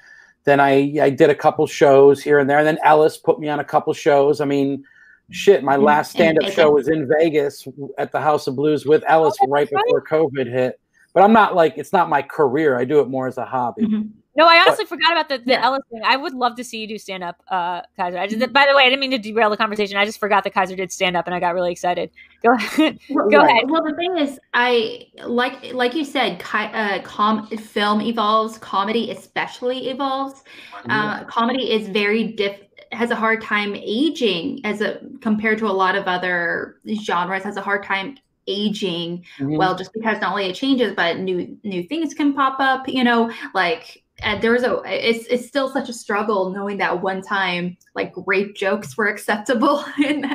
then 0.46 0.60
I, 0.60 0.96
I 1.00 1.12
did 1.12 1.30
a 1.30 1.36
couple 1.36 1.68
shows 1.68 2.24
here 2.24 2.40
and 2.40 2.50
there, 2.50 2.58
and 2.58 2.68
then 2.68 2.80
Ellis 2.84 3.18
put 3.18 3.40
me 3.40 3.50
on 3.50 3.60
a 3.60 3.64
couple 3.64 3.94
shows. 3.94 4.42
I 4.42 4.46
mean, 4.46 4.84
shit, 5.32 5.64
my 5.64 5.76
last 5.76 6.12
stand-up 6.12 6.52
show 6.52 6.72
was 6.72 6.88
in 6.88 7.08
Vegas 7.20 7.68
at 7.98 8.12
the 8.12 8.20
House 8.22 8.48
of 8.48 8.56
Blues 8.56 8.86
with 8.86 9.04
Ellis 9.08 9.36
Oh, 9.42 9.46
that's 9.46 9.52
right 9.52 9.70
right. 9.72 9.84
before 9.86 10.04
COVID 10.04 10.52
hit. 10.52 10.80
But 11.14 11.24
I'm 11.24 11.34
not 11.34 11.56
like 11.56 11.78
it's 11.78 11.94
not 11.94 12.10
my 12.10 12.22
career. 12.22 12.78
I 12.78 12.84
do 12.86 13.00
it 13.00 13.08
more 13.08 13.28
as 13.28 13.38
a 13.38 13.46
hobby. 13.46 13.84
Mhm. 13.88 14.10
No, 14.38 14.46
I 14.46 14.58
honestly 14.60 14.84
forgot 14.84 15.14
about 15.14 15.30
the, 15.30 15.38
the 15.38 15.52
Yeah. 15.52 15.64
Ellis 15.64 15.80
thing. 15.90 16.02
I 16.06 16.18
would 16.18 16.34
love 16.34 16.58
to 16.58 16.64
see 16.66 16.80
you 16.80 16.88
do 16.90 16.98
stand 16.98 17.24
up, 17.24 17.38
uh, 17.50 17.84
Kaiser. 17.96 18.18
I 18.18 18.28
just, 18.28 18.52
by 18.52 18.66
the 18.70 18.76
way, 18.76 18.84
I 18.84 18.90
didn't 18.90 19.00
mean 19.00 19.12
to 19.12 19.18
derail 19.18 19.50
the 19.50 19.56
conversation. 19.56 19.96
I 19.96 20.04
just 20.04 20.20
forgot 20.20 20.44
that 20.44 20.54
Kaiser 20.54 20.76
did 20.76 20.92
stand 20.92 21.16
up, 21.16 21.26
and 21.26 21.34
I 21.34 21.40
got 21.40 21.54
really 21.54 21.72
excited. 21.72 22.12
Go 22.46 22.52
ahead. 22.54 23.00
Well, 23.10 23.30
Go 23.30 23.38
right. 23.38 23.50
ahead. 23.50 23.70
Well, 23.70 23.82
the 23.86 23.94
thing 23.96 24.18
is, 24.18 24.38
I 24.54 25.08
like 25.26 25.74
like 25.74 25.94
you 25.96 26.04
said, 26.04 26.40
ki- 26.44 26.58
uh, 26.74 27.02
com- 27.04 27.48
film 27.48 28.02
evolves, 28.02 28.58
comedy 28.58 29.10
especially 29.10 29.88
evolves. 29.90 30.44
Uh, 30.90 31.24
comedy 31.24 31.72
is 31.72 31.88
very 31.88 32.26
diff 32.34 32.60
has 32.96 33.12
a 33.12 33.16
hard 33.16 33.42
time 33.42 33.76
aging 33.76 34.62
as 34.66 34.82
a 34.82 35.00
compared 35.22 35.60
to 35.60 35.68
a 35.68 35.72
lot 35.74 35.96
of 35.96 36.06
other 36.06 36.78
genres. 37.04 37.44
Has 37.44 37.58
a 37.58 37.62
hard 37.62 37.84
time 37.84 38.18
aging 38.48 39.26
Mhm. 39.40 39.58
well 39.58 39.76
just 39.76 39.92
because 39.94 40.22
not 40.22 40.32
only 40.32 40.46
it 40.46 40.56
changes 40.56 40.94
but 40.96 41.18
new 41.18 41.58
new 41.64 41.82
things 41.84 42.14
can 42.14 42.32
pop 42.34 42.58
up 42.60 42.88
you 42.88 43.04
know 43.04 43.32
like 43.56 44.04
and 44.24 44.42
there's 44.42 44.64
a 44.64 44.82
it's 44.86 45.26
it's 45.28 45.46
still 45.46 45.70
such 45.70 45.90
a 45.90 45.94
struggle 45.94 46.50
knowing 46.50 46.78
that 46.78 47.02
one 47.02 47.22
time 47.22 47.76
like 47.96 48.14
rape 48.26 48.56
jokes 48.56 48.98
were 48.98 49.08
acceptable 49.08 49.84
and 50.06 50.26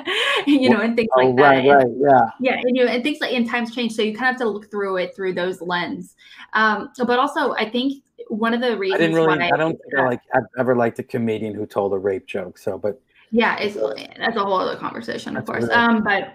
you 0.47 0.69
know 0.69 0.81
and 0.81 0.97
things 0.97 1.09
oh, 1.17 1.27
like 1.27 1.37
that 1.37 1.43
right, 1.43 1.59
And- 1.65 1.69
right, 1.69 1.87
yeah. 1.99 2.53
yeah 2.53 2.61
and 2.63 2.77
you 2.77 2.85
know 2.85 2.91
and 2.91 3.03
things 3.03 3.19
like 3.21 3.33
and 3.33 3.49
times 3.49 3.75
change 3.75 3.93
so 3.93 4.03
you 4.03 4.15
kind 4.15 4.35
of 4.35 4.39
have 4.39 4.47
to 4.47 4.49
look 4.49 4.71
through 4.71 4.99
it 4.99 5.17
through 5.17 5.33
those 5.33 5.63
lens 5.63 6.15
um 6.53 6.91
but 7.07 7.19
also 7.19 7.53
i 7.55 7.69
think 7.69 8.03
one 8.29 8.55
of 8.55 8.61
the 8.61 8.77
reasons 8.77 9.01
I 9.01 9.07
didn't 9.07 9.17
really. 9.17 9.39
why 9.39 9.51
I 9.53 9.57
don't 9.57 9.73
think 9.73 9.95
I 9.99 10.07
like. 10.07 10.21
I've 10.35 10.45
ever 10.57 10.77
liked 10.77 10.99
a 11.01 11.03
comedian 11.03 11.53
who 11.53 11.67
told 11.67 11.93
a 11.93 11.99
rape 11.99 12.27
joke. 12.27 12.59
So, 12.59 12.79
but 12.79 13.01
Yeah, 13.33 13.59
it's 13.59 13.75
that's 13.75 14.37
a 14.37 14.45
whole 14.45 14.55
other 14.55 14.77
conversation, 14.77 15.37
of 15.37 15.47
course. 15.47 15.69
Um, 15.71 16.05
but 16.05 16.35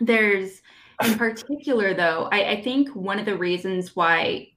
there's 0.00 0.62
in 1.04 1.14
particular 1.18 1.94
though, 1.94 2.28
I, 2.32 2.50
I 2.50 2.62
think 2.62 2.94
one 2.94 3.18
of 3.18 3.26
the 3.26 3.36
reasons 3.36 3.94
why 3.94 4.48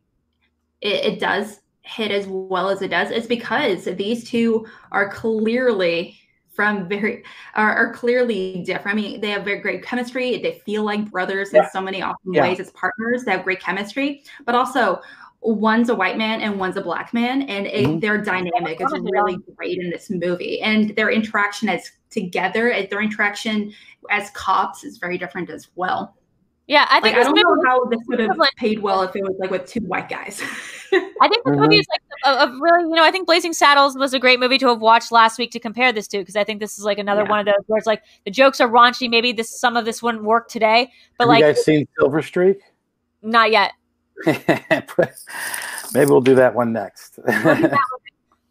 it, 0.81 1.13
it 1.13 1.19
does 1.19 1.59
hit 1.89 2.11
as 2.11 2.27
well 2.27 2.69
as 2.69 2.81
it 2.81 2.89
does 2.89 3.09
is 3.11 3.25
because 3.25 3.85
these 3.85 4.23
two 4.29 4.65
are 4.91 5.09
clearly 5.09 6.17
from 6.51 6.87
very 6.87 7.23
are, 7.55 7.73
are 7.73 7.93
clearly 7.93 8.63
different. 8.65 8.97
I 8.97 9.01
mean, 9.01 9.21
they 9.21 9.29
have 9.31 9.43
very 9.43 9.59
great 9.59 9.81
chemistry. 9.83 10.37
They 10.37 10.61
feel 10.65 10.83
like 10.83 11.09
brothers 11.09 11.53
in 11.53 11.63
so 11.71 11.81
many 11.81 12.01
awesome 12.01 12.33
Yeah. 12.33 12.43
ways 12.43 12.59
as 12.59 12.69
partners. 12.71 13.23
They 13.23 13.31
have 13.31 13.43
great 13.43 13.61
chemistry, 13.61 14.23
but 14.45 14.55
also 14.55 15.01
one's 15.41 15.87
a 15.89 15.95
white 15.95 16.17
man 16.17 16.41
and 16.41 16.59
one's 16.59 16.75
a 16.75 16.81
black 16.81 17.13
man, 17.13 17.43
and 17.43 17.65
it, 17.65 17.85
Mhm. 17.85 18.01
their 18.01 18.17
dynamic 18.17 18.81
is 18.81 18.91
really 18.91 19.37
great 19.55 19.79
in 19.79 19.89
this 19.89 20.09
movie. 20.09 20.59
And 20.61 20.93
their 20.97 21.09
interaction 21.09 21.69
as 21.69 21.91
together, 22.09 22.73
their 22.89 23.01
interaction 23.01 23.73
as 24.09 24.29
cops 24.31 24.83
is 24.83 24.97
very 24.97 25.17
different 25.17 25.49
as 25.49 25.69
well. 25.75 26.15
Yeah, 26.69 26.85
I 26.87 26.95
Like 26.99 27.03
think 27.03 27.17
I 27.17 27.23
don't 27.23 27.35
know 27.35 27.57
how 27.67 27.83
this 27.85 27.99
would 28.07 28.19
have 28.19 28.27
equivalent- 28.27 28.55
paid 28.55 28.79
well 28.79 29.01
if 29.01 29.15
it 29.15 29.23
was 29.23 29.35
like 29.39 29.49
with 29.49 29.65
two 29.65 29.79
white 29.81 30.07
guys. 30.07 30.39
I 30.93 31.27
think 31.27 31.43
this 31.43 31.55
Mhm. 31.55 31.59
movie 31.61 31.77
is 31.77 31.85
like 31.89 32.01
a, 32.39 32.43
a 32.45 32.59
really, 32.61 32.83
you 32.89 32.95
know, 32.95 33.03
I 33.03 33.09
think 33.11 33.25
Blazing 33.25 33.53
Saddles 33.53 33.97
was 33.97 34.13
a 34.13 34.19
great 34.19 34.39
movie 34.39 34.57
to 34.59 34.67
have 34.67 34.79
watched 34.79 35.11
last 35.11 35.39
week 35.39 35.49
to 35.51 35.59
compare 35.59 35.91
this 35.91 36.07
to 36.09 36.19
because 36.19 36.35
I 36.35 36.43
think 36.43 36.59
this 36.59 36.77
is 36.77 36.85
like 36.85 36.99
another 36.99 37.23
Yeah. 37.23 37.29
one 37.29 37.39
of 37.39 37.45
those 37.47 37.55
where 37.67 37.77
it's 37.79 37.87
like 37.87 38.03
the 38.23 38.31
jokes 38.31 38.61
are 38.61 38.69
raunchy. 38.69 39.09
Maybe 39.09 39.31
this 39.31 39.59
some 39.59 39.75
of 39.77 39.85
this 39.85 40.03
wouldn't 40.03 40.23
work 40.23 40.47
today, 40.47 40.91
but 41.17 41.23
have 41.23 41.29
like 41.29 41.39
you 41.39 41.45
guys 41.47 41.65
seen 41.65 41.87
Silver 41.97 42.21
Streak? 42.21 42.59
not 43.23 43.49
yet. 43.51 43.71
Maybe 44.25 46.05
we'll 46.05 46.21
do 46.21 46.35
that 46.35 46.53
one 46.53 46.71
next. 46.73 47.19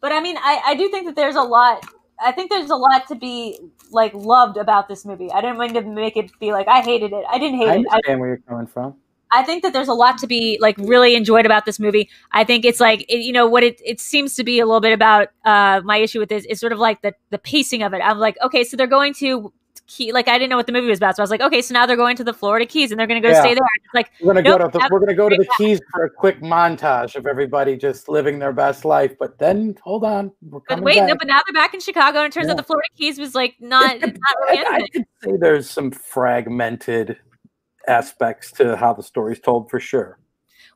But 0.01 0.13
I 0.13 0.21
mean, 0.21 0.37
I, 0.37 0.61
I 0.67 0.75
do 0.75 0.87
think 0.89 1.07
that 1.07 1.15
there's 1.17 1.35
a 1.35 1.41
lot. 1.41 1.85
I 2.21 2.31
think 2.31 2.49
there's 2.49 2.69
a 2.69 2.75
lot 2.75 3.07
to 3.07 3.15
be 3.15 3.59
like 3.91 4.13
loved 4.13 4.57
about 4.57 4.87
this 4.87 5.05
movie. 5.05 5.31
I 5.31 5.41
didn't 5.41 5.57
mean 5.57 5.73
to 5.73 5.81
make 5.81 6.17
it 6.17 6.31
be 6.39 6.51
like 6.51 6.67
I 6.67 6.81
hated 6.81 7.13
it. 7.13 7.23
I 7.29 7.39
didn't 7.39 7.57
hate 7.57 7.69
I 7.69 7.75
it. 7.75 7.87
I, 7.89 7.95
understand 7.95 8.19
where 8.19 8.29
you're 8.29 8.37
coming 8.47 8.67
from. 8.67 8.95
I 9.31 9.43
think 9.43 9.61
that 9.61 9.73
there's 9.73 9.87
a 9.87 9.93
lot 9.93 10.17
to 10.19 10.27
be 10.27 10.57
like 10.59 10.75
really 10.79 11.15
enjoyed 11.15 11.45
about 11.45 11.65
this 11.65 11.79
movie. 11.79 12.09
I 12.31 12.43
think 12.43 12.65
it's 12.65 12.79
like 12.79 13.01
it, 13.09 13.19
you 13.19 13.31
know 13.31 13.47
what 13.47 13.63
it 13.63 13.81
it 13.85 13.99
seems 13.99 14.35
to 14.35 14.43
be 14.43 14.59
a 14.59 14.65
little 14.65 14.81
bit 14.81 14.93
about 14.93 15.27
uh 15.45 15.81
my 15.83 15.97
issue 15.97 16.19
with 16.19 16.29
this 16.29 16.45
is 16.45 16.59
sort 16.59 16.73
of 16.73 16.79
like 16.79 17.01
the 17.01 17.13
the 17.29 17.37
pacing 17.37 17.83
of 17.83 17.93
it. 17.93 17.99
I'm 17.99 18.17
like, 18.17 18.37
okay, 18.43 18.63
so 18.63 18.75
they're 18.75 18.87
going 18.87 19.13
to 19.15 19.53
key 19.89 20.11
like 20.13 20.27
I 20.27 20.37
didn't 20.37 20.49
know 20.49 20.55
what 20.57 20.67
the 20.67 20.71
movie 20.71 20.87
was 20.87 20.99
about. 20.99 21.15
So 21.17 21.21
I 21.21 21.25
was 21.25 21.31
like, 21.31 21.41
okay, 21.41 21.61
so 21.61 21.73
now 21.73 21.85
they're 21.85 21.97
going 21.97 22.15
to 22.17 22.23
the 22.23 22.33
Florida 22.33 22.65
Keys 22.65 22.91
and 22.91 22.99
they're 22.99 23.07
going 23.07 23.21
to 23.21 23.27
go 23.27 23.33
Yeah. 23.33 23.41
stay 23.41 23.53
there. 23.53 23.63
Like 23.93 24.11
We're 24.21 24.33
gonna 24.33 24.47
Nope, 24.47 24.59
go 24.59 24.67
to 24.69 24.77
the, 24.77 24.89
we're 24.91 24.99
gonna 24.99 25.15
go 25.15 25.27
to 25.29 25.35
the 25.35 25.47
Keys 25.57 25.81
for 25.91 26.05
a 26.05 26.09
quick 26.09 26.41
montage 26.41 27.15
of 27.15 27.25
everybody 27.25 27.75
just 27.75 28.07
living 28.07 28.39
their 28.39 28.53
best 28.53 28.85
life. 28.85 29.13
But 29.19 29.39
then 29.39 29.75
hold 29.83 30.03
on, 30.05 30.31
we're 30.41 30.59
but 30.69 30.81
wait, 30.81 31.01
no, 31.03 31.15
but 31.17 31.27
now 31.27 31.39
they're 31.45 31.53
back 31.59 31.73
in 31.73 31.79
Chicago 31.79 32.19
and 32.19 32.27
it 32.27 32.33
turns 32.33 32.45
Yeah. 32.45 32.51
out 32.51 32.57
the 32.57 32.63
Florida 32.63 32.87
Keys 32.95 33.17
was 33.17 33.33
like 33.33 33.55
not 33.59 33.99
not 34.01 34.13
I, 34.47 34.63
I 34.67 34.87
could 34.93 35.05
say 35.23 35.31
there's 35.39 35.69
some 35.69 35.89
fragmented 35.91 37.17
aspects 37.87 38.51
to 38.53 38.75
how 38.77 38.93
the 38.93 39.01
story's 39.03 39.39
told 39.39 39.69
for 39.69 39.79
sure. 39.79 40.18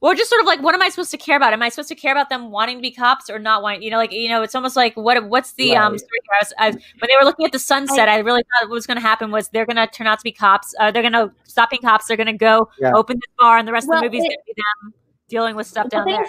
Or 0.04 0.14
just 0.14 0.30
sort 0.30 0.42
of 0.42 0.46
like, 0.46 0.62
what 0.62 0.76
am 0.76 0.82
I 0.82 0.90
supposed 0.90 1.12
to 1.12 1.18
care 1.18 1.38
about? 1.38 1.54
Am 1.54 1.62
I 1.64 1.70
supposed 1.70 1.88
to 1.88 1.96
care 1.96 2.12
about 2.12 2.30
them 2.30 2.52
wanting 2.52 2.78
to 2.78 2.82
be 2.82 2.92
cops 2.92 3.30
or 3.30 3.40
not 3.40 3.64
wanting? 3.64 3.84
You 3.84 3.90
know, 3.90 3.96
like 3.98 4.12
you 4.12 4.28
know, 4.28 4.42
it's 4.44 4.54
almost 4.54 4.76
like 4.76 4.98
what 4.98 5.30
what's 5.30 5.54
the 5.54 5.78
um 5.78 5.98
story? 5.98 6.20
I 6.30 6.44
was, 6.44 6.54
I 6.60 6.70
when 6.72 7.08
they 7.08 7.16
were 7.18 7.24
looking 7.24 7.46
at 7.46 7.54
the 7.54 7.60
sunset, 7.60 8.10
I 8.10 8.18
really 8.18 8.42
thought 8.42 8.68
what 8.68 8.76
was 8.76 8.86
going 8.86 8.98
to 8.98 9.02
happen 9.02 9.32
was 9.32 9.48
they're 9.50 9.66
going 9.66 9.78
to 9.78 9.88
turn 9.88 10.06
out 10.06 10.20
to 10.20 10.24
be 10.24 10.34
cops. 10.34 10.76
Uh, 10.78 10.92
they're 10.92 11.04
going 11.04 11.14
to 11.14 11.32
stop 11.46 11.70
being 11.70 11.82
cops. 11.82 12.08
They're 12.08 12.18
going 12.18 12.28
to 12.28 12.34
go 12.34 12.68
Yeah. 12.82 12.92
open 12.94 13.16
this 13.16 13.34
bar, 13.40 13.58
and 13.58 13.66
the 13.66 13.72
rest 13.72 13.88
Well, 13.88 13.98
of 13.98 14.02
the 14.02 14.08
movie 14.08 14.18
is 14.18 14.24
going 14.24 14.38
to 14.38 14.44
be 14.46 14.54
them 14.84 14.94
dealing 15.30 15.56
with 15.56 15.68
stuff 15.68 15.86
The 15.86 15.90
down 15.92 16.06
there. 16.06 16.26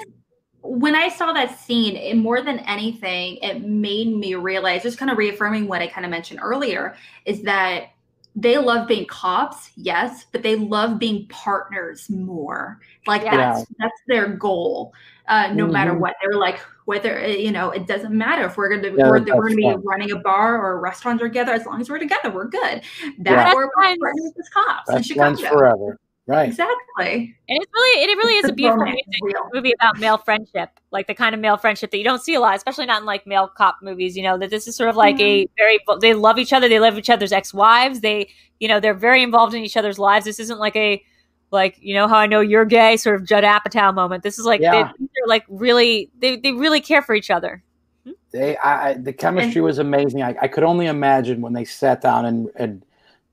when 0.62 0.94
I 0.94 1.08
saw 1.08 1.32
that 1.32 1.58
scene, 1.58 1.96
it, 1.96 2.16
more 2.16 2.42
than 2.42 2.60
anything, 2.60 3.38
it 3.42 3.62
made 3.62 4.06
me 4.16 4.36
realize, 4.36 4.84
just 4.84 4.98
kind 4.98 5.10
of 5.10 5.18
reaffirming 5.18 5.66
what 5.66 5.82
I 5.82 5.88
kind 5.88 6.04
of 6.04 6.12
mentioned 6.12 6.38
earlier, 6.40 6.94
is 7.24 7.42
that 7.42 7.88
they 8.36 8.58
love 8.58 8.88
being 8.88 9.06
cops, 9.06 9.70
yes, 9.76 10.26
but 10.32 10.42
they 10.42 10.56
love 10.56 10.98
being 10.98 11.26
partners 11.28 12.10
more. 12.10 12.80
Like 13.06 13.22
Yeah. 13.22 13.36
that's 13.36 13.66
that's 13.78 14.00
their 14.08 14.28
goal. 14.28 14.92
Uh, 15.28 15.50
no 15.54 15.66
matter 15.66 15.92
Mhm. 15.92 16.00
what, 16.00 16.14
they're 16.20 16.38
like 16.38 16.58
whether 16.84 17.18
uh, 17.22 17.28
you 17.28 17.50
know 17.50 17.70
it 17.70 17.86
doesn't 17.86 18.12
matter 18.12 18.44
if 18.44 18.56
we're 18.58 18.68
gonna 18.68 18.88
Yeah, 18.94 19.08
we're, 19.08 19.20
we're 19.20 19.48
gonna 19.48 19.54
be 19.54 19.74
running 19.84 20.10
a 20.12 20.18
bar 20.18 20.58
or 20.58 20.72
a 20.72 20.76
restaurant 20.78 21.20
together. 21.20 21.52
As 21.52 21.64
long 21.64 21.80
as 21.80 21.88
we're 21.88 21.98
together, 21.98 22.30
we're 22.30 22.48
good. 22.48 22.82
That 23.20 23.48
Yeah. 23.48 23.52
or 23.54 23.66
Best 23.68 23.74
friends. 23.74 23.98
partners 24.00 24.32
as 24.38 24.48
cops 24.50 24.88
in 24.90 24.94
That's 24.96 25.06
Chicago. 25.06 25.36
friends 25.36 25.40
forever, 25.48 25.98
right? 26.26 26.48
Exactly. 26.48 27.36
And 27.48 27.62
it's 27.62 27.72
really, 27.74 28.02
it 28.04 28.16
really 28.16 28.34
is 28.34 28.48
a 28.48 28.52
beautiful 28.52 28.84
music 28.84 29.04
movie 29.52 29.72
about 29.72 29.98
male 29.98 30.18
friendship, 30.18 30.70
like 30.90 31.06
the 31.06 31.14
kind 31.14 31.34
of 31.34 31.40
male 31.40 31.56
friendship 31.56 31.90
that 31.90 31.98
you 31.98 32.04
don't 32.04 32.22
see 32.22 32.34
a 32.34 32.40
lot, 32.40 32.56
especially 32.56 32.86
not 32.86 33.00
in 33.00 33.06
like 33.06 33.26
male 33.26 33.48
cop 33.48 33.78
movies. 33.82 34.16
You 34.16 34.22
know 34.22 34.38
that 34.38 34.50
this 34.50 34.66
is 34.66 34.76
sort 34.76 34.88
of 34.88 34.96
like 34.96 35.20
a 35.20 35.46
very 35.56 35.78
they 36.00 36.14
love 36.14 36.38
each 36.38 36.52
other, 36.52 36.68
they 36.68 36.80
love 36.80 36.98
each 36.98 37.10
other's 37.10 37.32
ex 37.32 37.52
wives, 37.52 38.00
they 38.00 38.30
you 38.60 38.68
know 38.68 38.80
they're 38.80 38.94
very 38.94 39.22
involved 39.22 39.54
in 39.54 39.62
each 39.62 39.76
other's 39.76 39.98
lives. 39.98 40.24
This 40.24 40.38
isn't 40.40 40.58
like 40.58 40.76
a 40.76 41.02
like 41.50 41.76
you 41.80 41.94
know 41.94 42.08
how 42.08 42.16
I 42.16 42.26
know 42.26 42.40
you're 42.40 42.64
gay 42.64 42.96
sort 42.96 43.16
of 43.16 43.26
Judd 43.26 43.44
Apatow 43.44 43.94
moment. 43.94 44.22
This 44.22 44.38
is 44.38 44.46
like 44.46 44.60
they, 44.60 44.66
Yeah. 44.66 44.92
these 44.98 45.08
are 45.24 45.28
like 45.28 45.44
really 45.48 46.10
they 46.18 46.36
they 46.36 46.52
really 46.52 46.80
care 46.80 47.02
for 47.02 47.14
each 47.14 47.30
other. 47.30 47.62
Hmm? 48.04 48.12
They, 48.32 48.56
I, 48.58 48.90
I, 48.90 48.94
the 48.94 49.12
chemistry 49.12 49.60
was 49.60 49.78
amazing. 49.78 50.22
I, 50.22 50.34
I 50.42 50.48
could 50.48 50.64
only 50.64 50.86
imagine 50.86 51.40
when 51.40 51.52
they 51.52 51.64
sat 51.64 52.00
down 52.00 52.26
and, 52.26 52.50
and 52.56 52.84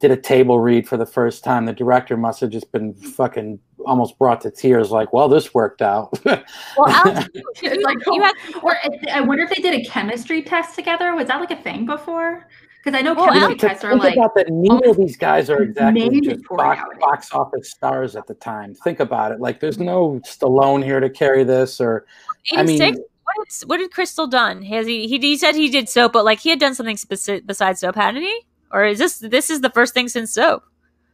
did 0.01 0.11
a 0.11 0.17
table 0.17 0.59
read 0.59 0.87
for 0.87 0.97
the 0.97 1.05
first 1.05 1.43
time. 1.43 1.65
The 1.65 1.73
director 1.73 2.17
must 2.17 2.41
have 2.41 2.49
just 2.49 2.71
been 2.71 2.93
fucking 2.93 3.59
almost 3.85 4.17
brought 4.17 4.41
to 4.41 4.51
tears. 4.51 4.91
Like, 4.91 5.13
well, 5.13 5.29
this 5.29 5.53
worked 5.53 5.81
out. 5.81 6.19
Well, 6.77 6.89
Alex, 6.89 7.29
you, 7.33 7.41
It's 7.61 7.75
you, 7.77 7.83
like, 7.83 7.97
you 8.07 8.21
had 8.21 8.33
Or 8.63 8.75
I- 8.75 9.19
I 9.19 9.21
wonder 9.21 9.43
if 9.43 9.49
they 9.49 9.61
did 9.61 9.73
a 9.79 9.83
chemistry 9.83 10.41
test 10.41 10.75
together. 10.75 11.13
Was 11.15 11.27
that 11.27 11.39
like 11.39 11.51
a 11.51 11.61
thing 11.61 11.85
before? 11.85 12.47
Because 12.83 12.97
I 12.97 13.03
know 13.03 13.13
Well, 13.13 13.31
chemistry 13.31 13.57
tests 13.57 13.83
are 13.83 13.91
think 13.91 14.03
like 14.03 14.15
about 14.15 14.33
that 14.35 14.49
neither 14.49 14.89
of 14.89 14.97
these 14.97 15.15
guys 15.17 15.49
are 15.49 15.61
exactly 15.61 16.21
just 16.21 16.43
box, 16.49 16.81
box 16.99 17.31
office 17.31 17.69
stars 17.69 18.15
at 18.15 18.25
the 18.25 18.33
time. 18.33 18.73
Think 18.73 18.99
about 19.01 19.31
it. 19.31 19.39
Like, 19.39 19.59
there's 19.59 19.77
no 19.77 20.19
Stallone 20.25 20.83
here 20.83 20.99
to 20.99 21.09
carry 21.09 21.43
this, 21.43 21.79
or 21.79 22.05
I 22.53 22.63
mean, 22.63 22.81
86. 22.81 23.65
what 23.67 23.77
did, 23.77 23.91
Crystal 23.91 24.25
done? 24.25 24.63
Has 24.63 24.87
he, 24.87 25.07
he 25.07 25.19
he 25.19 25.37
said 25.37 25.53
he 25.55 25.69
did 25.69 25.89
soap, 25.89 26.13
but 26.13 26.25
like 26.25 26.39
he 26.39 26.49
had 26.49 26.59
done 26.59 26.73
something 26.73 26.95
speci- 26.95 27.45
besides 27.45 27.81
soap, 27.81 27.95
hadn't 27.95 28.23
he? 28.23 28.45
Or 28.73 28.85
is 28.85 28.99
this 28.99 29.19
this 29.19 29.49
is 29.49 29.61
the 29.61 29.69
first 29.69 29.93
thing 29.93 30.07
since 30.07 30.33
soap? 30.33 30.63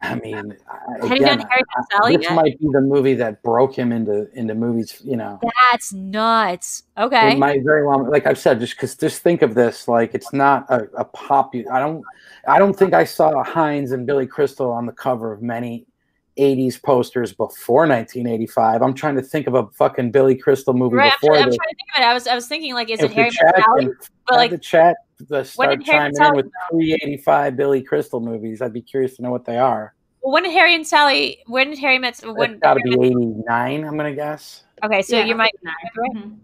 I 0.01 0.15
mean, 0.15 0.55
I- 0.69 1.05
again, 1.05 1.39
done 1.39 1.47
Harry 1.49 1.63
I- 1.75 1.83
Sally 1.91 2.17
this 2.17 2.25
yet? 2.25 2.35
might 2.35 2.59
be 2.59 2.67
the 2.71 2.81
movie 2.81 3.15
that 3.15 3.41
broke 3.41 3.75
him 3.75 3.91
into 3.91 4.27
into 4.37 4.53
movies. 4.53 5.01
You 5.03 5.17
know, 5.17 5.39
That's 5.71 5.91
nuts. 5.91 6.83
Okay. 6.97 7.33
It 7.33 7.39
might 7.39 7.63
very 7.63 7.85
well, 7.85 8.09
like 8.09 8.27
I've 8.27 8.37
said, 8.37 8.59
just 8.59 8.75
because 8.75 8.95
just 8.95 9.23
think 9.23 9.41
of 9.41 9.55
this, 9.55 9.87
like 9.87 10.13
it's 10.13 10.31
not 10.33 10.65
a, 10.69 10.87
a 10.97 11.05
popular. 11.05 11.71
I 11.73 11.79
don't, 11.79 12.03
I 12.47 12.59
don't 12.59 12.73
think 12.75 12.93
I 12.93 13.03
saw 13.05 13.43
Hines 13.43 13.91
and 13.91 14.05
Billy 14.05 14.27
Crystal 14.27 14.71
on 14.71 14.85
the 14.85 14.93
cover 14.93 15.33
of 15.33 15.41
many 15.41 15.87
'80s 16.37 16.79
posters 16.79 17.33
before 17.33 17.87
1985. 17.87 18.83
I'm 18.83 18.93
trying 18.93 19.15
to 19.15 19.23
think 19.23 19.47
of 19.47 19.55
a 19.55 19.65
fucking 19.69 20.11
Billy 20.11 20.35
Crystal 20.35 20.75
movie 20.75 20.97
right. 20.97 21.11
I'm, 21.11 21.17
before 21.19 21.35
trying, 21.35 21.43
I'm 21.45 21.49
trying 21.49 21.69
to 21.69 21.75
think 21.75 21.89
of 21.95 22.01
it. 22.01 22.05
I 22.05 22.13
was 22.13 22.27
I 22.27 22.35
was 22.35 22.47
thinking 22.47 22.75
like, 22.75 22.91
is 22.91 22.99
If 22.99 23.09
it 23.11 23.15
Harry 23.15 23.29
the 23.31 23.45
Met 23.45 23.55
chat 23.55 23.65
Sally? 23.65 23.87
But 24.27 24.35
like, 24.35 24.51
the 24.51 24.57
chat 24.59 24.97
the 25.25 25.37
when 25.37 25.45
start 25.45 25.79
did 25.79 25.85
chiming 25.85 26.13
Met 26.17 26.29
in 26.29 26.35
with 26.35 26.45
pre-85 26.71 27.55
Billy 27.55 27.81
Crystal 27.81 28.19
movies. 28.19 28.61
I'd 28.61 28.73
be 28.73 28.81
curious 28.81 29.15
to 29.17 29.21
know 29.23 29.31
what 29.31 29.45
they 29.45 29.57
are. 29.57 29.93
well, 30.21 30.33
when 30.33 30.43
did 30.43 30.51
Harry 30.51 30.75
and 30.75 30.85
Sally? 30.85 31.39
When 31.47 31.69
did 31.69 31.79
Harry 31.79 31.99
met? 31.99 32.19
When? 32.23 32.53
It's 32.53 32.61
got 32.61 32.75
to 32.75 32.81
be 32.83 32.93
'89. 32.93 33.83
I'm 33.83 33.97
gonna 33.97 34.13
guess. 34.13 34.63
Okay, 34.83 35.01
so 35.01 35.17
Yeah, 35.17 35.25
you 35.25 35.35
might. 35.35 35.51
right. 35.63 36.11
Mhm. 36.15 36.37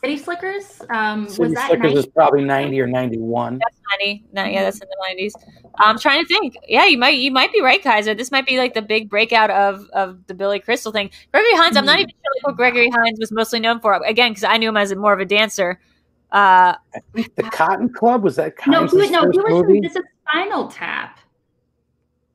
City 0.00 0.18
Slickers. 0.18 0.82
Um, 0.90 1.24
was 1.24 1.36
City 1.36 1.54
that 1.54 1.68
Slickers 1.68 1.84
90? 1.94 1.98
is 2.00 2.06
probably 2.08 2.44
90 2.44 2.78
or 2.78 2.86
91. 2.86 3.58
That's 3.58 3.76
ninety. 3.90 4.22
No, 4.34 4.44
yeah, 4.44 4.62
that's 4.64 4.78
in 4.78 4.86
the 4.88 4.96
nineties. 5.08 5.34
I'm 5.78 5.98
trying 5.98 6.22
to 6.22 6.28
think. 6.28 6.56
Yeah, 6.68 6.84
you 6.84 6.98
might 6.98 7.16
you 7.16 7.30
might 7.30 7.50
be 7.52 7.62
right, 7.62 7.82
Kaiser. 7.82 8.12
This 8.14 8.30
might 8.30 8.44
be 8.46 8.58
like 8.58 8.74
the 8.74 8.82
big 8.82 9.08
breakout 9.08 9.50
of 9.50 9.88
of 9.94 10.26
the 10.26 10.34
Billy 10.34 10.58
Crystal 10.60 10.92
thing. 10.92 11.08
Gregory 11.32 11.54
Hines. 11.54 11.76
I'm 11.78 11.86
not 11.86 11.96
Mhm. 11.96 12.02
even 12.02 12.10
sure 12.10 12.34
like, 12.36 12.46
what 12.46 12.56
Gregory 12.56 12.90
Hines 12.90 13.18
was 13.18 13.32
mostly 13.32 13.60
known 13.60 13.80
for. 13.80 13.94
Again, 14.04 14.32
because 14.32 14.44
I 14.44 14.58
knew 14.58 14.68
him 14.68 14.76
as 14.76 14.90
a, 14.90 14.96
more 14.96 15.14
of 15.14 15.20
a 15.20 15.24
dancer. 15.24 15.80
Uh, 16.34 16.74
The 17.14 17.42
Cotton 17.44 17.88
Club 17.92 18.22
was 18.24 18.36
that 18.36 18.54
No, 18.66 18.80
Hines' 18.80 18.90
he 18.92 18.98
was, 18.98 19.10
no, 19.10 19.22
first 19.22 19.32
he 19.34 19.40
was 19.40 19.50
movie? 19.62 19.76
in 19.78 19.82
This 19.84 19.94
is 19.96 20.02
Spinal 20.28 20.68
Tap. 20.68 21.20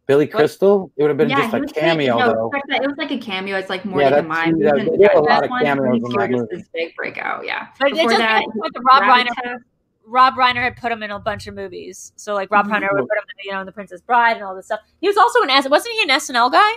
Billy 0.07 0.25
Crystal? 0.25 0.91
It 0.97 1.03
would 1.03 1.09
have 1.09 1.17
been 1.17 1.29
just 1.29 1.53
a 1.53 1.59
was 1.59 1.71
cameo, 1.71 2.17
no, 2.17 2.33
though. 2.33 2.49
correct. 2.49 2.65
It 2.69 2.87
was 2.87 2.97
like 2.97 3.11
a 3.11 3.17
cameo. 3.19 3.57
It's 3.57 3.69
like 3.69 3.85
more 3.85 4.01
Yeah, 4.01 4.09
than 4.09 4.27
that's- 4.27 4.47
mine. 4.53 4.59
yeah, 4.59 4.71
they 4.97 5.03
have 5.03 5.17
a 5.17 5.19
lot 5.19 5.43
of 5.43 5.49
cameos 5.51 6.01
in 6.03 6.11
that 6.17 6.31
movie. 6.31 6.47
This 6.55 6.67
big 6.73 6.95
breakout, 6.95 7.45
yeah. 7.45 7.67
but 7.77 7.89
it 7.89 7.93
Before 7.93 8.09
just 8.09 8.17
that, 8.19 8.39
makes 8.39 8.55
me 8.55 8.81
Rob 8.89 9.03
Reiner. 9.03 9.35
Rabbit 9.45 9.63
Rob 10.05 10.33
Reiner 10.35 10.63
had 10.63 10.77
put 10.77 10.91
him 10.91 11.03
in 11.03 11.11
a 11.11 11.19
bunch 11.19 11.45
of 11.45 11.53
movies. 11.53 12.11
So 12.15 12.33
like 12.33 12.49
Rob. 12.49 12.65
Reiner 12.67 12.87
would 12.91 13.07
put 13.07 13.17
him, 13.17 13.23
in, 13.37 13.45
you 13.45 13.51
know, 13.51 13.59
in 13.59 13.67
The 13.67 13.71
Princess 13.71 14.01
Bride 14.01 14.37
and 14.37 14.43
all 14.43 14.55
this 14.55 14.65
stuff. 14.65 14.79
He 15.01 15.07
was 15.07 15.17
also 15.17 15.43
an 15.43 15.51
S. 15.51 15.69
Wasn't 15.69 15.93
he 15.93 16.01
an 16.01 16.09
SNL 16.09 16.51
guy? 16.51 16.71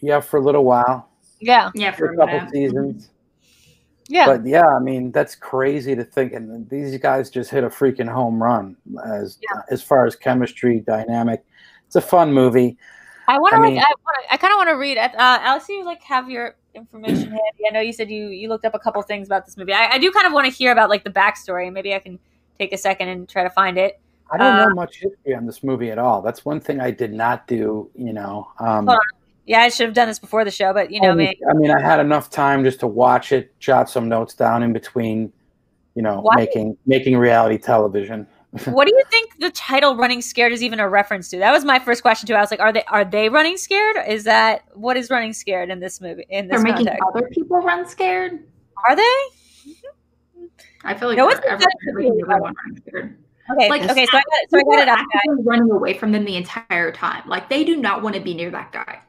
Yeah, 0.00 0.20
for 0.20 0.38
a 0.38 0.40
little 0.40 0.64
while, 0.64 1.10
Yeah, 1.40 1.70
Yeah, 1.74 1.90
for 1.90 2.06
for 2.06 2.12
a 2.14 2.16
couple 2.16 2.38
that. 2.38 2.50
seasons. 2.50 3.10
Yeah. 4.08 4.26
But 4.26 4.46
yeah, 4.46 4.66
I 4.66 4.78
mean, 4.80 5.10
that's 5.12 5.34
crazy 5.34 5.94
to 5.96 6.04
think. 6.04 6.32
And 6.32 6.68
these 6.68 6.96
guys 6.98 7.30
just 7.30 7.50
hit 7.50 7.64
a 7.64 7.68
freaking 7.68 8.08
home 8.08 8.42
run 8.42 8.76
as 9.04 9.38
as 9.70 9.82
far 9.82 10.06
as 10.06 10.14
chemistry, 10.16 10.80
dynamic. 10.80 11.44
It's 11.86 11.96
a 11.96 12.00
fun 12.00 12.32
movie. 12.32 12.76
I 13.26 13.38
want 13.38 13.54
to 13.54 13.60
like. 13.60 13.72
mean- 13.72 13.78
I, 13.80 13.84
wanna, 14.04 14.26
I 14.30 14.36
kind 14.36 14.52
of 14.52 14.58
want 14.58 14.68
to 14.68 14.74
read. 14.76 14.98
Uh, 14.98 15.10
Alex, 15.18 15.68
you 15.68 15.84
like 15.84 16.02
have 16.02 16.28
your 16.28 16.56
information 16.74 17.28
handy. 17.30 17.64
I 17.68 17.72
know 17.72 17.80
you 17.80 17.92
said 17.92 18.10
you 18.10 18.26
you 18.28 18.48
looked 18.48 18.64
up 18.64 18.74
a 18.74 18.78
couple 18.78 19.00
things 19.02 19.28
about 19.28 19.46
this 19.46 19.56
movie. 19.56 19.72
I, 19.72 19.92
I 19.92 19.98
do 19.98 20.10
kind 20.10 20.26
of 20.26 20.32
want 20.32 20.46
to 20.46 20.52
hear 20.52 20.72
about 20.72 20.90
like 20.90 21.04
the 21.04 21.10
backstory. 21.10 21.72
Maybe 21.72 21.94
I 21.94 21.98
can 21.98 22.18
take 22.58 22.72
a 22.72 22.78
second 22.78 23.08
and 23.08 23.28
try 23.28 23.42
to 23.42 23.50
find 23.50 23.78
it. 23.78 24.00
I 24.30 24.36
don't 24.38 24.46
Uh, 24.56 24.64
know 24.68 24.74
much 24.74 24.96
history 25.00 25.34
on 25.34 25.46
this 25.46 25.62
movie 25.62 25.90
at 25.90 25.98
all. 25.98 26.20
That's 26.22 26.44
one 26.44 26.60
thing 26.60 26.80
I 26.80 26.90
did 26.90 27.12
not 27.12 27.46
do. 27.46 27.90
You 27.94 28.12
know, 28.12 28.48
um, 28.58 28.88
Yeah, 29.46 29.60
I 29.60 29.68
should 29.68 29.86
have 29.86 29.94
done 29.94 30.08
this 30.08 30.18
before 30.18 30.44
the 30.44 30.50
show, 30.50 30.72
but 30.72 30.90
you 30.90 31.00
know 31.00 31.10
I 31.10 31.14
me. 31.14 31.24
mean, 31.26 31.34
I 31.50 31.52
mean, 31.54 31.70
I 31.70 31.80
had 31.80 32.00
enough 32.00 32.30
time 32.30 32.64
just 32.64 32.80
to 32.80 32.86
watch 32.86 33.30
it, 33.32 33.58
jot 33.60 33.90
some 33.90 34.08
notes 34.08 34.34
down 34.34 34.62
in 34.62 34.72
between. 34.72 35.32
You 35.94 36.02
know, 36.02 36.20
Why- 36.22 36.36
making 36.36 36.76
making 36.86 37.16
reality 37.18 37.58
television. 37.58 38.26
What 38.66 38.86
do 38.86 38.94
you 38.96 39.02
think 39.10 39.30
the 39.40 39.50
title 39.50 39.96
"Running 39.96 40.22
Scared" 40.22 40.52
is 40.52 40.62
even 40.62 40.78
a 40.80 40.88
reference 40.88 41.28
to? 41.30 41.38
That 41.38 41.50
was 41.52 41.64
my 41.64 41.78
first 41.80 42.02
question 42.02 42.26
too. 42.28 42.34
I 42.34 42.40
was 42.40 42.50
like, 42.52 42.60
are 42.60 42.72
they 42.72 42.84
are 42.84 43.04
they 43.04 43.28
running 43.28 43.56
scared? 43.56 43.96
Is 44.08 44.24
that 44.24 44.64
what 44.74 44.96
is 44.96 45.10
running 45.10 45.32
scared 45.32 45.70
in 45.70 45.80
this 45.80 46.00
movie? 46.00 46.24
In 46.30 46.46
They're 46.48 46.60
making 46.60 46.86
context, 46.86 47.02
other 47.14 47.28
people 47.30 47.58
run 47.60 47.86
scared. 47.86 48.44
are 48.88 48.94
they? 48.96 49.16
I 50.84 50.94
feel 50.94 51.08
like 51.08 51.16
No 51.18 51.26
one's 51.26 51.40
they're 51.40 51.58
said 51.58 51.66
every- 51.86 52.06
it 52.06 52.10
to 52.10 52.10
me 52.10 52.10
making 52.10 52.20
everyone 52.30 52.54
run 52.66 52.76
scared. 52.76 53.18
Okay, 53.52 53.68
Like, 53.68 53.82
okay. 53.90 54.06
So 54.06 54.16
I 54.16 54.20
got 54.20 54.22
it. 54.42 54.50
So 54.50 54.56
I 54.56 54.60
People 54.60 54.72
got 54.72 54.82
it 54.82 54.88
up. 54.88 54.98
guys. 54.98 55.44
running 55.44 55.70
away 55.70 55.94
from 55.98 56.12
them 56.12 56.24
the 56.24 56.36
entire 56.36 56.92
time. 56.92 57.22
Like 57.28 57.48
they 57.48 57.64
do 57.64 57.76
not 57.76 58.02
want 58.02 58.14
to 58.16 58.20
be 58.20 58.34
near 58.34 58.50
that 58.50 58.72
guy. 58.72 59.00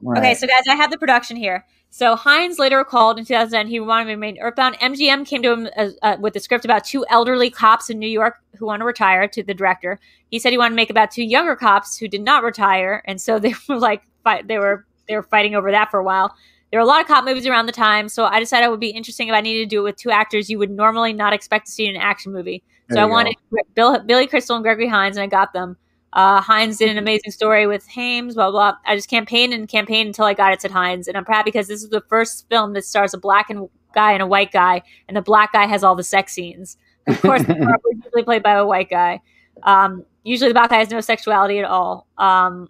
Right. 0.00 0.18
Okay, 0.18 0.34
so 0.34 0.46
guys, 0.46 0.62
I 0.68 0.74
have 0.74 0.90
the 0.90 0.98
production 0.98 1.36
here. 1.36 1.64
So 1.90 2.16
Hines 2.16 2.58
later 2.58 2.78
recalled 2.78 3.18
in 3.18 3.24
2010 3.24 3.66
he 3.66 3.80
wanted 3.80 4.04
to 4.04 4.10
remain 4.10 4.38
earthbound. 4.38 4.78
MGM 4.78 5.26
came 5.26 5.42
to 5.42 5.52
him 5.52 5.66
as, 5.74 5.96
uh, 6.02 6.16
with 6.20 6.36
a 6.36 6.40
script 6.40 6.64
about 6.64 6.84
two 6.84 7.04
elderly 7.08 7.50
cops 7.50 7.88
in 7.88 7.98
New 7.98 8.08
York 8.08 8.36
who 8.56 8.66
want 8.66 8.80
to 8.80 8.84
retire 8.84 9.26
to 9.26 9.42
the 9.42 9.54
director. 9.54 9.98
He 10.30 10.38
said 10.38 10.52
he 10.52 10.58
wanted 10.58 10.70
to 10.70 10.76
make 10.76 10.90
about 10.90 11.10
two 11.10 11.24
younger 11.24 11.56
cops 11.56 11.96
who 11.96 12.06
did 12.06 12.20
not 12.20 12.44
retire, 12.44 13.02
and 13.06 13.20
so 13.20 13.38
they 13.40 13.54
were 13.68 13.78
like 13.78 14.02
fight, 14.22 14.48
they 14.48 14.58
were 14.58 14.86
they 15.08 15.16
were 15.16 15.22
fighting 15.22 15.54
over 15.54 15.70
that 15.70 15.90
for 15.90 15.98
a 15.98 16.04
while. 16.04 16.34
There 16.70 16.78
were 16.78 16.84
a 16.84 16.86
lot 16.86 17.00
of 17.00 17.06
cop 17.06 17.24
movies 17.24 17.46
around 17.46 17.64
the 17.64 17.72
time, 17.72 18.10
so 18.10 18.26
I 18.26 18.40
decided 18.40 18.66
it 18.66 18.70
would 18.70 18.78
be 18.78 18.90
interesting 18.90 19.28
if 19.28 19.34
I 19.34 19.40
needed 19.40 19.70
to 19.70 19.74
do 19.74 19.80
it 19.80 19.84
with 19.84 19.96
two 19.96 20.10
actors 20.10 20.50
you 20.50 20.58
would 20.58 20.70
normally 20.70 21.14
not 21.14 21.32
expect 21.32 21.64
to 21.66 21.72
see 21.72 21.86
in 21.86 21.96
an 21.96 22.02
action 22.02 22.30
movie. 22.30 22.62
So 22.90 23.00
I 23.00 23.04
you 23.04 23.10
wanted 23.10 23.36
Bill, 23.74 23.98
Billy 24.00 24.26
Crystal 24.26 24.56
and 24.56 24.62
Gregory 24.62 24.88
Hines, 24.88 25.16
and 25.16 25.24
I 25.24 25.26
got 25.26 25.54
them. 25.54 25.78
Uh, 26.12 26.40
Hines 26.40 26.78
did 26.78 26.90
an 26.90 26.98
amazing 26.98 27.30
story 27.32 27.66
with 27.66 27.86
Hames, 27.86 28.34
blah, 28.34 28.50
blah. 28.50 28.74
I 28.86 28.96
just 28.96 29.10
campaigned 29.10 29.52
and 29.52 29.68
campaigned 29.68 30.08
until 30.08 30.24
I 30.24 30.34
got 30.34 30.52
it 30.52 30.60
to 30.60 30.72
Hines. 30.72 31.06
And 31.06 31.16
I'm 31.16 31.24
proud 31.24 31.44
because 31.44 31.68
this 31.68 31.82
is 31.82 31.90
the 31.90 32.02
first 32.08 32.48
film 32.48 32.72
that 32.72 32.84
stars 32.84 33.12
a 33.12 33.18
black 33.18 33.50
and 33.50 33.68
guy 33.94 34.12
and 34.12 34.22
a 34.22 34.26
white 34.26 34.52
guy, 34.52 34.82
and 35.06 35.16
the 35.16 35.22
black 35.22 35.52
guy 35.52 35.66
has 35.66 35.84
all 35.84 35.94
the 35.94 36.04
sex 36.04 36.32
scenes. 36.32 36.76
Of 37.06 37.20
course, 37.22 37.42
the 37.42 37.78
usually 38.04 38.22
played 38.22 38.42
by 38.42 38.52
a 38.52 38.66
white 38.66 38.90
guy. 38.90 39.20
Um, 39.62 40.04
usually, 40.24 40.50
the 40.50 40.54
black 40.54 40.70
guy 40.70 40.78
has 40.78 40.90
no 40.90 41.00
sexuality 41.00 41.58
at 41.58 41.64
all. 41.64 42.06
Um, 42.16 42.68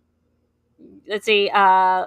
let's 1.09 1.27
see. 1.27 1.51
Uh, 1.53 2.07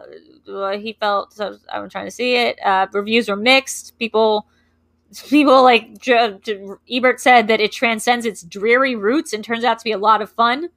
he 0.77 0.97
felt. 0.99 1.33
So 1.33 1.57
I'm 1.71 1.89
trying 1.89 2.05
to 2.05 2.11
see 2.11 2.35
it. 2.35 2.59
Uh, 2.65 2.87
reviews 2.93 3.29
were 3.29 3.35
mixed. 3.35 3.97
People, 3.99 4.47
people 5.29 5.63
like 5.63 5.99
J- 5.99 6.39
J- 6.41 6.67
Ebert 6.89 7.19
said 7.21 7.47
that 7.47 7.61
it 7.61 7.71
transcends 7.71 8.25
its 8.25 8.43
dreary 8.43 8.95
roots 8.95 9.33
and 9.33 9.43
turns 9.43 9.63
out 9.63 9.77
to 9.79 9.83
be 9.83 9.91
a 9.91 9.97
lot 9.97 10.21
of 10.21 10.29
fun. 10.29 10.69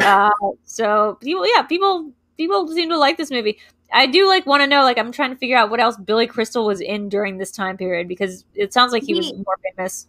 Uh, 0.00 0.30
so 0.64 1.18
people, 1.20 1.46
yeah, 1.54 1.62
people, 1.62 2.10
people 2.36 2.66
seem 2.68 2.88
to 2.90 2.98
like 2.98 3.16
this 3.16 3.30
movie. 3.30 3.58
I 3.92 4.06
do 4.06 4.26
like 4.26 4.46
want 4.46 4.62
to 4.62 4.66
know. 4.66 4.82
Like, 4.84 4.96
I'm 4.98 5.12
trying 5.12 5.30
to 5.30 5.36
figure 5.36 5.56
out 5.56 5.68
what 5.70 5.80
else 5.80 5.96
Billy 5.98 6.26
Crystal 6.26 6.64
was 6.64 6.80
in 6.80 7.08
during 7.10 7.36
this 7.38 7.50
time 7.50 7.76
period 7.76 8.08
because 8.08 8.44
it 8.54 8.72
sounds 8.72 8.92
like 8.92 9.02
he, 9.02 9.14
was 9.14 9.32
more 9.34 9.58
famous. 9.76 10.06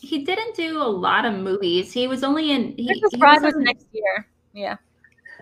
He 0.00 0.24
didn't 0.24 0.54
do 0.54 0.80
a 0.80 0.84
lot 0.86 1.24
of 1.24 1.34
movies. 1.34 1.92
He 1.92 2.06
was 2.06 2.22
only 2.22 2.52
in. 2.52 2.74
He, 2.76 2.86
Princess 2.86 3.10
he 3.10 3.16
Bride 3.16 3.42
was 3.42 3.52
was 3.52 3.54
in- 3.56 3.64
next 3.64 3.86
year. 3.92 4.28
Yeah. 4.54 4.76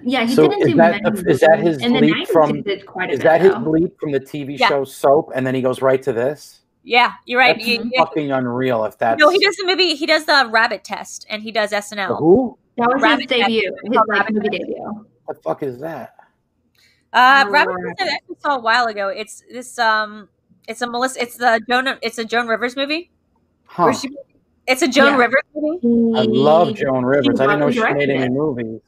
Yeah, 0.03 0.25
he 0.25 0.35
So 0.35 0.49
didn't 0.49 0.67
do 0.67 0.75
that 0.77 1.03
many 1.03 1.23
the- 1.23 1.31
is 1.31 1.41
that 1.41 1.61
his 1.61 1.79
in 1.83 1.93
the 1.93 2.01
leap 2.01 2.17
90s 2.17 2.29
from- 2.29 2.63
did 2.63 2.85
quite 2.87 3.11
a 3.11 3.13
Is 3.13 3.19
bit, 3.19 3.25
that 3.25 3.41
his 3.43 3.53
though. 3.53 3.71
leap 3.71 4.01
from 4.01 4.13
the 4.13 4.19
TV 4.21 4.59
Yeah. 4.59 4.69
show 4.69 4.85
Soap, 4.85 5.31
and 5.35 5.47
then 5.47 5.55
he 5.55 5.61
goes 5.63 5.83
right 5.83 6.03
to 6.03 6.13
this? 6.13 6.63
Yeah, 6.83 7.13
you're 7.27 7.39
right. 7.39 7.57
That's 7.57 7.69
You- 7.69 7.85
you- 7.85 7.91
fucking 7.99 8.33
unreal. 8.33 8.85
If 8.87 8.99
that 8.99 9.19
no, 9.19 9.29
he 9.29 9.39
does 9.39 9.55
the 9.57 9.67
movie. 9.67 9.95
He 9.95 10.07
does 10.07 10.25
the 10.25 10.49
Rabbit 10.51 10.83
Test, 10.85 11.27
and 11.31 11.43
he 11.43 11.53
does 11.53 11.71
SNL. 11.73 12.17
who? 12.19 12.59
That 12.77 12.89
was 12.93 13.03
Rabbit 13.03 13.31
his 13.31 13.41
debut. 13.41 13.63
His 13.85 13.93
called 13.95 14.09
like, 14.09 14.19
Rabbit 14.21 14.35
movie 14.35 14.49
Test. 14.51 14.61
debut. 14.63 15.07
The 15.29 15.35
fuck 15.35 15.63
is 15.63 15.79
that? 15.81 16.15
Uh, 17.13 17.45
Oh, 17.47 17.51
Rabbit 17.51 17.71
Rabbit 17.73 17.97
I 18.01 18.15
actually 18.15 18.37
saw 18.41 18.57
a 18.57 18.61
while 18.61 18.87
ago. 18.87 19.09
It's 19.09 19.43
this 19.51 19.79
um, 19.79 20.29
it's 20.67 20.83
a 20.83 20.87
Melissa. 20.89 21.23
It's 21.23 21.37
the 21.37 21.61
Joan. 21.69 21.97
It's 22.03 22.19
a 22.19 22.25
Joan 22.25 22.49
Rivers 22.49 22.77
movie. 22.77 23.11
Huh. 23.67 23.93
She, 23.93 24.09
it's 24.67 24.83
a 24.83 24.89
Joan 24.89 25.13
Yeah. 25.13 25.19
Rivers 25.19 25.43
movie. 25.55 26.19
I 26.19 26.23
love 26.23 26.75
Joan 26.75 27.05
Rivers. 27.05 27.39
I 27.41 27.47
didn't 27.47 27.61
know 27.61 27.71
she 27.71 27.81
made 27.93 28.11
any 28.11 28.29
movies. 28.29 28.81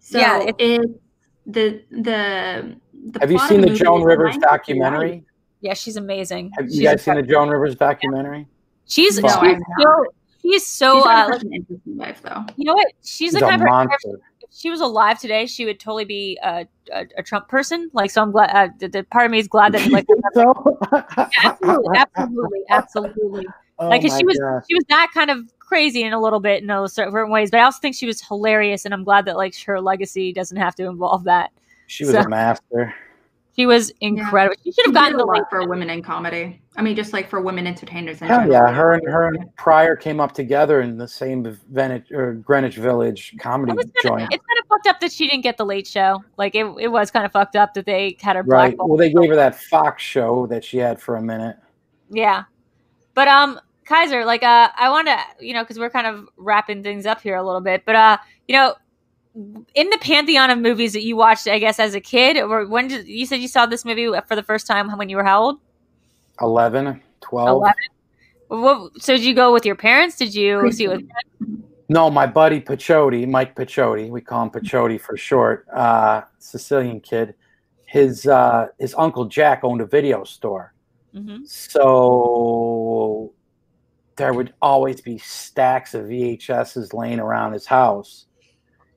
So 0.00 0.18
Yeah, 0.18 0.38
yeah, 0.38 0.48
it's- 0.48 0.78
it, 0.80 1.00
the 1.46 1.82
the 1.90 2.76
the 3.12 3.20
Have 3.20 3.30
you 3.30 3.38
seen 3.40 3.60
the 3.60 3.70
Joan 3.70 4.02
Rivers 4.02 4.36
documentary? 4.38 5.24
Yeah, 5.60 5.74
she's 5.74 5.96
amazing. 5.96 6.52
Have 6.56 6.66
she's 6.66 6.78
you 6.78 6.84
guys 6.84 7.02
seen 7.02 7.16
the. 7.16 7.22
Joan 7.22 7.48
Rivers 7.50 7.74
documentary? 7.74 8.46
She's 8.86 9.18
No, 9.18 9.28
she's 9.28 9.36
I've 9.36 9.58
so 9.80 10.04
she's 10.48 10.66
so 10.66 10.96
She's 10.98 11.06
uh, 11.06 11.28
like, 11.30 11.42
an 11.42 11.52
interesting 11.52 11.96
life, 11.96 12.22
though. 12.22 12.44
you 12.56 12.64
know 12.64 12.74
what? 12.74 12.88
She's 13.04 13.32
the 13.32 13.38
She's 13.38 13.42
a 13.42 13.50
kind 13.50 13.62
of 13.62 13.88
person. 13.90 14.20
If 14.42 14.48
she 14.52 14.70
was 14.70 14.80
alive 14.80 15.18
today, 15.18 15.46
she 15.46 15.64
would 15.64 15.78
totally 15.78 16.04
be 16.04 16.38
a, 16.42 16.66
a, 16.92 17.06
a 17.18 17.22
Trump 17.22 17.48
person. 17.48 17.90
Like, 17.92 18.10
so 18.10 18.22
I'm 18.22 18.30
glad. 18.32 18.50
Uh, 18.50 18.68
the, 18.78 18.88
the 18.88 19.02
part 19.04 19.26
of 19.26 19.30
me 19.32 19.38
is 19.38 19.48
glad 19.48 19.72
that 19.72 19.90
like 19.90 20.06
so? 20.34 20.78
absolutely, 21.44 21.98
absolutely, 21.98 22.60
absolutely. 22.70 23.46
Oh 23.80 23.88
like 23.88 24.02
'cause 24.02 24.10
my 24.10 24.18
she 24.18 24.24
was 24.24 24.38
God. 24.38 24.62
she 24.68 24.74
was 24.74 24.84
that 24.88 25.08
kind 25.14 25.30
of 25.30 25.38
crazy 25.60 26.02
in 26.02 26.12
a 26.12 26.20
little 26.20 26.40
bit 26.40 26.60
in 26.62 26.66
those 26.66 26.92
certain 26.94 27.30
ways, 27.30 27.50
but 27.50 27.60
I 27.60 27.64
also 27.64 27.78
think 27.80 27.94
she 27.94 28.06
was 28.06 28.20
hilarious, 28.20 28.84
and 28.84 28.92
I'm 28.92 29.04
glad 29.04 29.24
that 29.26 29.36
like 29.36 29.54
her 29.66 29.80
legacy 29.80 30.32
doesn't 30.32 30.56
have 30.56 30.74
to 30.76 30.86
involve 30.86 31.24
that. 31.24 31.52
She 31.86 32.04
was 32.04 32.14
so- 32.14 32.20
a 32.22 32.28
master. 32.28 32.94
She 33.58 33.66
was 33.66 33.90
incredible. 34.00 34.54
She 34.62 34.70
should 34.70 34.86
have 34.86 34.94
gotten 34.94 35.16
the 35.16 35.24
lot 35.24 35.50
for 35.50 35.66
women 35.66 35.90
in 35.90 36.00
comedy. 36.00 36.62
I 36.76 36.82
mean, 36.82 36.94
just 36.94 37.12
like 37.12 37.28
for 37.28 37.40
women 37.40 37.66
entertainers. 37.66 38.22
In 38.22 38.28
Hell 38.28 38.48
yeah, 38.48 38.70
her 38.70 38.92
and 38.92 39.02
her 39.08 39.26
and 39.26 39.52
Pryor 39.56 39.96
came 39.96 40.20
up 40.20 40.30
together 40.30 40.80
in 40.80 40.96
the 40.96 41.08
same 41.08 41.42
Greenwich, 41.72 42.12
or 42.12 42.34
Greenwich 42.34 42.76
Village 42.76 43.34
comedy 43.40 43.72
It 43.72 43.76
was 43.76 43.84
kind 43.86 43.94
joint. 44.04 44.22
of, 44.22 44.28
it's 44.30 44.46
kind 44.46 44.58
of 44.62 44.68
fucked 44.68 44.86
up 44.86 45.00
that 45.00 45.10
she 45.10 45.26
didn't 45.26 45.42
get 45.42 45.56
the 45.56 45.66
late 45.66 45.88
show. 45.88 46.22
Like 46.36 46.54
it, 46.54 46.66
it 46.78 46.86
was 46.86 47.10
kind 47.10 47.26
of 47.26 47.32
fucked 47.32 47.56
up 47.56 47.74
that 47.74 47.84
they 47.84 48.16
had 48.20 48.36
her 48.36 48.42
Right. 48.42 48.68
blackballed. 48.76 48.90
Well, 48.90 48.96
they 48.98 49.12
gave 49.12 49.28
her 49.28 49.34
that 49.34 49.56
Fox 49.60 50.04
show 50.04 50.46
that 50.46 50.62
she 50.64 50.76
had 50.78 51.00
for 51.00 51.16
a 51.16 51.22
minute. 51.22 51.56
Yeah. 52.10 52.44
But 53.14 53.26
um 53.26 53.58
Kaiser, 53.86 54.24
like 54.24 54.44
uh 54.44 54.68
I 54.76 54.88
want 54.88 55.08
to, 55.08 55.18
you 55.44 55.52
know, 55.52 55.64
cuz 55.64 55.80
we're 55.80 55.90
kind 55.90 56.06
of 56.06 56.28
wrapping 56.36 56.84
things 56.84 57.06
up 57.06 57.20
here 57.22 57.34
a 57.34 57.42
little 57.42 57.60
bit, 57.60 57.82
but 57.84 57.96
uh 57.96 58.18
you 58.46 58.54
know, 58.54 58.76
in 59.74 59.90
the 59.90 59.98
pantheon 60.00 60.50
of 60.50 60.58
movies 60.58 60.92
that 60.94 61.02
you 61.02 61.16
watched, 61.16 61.46
I 61.46 61.58
guess 61.58 61.78
as 61.78 61.94
a 61.94 62.00
kid 62.00 62.36
or 62.38 62.66
when 62.66 62.88
did 62.88 63.06
you 63.06 63.24
said 63.26 63.40
you 63.40 63.48
saw 63.48 63.66
this 63.66 63.84
movie 63.84 64.08
for 64.26 64.34
the 64.34 64.42
first 64.42 64.66
time 64.66 64.90
when 64.98 65.08
you 65.08 65.16
were 65.16 65.24
how 65.24 65.42
old? 65.42 65.60
11, 66.40 67.00
12. 67.20 67.48
11. 67.48 67.74
What, 68.48 69.02
so 69.02 69.14
did 69.14 69.24
you 69.24 69.34
go 69.34 69.52
with 69.52 69.66
your 69.66 69.74
parents? 69.74 70.16
Did 70.16 70.34
you 70.34 70.72
see 70.72 70.84
it 70.84 70.88
with 70.88 71.02
No, 71.88 72.10
my 72.10 72.26
buddy 72.26 72.60
Pachotti, 72.60 73.28
Mike 73.28 73.54
Pachotti, 73.54 74.08
we 74.08 74.20
call 74.20 74.44
him 74.44 74.50
Pachotti 74.50 75.00
for 75.00 75.16
short, 75.16 75.66
uh, 75.74 76.22
Sicilian 76.38 77.00
kid. 77.00 77.34
His 77.86 78.26
uh, 78.26 78.68
his 78.78 78.94
uncle 78.98 79.24
Jack 79.24 79.64
owned 79.64 79.80
a 79.80 79.86
video 79.86 80.22
store, 80.24 80.74
Mhm. 81.14 81.46
so 81.48 83.32
there 84.16 84.34
would 84.34 84.52
always 84.60 85.00
be 85.00 85.16
stacks 85.18 85.94
of 85.94 86.06
VHSs 86.06 86.92
laying 86.92 87.18
around 87.20 87.52
his 87.54 87.64
house, 87.64 88.26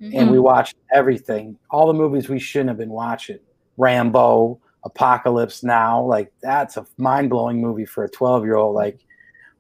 and 0.02 0.32
we 0.32 0.40
watched 0.40 0.76
everything, 0.92 1.58
all 1.70 1.88
the 1.88 1.94
movies 1.94 2.28
we 2.28 2.40
shouldn't 2.40 2.70
have 2.70 2.78
been 2.78 2.90
watching. 2.90 3.40
Rambo, 3.78 4.60
Apocalypse 4.84 5.64
Now, 5.64 6.02
like 6.04 6.32
that's 6.42 6.78
a 6.78 6.86
mind 6.98 7.30
blowing 7.30 7.62
movie 7.62 7.86
for 7.86 8.04
a 8.04 8.10
twelve 8.10 8.44
year 8.44 8.56
old. 8.56 8.76
Like 8.76 9.00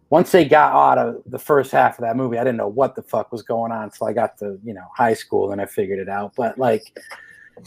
once 0.10 0.32
they 0.32 0.44
got 0.46 0.74
out 0.74 0.98
of 0.98 1.22
the 1.28 1.40
first 1.40 1.72
half 1.72 1.98
of 1.98 2.04
that 2.04 2.18
movie, 2.18 2.38
I 2.38 2.44
didn't 2.44 2.58
know 2.58 2.68
what 2.68 2.96
the 2.96 3.04
fuck 3.04 3.32
was 3.32 3.44
going 3.44 3.72
on 3.72 3.84
until 3.84 4.08
I 4.08 4.14
got 4.14 4.38
to 4.40 4.60
you 4.64 4.74
know 4.74 4.86
high 4.96 5.14
school 5.14 5.52
and 5.52 5.62
I 5.62 5.66
figured 5.66 6.00
it 6.00 6.10
out. 6.10 6.34
But 6.36 6.58
like, 6.58 7.00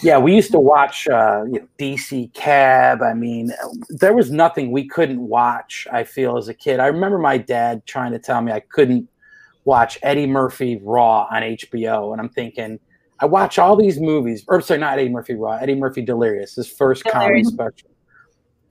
yeah, 0.03 0.18
we 0.18 0.35
used 0.35 0.51
to 0.51 0.61
watch 0.61 1.07
uh, 1.07 1.45
you 1.47 1.61
know, 1.61 1.68
DC 1.79 2.33
Cab. 2.35 3.03
I 3.03 3.14
mean, 3.14 3.53
there 3.89 4.14
was 4.14 4.33
nothing 4.33 4.72
we 4.72 4.89
couldn't 4.89 5.20
watch. 5.20 5.87
I 5.93 6.03
feel 6.03 6.37
as 6.37 6.49
a 6.49 6.55
kid, 6.55 6.81
I 6.81 6.87
remember 6.87 7.18
my 7.18 7.39
dad 7.39 7.87
trying 7.87 8.11
to 8.12 8.18
tell 8.18 8.41
me 8.41 8.51
I 8.51 8.61
couldn't 8.61 9.09
watch 9.64 9.98
Eddie 10.02 10.26
Murphy 10.26 10.80
Raw 10.82 11.26
on 11.30 11.42
HBO, 11.42 12.12
and 12.12 12.20
I'm 12.20 12.28
thinking. 12.28 12.78
I 13.20 13.26
watch 13.26 13.60
all 13.60 13.76
these 13.76 14.00
movies, 14.00 14.44
or 14.48 14.60
sorry, 14.60 14.80
not 14.80 14.98
Eddie 14.98 15.08
Murphy 15.08 15.34
Raw, 15.34 15.52
Eddie 15.52 15.76
Murphy 15.76 16.02
Delirious, 16.02 16.56
his 16.56 16.68
first 16.68 17.04
comedy 17.04 17.44
special. 17.44 17.88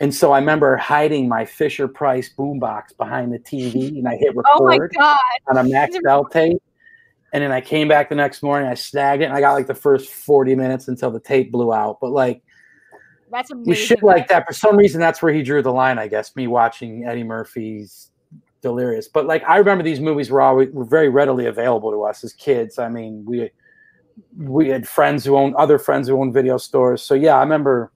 And 0.01 0.13
so 0.13 0.33
I 0.33 0.39
remember 0.39 0.75
hiding 0.75 1.29
my 1.29 1.45
Fisher 1.45 1.87
Price 1.87 2.29
boombox 2.37 2.95
behind 2.97 3.31
the 3.33 3.39
TV, 3.39 3.97
and 3.97 4.07
I 4.07 4.17
hit 4.17 4.35
Oh 4.53 4.65
record 4.65 4.93
god. 4.99 5.17
on 5.47 5.57
a 5.57 5.63
Maxell 5.63 6.29
tape. 6.29 6.61
And 7.31 7.41
then 7.41 7.51
I 7.53 7.61
came 7.61 7.87
back 7.87 8.09
the 8.09 8.15
next 8.15 8.43
morning, 8.43 8.67
I 8.69 8.73
snagged 8.73 9.23
it, 9.23 9.25
and 9.25 9.33
I 9.33 9.39
got 9.39 9.53
like 9.53 9.65
the 9.65 9.73
first 9.73 10.11
40 10.11 10.55
minutes 10.55 10.87
until 10.89 11.09
the 11.09 11.21
tape 11.21 11.51
blew 11.51 11.73
out. 11.73 11.99
But 12.01 12.11
like, 12.11 12.43
That's 13.31 13.49
amazing. 13.49 13.69
we 13.69 13.75
shit 13.75 14.03
like 14.03 14.27
that. 14.27 14.45
For 14.45 14.53
some 14.53 14.75
reason, 14.75 14.99
that's 14.99 15.21
where 15.21 15.33
he 15.33 15.41
drew 15.41 15.61
the 15.63 15.71
line, 15.73 15.97
I 15.97 16.07
guess, 16.09 16.35
me 16.35 16.47
watching 16.47 17.05
Eddie 17.05 17.23
Murphy's 17.23 18.11
Delirious. 18.63 19.07
But 19.07 19.27
like, 19.27 19.43
I 19.47 19.57
remember 19.57 19.83
these 19.83 19.99
movies 19.99 20.31
were 20.31 20.41
always 20.41 20.69
were 20.71 20.85
very 20.85 21.09
readily 21.09 21.45
available 21.45 21.91
to 21.91 22.01
us 22.03 22.23
as 22.23 22.33
kids. 22.33 22.79
I 22.79 22.89
mean, 22.89 23.23
we 23.25 23.51
we 24.37 24.69
had 24.69 24.87
friends 24.87 25.23
who 25.23 25.37
owned 25.37 25.53
other 25.55 25.77
friends 25.77 26.07
who 26.07 26.19
owned 26.19 26.33
video 26.33 26.57
stores. 26.57 27.03
So 27.03 27.13
yeah, 27.13 27.35
I 27.35 27.41
remember 27.41 27.91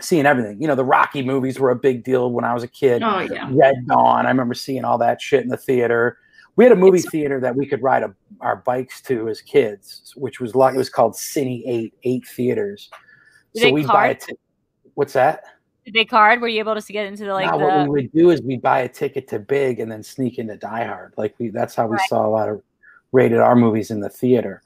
seeing 0.00 0.26
everything. 0.26 0.60
You 0.60 0.66
know, 0.66 0.74
the 0.74 0.84
Rocky 0.84 1.22
movies 1.22 1.60
were 1.60 1.70
a 1.70 1.76
big 1.76 2.02
deal 2.02 2.32
when 2.32 2.44
I 2.44 2.52
was 2.54 2.64
a 2.64 2.68
kid. 2.68 3.02
Oh 3.04 3.20
yeah. 3.20 3.48
Red 3.52 3.86
Dawn. 3.86 4.26
I 4.26 4.28
remember 4.28 4.54
seeing 4.54 4.84
all 4.84 4.98
that 4.98 5.20
shit 5.22 5.42
in 5.44 5.48
the 5.48 5.56
theater. 5.56 6.18
We 6.56 6.64
had 6.64 6.72
a 6.72 6.76
movie 6.76 6.98
It's- 6.98 7.10
theater 7.10 7.40
that 7.40 7.54
we 7.56 7.66
could 7.66 7.82
ride 7.82 8.02
a, 8.04 8.14
our 8.40 8.56
bikes 8.56 9.00
to 9.02 9.28
as 9.28 9.40
kids, 9.40 10.12
which 10.16 10.40
was 10.40 10.54
like 10.54 10.74
it 10.74 10.78
was 10.78 10.88
called 10.88 11.14
Cine 11.14 11.62
Eight, 11.66 11.94
eight 12.04 12.26
theaters. 12.26 12.90
Did 13.54 13.62
so 13.64 13.72
we 13.72 13.84
buy 13.84 14.08
a 14.08 14.14
card? 14.14 14.20
ti- 14.20 14.36
What's 14.94 15.12
that? 15.14 15.42
Did 15.84 15.94
they 15.94 16.04
card? 16.04 16.40
Were 16.40 16.48
you 16.48 16.60
able 16.60 16.80
to 16.80 16.92
get 16.92 17.06
into 17.06 17.24
the 17.24 17.32
like 17.34 17.46
now, 17.50 17.58
the 17.58 17.64
what 17.64 17.82
we 17.84 17.88
would 17.88 18.12
do 18.12 18.30
is 18.30 18.40
we 18.42 18.56
buy 18.56 18.80
a 18.80 18.88
ticket 18.88 19.28
to 19.28 19.38
Big 19.38 19.80
and 19.80 19.90
then 19.92 20.02
sneak 20.02 20.38
into 20.38 20.56
Die 20.56 20.84
Hard. 20.84 21.12
Like 21.16 21.34
we, 21.38 21.48
that's 21.50 21.74
how 21.74 21.86
we 21.86 21.96
Right. 21.96 22.08
saw 22.08 22.26
a 22.26 22.30
lot 22.30 22.48
of 22.48 22.62
rated 23.12 23.38
R 23.38 23.54
movies 23.54 23.90
in 23.90 24.00
the 24.00 24.08
theater. 24.08 24.62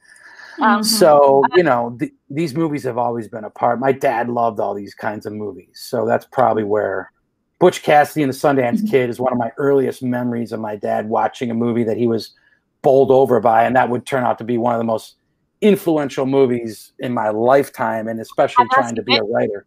Um, 0.61 0.81
Mhm. 0.81 0.85
So 0.85 1.43
you 1.57 1.63
know, 1.63 1.97
th- 1.99 2.13
these 2.31 2.55
movies 2.55 2.85
have 2.85 2.99
always 2.99 3.29
been 3.29 3.45
a 3.45 3.51
part. 3.51 3.81
My 3.81 3.93
dad 3.93 4.29
loved 4.29 4.61
all 4.61 4.75
these 4.75 4.95
kinds 4.95 5.27
of 5.27 5.33
movies, 5.33 5.71
so 5.75 6.07
that's 6.07 6.25
probably 6.27 6.65
where 6.65 7.11
Butch 7.59 7.83
Cassidy 7.83 8.23
and 8.23 8.33
the 8.33 8.37
Sundance 8.37 8.83
Mhm. 8.83 8.91
Kid 8.91 9.11
is 9.11 9.19
one 9.19 9.33
of 9.33 9.39
my 9.39 9.51
earliest 9.57 10.03
memories 10.03 10.53
of 10.53 10.61
my 10.61 10.77
dad 10.77 11.09
watching 11.09 11.51
a 11.51 11.55
movie 11.55 11.83
that 11.85 11.97
he 11.97 12.07
was 12.07 12.35
bowled 12.83 13.11
over 13.11 13.41
by, 13.41 13.65
and 13.65 13.75
that 13.75 13.91
would 13.91 14.07
turn 14.07 14.23
out 14.23 14.39
to 14.39 14.45
be 14.45 14.57
one 14.57 14.73
of 14.75 14.79
the 14.79 14.85
most 14.85 15.17
influential 15.61 16.25
movies 16.27 16.93
in 17.01 17.13
my 17.13 17.31
lifetime, 17.31 18.07
and 18.07 18.21
especially 18.21 18.65
trying 18.73 18.95
to 18.95 19.03
be 19.03 19.17
a 19.17 19.23
writer. 19.25 19.67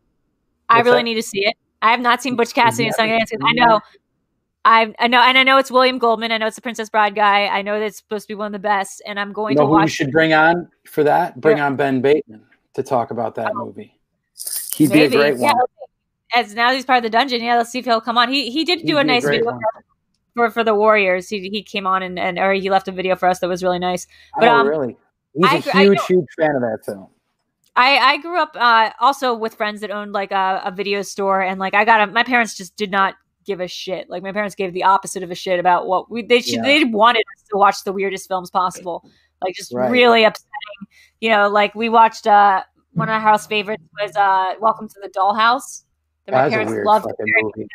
I 0.71 0.81
really 0.81 0.97
that? 0.97 1.03
need 1.03 1.15
to 1.15 1.23
see 1.23 1.45
it. 1.45 1.55
I 1.81 1.91
have 1.91 1.99
not 2.01 2.21
seen 2.21 2.35
Butch 2.35 2.53
Cassidy 2.53 2.87
and 2.87 2.95
Sundance. 2.95 3.31
I 3.43 3.53
know, 3.53 3.79
I 4.65 4.93
I 4.99 5.07
know, 5.07 5.21
and 5.21 5.37
I 5.37 5.43
know 5.43 5.57
it's 5.57 5.71
William 5.71 5.97
Goldman. 5.97 6.31
I 6.31 6.37
know 6.37 6.47
it's 6.47 6.55
the 6.55 6.61
Princess 6.61 6.89
Bride 6.89 7.15
guy. 7.15 7.47
I 7.47 7.61
know 7.63 7.79
that 7.79 7.85
it's 7.85 7.97
supposed 7.97 8.25
to 8.25 8.27
be 8.27 8.35
one 8.35 8.47
of 8.47 8.51
the 8.53 8.59
best, 8.59 9.01
and 9.07 9.19
I'm 9.19 9.33
going 9.33 9.53
You 9.53 9.57
know 9.57 9.63
to 9.63 9.67
who 9.67 9.73
we 9.73 9.81
watch. 9.81 9.91
should 9.91 10.11
bring 10.11 10.33
on 10.33 10.69
for 10.85 11.03
that? 11.03 11.39
Bring 11.41 11.57
Yeah. 11.57 11.65
on 11.65 11.75
Ben 11.75 12.01
Bateman 12.01 12.43
to 12.75 12.83
talk 12.83 13.11
about 13.11 13.35
that 13.35 13.53
movie. 13.55 13.99
He'd 14.75 14.89
Maybe. 14.89 15.09
be 15.09 15.15
a 15.15 15.17
great 15.19 15.37
Yeah, 15.39 15.53
one. 15.53 15.65
As 16.33 16.55
now 16.55 16.71
he's 16.71 16.85
part 16.85 16.97
of 16.97 17.03
the 17.03 17.09
dungeon, 17.09 17.43
yeah, 17.43 17.57
let's 17.57 17.71
see 17.71 17.79
if 17.79 17.85
he'll 17.85 17.99
come 17.99 18.17
on. 18.17 18.29
He 18.29 18.49
he 18.51 18.63
did 18.63 18.79
He'd 18.81 18.87
do 18.87 18.97
a 18.99 19.03
nice 19.03 19.23
great 19.25 19.39
video 19.39 19.51
one. 19.53 19.59
for 20.35 20.49
for 20.51 20.63
the 20.63 20.73
Warriors. 20.75 21.27
He 21.27 21.49
he 21.49 21.61
came 21.63 21.85
on 21.87 22.03
and, 22.03 22.17
and 22.19 22.37
or 22.39 22.53
he 22.53 22.69
left 22.69 22.87
a 22.87 22.91
video 22.91 23.15
for 23.15 23.27
us 23.27 23.39
that 23.39 23.47
was 23.49 23.63
really 23.63 23.79
nice. 23.79 24.07
But, 24.39 24.47
oh, 24.47 24.51
um, 24.55 24.67
really? 24.67 24.95
He's 25.33 25.45
I 25.51 25.55
a 25.55 25.59
agree- 25.59 25.71
I 25.73 25.83
huge, 25.83 26.05
huge 26.07 26.25
fan 26.39 26.55
of 26.55 26.61
that 26.61 26.79
film. 26.85 27.07
I, 27.75 27.97
I 27.97 28.17
grew 28.17 28.37
up 28.39 28.51
uh, 28.55 28.91
also 28.99 29.33
with 29.33 29.55
friends 29.55 29.81
that 29.81 29.91
owned 29.91 30.11
like 30.11 30.31
a, 30.31 30.61
a 30.65 30.71
video 30.71 31.01
store, 31.01 31.41
and 31.41 31.59
like 31.59 31.73
I 31.73 31.85
got 31.85 32.01
a, 32.07 32.11
my 32.11 32.23
parents 32.23 32.55
just 32.55 32.75
did 32.75 32.91
not 32.91 33.15
give 33.45 33.59
a 33.61 33.67
shit. 33.67 34.09
Like 34.09 34.23
my 34.23 34.31
parents 34.31 34.55
gave 34.55 34.73
the 34.73 34.83
opposite 34.83 35.23
of 35.23 35.31
a 35.31 35.35
shit 35.35 35.59
about 35.59 35.87
what 35.87 36.11
we 36.11 36.21
they 36.21 36.41
should, 36.41 36.55
Yeah. 36.55 36.61
they 36.63 36.83
wanted 36.83 37.23
us 37.37 37.43
to 37.49 37.57
watch 37.57 37.83
the 37.85 37.93
weirdest 37.93 38.27
films 38.27 38.49
possible, 38.51 39.03
like 39.43 39.55
just 39.55 39.73
Right. 39.73 39.89
really 39.89 40.23
upsetting. 40.25 40.49
You 41.21 41.29
know, 41.29 41.49
like 41.49 41.73
we 41.73 41.87
watched 41.89 42.27
uh, 42.27 42.63
one 42.93 43.07
of 43.09 43.13
our 43.13 43.19
house 43.21 43.47
favorites 43.47 43.83
was 44.01 44.15
uh, 44.15 44.53
Welcome 44.59 44.87
to 44.89 44.99
the 45.01 45.09
Dollhouse. 45.09 45.83
That 46.25 46.33
my 46.33 46.37
That 46.37 46.43
was 46.45 46.51
a 46.53 46.55
parents 46.55 46.71
weird 46.73 46.85
loved. 46.85 47.05
fucking 47.05 47.25
movie. 47.41 47.67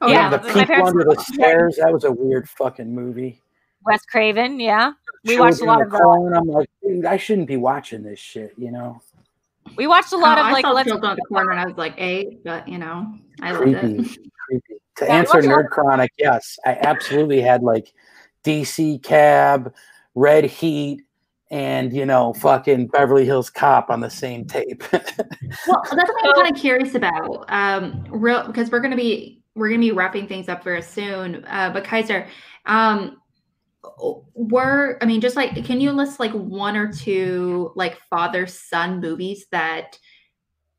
Oh, 0.00 0.08
Yeah, 0.08 0.12
yeah. 0.14 0.30
the 0.30 0.38
but 0.38 0.66
people 0.68 0.86
under 0.86 1.04
the 1.04 1.16
stairs. 1.22 1.76
That 1.76 1.92
was 1.92 2.04
a 2.04 2.10
weird 2.12 2.48
fucking 2.48 2.92
movie. 2.92 3.40
Wes 3.84 4.02
Craven, 4.04 4.60
yeah. 4.60 4.92
We 5.24 5.38
watched 5.38 5.60
a 5.60 5.64
lot 5.64 5.82
of 5.82 5.90
that. 5.90 6.00
corn. 6.00 6.34
I'm 6.34 6.46
like, 6.46 6.68
dude, 6.82 7.04
I 7.04 7.16
shouldn't 7.16 7.48
be 7.48 7.56
watching 7.56 8.02
this 8.02 8.18
shit. 8.18 8.54
You 8.56 8.70
know, 8.70 9.00
We 9.76 9.86
watched 9.86 10.12
a 10.12 10.16
lot 10.16 10.38
Oh, 10.38 10.42
of 10.42 10.46
I 10.46 10.52
like 10.52 10.64
saw 10.64 10.72
let's 10.72 10.88
Children 10.88 11.10
on 11.10 11.16
the 11.16 11.24
Corner 11.26 11.50
when 11.50 11.58
I 11.58 11.66
was 11.66 11.76
like 11.76 11.94
eight, 11.98 12.44
but 12.44 12.68
you 12.68 12.78
know, 12.78 13.14
I 13.42 13.52
loved 13.52 13.68
it. 13.68 13.80
creepy, 13.80 14.18
creepy. 14.48 14.74
To 14.96 15.04
Yeah, 15.06 15.14
answer 15.14 15.36
watch 15.38 15.44
a 15.44 15.48
Nerd 15.48 15.68
Chronic, 15.70 16.12
yes, 16.18 16.58
I 16.64 16.72
absolutely 16.80 17.40
had 17.40 17.62
like 17.62 17.92
DC 18.44 19.02
Cab, 19.02 19.74
Red 20.14 20.44
Heat, 20.44 21.02
and 21.50 21.92
you 21.92 22.06
know, 22.06 22.32
fucking 22.34 22.88
Beverly 22.88 23.24
Hills 23.24 23.50
Cop 23.50 23.90
on 23.90 24.00
the 24.00 24.10
same 24.10 24.44
tape. 24.44 24.82
Well, 25.66 25.82
that's 25.82 26.10
what 26.10 26.26
I'm 26.26 26.34
kind 26.44 26.54
of 26.54 26.60
curious 26.60 26.94
about. 26.94 27.44
Um, 27.48 28.04
real 28.10 28.46
because 28.46 28.70
we're 28.70 28.80
gonna 28.80 28.96
be 28.96 29.42
we're 29.54 29.68
gonna 29.68 29.80
be 29.80 29.92
wrapping 29.92 30.26
things 30.26 30.48
up 30.48 30.62
very 30.64 30.82
soon. 30.82 31.44
Uh, 31.46 31.70
but 31.72 31.84
Kaiser, 31.84 32.26
um, 32.66 33.18
were 34.34 34.98
I 35.00 35.06
mean, 35.06 35.20
just 35.20 35.36
like, 35.36 35.64
can 35.64 35.80
you 35.80 35.92
list 35.92 36.20
like 36.20 36.32
one 36.32 36.76
or 36.76 36.92
two 36.92 37.72
like 37.76 38.00
father 38.10 38.46
son 38.46 39.00
movies 39.00 39.46
that 39.52 39.98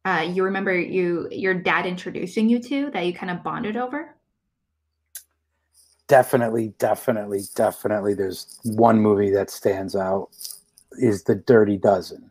uh, 0.06 0.28
you 0.32 0.44
remember 0.44 0.78
you 0.78 1.28
your 1.32 1.54
dad 1.54 1.86
introducing 1.86 2.50
you 2.50 2.62
to 2.62 2.90
that 2.92 3.06
you 3.06 3.14
kind 3.14 3.32
of 3.32 3.44
bonded 3.44 3.78
over? 3.78 4.16
definitely, 6.10 6.74
definitely, 6.80 7.44
definitely. 7.56 8.16
There's 8.16 8.60
one 8.64 9.00
movie 9.00 9.30
that 9.32 9.50
stands 9.50 9.96
out 9.96 10.30
is 11.00 11.24
The 11.24 11.36
Dirty 11.36 11.78
Dozen. 11.78 12.30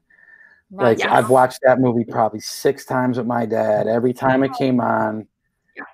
Like 0.70 0.98
Yes. 0.98 1.08
I've 1.10 1.30
watched 1.30 1.60
that 1.62 1.80
movie 1.80 2.04
probably 2.04 2.40
six 2.40 2.84
times 2.84 3.16
with 3.16 3.26
my 3.26 3.46
dad. 3.46 3.86
Every 3.86 4.12
time 4.12 4.44
it 4.44 4.52
came 4.52 4.80
on. 4.80 5.26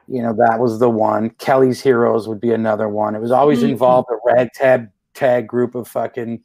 You 0.09 0.23
know, 0.23 0.35
that 0.35 0.61
was 0.61 0.79
the 0.79 0.91
one. 0.91 1.31
Kelly's 1.31 1.81
Heroes 1.81 2.29
would 2.29 2.41
be 2.41 2.53
another 2.53 2.89
one. 2.89 3.15
It 3.15 3.21
was 3.21 3.31
always 3.31 3.63
Mhm. 3.63 3.71
involved 3.71 4.09
a 4.11 4.19
ragtag 4.25 4.89
tag 5.15 5.47
group 5.47 5.75
of 5.75 5.89
fucking, 5.89 6.41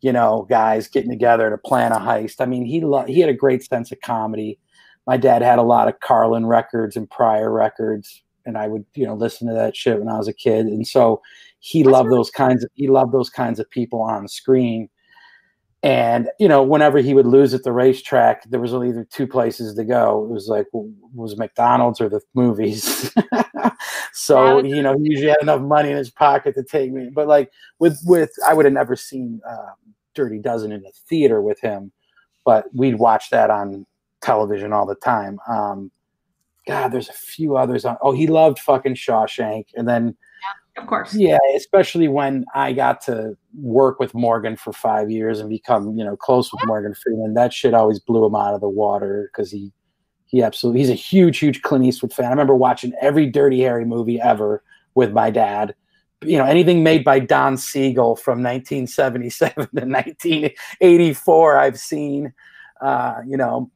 you 0.00 0.12
know, 0.12 0.46
guys 0.48 0.88
getting 0.88 1.10
together 1.10 1.50
to 1.50 1.58
plan 1.58 1.92
a 1.92 1.98
heist. 1.98 2.40
I 2.40 2.46
mean, 2.46 2.64
he 2.64 2.80
lo- 2.80 3.04
he 3.04 3.20
had 3.20 3.30
a 3.30 3.34
great 3.34 3.64
sense 3.64 3.90
of 3.92 4.00
comedy. 4.00 4.58
My 5.06 5.16
dad 5.16 5.42
had 5.42 5.58
a 5.58 5.62
lot 5.62 5.88
of 5.88 5.98
Carlin 6.00 6.46
records 6.46 6.96
and 6.96 7.10
Pryor 7.10 7.50
records, 7.50 8.22
and 8.46 8.56
I 8.58 8.68
would, 8.68 8.84
you 8.94 9.06
know, 9.06 9.14
listen 9.14 9.48
to 9.48 9.54
that 9.54 9.74
shit 9.74 9.98
when 9.98 10.08
I 10.08 10.18
was 10.18 10.28
a 10.28 10.32
kid. 10.32 10.66
And 10.66 10.86
so 10.86 11.20
he 11.58 11.82
That's 11.82 11.92
loved 11.92 12.08
really 12.08 12.18
those 12.18 12.30
kinds 12.30 12.62
of 12.64 12.70
he 12.74 12.88
loved 12.88 13.12
those 13.12 13.30
kinds 13.30 13.58
of 13.58 13.68
people 13.70 14.00
on 14.02 14.28
screen. 14.28 14.88
And 15.82 16.28
you 16.38 16.46
know, 16.46 16.62
whenever 16.62 16.98
he 16.98 17.14
would 17.14 17.26
lose 17.26 17.54
at 17.54 17.62
the 17.62 17.72
racetrack, 17.72 18.44
there 18.50 18.60
was 18.60 18.74
only 18.74 18.90
either 18.90 19.04
two 19.04 19.26
places 19.26 19.74
to 19.74 19.84
go. 19.84 20.24
It 20.24 20.30
was 20.30 20.46
like 20.46 20.66
was 20.72 21.38
McDonald's 21.38 22.00
or 22.02 22.08
the 22.10 22.20
movies. 22.34 23.14
so 24.12 24.62
you 24.62 24.82
know, 24.82 24.98
he 24.98 25.10
usually 25.10 25.30
had 25.30 25.40
enough 25.40 25.62
money 25.62 25.90
in 25.90 25.96
his 25.96 26.10
pocket 26.10 26.54
to 26.56 26.62
take 26.62 26.92
me. 26.92 27.08
But 27.10 27.28
like 27.28 27.50
with 27.78 27.98
with, 28.04 28.30
I 28.46 28.52
would 28.52 28.66
have 28.66 28.74
never 28.74 28.94
seen 28.94 29.40
uh, 29.48 29.72
Dirty 30.14 30.38
Dozen 30.38 30.70
in 30.70 30.82
the 30.82 30.92
theater 31.08 31.40
with 31.40 31.60
him, 31.60 31.92
but 32.44 32.66
we'd 32.74 32.98
watch 32.98 33.30
that 33.30 33.48
on 33.48 33.86
television 34.20 34.74
all 34.74 34.84
the 34.84 34.96
time. 34.96 35.38
Um, 35.48 35.90
God, 36.66 36.88
there's 36.88 37.08
a 37.08 37.14
few 37.14 37.56
others 37.56 37.86
on. 37.86 37.96
Oh, 38.02 38.12
he 38.12 38.26
loved 38.26 38.58
fucking 38.58 38.96
Shawshank, 38.96 39.68
and 39.74 39.88
then 39.88 40.14
Of 40.80 40.86
course. 40.86 41.14
yeah, 41.14 41.38
especially 41.54 42.08
when 42.08 42.44
I 42.54 42.72
got 42.72 43.00
to 43.02 43.36
work 43.54 44.00
with 44.00 44.14
Morgan 44.14 44.56
for 44.56 44.72
five 44.72 45.10
years 45.10 45.38
and 45.38 45.48
become, 45.48 45.96
you 45.96 46.04
know, 46.04 46.16
close 46.16 46.52
with 46.52 46.64
Morgan 46.64 46.94
Freeman. 46.94 47.34
That 47.34 47.52
shit 47.52 47.74
always 47.74 48.00
blew 48.00 48.24
him 48.24 48.34
out 48.34 48.54
of 48.54 48.60
the 48.60 48.68
water 48.68 49.30
because 49.30 49.50
he, 49.50 49.72
he 50.26 50.42
absolutely, 50.42 50.80
he's 50.80 50.90
a 50.90 50.94
huge, 50.94 51.38
huge 51.38 51.62
Clint 51.62 51.84
Eastwood 51.84 52.12
fan. 52.12 52.26
I 52.26 52.30
remember 52.30 52.54
watching 52.54 52.92
every 53.00 53.26
Dirty 53.26 53.60
Harry 53.60 53.84
movie 53.84 54.20
ever 54.20 54.62
with 54.94 55.12
my 55.12 55.30
dad. 55.30 55.74
You 56.22 56.38
know, 56.38 56.44
anything 56.44 56.82
made 56.82 57.04
by 57.04 57.18
Don 57.18 57.56
Siegel 57.56 58.16
from 58.16 58.42
1977 58.42 59.54
to 59.54 59.86
1984, 59.86 61.58
I've 61.58 61.78
seen. 61.78 62.32
Uh, 62.80 63.20
you 63.26 63.36
know, 63.36 63.70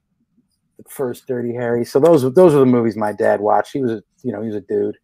the 0.79 0.85
first 0.89 1.27
Dirty 1.27 1.53
Harry. 1.53 1.85
So 1.85 2.01
those, 2.01 2.23
those 2.35 2.55
are 2.55 2.59
the 2.61 2.67
movies 2.67 2.97
my 2.97 3.13
dad 3.13 3.41
watched. 3.41 3.73
He 3.73 3.83
was, 3.83 3.93
a, 3.93 4.03
you 4.23 4.33
know, 4.33 4.41
he 4.41 4.47
was 4.47 4.57
a 4.57 4.63
dude. 4.63 4.97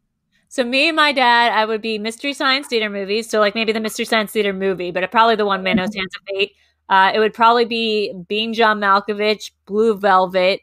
So 0.52 0.64
me 0.64 0.88
and 0.88 0.96
my 0.96 1.12
dad, 1.12 1.52
I 1.52 1.64
would 1.64 1.80
be 1.80 1.96
Mystery 1.96 2.32
Science 2.32 2.66
Theater 2.66 2.90
movies. 2.90 3.30
So 3.30 3.38
like 3.38 3.54
maybe 3.54 3.70
the 3.72 3.78
Mystery 3.78 4.04
Science 4.04 4.32
Theater 4.32 4.52
movie, 4.52 4.90
but 4.90 5.08
probably 5.12 5.36
the 5.36 5.46
one 5.46 5.62
Manos 5.62 5.94
Hands 5.94 6.10
of 6.16 6.22
Fate. 6.28 6.52
Uh, 6.88 7.12
it 7.14 7.20
would 7.20 7.32
probably 7.32 7.64
be 7.64 8.12
Being 8.28 8.52
John 8.52 8.80
Malkovich, 8.80 9.52
Blue 9.66 9.96
Velvet, 9.96 10.60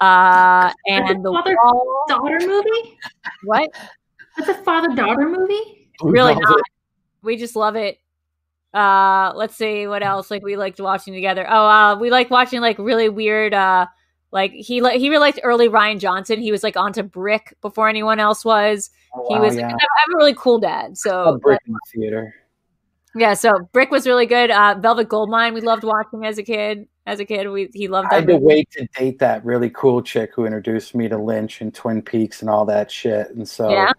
uh, 0.00 0.72
and 0.88 1.24
the 1.24 1.30
Father- 1.30 1.56
Wall. 1.62 2.04
Daughter 2.08 2.38
movie? 2.40 2.98
What? 3.44 3.70
That's 4.36 4.48
a 4.50 4.54
father 4.64 4.92
daughter 4.96 5.28
movie? 5.28 5.88
Really 6.02 6.32
Velvet. 6.34 6.48
not. 6.48 6.60
We 7.22 7.36
just 7.36 7.54
love 7.54 7.76
it. 7.76 7.98
Uh, 8.74 9.32
let's 9.36 9.54
see 9.54 9.86
what 9.86 10.02
else. 10.02 10.32
Like 10.32 10.42
we 10.42 10.56
liked 10.56 10.80
watching 10.80 11.14
together. 11.14 11.46
Oh, 11.48 11.66
uh, 11.66 11.96
we 11.96 12.10
like 12.10 12.28
watching 12.28 12.60
like 12.60 12.78
really 12.78 13.08
weird. 13.08 13.54
Uh, 13.54 13.86
like 14.32 14.50
he 14.52 14.80
li- 14.80 14.98
he 14.98 15.10
really 15.10 15.20
liked 15.20 15.40
early 15.44 15.68
Rian 15.68 16.00
Johnson. 16.00 16.40
He 16.40 16.50
was 16.50 16.64
like 16.64 16.76
onto 16.76 17.04
Brick 17.04 17.54
before 17.60 17.88
anyone 17.88 18.18
else 18.18 18.44
was. 18.44 18.90
He 19.14 19.34
wow, 19.34 19.40
was. 19.42 19.56
yeah. 19.56 19.66
I 19.68 19.70
have 19.70 20.14
a 20.14 20.16
really 20.16 20.34
cool 20.34 20.58
dad. 20.58 20.96
So 20.98 21.22
a 21.22 21.24
So 21.32 21.38
brick 21.38 21.60
in 21.66 21.72
the 21.72 21.80
theater. 21.94 22.34
Yeah, 23.14 23.34
so 23.34 23.58
Brick 23.72 23.90
was 23.90 24.06
really 24.06 24.26
good. 24.26 24.50
Uh, 24.50 24.76
Velvet 24.78 25.08
Goldmine, 25.08 25.54
we 25.54 25.60
loved 25.62 25.82
watching 25.82 26.24
as 26.26 26.36
a 26.38 26.42
kid. 26.42 26.86
As 27.06 27.18
a 27.20 27.24
kid, 27.24 27.48
we 27.50 27.68
he 27.72 27.88
loved 27.88 28.08
I 28.12 28.20
that. 28.20 28.28
had 28.28 28.38
to 28.38 28.44
wait 28.44 28.70
to 28.72 28.86
date 28.96 29.18
that 29.20 29.42
really 29.44 29.70
cool 29.70 30.02
chick 30.02 30.30
who 30.34 30.44
introduced 30.44 30.94
me 30.94 31.08
to 31.08 31.16
Lynch 31.16 31.62
and 31.62 31.74
Twin 31.74 32.02
Peaks 32.02 32.42
and 32.42 32.50
all 32.50 32.66
that 32.66 32.90
shit. 32.90 33.30
And 33.30 33.48
so 33.48 33.70
Yeah. 33.70 33.92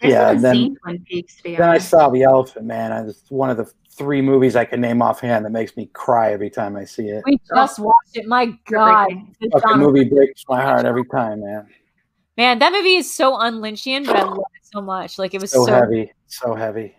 I 0.00 0.06
Yeah, 0.08 0.26
haven't 0.28 0.42
then- 0.42 0.76
Twin 0.82 1.04
Peaks, 1.08 1.42
then 1.44 1.60
I 1.60 1.78
saw 1.78 2.08
The 2.08 2.22
Elephant 2.22 2.66
Man. 2.66 2.92
I, 2.92 3.00
it's 3.06 3.28
one 3.30 3.50
of 3.50 3.56
the 3.56 3.70
three 3.90 4.22
movies 4.22 4.54
I 4.56 4.64
can 4.64 4.80
name 4.80 5.02
offhand 5.02 5.44
that 5.44 5.50
makes 5.50 5.76
me 5.76 5.86
cry 5.92 6.32
every 6.32 6.50
time 6.50 6.76
I 6.76 6.84
see 6.84 7.08
it. 7.08 7.24
We 7.26 7.38
just 7.48 7.78
watched 7.80 8.14
it. 8.16 8.26
My 8.26 8.46
God, 8.70 8.86
Heartbreaking. 9.10 9.36
It's 9.40 9.52
Fucking 9.62 9.78
movie 9.80 10.04
breaks 10.04 10.44
my 10.48 10.62
heart 10.62 10.84
every 10.86 11.04
time, 11.06 11.40
man. 11.42 11.66
Man, 12.36 12.58
that 12.58 12.72
movie 12.72 12.96
is 12.96 13.12
so 13.12 13.36
unlynchian, 13.36 14.06
but 14.06 14.16
I 14.16 14.22
love 14.24 14.38
it 14.38 14.66
so 14.72 14.80
much. 14.80 15.18
Like 15.18 15.34
it 15.34 15.40
was 15.40 15.50
So, 15.50 15.64
so. 15.66 15.72
heavy, 15.72 16.12
so 16.26 16.54
heavy. 16.54 16.96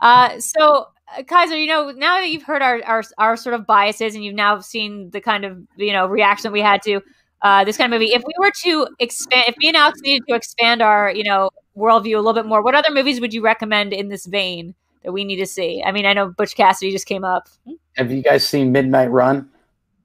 Uh, 0.00 0.38
so 0.40 0.88
uh, 1.16 1.22
Kaiser, 1.24 1.56
you 1.56 1.66
know, 1.66 1.90
now 1.90 2.20
that 2.20 2.28
you've 2.28 2.42
heard 2.42 2.62
our, 2.62 2.82
our 2.84 3.02
our 3.18 3.36
sort 3.36 3.54
of 3.54 3.66
biases 3.66 4.14
and 4.14 4.24
you've 4.24 4.34
now 4.34 4.60
seen 4.60 5.10
the 5.10 5.20
kind 5.20 5.44
of 5.44 5.58
you 5.76 5.92
know 5.92 6.06
reaction 6.06 6.52
we 6.52 6.60
had 6.60 6.82
to 6.82 7.00
uh, 7.42 7.64
this 7.64 7.76
kind 7.76 7.92
of 7.92 7.98
movie, 7.98 8.12
if 8.12 8.22
we 8.26 8.34
were 8.38 8.52
to 8.62 8.86
expand, 8.98 9.44
if 9.48 9.56
me 9.58 9.68
and 9.68 9.76
Alex 9.76 10.00
needed 10.02 10.22
to 10.28 10.34
expand 10.34 10.82
our 10.82 11.10
you 11.10 11.24
know 11.24 11.50
worldview 11.76 12.14
a 12.14 12.18
little 12.18 12.34
bit 12.34 12.46
more, 12.46 12.62
what 12.62 12.74
other 12.74 12.92
movies 12.92 13.20
would 13.20 13.32
you 13.32 13.42
recommend 13.42 13.92
in 13.92 14.08
this 14.08 14.26
vein 14.26 14.74
that 15.04 15.12
we 15.12 15.24
need 15.24 15.36
to 15.36 15.46
see? 15.46 15.82
I 15.84 15.92
mean, 15.92 16.04
I 16.04 16.12
know 16.12 16.28
Butch 16.28 16.54
Cassidy 16.54 16.90
just 16.92 17.06
came 17.06 17.24
up. 17.24 17.48
Have 17.96 18.10
you 18.10 18.22
guys 18.22 18.46
seen 18.46 18.72
Midnight 18.72 19.10
Run? 19.10 19.48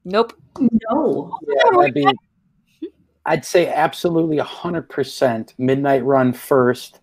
Nope. 0.06 0.34
No. 0.60 1.38
Yeah, 1.48 1.78
that'd 1.78 1.94
be. 1.94 2.08
I'd 3.26 3.46
say 3.46 3.68
absolutely 3.68 4.38
hundred 4.38 4.90
percent. 4.90 5.54
Midnight 5.58 6.04
Run 6.04 6.34
first. 6.34 7.00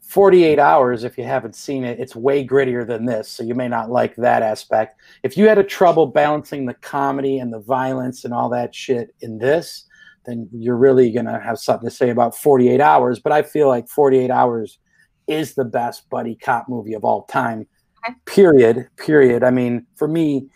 Forty-eight 0.00 0.58
hours. 0.58 1.04
If 1.04 1.18
you 1.18 1.24
haven't 1.24 1.54
seen 1.54 1.84
it, 1.84 2.00
it's 2.00 2.16
way 2.16 2.46
grittier 2.46 2.86
than 2.86 3.04
this, 3.04 3.28
so 3.28 3.42
you 3.42 3.54
may 3.54 3.68
not 3.68 3.90
like 3.90 4.16
that 4.16 4.42
aspect. 4.42 4.98
If 5.22 5.36
you 5.36 5.46
had 5.46 5.58
a 5.58 5.62
trouble 5.62 6.06
balancing 6.06 6.64
the 6.64 6.72
comedy 6.72 7.40
and 7.40 7.52
the 7.52 7.60
violence 7.60 8.24
and 8.24 8.32
all 8.32 8.48
that 8.48 8.74
shit 8.74 9.14
in 9.20 9.36
this, 9.36 9.84
then 10.24 10.48
you're 10.50 10.78
really 10.78 11.10
gonna 11.10 11.38
have 11.38 11.58
something 11.58 11.90
to 11.90 11.94
say 11.94 12.08
about 12.08 12.34
Forty-Eight 12.34 12.80
Hours. 12.80 13.18
But 13.18 13.32
I 13.32 13.42
feel 13.42 13.68
like 13.68 13.86
Forty-Eight 13.86 14.30
Hours 14.30 14.78
is 15.26 15.54
the 15.54 15.66
best 15.66 16.08
buddy 16.08 16.36
cop 16.36 16.70
movie 16.70 16.94
of 16.94 17.04
all 17.04 17.24
time. 17.24 17.66
Okay. 18.08 18.16
Period. 18.24 18.88
Period. 18.96 19.44
I 19.44 19.50
mean, 19.50 19.86
for 19.96 20.08
me, 20.08 20.48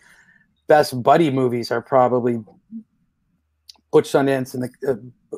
best 0.67 1.03
buddy 1.03 1.29
movies 1.29 1.69
are 1.69 1.81
probably 1.81 2.39
Butch 3.93 4.09
Sundance 4.11 4.53
and 4.55 4.63
the 4.63 4.69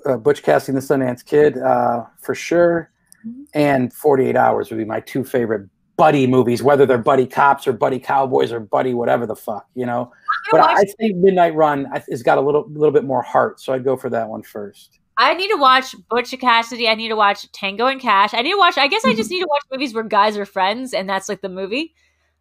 uh, 0.06 0.14
uh, 0.14 0.18
Butch 0.18 0.42
Casting 0.42 0.74
the 0.74 0.82
Sundance 0.82 1.24
Kid 1.24 1.58
uh, 1.60 2.06
for 2.20 2.34
sure, 2.34 2.90
Mhm. 3.28 3.46
and 3.54 3.94
Forty 3.94 4.26
Eight 4.28 4.36
Hours 4.38 4.72
would 4.72 4.78
be 4.78 4.86
my 4.86 5.02
two 5.02 5.24
favorite 5.24 5.70
buddy 5.98 6.26
movies, 6.28 6.64
whether 6.64 6.86
they're 6.86 6.98
buddy 6.98 7.26
cops 7.28 7.68
or 7.68 7.74
buddy 7.74 8.00
cowboys 8.00 8.52
or 8.52 8.60
buddy 8.60 8.94
whatever 8.94 9.26
the 9.26 9.36
fuck, 9.36 9.66
you 9.76 9.86
know. 9.86 10.12
But 10.52 10.62
I, 10.62 10.74
I 10.82 10.84
think 11.00 11.18
Midnight 11.18 11.54
Run 11.56 11.86
has 12.10 12.24
got 12.24 12.38
a 12.38 12.42
little 12.42 12.66
little 12.70 12.92
bit 12.92 13.04
more 13.04 13.22
heart, 13.22 13.60
so 13.60 13.74
I'd 13.74 13.84
go 13.84 13.96
for 13.98 14.10
that 14.10 14.28
one 14.30 14.42
first. 14.44 15.00
I 15.18 15.34
need 15.34 15.48
to 15.48 15.56
watch 15.56 15.96
Butch 16.10 16.38
Cassidy. 16.40 16.90
I 16.90 16.96
need 16.96 17.08
to 17.08 17.16
watch 17.16 17.50
Tango 17.54 17.88
and 17.88 18.02
Cash. 18.02 18.34
I 18.34 18.42
need 18.42 18.52
to 18.52 18.58
watch. 18.58 18.78
I 18.78 18.88
guess 18.88 19.06
I 19.06 19.14
just 19.14 19.30
need 19.32 19.40
to 19.40 19.48
watch 19.50 19.64
movies 19.72 19.94
where 19.94 20.04
guys 20.04 20.38
are 20.38 20.46
friends, 20.46 20.94
and 20.94 21.10
that's 21.10 21.30
like 21.30 21.42
the 21.42 21.50
movie. 21.50 21.94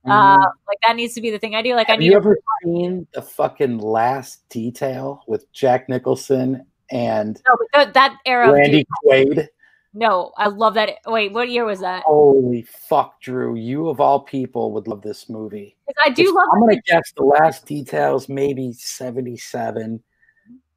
Uh, 0.06 0.36
Mhm. 0.36 0.52
like 0.68 0.78
that 0.86 0.97
needs 0.97 1.14
to 1.14 1.20
be 1.20 1.31
the 1.31 1.39
thing 1.39 1.55
I 1.55 1.62
do. 1.62 1.74
Like 1.74 1.89
I 1.89 1.93
Have 1.93 2.01
need 2.01 2.06
you 2.06 2.10
to 2.12 2.16
ever 2.18 2.39
seen 2.64 3.06
the 3.14 3.22
fucking 3.22 3.78
Last 3.78 4.47
Detail 4.51 5.22
with 5.26 5.51
Jack 5.52 5.89
Nicholson 5.89 6.66
and 6.90 7.40
no, 7.48 7.56
but 7.72 7.78
th- 7.85 7.94
that 7.94 8.16
era. 8.26 8.52
Randy 8.52 8.85
Quaid? 9.05 9.48
No, 9.97 10.32
I 10.36 10.48
love 10.48 10.74
that. 10.74 10.90
Wait, 11.06 11.32
what 11.32 11.48
year 11.48 11.64
was 11.64 11.81
that? 11.81 12.02
Holy 12.05 12.62
fuck, 12.62 13.20
Drew! 13.20 13.55
You 13.55 13.89
of 13.89 14.01
all 14.01 14.20
people 14.20 14.72
would 14.72 14.89
love 14.89 15.02
this 15.02 15.28
movie. 15.31 15.76
I 16.05 16.10
do 16.10 16.22
It's- 16.22 16.35
love. 16.35 16.48
I'm 16.52 16.60
gonna 16.60 16.81
guess 16.86 17.12
the 17.16 17.22
Last 17.24 17.64
Details, 17.64 18.28
maybe 18.28 18.72
'77. 18.72 20.02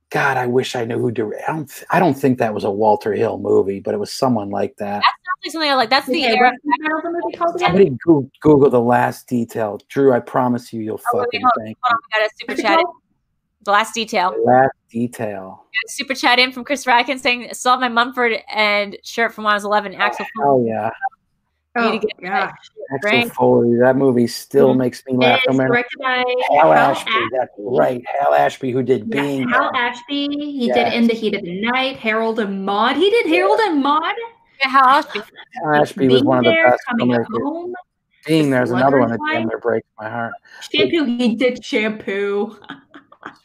God, 0.09 0.37
I 0.37 0.47
wish 0.47 0.75
I 0.75 0.85
knew 0.85 0.99
who 0.99 1.11
directed. 1.11 1.43
I 1.49 1.53
don't. 1.55 1.83
I 1.89 1.99
don't 1.99 2.13
think 2.13 2.37
that 2.37 2.53
was 2.53 2.63
a 2.63 2.71
Walter 2.71 3.11
Hill 3.13 3.39
movie, 3.39 3.79
but 3.81 3.93
it 3.93 3.97
was 3.97 4.11
someone 4.11 4.49
like 4.51 4.77
that. 4.77 5.03
Like 5.43 5.51
something 5.51 5.69
I 5.69 5.75
like. 5.75 5.89
That's 5.89 6.07
the 6.07 6.23
Okay, 6.25 6.35
era. 6.37 6.51
what's 6.51 6.63
the 6.63 6.83
title 6.83 6.97
of 6.97 7.03
the 7.03 7.11
movie 7.11 7.37
called 7.37 7.55
again? 7.55 7.67
Somebody 7.69 7.97
go- 8.05 8.29
Google 8.41 8.69
the 8.69 8.81
Last 8.81 9.27
Detail, 9.27 9.79
Drew. 9.89 10.13
I 10.13 10.19
promise 10.19 10.71
you, 10.73 10.81
you'll 10.81 11.01
Oh, 11.13 11.25
wait, 11.31 11.41
hold 11.41 11.51
thank 11.57 11.77
Hold 11.83 11.91
on, 11.91 11.97
we 12.13 12.19
got 12.19 12.27
a 12.27 12.29
super 12.39 12.51
it 12.53 12.61
chat. 12.61 12.85
The 13.63 13.71
last 13.71 13.93
detail. 13.93 14.31
me. 14.31 14.37
Last 14.45 14.71
Detail. 14.89 15.65
Super 15.87 16.13
chat 16.13 16.39
in 16.39 16.51
from 16.53 16.63
Chris 16.63 16.85
Rackin 16.85 17.19
saying, 17.19 17.53
"Saw 17.53 17.77
my 17.77 17.89
Mumford 17.89 18.41
and 18.53 18.95
shirt 19.03 19.33
from 19.33 19.43
when 19.43 19.51
I 19.51 19.55
was 19.55 19.65
11." 19.65 19.93
Axel 19.95 20.25
Oh 20.41 20.65
yeah, 20.65 20.89
need 21.75 21.83
Oh, 21.85 21.91
to 21.91 21.99
get 21.99 22.21
gosh. 22.21 22.51
Axel 23.03 23.29
Foley. 23.31 23.77
That 23.77 23.97
movie 23.97 24.25
still 24.27 24.73
Mhm. 24.73 24.77
makes 24.77 25.03
me 25.05 25.17
laugh. 25.17 25.41
No 25.47 25.53
matter 25.57 25.67
directed 25.67 25.99
by 26.01 26.23
Hal 26.49 26.71
Hal 26.71 26.73
Ashby. 26.73 27.11
Ashby. 27.11 27.29
That's 27.33 27.51
right, 27.57 28.01
Hal 28.19 28.33
Ashby, 28.33 28.71
who 28.71 28.81
did 28.83 28.99
Yes, 29.01 29.09
Being. 29.09 29.49
Hal 29.49 29.71
Ashby. 29.75 30.27
He 30.29 30.67
Yes. 30.67 30.75
did 30.75 30.93
In 30.93 31.07
the 31.07 31.13
Heat 31.13 31.35
of 31.35 31.43
the 31.43 31.61
Night, 31.61 31.97
Harold 31.97 32.39
and 32.39 32.65
Maude. 32.65 32.95
He 32.95 33.09
did 33.09 33.25
Harold 33.27 33.59
and 33.59 33.83
Maude. 33.83 34.15
Yeah, 34.61 34.69
Hal 34.69 34.85
Ashby. 34.87 35.21
Ashby 35.73 36.07
was 36.07 36.15
Being 36.21 36.25
one 36.25 36.37
of 36.39 36.43
the 36.45 36.49
There, 36.51 36.69
best 36.71 36.83
Coming 36.89 37.11
filmmakers. 37.11 37.43
Home. 37.43 37.73
Being 38.25 38.49
there's 38.49 38.71
another 38.71 38.99
one 38.99 39.09
that 39.09 39.17
Slugger's 39.19 39.37
damn 39.39 39.47
near 39.47 39.59
breaks 39.59 39.87
my 39.99 40.09
heart. 40.09 40.33
Shampoo. 40.71 41.05
He 41.05 41.35
did 41.35 41.63
Shampoo. 41.63 42.57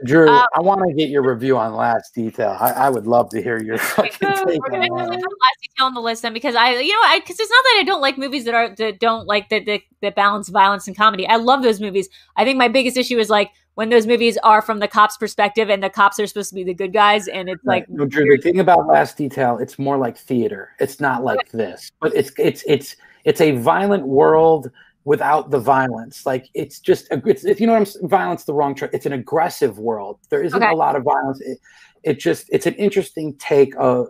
Drew, 0.05 0.28
Uh, 0.30 0.47
I 0.56 0.60
want 0.60 0.80
to 0.89 0.94
get 0.94 1.09
your 1.09 1.22
review 1.22 1.56
on 1.59 1.74
Last 1.74 2.14
Detail. 2.14 2.56
I, 2.60 2.70
I 2.72 2.89
would 2.90 3.06
love 3.06 3.30
to 3.30 3.43
hear 3.43 3.60
your 3.60 3.78
fucking 3.78 4.12
take 4.47 4.60
We're 4.60 4.70
gonna 4.70 4.86
on 4.93 5.09
that. 5.09 5.16
last 5.18 5.59
detail 5.62 5.86
on 5.86 5.94
the 5.94 6.01
list 6.01 6.22
then 6.22 6.32
because 6.32 6.55
I, 6.55 6.78
you 6.78 6.93
know, 6.93 7.01
I 7.05 7.18
because 7.20 7.39
it's 7.40 7.51
not 7.51 7.62
that 7.64 7.76
I 7.80 7.82
don't 7.84 8.01
like 8.01 8.16
movies 8.18 8.44
that 8.44 8.55
are 8.55 8.74
that 8.76 9.01
don't 9.01 9.26
like 9.26 9.48
that 9.48 9.66
that, 9.66 9.80
that 10.01 10.14
balance 10.14 10.48
violence 10.51 10.86
and 10.86 10.97
comedy. 10.97 11.26
I 11.26 11.36
love 11.36 11.62
those 11.62 11.80
movies. 11.80 12.09
I 12.36 12.44
think 12.44 12.59
my 12.59 12.68
biggest 12.68 12.97
issue 12.97 13.18
is 13.18 13.28
like 13.30 13.51
when 13.74 13.89
those 13.89 14.07
movies 14.07 14.36
are 14.43 14.61
from 14.62 14.78
the 14.81 14.89
cops' 14.89 15.16
perspective 15.16 15.70
and 15.70 15.82
the 15.82 15.90
cops 15.90 16.20
are 16.20 16.27
supposed 16.27 16.51
to 16.51 16.55
be 16.55 16.65
the 16.65 16.74
good 16.74 16.93
guys, 16.93 17.28
and 17.28 17.49
it's 17.49 17.65
like 17.65 17.89
no, 17.89 18.05
Drew. 18.05 18.36
The 18.36 18.43
thing 18.43 18.61
about 18.61 18.86
Last 18.86 19.16
Detail, 19.16 19.59
it's 19.59 19.78
more 19.78 19.97
like 19.97 20.16
theater. 20.19 20.70
It's 20.78 21.01
not 21.01 21.24
like 21.24 21.51
this, 21.53 21.90
but 22.01 22.15
it's 22.15 22.31
it's 22.39 22.62
it's 22.66 22.97
it's 23.24 23.40
a 23.40 23.53
violent 23.53 24.07
world 24.07 24.70
without 25.05 25.51
the 25.51 25.59
violence. 25.59 26.27
Like 26.27 26.49
it's 26.55 26.81
just 26.81 27.09
it's 27.11 27.44
if 27.44 27.61
you 27.61 27.66
know 27.66 27.73
what 27.78 27.97
I'm 28.03 28.09
violence 28.09 28.44
the 28.44 28.55
wrong 28.55 28.74
term. 28.74 28.90
It's 28.93 29.07
an 29.07 29.15
aggressive 29.15 29.78
world. 29.78 30.19
There 30.28 30.43
isn't 30.43 30.62
Okay. 30.62 30.73
a 30.73 30.77
lot 30.77 30.94
of 30.97 31.03
violence. 31.05 31.40
It, 31.40 31.59
it 32.03 32.19
just 32.20 32.47
it's 32.53 32.66
an 32.66 32.74
interesting 32.74 33.35
take. 33.36 33.74
Uh, 33.78 34.05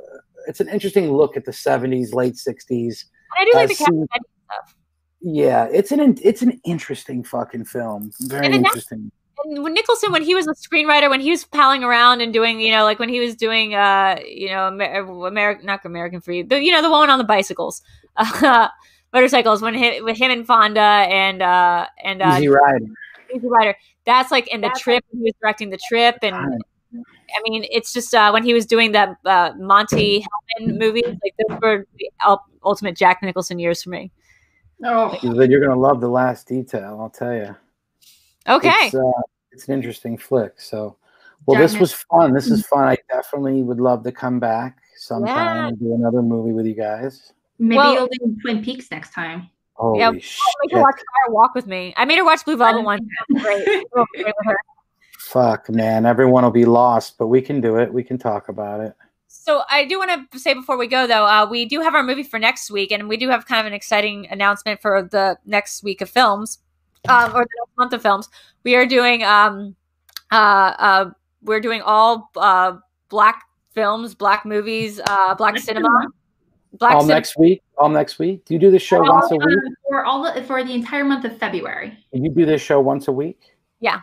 it's 0.48 0.60
an 0.60 0.68
interesting 0.68 1.12
look 1.12 1.36
at 1.36 1.44
the 1.44 1.52
70s, 1.52 2.12
late 2.14 2.34
60s. 2.34 3.04
I 3.38 3.44
do 3.44 3.50
like 3.54 3.64
uh, 3.64 3.66
the 3.68 3.74
Captain 3.76 4.06
stuff. 4.10 4.74
Yeah, 5.20 5.68
it's 5.70 5.92
an 5.92 6.18
it's 6.20 6.42
an 6.42 6.60
interesting 6.64 7.22
fucking 7.22 7.66
film. 7.66 8.10
Very 8.22 8.46
And 8.46 8.54
then 8.54 8.62
that's- 8.62 8.74
interesting. 8.90 9.12
And 9.44 9.62
when 9.62 9.74
Nicholson, 9.74 10.12
when 10.12 10.22
he 10.22 10.34
was 10.34 10.46
a 10.46 10.54
screenwriter, 10.54 11.10
when 11.10 11.20
he 11.20 11.30
was 11.30 11.44
palling 11.44 11.82
around 11.82 12.20
and 12.20 12.32
doing, 12.32 12.60
you 12.60 12.72
know, 12.72 12.84
like 12.84 12.98
when 12.98 13.08
he 13.08 13.20
was 13.20 13.34
doing, 13.34 13.74
uh, 13.74 14.18
you 14.26 14.48
know, 14.48 14.68
American, 14.68 15.66
not 15.66 15.84
American 15.84 16.20
Free, 16.20 16.42
the, 16.42 16.62
you 16.62 16.72
know, 16.72 16.82
the 16.82 16.90
woman 16.90 17.10
on 17.10 17.18
the 17.18 17.24
bicycles, 17.24 17.82
uh, 18.16 18.68
motorcycles, 19.12 19.62
when 19.62 19.74
him, 19.74 20.04
with 20.04 20.16
him 20.16 20.30
and 20.30 20.46
Fonda 20.46 20.80
and 20.80 21.42
uh, 21.42 21.86
and 22.02 22.22
uh, 22.22 22.34
Easy 22.36 22.48
Rider. 22.48 22.86
Easy 23.34 23.48
Rider. 23.48 23.76
That's 24.04 24.30
like 24.30 24.48
in 24.48 24.60
the 24.60 24.68
That's 24.68 24.80
trip. 24.80 25.04
He 25.12 25.18
was 25.18 25.32
directing 25.40 25.70
the 25.70 25.78
trip, 25.88 26.18
and 26.22 26.34
I 26.34 27.40
mean, 27.48 27.64
it's 27.70 27.92
just 27.92 28.14
uh, 28.14 28.30
when 28.30 28.44
he 28.44 28.52
was 28.52 28.66
doing 28.66 28.92
that 28.92 29.16
uh, 29.24 29.52
Monte 29.58 30.20
Hellman 30.60 30.78
movies. 30.78 31.04
Like 31.04 31.34
those 31.48 31.58
were 31.60 31.86
the 31.98 32.38
ultimate 32.64 32.96
Jack 32.96 33.22
Nicholson 33.22 33.58
years 33.58 33.82
for 33.82 33.90
me. 33.90 34.10
Oh, 34.84 35.16
Then 35.22 35.50
you're 35.50 35.60
gonna 35.60 35.80
love 35.80 36.00
the 36.00 36.08
last 36.08 36.48
detail. 36.48 36.98
I'll 37.00 37.10
tell 37.10 37.34
you. 37.34 37.56
Okay, 38.48 38.86
It's, 38.86 38.94
uh, 38.94 39.00
it's 39.52 39.68
an 39.68 39.74
interesting 39.74 40.16
flick. 40.18 40.60
So, 40.60 40.96
well, 41.46 41.56
Jack 41.60 41.70
this 41.70 41.78
was 41.80 41.92
fun. 41.92 42.32
This 42.32 42.48
is 42.48 42.66
fun. 42.66 42.84
I 42.88 42.96
definitely 43.10 43.62
would 43.62 43.80
love 43.80 44.02
to 44.04 44.12
come 44.12 44.38
back 44.40 44.78
sometime 44.96 45.56
Yeah. 45.56 45.66
and 45.68 45.78
do 45.78 45.94
another 45.94 46.22
movie 46.22 46.52
with 46.52 46.66
you 46.66 46.74
guys. 46.74 47.32
maybe 47.58 47.76
Well- 47.78 47.94
you'll 47.94 48.08
do 48.08 48.36
Twin 48.42 48.62
Peaks 48.64 48.90
next 48.90 49.12
time. 49.12 49.48
Holy 49.74 50.00
Yeah, 50.00 50.10
make 50.10 50.22
shit! 50.22 50.42
her 50.72 50.80
watch 50.80 50.96
Fire 50.96 51.34
Walk 51.34 51.54
with 51.54 51.66
me. 51.66 51.94
I 51.96 52.04
made 52.04 52.18
her 52.18 52.24
watch 52.24 52.44
Blue 52.44 52.56
Velvet 52.56 52.82
once. 52.82 53.02
Great. 53.40 53.64
Great. 53.92 54.34
Fuck, 55.18 55.70
man. 55.70 56.04
Everyone 56.04 56.44
will 56.44 56.50
be 56.50 56.64
lost, 56.64 57.16
but 57.18 57.28
we 57.28 57.40
can 57.40 57.60
do 57.60 57.76
it. 57.76 57.92
We 57.92 58.02
can 58.02 58.18
talk 58.18 58.48
about 58.48 58.80
it. 58.80 58.94
So 59.28 59.62
I 59.70 59.84
do 59.86 59.98
want 59.98 60.30
to 60.30 60.38
say 60.38 60.52
before 60.54 60.76
we 60.76 60.86
go 60.86 61.06
though, 61.06 61.24
uh, 61.26 61.46
we 61.50 61.64
do 61.64 61.80
have 61.80 61.94
our 61.94 62.02
movie 62.02 62.22
for 62.22 62.38
next 62.38 62.70
week, 62.70 62.90
and 62.92 63.08
we 63.08 63.16
do 63.16 63.28
have 63.30 63.46
kind 63.46 63.60
of 63.60 63.66
an 63.66 63.72
exciting 63.72 64.26
announcement 64.30 64.82
for 64.82 65.02
the 65.02 65.38
next 65.46 65.82
week 65.82 66.00
of 66.00 66.10
films, 66.10 66.58
um, 67.08 67.30
or 67.30 67.44
the 67.44 67.50
next 67.58 67.78
month 67.78 67.92
of 67.92 68.02
films. 68.02 68.28
We 68.64 68.74
are 68.74 68.86
doing, 68.86 69.24
um, 69.24 69.76
uh, 70.30 70.74
uh, 70.78 71.10
we're 71.42 71.60
doing 71.60 71.82
all 71.82 72.30
uh, 72.36 72.76
black 73.08 73.42
films, 73.74 74.14
black 74.14 74.44
movies, 74.44 75.00
uh, 75.08 75.34
black 75.34 75.58
cinema, 75.58 75.88
black 76.74 76.94
all 76.94 77.00
cinema. 77.00 77.14
next 77.14 77.38
week. 77.38 77.62
All 77.78 77.88
next 77.88 78.18
week. 78.18 78.44
Do 78.44 78.54
you 78.54 78.60
do 78.60 78.70
this 78.70 78.82
show 78.82 78.98
All, 79.04 79.12
once 79.12 79.30
a 79.30 79.34
uh, 79.34 79.46
week? 79.46 79.58
for 79.88 80.04
all 80.04 80.22
the, 80.22 80.42
for 80.44 80.62
the 80.62 80.72
entire 80.72 81.04
month 81.04 81.24
of 81.24 81.36
February. 81.38 81.98
Do 82.12 82.22
you 82.22 82.30
do 82.30 82.46
this 82.46 82.62
show 82.62 82.80
once 82.80 83.08
a 83.08 83.12
week? 83.12 83.40
Yeah. 83.80 84.00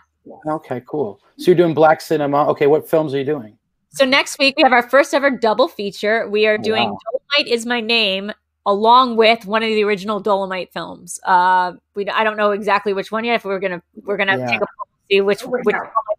Okay, 0.48 0.82
cool. 0.86 1.22
So 1.38 1.46
you're 1.46 1.56
doing 1.56 1.74
black 1.74 2.02
cinema. 2.02 2.48
Okay, 2.50 2.68
what 2.68 2.88
films 2.88 3.14
are 3.14 3.18
you 3.18 3.24
doing? 3.24 3.58
So 3.92 4.06
next 4.06 4.38
week 4.38 4.56
we 4.58 4.64
have 4.64 4.74
our 4.74 4.88
first 4.88 5.14
ever 5.14 5.32
double 5.32 5.68
feature. 5.68 6.30
We 6.30 6.46
are 6.46 6.58
doing 6.58 6.90
Wow. 6.90 6.98
Dolomite 7.36 7.52
is 7.52 7.66
my 7.66 7.82
name 7.82 8.32
along 8.70 9.18
with 9.18 9.46
one 9.46 9.64
of 9.64 9.70
the 9.70 9.84
original 9.84 10.20
Dolomite 10.20 10.72
films. 10.72 11.20
Uh, 11.26 11.74
we 11.96 12.08
I 12.08 12.24
don't 12.24 12.38
know 12.38 12.52
exactly 12.52 12.94
which 12.94 13.12
one 13.12 13.24
yet. 13.26 13.36
If 13.36 13.46
we're 13.46 13.60
gonna 13.60 13.82
we're 14.04 14.18
gonna 14.18 14.38
Yeah. 14.38 14.46
take 14.46 14.62
a 14.62 14.66
poll 14.66 14.86
to 14.86 15.08
see 15.10 15.22
which 15.22 15.44
Oh, 15.44 15.50
which 15.50 15.76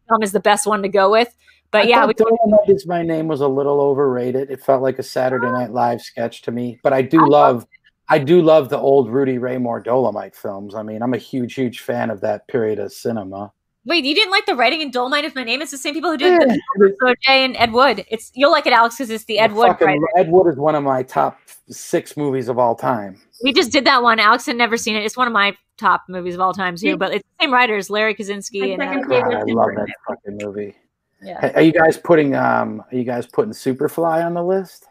film 0.09 0.23
is 0.23 0.33
the 0.33 0.41
best 0.41 0.67
one 0.67 0.83
to 0.83 0.89
go 0.89 1.11
with. 1.11 1.35
But 1.71 1.83
I 1.83 1.89
yeah, 1.89 2.07
we, 2.07 2.15
Dolomite 2.15 2.69
is 2.69 2.87
my 2.87 3.03
name 3.03 3.29
was 3.29 3.41
a 3.41 3.49
little 3.49 3.81
overrated. 3.81 4.51
It 4.51 4.63
felt 4.63 4.83
like 4.83 4.99
a 4.99 5.05
Saturday 5.05 5.47
Night 5.47 5.73
Live 5.73 6.03
sketch 6.03 6.43
to 6.43 6.51
me. 6.51 6.81
But 6.83 6.93
I 6.93 7.03
do 7.03 7.21
I 7.21 7.27
love 7.27 7.57
love, 7.57 7.67
I 8.09 8.19
do 8.19 8.43
love 8.43 8.69
the 8.69 8.79
old 8.79 9.09
Rudy 9.09 9.39
Ray 9.39 9.57
Moore 9.59 9.81
Dolomite 9.81 10.35
films. 10.35 10.75
I 10.75 10.83
mean, 10.83 11.01
I'm 11.01 11.15
a 11.15 11.19
huge, 11.19 11.55
huge 11.55 11.81
fan 11.81 12.11
of 12.11 12.21
that 12.23 12.49
period 12.49 12.81
of 12.81 12.93
cinema. 12.93 13.53
Wait, 13.87 14.05
you 14.05 14.15
didn't 14.15 14.31
like 14.31 14.45
the 14.47 14.55
writing 14.55 14.83
in 14.83 14.91
Dolomite 14.91 15.25
is 15.25 15.35
my 15.35 15.43
name? 15.43 15.63
It's 15.63 15.71
the 15.71 15.79
same 15.79 15.95
people 15.95 16.11
who 16.11 16.19
did 16.19 16.33
Yeah, 16.41 16.55
the 16.77 16.95
so 17.01 17.15
Jay 17.23 17.45
and 17.45 17.57
Ed 17.57 17.73
Wood. 17.73 18.05
It's 18.11 18.31
you'll 18.35 18.51
like 18.51 18.67
it, 18.67 18.73
Alex, 18.75 18.97
because 18.97 19.11
it's 19.11 19.25
the 19.25 19.39
Ed 19.39 19.53
Wood 19.53 19.69
fucking- 19.69 20.05
Ed 20.17 20.31
Wood 20.31 20.49
is 20.53 20.57
one 20.57 20.75
of 20.75 20.85
my 20.85 21.03
top 21.03 21.39
six 21.71 22.17
movies 22.17 22.49
of 22.49 22.59
all 22.59 22.75
time. 22.75 23.21
We 23.43 23.53
just 23.55 23.73
did 23.73 23.87
that 23.87 24.03
one. 24.03 24.19
Alex 24.19 24.45
had 24.45 24.57
never 24.57 24.77
seen 24.77 24.97
it. 24.97 25.05
It's 25.05 25.17
one 25.17 25.27
of 25.27 25.33
my 25.33 25.57
top 25.79 26.03
movies 26.09 26.35
of 26.35 26.41
all 26.43 26.53
time 26.53 26.77
too. 26.77 26.89
Yeah. 26.89 26.97
But 26.97 27.15
it's 27.15 27.25
the 27.39 27.45
same 27.45 27.53
writers, 27.55 27.89
Larry 27.89 28.15
Karaszewski 28.15 28.75
and 28.75 28.83
uh, 28.83 29.01
God, 29.09 29.35
I 29.35 29.43
love 29.45 29.71
that 29.77 29.89
fucking 30.07 30.39
movie. 30.43 30.77
yeah. 31.23 31.41
Hey, 31.41 31.53
Are 31.55 31.63
you 31.63 31.73
guys 31.73 31.97
putting 31.97 32.35
um? 32.35 32.81
Are 32.93 32.97
you 32.97 33.05
guys 33.05 33.27
putting 33.27 33.53
Superfly 33.53 34.25
on 34.25 34.35
the 34.35 34.45
list? 34.45 34.85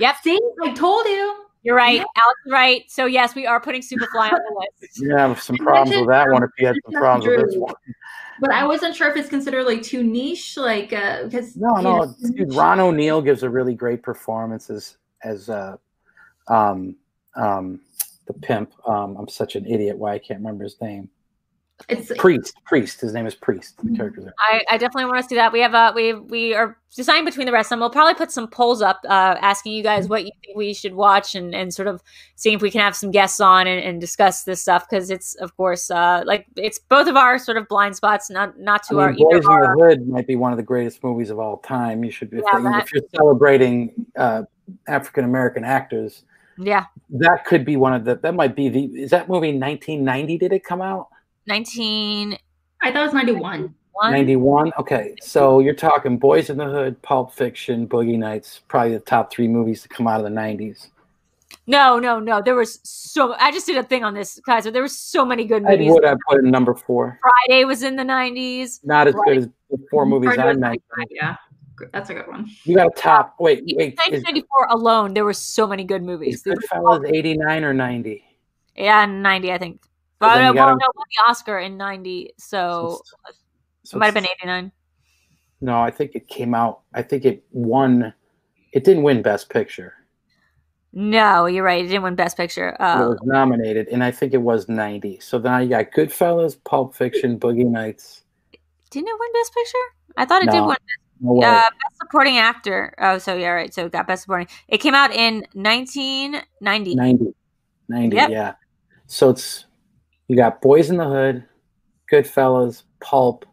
Yep. 0.00 0.16
See, 0.24 0.40
I 0.64 0.72
told 0.72 1.06
you. 1.06 1.36
You're 1.62 1.76
right. 1.76 1.96
Yeah. 1.96 2.22
Alex 2.22 2.40
is 2.44 2.52
right. 2.52 2.82
So 2.88 3.06
yes, 3.06 3.34
we 3.34 3.46
are 3.46 3.58
putting 3.60 3.80
Superfly 3.80 4.32
on 4.32 4.38
the 4.38 4.60
list. 4.82 5.00
Yeah, 5.02 5.28
have 5.28 5.40
some 5.40 5.56
problems 5.56 5.96
with 5.96 6.08
that 6.08 6.28
one. 6.30 6.42
If 6.42 6.50
you 6.58 6.66
had 6.66 6.76
some 6.84 7.00
problems 7.00 7.26
with 7.26 7.46
this 7.46 7.56
one, 7.56 7.74
But 8.44 8.54
I 8.54 8.66
wasn't 8.66 8.94
sure 8.94 9.08
if 9.10 9.16
it's 9.16 9.28
considered 9.28 9.64
like 9.64 9.82
too 9.82 10.02
niche, 10.02 10.56
like 10.56 10.92
uh 10.92 11.24
because 11.24 11.56
no, 11.56 11.76
no, 11.76 12.14
dude. 12.34 12.54
Ron 12.54 12.78
O'Neal 12.78 13.22
gives 13.22 13.42
a 13.42 13.48
really 13.48 13.74
great 13.74 14.02
performance 14.02 14.68
as 14.68 14.98
as 15.22 15.48
uh, 15.48 15.76
um, 16.48 16.96
um, 17.36 17.80
the 18.26 18.34
pimp. 18.34 18.72
Um, 18.86 19.16
I'm 19.16 19.28
such 19.28 19.56
an 19.56 19.64
idiot. 19.66 19.96
Why 19.96 20.12
I 20.12 20.18
can't 20.18 20.40
remember 20.40 20.64
his 20.64 20.78
name. 20.80 21.08
It's 21.88 22.12
Priest. 22.18 22.54
Priest. 22.64 23.00
His 23.00 23.12
name 23.12 23.26
is 23.26 23.34
Priest. 23.34 23.76
The 23.78 23.84
Mhm. 23.90 23.96
character's 23.96 24.24
name. 24.24 24.32
I, 24.38 24.62
I 24.70 24.78
definitely 24.78 25.06
want 25.06 25.22
to 25.22 25.28
see 25.28 25.34
that. 25.34 25.52
We 25.52 25.60
have 25.60 25.74
a 25.74 25.92
we 25.94 26.12
we 26.14 26.54
are 26.54 26.78
deciding 26.94 27.24
between 27.24 27.46
the 27.46 27.52
rest 27.52 27.66
of 27.66 27.70
them. 27.70 27.80
We'll 27.80 27.90
probably 27.90 28.14
put 28.14 28.30
some 28.30 28.46
polls 28.48 28.80
up 28.80 29.00
uh 29.06 29.36
asking 29.40 29.72
you 29.72 29.82
guys 29.82 30.08
what 30.08 30.24
you 30.24 30.30
think 30.44 30.56
we 30.56 30.72
should 30.72 30.94
watch 30.94 31.34
and, 31.34 31.52
and 31.54 31.74
sort 31.74 31.88
of 31.88 32.00
seeing 32.36 32.54
if 32.56 32.62
we 32.62 32.70
can 32.70 32.80
have 32.80 32.94
some 32.94 33.10
guests 33.10 33.40
on 33.40 33.66
and, 33.66 33.82
and 33.84 34.00
discuss 34.00 34.44
this 34.44 34.62
stuff 34.62 34.88
because 34.88 35.10
it's 35.10 35.34
of 35.36 35.56
course 35.56 35.90
uh 35.90 36.22
like 36.24 36.46
it's 36.56 36.78
both 36.78 37.08
of 37.08 37.16
our 37.16 37.38
sort 37.38 37.56
of 37.56 37.66
blind 37.68 37.96
spots, 37.96 38.30
not 38.30 38.58
not 38.58 38.84
to 38.84 39.00
I 39.00 39.02
our 39.04 39.12
mean, 39.12 39.26
either 39.32 39.38
Boys 39.40 39.44
in 39.44 39.50
our 39.50 39.76
the 39.76 39.84
Hood 39.84 40.08
might 40.08 40.26
be 40.28 40.36
one 40.36 40.52
of 40.52 40.56
the 40.58 40.62
greatest 40.64 41.02
movies 41.02 41.30
of 41.30 41.38
all 41.40 41.56
time. 41.58 42.04
You 42.04 42.10
should, 42.12 42.32
if, 42.32 42.44
Yeah, 42.52 42.58
if 42.58 42.62
that- 42.64 42.92
you're 42.92 43.02
celebrating 43.16 43.92
uh, 44.16 44.44
African 44.86 45.24
American 45.24 45.64
actors, 45.64 46.22
yeah. 46.56 46.84
that 47.10 47.44
could 47.44 47.64
be 47.64 47.76
one 47.76 47.92
of 47.92 48.04
the. 48.04 48.14
That 48.16 48.34
might 48.34 48.54
be 48.56 48.68
the. 48.68 48.84
Is 48.84 49.10
that 49.10 49.28
movie 49.28 49.48
1990? 49.48 50.38
Did 50.38 50.52
it 50.52 50.64
come 50.64 50.80
out? 50.80 51.08
Nineteen 51.46 52.38
I 52.82 52.90
thought 52.92 53.02
it 53.02 53.04
was 53.06 53.14
ninety 53.14 53.32
one. 53.32 53.74
one. 53.92 54.12
91 54.12 54.72
okay 54.78 55.14
so 55.20 55.60
you're 55.60 55.74
talking 55.74 56.18
boys 56.18 56.50
in 56.50 56.56
the 56.56 56.64
hood 56.64 57.00
pulp 57.02 57.32
fiction 57.32 57.86
boogie 57.86 58.18
nights 58.18 58.60
probably 58.68 58.94
the 58.94 59.00
top 59.00 59.32
three 59.32 59.48
movies 59.48 59.82
to 59.82 59.88
come 59.88 60.06
out 60.06 60.18
of 60.18 60.24
the 60.24 60.30
90s 60.30 60.88
No, 61.66 61.98
no, 61.98 62.18
no. 62.18 62.42
There 62.42 62.54
was 62.54 62.80
so. 62.82 63.34
I 63.34 63.50
just 63.50 63.66
did 63.66 63.76
a 63.78 63.82
thing 63.82 64.04
on 64.04 64.12
this, 64.12 64.38
Kaiser. 64.44 64.70
There 64.70 64.82
were 64.82 64.88
so 64.88 65.24
many 65.24 65.44
good 65.46 65.64
Ed 65.64 65.78
movies. 65.78 65.92
Wood, 65.92 66.04
I 66.04 66.14
put 66.28 66.44
in 66.44 66.50
number 66.50 66.74
four. 66.74 67.18
Friday 67.22 67.64
was 67.64 67.82
in 67.82 67.96
the 67.96 68.04
nineties. 68.04 68.80
Not 68.84 69.06
as 69.08 69.14
good 69.14 69.38
as 69.38 69.48
the 69.70 69.78
four 69.90 70.04
movies 70.04 70.34
Friday 70.34 70.42
I 70.42 70.46
was 70.48 70.58
mentioned. 70.58 71.08
Yeah, 71.10 71.36
that's 71.92 72.10
a 72.10 72.14
good 72.14 72.28
one. 72.28 72.50
You 72.64 72.76
got 72.76 72.88
a 72.88 72.90
top. 72.90 73.36
Wait, 73.38 73.64
wait. 73.64 73.94
Is, 73.94 74.22
1994 74.24 74.66
alone, 74.70 75.14
there 75.14 75.24
were 75.24 75.32
so 75.32 75.66
many 75.66 75.84
good 75.84 76.02
movies. 76.02 76.42
There 76.42 76.54
Goodfellas 76.54 77.10
89 77.10 77.64
or 77.64 77.72
90? 77.72 78.24
yeah, 78.76 79.06
ninety, 79.06 79.52
I 79.52 79.58
think. 79.58 79.80
But 80.28 80.34
then 80.34 80.44
uh, 80.44 80.52
well, 80.54 80.66
gotta- 80.66 80.78
no, 80.80 80.86
won 80.94 81.06
the 81.10 81.30
Oscar 81.30 81.58
in 81.58 81.76
ninety, 81.76 82.32
so 82.38 83.00
So 83.84 83.96
it 83.96 83.98
might 84.00 84.06
have 84.06 84.14
been 84.14 84.24
eighty 84.26 84.46
nine. 84.46 84.72
No, 85.60 85.80
I 85.80 85.90
think 85.90 86.14
it 86.14 86.28
came 86.28 86.54
out. 86.54 86.80
I 86.92 87.02
think 87.02 87.24
it 87.24 87.44
won. 87.52 88.12
It 88.72 88.84
didn't 88.84 89.02
win 89.02 89.22
Best 89.22 89.48
Picture. 89.50 89.94
No, 90.92 91.46
you're 91.46 91.64
right. 91.64 91.84
It 91.84 91.88
didn't 91.88 92.02
win 92.02 92.14
Best 92.14 92.36
Picture. 92.36 92.76
but 92.78 92.84
it 92.84 93.02
Uh, 93.04 93.08
was 93.10 93.18
nominated, 93.24 93.88
and 93.88 94.04
I 94.04 94.10
think 94.10 94.32
it 94.32 94.42
was 94.42 94.68
90. 94.68 95.18
So 95.20 95.38
now 95.38 95.58
you 95.58 95.68
got 95.68 95.90
Goodfellas, 95.90 96.56
Pulp 96.64 96.94
Fiction, 96.94 97.38
Boogie 97.38 97.66
Nights. 97.66 98.22
didn't 98.90 99.08
it 99.08 99.16
win 99.18 99.32
Best 99.32 99.54
Picture? 99.54 99.86
I 100.16 100.24
thought 100.24 100.42
it 100.44 100.50
did 100.50 100.60
win 100.64 100.76
No 101.20 101.38
uh, 101.40 101.62
Best 101.62 101.96
Supporting 102.00 102.38
Actor. 102.38 102.94
Oh, 102.98 103.18
so 103.18 103.34
yeah, 103.34 103.48
right. 103.50 103.74
So 103.74 103.86
it 103.86 103.92
got 103.92 104.06
Best 104.06 104.22
Supporting. 104.22 104.46
It 104.68 104.78
came 104.78 104.94
out 104.94 105.10
in 105.12 105.46
1990. 105.54 106.94
90. 106.94 107.34
90, 107.88 108.16
Yep. 108.16 108.30
yeah. 108.30 108.52
So 109.06 109.30
it's 109.30 109.66
you 110.28 110.36
got 110.36 110.60
Boys 110.62 110.90
in 110.90 110.96
the 110.96 111.04
Hood, 111.08 111.44
Goodfellas, 112.12 112.82
Pulp, 113.00 113.44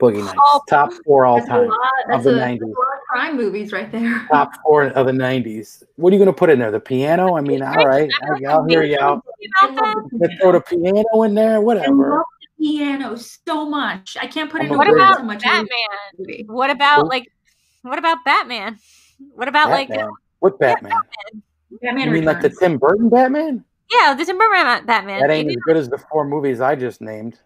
Boogie 0.00 0.24
Nights. 0.24 0.32
Pulp. 0.50 0.62
Top 0.68 0.92
four 1.04 1.26
all 1.26 1.36
That's 1.36 1.48
a 1.48 1.50
time. 1.52 1.68
lot. 1.68 1.78
of 1.78 2.08
That's 2.08 2.24
the 2.24 2.30
a, 2.30 2.34
90s. 2.34 2.58
that's 2.58 2.62
a 2.62 2.66
lot 2.66 2.72
of 2.74 3.00
crime 3.08 3.36
movies 3.36 3.72
right 3.72 3.92
there. 3.92 4.26
Top 4.32 4.52
four 4.62 4.84
of 4.84 5.06
the 5.06 5.12
90s. 5.12 5.82
What 5.96 6.10
are 6.12 6.16
you 6.16 6.18
going 6.24 6.32
to 6.34 6.38
put 6.38 6.48
in 6.50 6.58
there? 6.58 6.70
The 6.70 6.80
piano? 6.80 7.36
I 7.36 7.40
mean, 7.42 7.62
all 7.62 7.74
right. 7.84 8.10
I, 8.22 8.44
I'll 8.48 8.64
hear 8.66 8.82
you 8.82 8.98
out. 8.98 9.22
About 9.68 10.00
throw 10.40 10.52
the 10.52 10.60
piano 10.62 11.22
in 11.24 11.34
there, 11.34 11.60
Whatever. 11.60 12.12
I 12.14 12.16
love 12.16 12.24
the 12.58 12.66
piano 12.66 13.16
so 13.16 13.68
much. 13.68 14.16
I 14.20 14.26
can't 14.26 14.50
put 14.50 14.62
it 14.62 14.70
in 14.70 14.76
What 14.78 14.86
big- 14.86 14.96
about 14.96 15.18
how 15.18 15.22
much 15.24 15.42
I 15.44 15.48
Batman? 15.48 15.66
love 15.68 15.68
the 16.16 16.22
movie. 16.22 16.44
What 16.48 16.70
about 16.70 17.06
like? 17.08 17.26
What 17.82 17.98
about 17.98 18.24
Batman? 18.24 18.78
What 19.34 19.48
about 19.48 19.68
like? 19.70 19.90
What 20.38 20.58
Batman? 20.58 20.92
Batman 21.82 22.06
You 22.06 22.10
mean 22.10 22.24
like 22.24 22.40
the 22.40 22.48
Tim 22.50 22.78
Burton 22.78 23.08
Batman? 23.10 23.64
Yeah, 23.90 24.14
the 24.14 24.24
Tim 24.24 24.38
Burton 24.38 24.66
uh, 24.66 24.80
Batman. 24.86 25.20
That 25.20 25.26
You 25.30 25.32
ain't 25.36 25.48
as 25.48 25.54
did- 25.54 25.62
good 25.64 25.76
as 25.76 25.88
the 25.88 25.98
four 26.10 26.24
movies 26.24 26.60
I 26.60 26.74
just 26.76 27.00
named. 27.00 27.38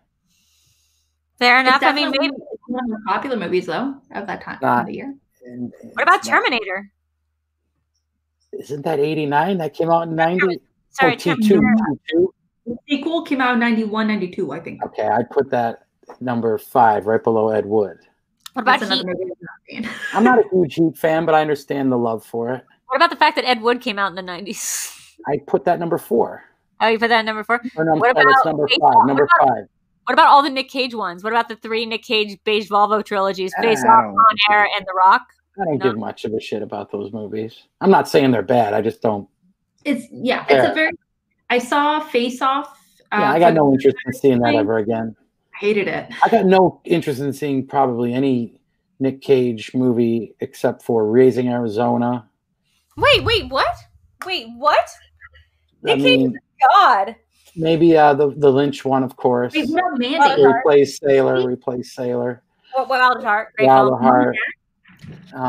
Fair 1.39 1.59
It's 1.61 1.69
enough. 1.69 1.83
I 1.83 1.93
mean, 1.93 2.11
maybe. 2.11 2.31
one 2.67 2.85
of 2.85 2.91
the 2.91 3.01
popular 3.07 3.37
movies 3.37 3.67
though 3.67 3.95
of 4.15 4.27
that 4.27 4.43
time 4.43 4.59
Not- 4.63 4.81
of 4.83 4.87
the 4.87 4.95
year. 4.95 5.15
And 5.47 5.73
What 5.95 6.03
about 6.03 6.19
it's 6.21 6.29
not- 6.29 6.37
Terminator? 6.43 6.91
Isn't 8.53 8.83
that 8.85 9.01
89? 9.01 9.59
That 9.59 9.75
came 9.75 9.91
out 9.91 10.03
in 10.09 10.15
90? 10.15 10.61
Sorry, 10.91 11.15
oh, 11.15 11.17
T2. 11.17 11.49
Terminator. 11.49 11.83
T2? 12.15 12.27
The 12.67 12.77
sequel 12.89 13.23
came 13.23 13.41
out 13.41 13.55
in 13.55 13.61
91, 13.61 14.07
92, 14.09 14.53
I 14.53 14.61
think. 14.61 14.83
Okay, 14.85 15.07
I'd 15.07 15.29
put 15.31 15.51
that 15.51 15.87
number 16.21 16.57
five 16.57 17.07
right 17.07 17.23
below 17.23 17.49
Ed 17.51 17.67
Wood. 17.67 17.99
What 18.55 18.63
about 18.63 18.81
That's 18.81 18.93
Heat? 18.93 19.05
movie 19.05 19.23
I've 19.25 19.29
not 19.41 19.59
seen. 19.69 19.91
I'm 20.15 20.25
not 20.25 20.39
a 20.39 20.45
huge 20.53 20.75
Heat 20.77 20.97
fan, 20.97 21.27
but 21.27 21.35
I 21.35 21.41
understand 21.41 21.91
the 21.91 21.99
love 21.99 22.25
for 22.25 22.53
it. 22.55 22.65
What 22.87 22.97
about 22.97 23.11
the 23.11 23.17
fact 23.17 23.37
that 23.37 23.45
Ed 23.47 23.61
Wood 23.61 23.81
came 23.81 23.99
out 23.99 24.09
in 24.11 24.15
the 24.15 24.23
nineties? 24.23 24.93
I 25.27 25.39
put 25.47 25.65
that 25.65 25.79
number 25.79 25.99
four. 25.99 26.43
Oh, 26.81 26.89
you 26.89 26.99
put 26.99 27.09
that 27.09 27.25
number 27.25 27.45
four. 27.45 27.61
Or 27.77 27.85
number, 27.85 28.01
What 28.01 28.17
sorry, 28.17 28.27
that's 28.27 28.41
about 28.43 28.47
number 28.53 28.67
baseball? 28.67 28.89
five. 28.93 28.97
What 28.99 29.07
Number 29.07 29.29
about- 29.41 29.49
five. 29.57 29.69
What 30.07 30.13
about 30.13 30.27
all 30.29 30.43
the 30.43 30.51
Nick 30.51 30.69
Cage 30.69 30.95
ones? 30.95 31.25
What 31.25 31.33
about 31.33 31.49
the 31.49 31.57
three 31.57 31.87
Nick 31.87 32.03
Cage 32.03 32.39
Beige 32.45 32.69
Volvo 32.71 33.03
trilogies? 33.03 33.55
Face 33.63 33.83
Off, 33.85 34.05
Con 34.15 34.15
Air, 34.51 34.69
and 34.77 34.85
The 34.87 34.93
Rock. 35.07 35.23
I 35.59 35.65
don't 35.65 35.79
No. 35.79 35.91
give 35.93 35.99
much 35.99 36.27
of 36.27 36.35
a 36.35 36.41
shit 36.41 36.61
about 36.63 36.91
those 36.93 37.11
movies. 37.13 37.63
I'm 37.81 37.91
not 37.91 38.07
saying 38.09 38.31
they're 38.33 38.43
bad. 38.43 38.75
I 38.75 38.83
just 38.83 39.01
don't. 39.01 39.27
It's 39.85 40.07
yeah, 40.13 40.43
it's 40.43 40.51
Yeah. 40.53 40.71
a 40.73 40.75
very. 40.75 40.91
I 41.49 41.57
saw 41.59 42.01
Face 42.01 42.43
Off. 42.43 42.79
Uh, 43.13 43.19
Yeah, 43.21 43.33
I 43.33 43.39
got 43.39 43.55
no 43.55 43.73
interest 43.73 43.97
in 44.05 44.13
seeing 44.13 44.41
that 44.41 44.55
ever 44.55 44.77
again. 44.77 45.17
I 45.55 45.59
hated 45.59 45.89
it. 45.89 46.09
I 46.23 46.29
got 46.29 46.45
no 46.45 46.81
interest 46.85 47.21
in 47.21 47.33
seeing 47.33 47.67
probably 47.67 48.13
any 48.13 48.61
Nick 49.01 49.23
Cage 49.23 49.73
movie 49.75 50.35
except 50.41 50.83
for 50.83 51.07
Raising 51.07 51.49
Arizona. 51.49 52.29
Wait, 52.99 53.25
wait, 53.25 53.49
what? 53.51 53.75
Wait, 54.27 54.49
what? 54.57 54.87
I 55.87 55.95
Nick 55.95 56.05
Cage 56.05 56.19
mean, 56.19 56.39
God. 56.73 57.17
maybe 57.57 57.97
uh, 57.97 58.15
the 58.15 58.31
the 58.37 58.51
Lynch 58.51 58.85
one, 58.85 59.03
of 59.03 59.17
course. 59.17 59.53
Wait, 59.55 59.69
what 59.71 59.79
about 59.81 59.95
Uh, 59.95 59.99
Mandy? 60.29 60.45
Replace 60.47 60.99
Sailor. 60.99 61.47
Replace 61.47 61.93
Sailor. 61.95 62.43
What, 62.75 62.89
what 62.89 63.01
about 63.01 63.21
the 63.21 63.27
heart? 63.27 63.55
Great 63.57 63.67
Wild 63.69 64.01
film. 64.01 64.13
at 64.13 64.35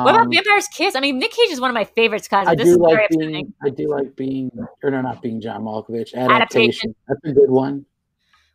What 0.04 0.12
about 0.12 0.22
Um, 0.26 0.32
Vampire's 0.32 0.68
Kiss? 0.68 0.96
I 0.96 1.00
mean, 1.00 1.18
Nick 1.20 1.32
Cage 1.32 1.50
is 1.50 1.62
one 1.62 1.70
of 1.70 1.74
my 1.74 1.86
favorites, 1.86 2.28
guys. 2.28 2.48
I 2.48 2.56
This 2.56 2.66
do 2.66 2.72
is 2.72 2.78
very 2.78 2.92
like 2.94 3.06
upsetting. 3.12 3.32
being. 3.32 3.54
I 3.64 3.70
do 3.70 3.88
like 3.90 4.16
being, 4.16 4.52
or 4.84 4.92
no, 4.92 5.02
not 5.02 5.22
being 5.22 5.40
John 5.42 5.64
Malkovich. 5.64 6.14
Adaptation. 6.14 6.32
Adaptation. 6.32 6.96
That's 7.08 7.20
a 7.26 7.32
good 7.32 7.50
one. 7.50 7.86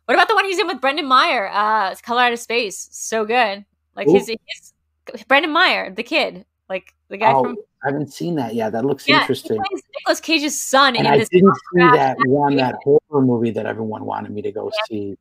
What 0.05 0.15
about 0.15 0.27
the 0.27 0.35
one 0.35 0.45
he's 0.45 0.59
in 0.59 0.67
with 0.67 0.81
Brendan 0.81 1.07
Meyer? 1.07 1.47
Uh, 1.49 1.91
it's 1.91 2.01
Color 2.01 2.21
Out 2.23 2.33
of 2.33 2.39
Space. 2.39 2.89
So 2.91 3.23
good. 3.25 3.65
Like 3.95 4.07
Who? 4.07 4.13
his, 4.15 4.27
his 4.27 5.23
Brendan 5.27 5.51
Meyer, 5.51 5.89
the 5.93 6.03
kid, 6.03 6.45
like 6.69 6.93
the 7.09 7.17
guy 7.17 7.33
oh, 7.33 7.43
from 7.43 7.57
I 7.83 7.87
haven't 7.87 8.13
seen 8.13 8.35
that 8.35 8.53
yet. 8.53 8.71
That 8.73 8.85
looks 8.85 9.07
yeah, 9.07 9.21
interesting. 9.21 9.59
he 9.71 9.79
plays 10.05 10.19
Cage's 10.19 10.59
son 10.61 10.95
And 10.95 11.07
in 11.07 11.13
I 11.13 11.17
this. 11.17 11.29
didn't 11.29 11.53
see 11.73 11.79
that 11.79 12.15
one, 12.27 12.55
that 12.57 12.75
horror 12.83 12.99
movie 13.25 13.49
that 13.51 13.65
everyone 13.65 14.05
wanted 14.05 14.31
me 14.31 14.41
to 14.43 14.51
go 14.51 14.71
see. 14.87 15.17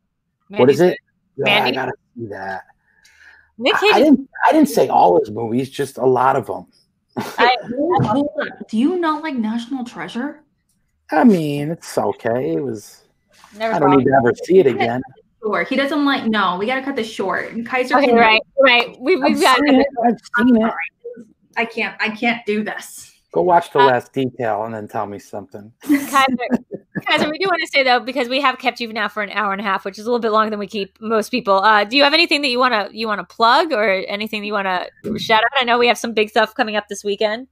Man, 0.51 0.61
what 0.61 0.69
he's 0.69 0.81
is 0.81 0.89
it? 0.93 0.99
good. 1.39 1.47
Yeah, 1.47 1.65
I 1.65 1.71
gotta 1.71 1.93
see 2.17 2.27
that. 2.27 2.65
Nick 3.57 3.75
Cage. 3.77 3.91
I 3.95 3.99
is- 4.01 4.05
didn't. 4.05 4.29
I 4.47 4.53
didn't 4.53 4.69
say 4.69 4.89
all 4.89 5.19
his 5.19 5.31
movies, 5.31 5.71
just 5.71 5.97
a 5.99 6.05
lot 6.05 6.37
of 6.37 6.47
them. 6.47 6.67
I, 7.17 7.57
Hold- 7.77 8.07
hold 8.07 8.31
up. 8.43 8.69
Do 8.69 8.77
you 8.79 8.99
not 8.99 9.23
like 9.23 9.35
National 9.35 9.85
Treasure? 9.85 10.43
I 11.11 11.25
mean, 11.25 11.71
it's 11.71 11.97
okay. 11.97 12.53
It 12.55 12.63
was. 12.63 13.03
never 13.57 13.75
I 13.75 13.79
don't 13.79 13.91
saw 13.91 13.97
need 13.97 14.05
to 14.05 14.13
ever 14.13 14.33
see 14.45 14.59
it 14.59 14.67
again. 14.67 15.03
Sure. 15.43 15.65
He 15.65 15.75
doesn't 15.77 16.05
like. 16.05 16.27
No, 16.27 16.57
we 16.59 16.67
gotta 16.67 16.83
cut 16.83 16.95
this 16.97 17.11
short. 17.11 17.53
And 17.53 17.67
Kaiser. 17.67 17.97
Okay, 17.99 18.13
right, 18.15 18.41
right. 18.63 18.95
We, 19.01 19.15
I've 19.17 19.23
we've 19.23 19.41
got 19.41 19.59
seen 19.59 19.81
it. 19.81 19.87
I've 20.05 20.19
seen 20.39 20.57
it. 20.63 20.73
I 21.57 21.65
can't. 21.65 21.97
I 22.01 22.11
can't 22.11 22.45
do 22.47 22.63
this. 22.65 23.13
Go 23.33 23.43
watch 23.43 23.71
the 23.73 23.79
Uh, 23.79 23.87
last 23.87 24.13
detail 24.13 24.65
and 24.65 24.75
then 24.75 24.89
tell 24.89 25.07
me 25.07 25.19
something. 25.19 25.73
Kaiser, 25.83 26.27
Kaiser, 27.07 27.31
we 27.31 27.39
do 27.39 27.47
want 27.47 27.61
to 27.61 27.69
say 27.73 27.85
though, 27.85 28.01
because 28.01 28.29
we 28.29 28.41
have 28.41 28.59
kept 28.59 28.81
you 28.81 28.93
now 28.93 29.07
for 29.09 29.23
an 29.23 29.31
hour 29.31 29.53
and 29.53 29.61
a 29.61 29.65
half, 29.65 29.85
which 29.85 29.99
is 30.01 30.05
a 30.07 30.09
little 30.11 30.21
bit 30.21 30.33
longer 30.33 30.51
than 30.51 30.59
we 30.59 30.67
keep 30.67 31.01
most 31.01 31.31
people. 31.31 31.55
Uh, 31.55 31.85
do 31.85 31.97
you 31.97 32.03
have 32.03 32.13
anything 32.13 32.43
that 32.43 32.49
you 32.49 32.59
want 32.59 32.75
to 32.75 32.97
you 32.97 33.07
want 33.07 33.21
to 33.21 33.35
plug 33.35 33.73
or 33.73 33.89
anything 34.09 34.41
that 34.43 34.47
you 34.47 34.53
want 34.53 34.67
to 34.67 35.19
shout 35.19 35.45
out? 35.45 35.51
I 35.61 35.65
know 35.65 35.79
we 35.79 35.87
have 35.87 35.99
some 35.99 36.13
big 36.13 36.29
stuff 36.29 36.55
coming 36.55 36.75
up 36.75 36.89
this 36.89 37.05
weekend. 37.05 37.47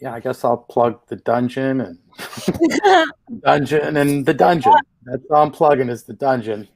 Yeah, 0.00 0.12
I 0.12 0.20
guess 0.20 0.44
I'll 0.44 0.58
plug 0.58 1.00
the 1.06 1.16
dungeon 1.16 1.80
and 1.80 1.98
dungeon 3.42 3.96
and 3.96 4.26
the 4.26 4.34
dungeon. 4.34 4.72
That's 5.04 5.22
all 5.30 5.44
I'm 5.44 5.52
plugging 5.52 5.88
is 5.88 6.02
the 6.02 6.14
dungeon. 6.14 6.66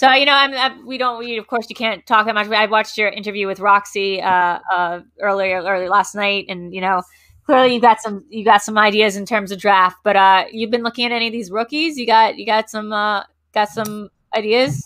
So 0.00 0.10
you 0.12 0.24
know, 0.24 0.32
I'm, 0.32 0.54
i 0.54 0.74
we 0.82 0.96
don't. 0.96 1.18
We 1.18 1.36
of 1.36 1.46
course 1.46 1.66
you 1.68 1.76
can't 1.76 2.06
talk 2.06 2.24
that 2.24 2.34
much. 2.34 2.48
I 2.48 2.64
watched 2.64 2.96
your 2.96 3.10
interview 3.10 3.46
with 3.46 3.60
Roxy 3.60 4.22
uh, 4.22 4.58
uh, 4.72 5.00
earlier, 5.20 5.62
early 5.62 5.90
last 5.90 6.14
night, 6.14 6.46
and 6.48 6.74
you 6.74 6.80
know, 6.80 7.02
clearly 7.44 7.74
you 7.74 7.82
got 7.82 8.00
some 8.00 8.24
you 8.30 8.42
got 8.42 8.62
some 8.62 8.78
ideas 8.78 9.16
in 9.16 9.26
terms 9.26 9.52
of 9.52 9.60
draft. 9.60 9.98
But 10.02 10.16
uh, 10.16 10.44
you've 10.50 10.70
been 10.70 10.82
looking 10.82 11.04
at 11.04 11.12
any 11.12 11.26
of 11.26 11.32
these 11.32 11.50
rookies. 11.50 11.98
You 11.98 12.06
got 12.06 12.38
you 12.38 12.46
got 12.46 12.70
some 12.70 12.94
uh, 12.94 13.24
got 13.52 13.68
some 13.68 14.08
ideas. 14.34 14.82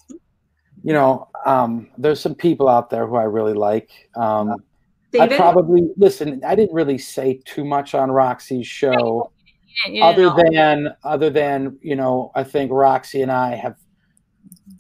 You 0.82 0.95
know, 0.95 1.28
um, 1.47 1.91
there's 1.97 2.19
some 2.19 2.35
people 2.35 2.69
out 2.69 2.91
there 2.91 3.07
who 3.07 3.15
I 3.15 3.23
really 3.23 3.55
like. 3.55 3.91
Um, 4.16 4.65
I 5.20 5.28
probably 5.28 5.93
listen. 5.97 6.43
I 6.45 6.57
didn't 6.57 6.74
really 6.74 6.99
say 6.99 7.41
too 7.45 7.65
much 7.65 7.95
on 7.95 8.11
Roxy's 8.11 8.66
show, 8.66 9.31
other 10.03 10.23
know. 10.23 10.36
than 10.36 10.89
other 11.05 11.31
than 11.31 11.78
you 11.82 11.95
know. 11.95 12.32
I 12.35 12.43
think 12.43 12.73
Roxy 12.73 13.23
and 13.23 13.31
I 13.31 13.55
have 13.55 13.77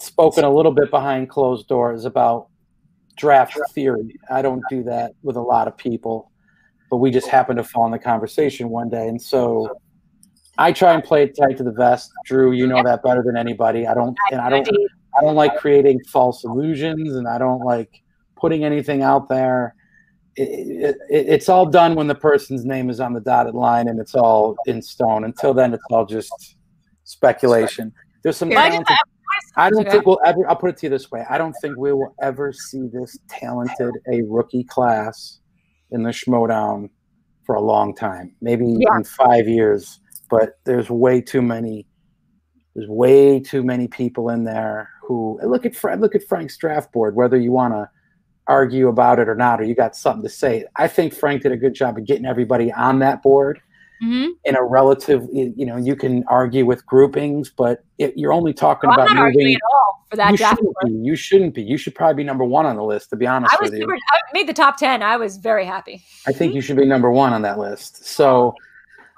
spoken 0.00 0.44
a 0.44 0.50
little 0.50 0.72
bit 0.72 0.90
behind 0.90 1.28
closed 1.28 1.68
doors 1.68 2.04
about 2.04 2.48
draft 3.16 3.58
theory. 3.72 4.16
I 4.30 4.42
don't 4.42 4.62
do 4.68 4.82
that 4.84 5.12
with 5.22 5.36
a 5.36 5.40
lot 5.40 5.68
of 5.68 5.76
people, 5.76 6.30
but 6.90 6.96
we 6.98 7.10
just 7.10 7.28
happened 7.28 7.58
to 7.58 7.64
fall 7.64 7.86
in 7.86 7.92
the 7.92 7.98
conversation 7.98 8.68
one 8.68 8.88
day, 8.88 9.08
and 9.08 9.20
so 9.20 9.78
I 10.58 10.72
try 10.72 10.94
and 10.94 11.02
play 11.02 11.24
it 11.24 11.36
tight 11.36 11.56
to 11.58 11.64
the 11.64 11.72
vest. 11.72 12.12
Drew, 12.24 12.52
you 12.52 12.66
know 12.66 12.82
that 12.82 13.02
better 13.02 13.22
than 13.22 13.36
anybody. 13.36 13.86
I 13.86 13.94
don't, 13.94 14.16
and 14.30 14.40
I 14.40 14.50
don't, 14.50 14.68
I 15.16 15.22
don't 15.22 15.34
like 15.34 15.56
creating 15.56 16.00
false 16.04 16.44
illusions, 16.44 17.14
and 17.14 17.26
I 17.26 17.38
don't 17.38 17.60
like 17.60 18.02
putting 18.36 18.64
anything 18.64 19.02
out 19.02 19.28
there. 19.28 19.74
It, 20.36 20.96
it, 21.08 21.26
it's 21.28 21.48
all 21.48 21.66
done 21.66 21.94
when 21.94 22.08
the 22.08 22.14
person's 22.14 22.64
name 22.64 22.90
is 22.90 23.00
on 23.00 23.12
the 23.12 23.20
dotted 23.20 23.54
line, 23.54 23.88
and 23.88 24.00
it's 24.00 24.14
all 24.14 24.56
in 24.66 24.82
stone. 24.82 25.24
Until 25.24 25.54
then, 25.54 25.72
it's 25.74 25.84
all 25.90 26.06
just 26.06 26.56
speculation. 27.04 27.92
There's 28.22 28.36
some 28.36 28.48
Well, 28.48 28.58
I 28.58 28.70
talented. 28.70 28.96
I 29.56 29.70
don't 29.70 29.88
think 29.88 30.06
we'll 30.06 30.20
ever. 30.24 30.48
I'll 30.48 30.56
put 30.56 30.70
it 30.70 30.76
to 30.78 30.86
you 30.86 30.90
this 30.90 31.10
way: 31.10 31.24
I 31.28 31.38
don't 31.38 31.54
think 31.60 31.76
we 31.76 31.92
will 31.92 32.14
ever 32.22 32.52
see 32.52 32.88
this 32.92 33.18
talented 33.28 33.92
a 34.12 34.22
rookie 34.22 34.64
class 34.64 35.40
in 35.90 36.02
the 36.02 36.10
Schmodown 36.10 36.90
for 37.44 37.54
a 37.54 37.60
long 37.60 37.94
time. 37.94 38.34
Maybe 38.40 38.66
Yeah. 38.66 38.96
in 38.96 39.04
five 39.04 39.46
years, 39.48 40.00
but 40.30 40.58
there's 40.64 40.90
way 40.90 41.20
too 41.20 41.42
many. 41.42 41.86
There's 42.74 42.88
way 42.88 43.38
too 43.40 43.62
many 43.62 43.86
people 43.86 44.30
in 44.30 44.44
there 44.44 44.88
who 45.02 45.38
look 45.44 45.64
at 45.64 45.76
Fred. 45.76 46.00
Look 46.00 46.14
at 46.14 46.24
Frank's 46.24 46.56
draft 46.56 46.92
board. 46.92 47.14
Whether 47.14 47.36
you 47.36 47.52
want 47.52 47.74
to 47.74 47.88
argue 48.46 48.88
about 48.88 49.18
it 49.18 49.28
or 49.28 49.34
not, 49.34 49.60
or 49.60 49.64
you 49.64 49.74
got 49.74 49.96
something 49.96 50.22
to 50.22 50.28
say. 50.28 50.64
I 50.76 50.88
think 50.88 51.14
Frank 51.14 51.42
did 51.42 51.52
a 51.52 51.56
good 51.56 51.74
job 51.74 51.96
of 51.96 52.04
getting 52.04 52.26
everybody 52.26 52.72
on 52.72 52.98
that 52.98 53.22
board. 53.22 53.60
Hmm 54.00 54.28
in 54.44 54.56
a 54.56 54.62
relative. 54.62 55.26
You 55.32 55.66
know, 55.66 55.76
you 55.76 55.96
can 55.96 56.24
argue 56.28 56.66
with 56.66 56.84
groupings, 56.86 57.50
but 57.50 57.84
it, 57.98 58.16
you're 58.16 58.32
only 58.32 58.52
talking 58.52 58.90
Well, 58.90 59.00
I'm 59.00 59.16
about 59.16 59.34
moving. 59.34 59.54
at 59.54 59.60
all 59.72 60.06
for 60.10 60.16
that 60.16 60.32
You 60.32 60.36
draft. 60.36 60.56
shouldn't 60.58 60.76
be. 60.84 60.92
You 60.92 61.16
shouldn't 61.16 61.54
be. 61.54 61.62
You 61.62 61.76
should 61.76 61.94
probably 61.94 62.16
be 62.22 62.24
number 62.24 62.44
one 62.44 62.66
on 62.66 62.76
the 62.76 62.84
list. 62.84 63.10
To 63.10 63.16
be 63.16 63.26
honest 63.26 63.54
I 63.54 63.62
was 63.62 63.70
with 63.70 63.78
you, 63.78 63.84
super, 63.84 63.94
I 63.94 64.18
made 64.32 64.48
the 64.48 64.52
top 64.52 64.76
ten. 64.76 65.02
I 65.02 65.16
was 65.16 65.36
very 65.38 65.64
happy. 65.64 66.02
I 66.26 66.32
think 66.32 66.54
you 66.54 66.60
should 66.60 66.76
be 66.76 66.86
number 66.86 67.10
one 67.10 67.32
on 67.32 67.42
that 67.42 67.58
list. 67.58 68.04
So, 68.06 68.54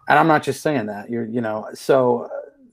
and 0.08 0.18
I'm 0.18 0.28
not 0.28 0.42
just 0.42 0.62
saying 0.62 0.86
that. 0.86 1.10
You're, 1.10 1.26
you 1.26 1.40
know, 1.40 1.68
so 1.74 2.28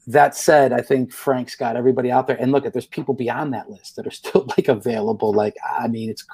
that 0.08 0.36
said, 0.36 0.74
I 0.74 0.82
think 0.82 1.12
Frank's 1.14 1.56
got 1.56 1.76
everybody 1.76 2.12
out 2.12 2.28
there. 2.28 2.36
And 2.40 2.52
look, 2.52 2.66
at 2.66 2.74
there's 2.74 2.86
people 2.86 3.14
beyond 3.14 3.54
that 3.54 3.70
list 3.70 3.96
that 3.96 4.06
are 4.06 4.12
still 4.12 4.46
like 4.58 4.68
available. 4.68 5.34
Like, 5.34 5.56
I 5.78 5.88
mean, 5.88 6.10
it's 6.10 6.26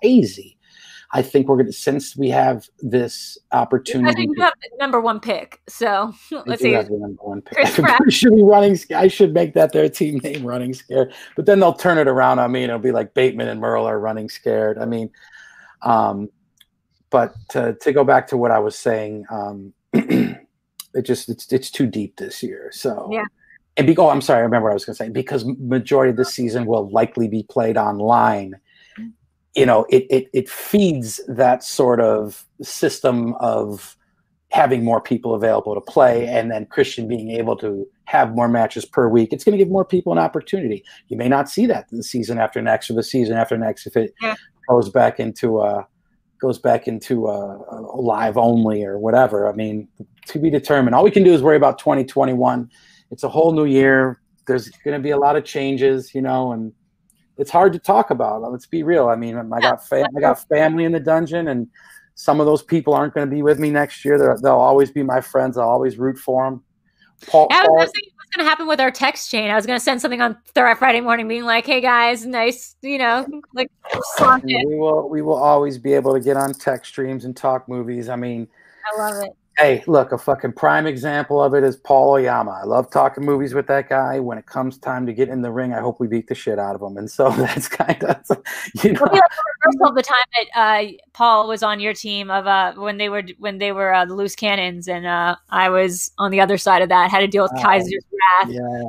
crazy. 0.00 0.55
I 1.12 1.22
think 1.22 1.48
we're 1.48 1.56
gonna 1.56 1.72
since 1.72 2.16
we 2.16 2.30
have 2.30 2.68
this 2.80 3.38
I 3.52 3.58
opportunity. 3.58 4.14
think 4.14 4.36
you 4.36 4.42
have 4.42 4.54
the 4.60 4.76
number 4.78 5.00
one 5.00 5.20
pick. 5.20 5.60
So 5.68 6.12
let's 6.46 6.62
see. 6.62 6.72
have 6.72 6.88
the 6.88 6.98
number 6.98 7.22
one 7.22 7.42
pick. 7.42 7.66
Should 8.10 8.34
be 8.36 8.42
running. 8.42 8.78
I 8.94 9.08
should 9.08 9.32
make 9.32 9.54
that 9.54 9.72
their 9.72 9.88
team 9.88 10.18
name, 10.18 10.44
running 10.44 10.74
scared. 10.74 11.14
But 11.36 11.46
then 11.46 11.60
they'll 11.60 11.72
turn 11.72 11.98
it 11.98 12.08
around 12.08 12.38
on 12.38 12.52
me, 12.52 12.62
and 12.62 12.70
it'll 12.70 12.80
be 12.80 12.92
like 12.92 13.14
Bateman 13.14 13.48
and 13.48 13.60
Merle 13.60 13.86
are 13.86 13.98
running 13.98 14.28
scared. 14.28 14.78
I 14.78 14.84
mean, 14.84 15.10
um, 15.82 16.28
but 17.10 17.34
to, 17.50 17.74
to 17.80 17.92
go 17.92 18.04
back 18.04 18.26
to 18.28 18.36
what 18.36 18.50
I 18.50 18.58
was 18.58 18.76
saying, 18.76 19.24
um, 19.30 19.72
it 19.92 21.02
just 21.02 21.28
it's 21.28 21.52
it's 21.52 21.70
too 21.70 21.86
deep 21.86 22.16
this 22.16 22.42
year. 22.42 22.70
So 22.72 23.08
Yeah. 23.12 23.24
And 23.78 23.86
be, 23.86 23.94
oh, 23.98 24.08
I'm 24.08 24.22
sorry. 24.22 24.38
I 24.38 24.42
remember 24.42 24.68
what 24.68 24.72
I 24.72 24.74
was 24.74 24.86
going 24.86 24.94
to 24.94 25.04
say 25.04 25.08
because 25.10 25.44
majority 25.58 26.10
of 26.10 26.16
the 26.16 26.24
season 26.24 26.64
will 26.64 26.88
likely 26.90 27.28
be 27.28 27.42
played 27.42 27.76
online. 27.76 28.54
You 29.56 29.66
know, 29.66 29.86
it, 29.88 30.06
it 30.10 30.28
it 30.32 30.48
feeds 30.48 31.20
that 31.28 31.64
sort 31.64 32.00
of 32.00 32.44
system 32.62 33.34
of 33.40 33.96
having 34.50 34.84
more 34.84 35.00
people 35.00 35.34
available 35.34 35.74
to 35.74 35.80
play, 35.80 36.26
and 36.26 36.50
then 36.50 36.66
Christian 36.66 37.08
being 37.08 37.30
able 37.30 37.56
to 37.56 37.86
have 38.04 38.34
more 38.34 38.48
matches 38.48 38.84
per 38.84 39.08
week. 39.08 39.32
It's 39.32 39.44
going 39.44 39.58
to 39.58 39.62
give 39.64 39.70
more 39.72 39.84
people 39.84 40.12
an 40.12 40.18
opportunity. 40.18 40.84
You 41.08 41.16
may 41.16 41.28
not 41.28 41.48
see 41.48 41.66
that 41.66 41.88
the 41.90 42.02
season 42.02 42.38
after 42.38 42.62
next 42.62 42.90
or 42.90 42.94
the 42.94 43.02
season 43.02 43.36
after 43.36 43.56
next 43.58 43.86
if 43.86 43.96
it 43.96 44.14
Yeah. 44.22 44.34
goes 44.68 44.88
back 44.90 45.18
into 45.18 45.58
uh 45.58 45.82
goes 46.40 46.58
back 46.58 46.86
into 46.86 47.26
a 47.28 47.36
live 47.96 48.36
only 48.36 48.84
or 48.84 48.98
whatever. 48.98 49.48
I 49.48 49.52
mean, 49.52 49.88
to 50.26 50.38
be 50.38 50.50
determined. 50.50 50.94
All 50.94 51.02
we 51.02 51.10
can 51.10 51.24
do 51.24 51.32
is 51.32 51.42
worry 51.42 51.56
about 51.56 51.78
2021. 51.78 52.70
It's 53.10 53.22
a 53.22 53.28
whole 53.28 53.52
new 53.52 53.64
year. 53.64 54.20
There's 54.46 54.68
going 54.84 54.96
to 54.96 55.02
be 55.02 55.10
a 55.10 55.16
lot 55.16 55.34
of 55.36 55.44
changes, 55.44 56.14
you 56.14 56.20
know, 56.20 56.52
and 56.52 56.72
it's 57.38 57.50
hard 57.50 57.72
to 57.72 57.78
talk 57.78 58.10
about. 58.10 58.42
Let's 58.50 58.66
be 58.66 58.82
real. 58.82 59.08
I 59.08 59.16
mean, 59.16 59.36
I 59.36 59.60
got 59.60 59.86
fa- 59.86 60.06
I 60.16 60.20
got 60.20 60.46
family 60.48 60.84
in 60.84 60.92
the 60.92 61.00
dungeon, 61.00 61.48
and 61.48 61.68
some 62.14 62.40
of 62.40 62.46
those 62.46 62.62
people 62.62 62.94
aren't 62.94 63.14
going 63.14 63.28
to 63.28 63.34
be 63.34 63.42
with 63.42 63.58
me 63.58 63.70
next 63.70 64.04
year. 64.04 64.18
They're, 64.18 64.38
they'll 64.42 64.52
always 64.52 64.90
be 64.90 65.02
my 65.02 65.20
friends. 65.20 65.58
I'll 65.58 65.68
always 65.68 65.98
root 65.98 66.18
for 66.18 66.44
them. 66.44 66.62
Paul, 67.26 67.48
I 67.50 67.62
was 67.62 67.66
Paul- 67.66 67.76
gonna 67.76 67.88
what's 68.16 68.36
gonna 68.36 68.48
happen 68.48 68.66
with 68.66 68.80
our 68.80 68.90
text 68.90 69.30
chain. 69.30 69.50
I 69.50 69.54
was 69.54 69.66
gonna 69.66 69.80
send 69.80 70.00
something 70.00 70.20
on 70.20 70.36
Friday 70.54 71.00
morning, 71.00 71.28
being 71.28 71.44
like, 71.44 71.66
"Hey 71.66 71.80
guys, 71.80 72.26
nice, 72.26 72.76
you 72.82 72.98
know, 72.98 73.26
like 73.54 73.70
we 74.42 74.64
will 74.76 75.08
we 75.08 75.22
will 75.22 75.36
always 75.36 75.78
be 75.78 75.92
able 75.94 76.12
to 76.12 76.20
get 76.20 76.36
on 76.36 76.52
tech 76.52 76.84
streams 76.84 77.24
and 77.24 77.36
talk 77.36 77.68
movies. 77.68 78.08
I 78.08 78.16
mean, 78.16 78.48
I 78.92 78.98
love 78.98 79.24
it. 79.24 79.32
Hey, 79.58 79.82
look, 79.86 80.12
a 80.12 80.18
fucking 80.18 80.52
prime 80.52 80.86
example 80.86 81.42
of 81.42 81.54
it 81.54 81.64
is 81.64 81.76
Paul 81.76 82.10
Oyama. 82.12 82.60
I 82.62 82.64
love 82.64 82.90
talking 82.90 83.24
movies 83.24 83.54
with 83.54 83.66
that 83.68 83.88
guy. 83.88 84.20
When 84.20 84.36
it 84.38 84.46
comes 84.46 84.76
time 84.78 85.06
to 85.06 85.12
get 85.12 85.28
in 85.28 85.40
the 85.42 85.50
ring, 85.50 85.72
I 85.72 85.80
hope 85.80 85.98
we 85.98 86.06
beat 86.06 86.28
the 86.28 86.34
shit 86.34 86.58
out 86.58 86.74
of 86.74 86.82
him. 86.82 86.96
And 86.98 87.10
so 87.10 87.30
that's 87.36 87.68
kind 87.68 88.02
of, 88.04 88.16
you 88.84 88.92
know, 88.92 89.00
like 89.00 89.12
the 89.12 89.22
reversal 89.64 89.88
of 89.88 89.94
the 89.94 90.02
time 90.02 90.16
that 90.34 90.60
uh, 90.60 90.92
Paul 91.14 91.48
was 91.48 91.62
on 91.62 91.80
your 91.80 91.94
team 91.94 92.30
of 92.30 92.46
uh, 92.46 92.74
when 92.74 92.98
they 92.98 93.08
were 93.08 93.22
when 93.38 93.58
they 93.58 93.72
were 93.72 93.94
uh, 93.94 94.04
the 94.04 94.14
loose 94.14 94.34
cannons, 94.36 94.88
and 94.88 95.06
uh, 95.06 95.36
I 95.50 95.68
was 95.70 96.10
on 96.18 96.30
the 96.30 96.40
other 96.40 96.58
side 96.58 96.82
of 96.82 96.88
that. 96.90 97.10
Had 97.10 97.20
to 97.20 97.26
deal 97.28 97.44
with. 97.44 97.52
Kaiser's 97.62 98.04
wrath. 98.42 98.50
yeah, 98.50 98.82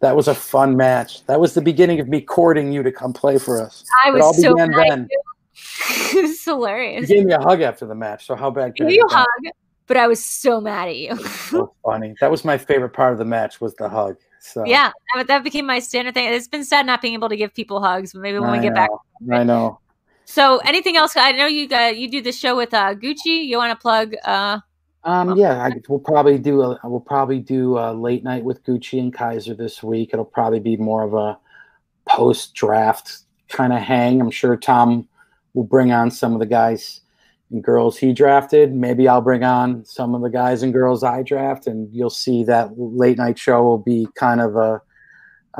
that 0.00 0.16
was 0.16 0.28
a 0.28 0.34
fun 0.34 0.76
match. 0.76 1.24
That 1.26 1.40
was 1.40 1.52
the 1.54 1.60
beginning 1.62 2.00
of 2.00 2.08
me 2.08 2.20
courting 2.22 2.72
you 2.72 2.82
to 2.82 2.90
come 2.92 3.12
play 3.12 3.38
for 3.38 3.60
us. 3.62 3.84
I 4.04 4.08
It 4.08 4.20
all 4.20 4.28
was 4.28 4.40
so 4.42 4.54
began 4.54 4.70
then. 4.70 5.08
it 5.90 6.22
was 6.22 6.46
You 6.46 6.54
hilarious. 6.54 7.06
gave 7.08 7.24
me 7.26 7.32
a 7.34 7.40
hug 7.40 7.60
after 7.60 7.86
the 7.86 7.94
match. 7.94 8.26
So 8.26 8.34
how 8.34 8.50
bad? 8.50 8.64
I 8.64 8.66
could 8.68 8.76
gave 8.78 8.86
I 8.88 8.90
you 8.92 9.04
a 9.10 9.26
get? 9.42 9.54
But 9.86 9.96
I 9.96 10.06
was 10.06 10.24
so 10.24 10.60
mad 10.60 10.88
at 10.88 10.96
you. 10.96 11.16
So 11.16 11.74
funny. 11.84 12.14
That 12.20 12.30
was 12.30 12.44
my 12.44 12.58
favorite 12.58 12.90
part 12.90 13.12
of 13.12 13.18
the 13.18 13.24
match 13.24 13.60
was 13.60 13.74
the 13.74 13.88
hug. 13.88 14.16
So 14.40 14.64
yeah, 14.64 14.92
that, 15.14 15.26
that 15.26 15.44
became 15.44 15.66
my 15.66 15.80
standard 15.80 16.14
thing. 16.14 16.32
It's 16.32 16.48
been 16.48 16.64
sad 16.64 16.86
not 16.86 17.02
being 17.02 17.14
able 17.14 17.28
to 17.28 17.36
give 17.36 17.52
people 17.54 17.82
hugs, 17.82 18.12
but 18.12 18.22
maybe 18.22 18.38
when 18.38 18.52
we 18.52 18.58
I 18.58 18.62
get 18.62 18.74
back. 18.74 18.90
I 19.32 19.42
know. 19.42 19.80
So, 20.24 20.58
anything 20.58 20.96
else? 20.96 21.16
I 21.16 21.32
know 21.32 21.46
you 21.46 21.68
uh, 21.74 21.86
you 21.88 22.10
do 22.10 22.20
the 22.20 22.32
show 22.32 22.56
with 22.56 22.74
uh, 22.74 22.94
Gucci. 22.94 23.46
You 23.46 23.58
want 23.58 23.70
to 23.70 23.80
plug? 23.80 24.14
Uh, 24.24 24.60
Um, 25.04 25.36
yeah, 25.36 25.62
I, 25.62 25.70
we'll 25.88 26.00
probably 26.00 26.36
do 26.36 26.62
a 26.62 26.80
we'll 26.82 26.98
probably 26.98 27.38
do 27.38 27.78
a 27.78 27.92
late 27.92 28.24
night 28.24 28.42
with 28.42 28.64
Gucci 28.64 28.98
and 28.98 29.14
Kaiser 29.14 29.54
this 29.54 29.84
week. 29.84 30.10
It'll 30.12 30.24
probably 30.24 30.58
be 30.58 30.76
more 30.76 31.04
of 31.04 31.14
a 31.14 31.38
post 32.08 32.54
draft 32.54 33.18
kind 33.48 33.72
of 33.72 33.78
hang. 33.78 34.20
I'm 34.20 34.32
sure 34.32 34.56
Tom 34.56 35.08
will 35.54 35.62
bring 35.62 35.92
on 35.92 36.10
some 36.10 36.34
of 36.34 36.40
the 36.40 36.46
guys 36.46 37.02
girls 37.62 37.96
he 37.96 38.12
drafted. 38.12 38.74
Maybe 38.74 39.06
I'll 39.08 39.20
bring 39.22 39.44
on 39.44 39.84
some 39.84 40.14
of 40.14 40.22
the 40.22 40.30
guys 40.30 40.62
and 40.62 40.72
girls 40.72 41.02
I 41.04 41.22
draft, 41.22 41.66
and 41.66 41.88
you'll 41.94 42.10
see 42.10 42.44
that 42.44 42.70
late 42.76 43.18
night 43.18 43.38
show 43.38 43.62
will 43.62 43.78
be 43.78 44.08
kind 44.16 44.40
of 44.40 44.56
a 44.56 44.80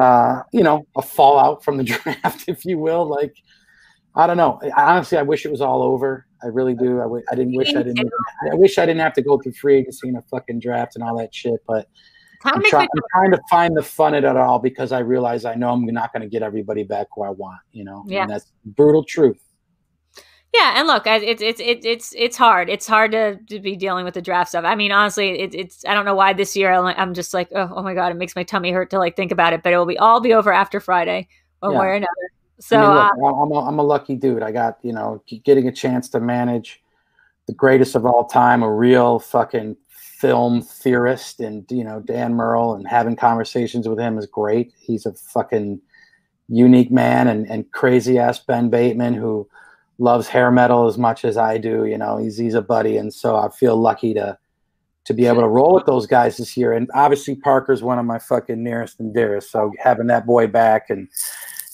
uh, 0.00 0.42
you 0.52 0.62
know 0.62 0.86
a 0.96 1.02
fallout 1.02 1.64
from 1.64 1.76
the 1.78 1.84
draft, 1.84 2.44
if 2.48 2.64
you 2.64 2.78
will. 2.78 3.08
Like 3.08 3.34
I 4.14 4.26
don't 4.26 4.36
know. 4.36 4.60
Honestly, 4.76 5.18
I 5.18 5.22
wish 5.22 5.44
it 5.44 5.50
was 5.50 5.60
all 5.60 5.82
over. 5.82 6.26
I 6.42 6.46
really 6.48 6.74
do. 6.74 6.98
I, 7.00 7.04
w- 7.04 7.24
I 7.30 7.34
didn't 7.34 7.54
wish 7.56 7.74
I 7.74 7.82
didn't. 7.82 8.10
I 8.50 8.54
wish 8.54 8.78
I 8.78 8.86
didn't 8.86 9.00
have 9.00 9.14
to 9.14 9.22
go 9.22 9.38
through 9.38 9.52
free 9.52 9.76
agency 9.78 10.08
and 10.08 10.16
a 10.18 10.22
fucking 10.22 10.60
draft 10.60 10.94
and 10.96 11.04
all 11.04 11.16
that 11.18 11.34
shit. 11.34 11.60
But 11.66 11.88
I'm, 12.44 12.62
try- 12.64 12.82
I'm 12.82 13.02
trying 13.14 13.30
to 13.32 13.40
find 13.50 13.76
the 13.76 13.82
fun 13.82 14.14
in 14.14 14.24
it 14.24 14.26
at 14.28 14.36
all 14.36 14.58
because 14.58 14.92
I 14.92 14.98
realize 15.00 15.44
I 15.44 15.54
know 15.54 15.70
I'm 15.70 15.84
not 15.86 16.12
going 16.12 16.22
to 16.22 16.28
get 16.28 16.42
everybody 16.42 16.82
back 16.82 17.06
who 17.14 17.22
I 17.24 17.30
want. 17.30 17.58
You 17.72 17.84
know, 17.84 18.04
Yeah. 18.06 18.22
and 18.22 18.30
that's 18.30 18.52
brutal 18.64 19.02
truth. 19.02 19.40
Yeah, 20.56 20.74
and 20.76 20.86
look, 20.86 21.06
it's 21.06 21.42
it's 21.42 21.60
it's 21.60 21.84
it's 21.84 22.14
it's 22.16 22.36
hard. 22.36 22.70
It's 22.70 22.86
hard 22.86 23.12
to, 23.12 23.36
to 23.36 23.60
be 23.60 23.76
dealing 23.76 24.06
with 24.06 24.14
the 24.14 24.22
draft 24.22 24.50
stuff. 24.50 24.64
I 24.64 24.74
mean, 24.74 24.90
honestly, 24.90 25.40
it, 25.40 25.54
it's 25.54 25.84
I 25.84 25.92
don't 25.92 26.06
know 26.06 26.14
why 26.14 26.32
this 26.32 26.56
year 26.56 26.72
I'm, 26.72 27.12
just 27.12 27.34
like, 27.34 27.48
oh, 27.54 27.70
oh 27.76 27.82
my 27.82 27.92
god, 27.92 28.10
it 28.10 28.14
makes 28.14 28.34
my 28.34 28.42
tummy 28.42 28.70
hurt 28.70 28.88
to 28.90 28.98
like 28.98 29.16
think 29.16 29.32
about 29.32 29.52
it. 29.52 29.62
But 29.62 29.74
it 29.74 29.76
will 29.76 29.86
be 29.86 29.98
all 29.98 30.20
be 30.20 30.32
over 30.32 30.52
after 30.52 30.80
Friday, 30.80 31.28
one 31.60 31.72
Yeah. 31.72 31.80
way 31.80 31.86
or 31.86 31.92
another. 31.92 32.10
So 32.58 32.78
I 32.78 32.80
mean, 32.80 32.90
uh, 33.24 33.28
I'm, 33.28 33.52
a, 33.52 33.68
I'm 33.68 33.78
a 33.78 33.82
lucky 33.82 34.14
dude. 34.14 34.42
I 34.42 34.50
got 34.50 34.78
you 34.82 34.94
know 34.94 35.22
getting 35.44 35.68
a 35.68 35.72
chance 35.72 36.08
to 36.10 36.20
manage 36.20 36.82
the 37.46 37.52
greatest 37.52 37.94
of 37.94 38.06
all 38.06 38.24
time, 38.24 38.62
a 38.62 38.72
real 38.72 39.18
fucking 39.18 39.76
film 39.90 40.62
theorist, 40.62 41.40
and 41.40 41.70
you 41.70 41.84
know 41.84 42.00
Dan 42.00 42.32
Merle, 42.32 42.76
and 42.76 42.88
having 42.88 43.14
conversations 43.14 43.86
with 43.86 43.98
him 43.98 44.16
is 44.16 44.26
great. 44.26 44.72
He's 44.78 45.04
a 45.04 45.12
fucking 45.12 45.82
unique 46.48 46.90
man, 46.90 47.28
and 47.28 47.46
and 47.50 47.70
crazy 47.72 48.18
ass 48.18 48.38
Ben 48.38 48.70
Bateman 48.70 49.12
who 49.12 49.46
loves 49.98 50.28
hair 50.28 50.50
metal 50.50 50.86
as 50.86 50.98
much 50.98 51.24
as 51.24 51.36
I 51.36 51.58
do. 51.58 51.84
You 51.84 51.98
know, 51.98 52.16
he's 52.18 52.36
he's 52.36 52.54
a 52.54 52.62
buddy, 52.62 52.96
and 52.96 53.12
so 53.12 53.36
I 53.36 53.48
feel 53.50 53.76
lucky 53.76 54.14
to 54.14 54.38
to 55.06 55.14
be 55.14 55.26
able 55.26 55.40
to 55.40 55.48
roll 55.48 55.72
with 55.74 55.86
those 55.86 56.06
guys 56.06 56.36
this 56.36 56.56
year. 56.56 56.72
And 56.72 56.90
obviously 56.92 57.36
Parker's 57.36 57.82
one 57.82 57.98
of 57.98 58.04
my 58.04 58.18
fucking 58.18 58.62
nearest 58.62 58.98
and 58.98 59.14
dearest. 59.14 59.52
So 59.52 59.72
having 59.78 60.08
that 60.08 60.26
boy 60.26 60.48
back 60.48 60.90
and 60.90 61.08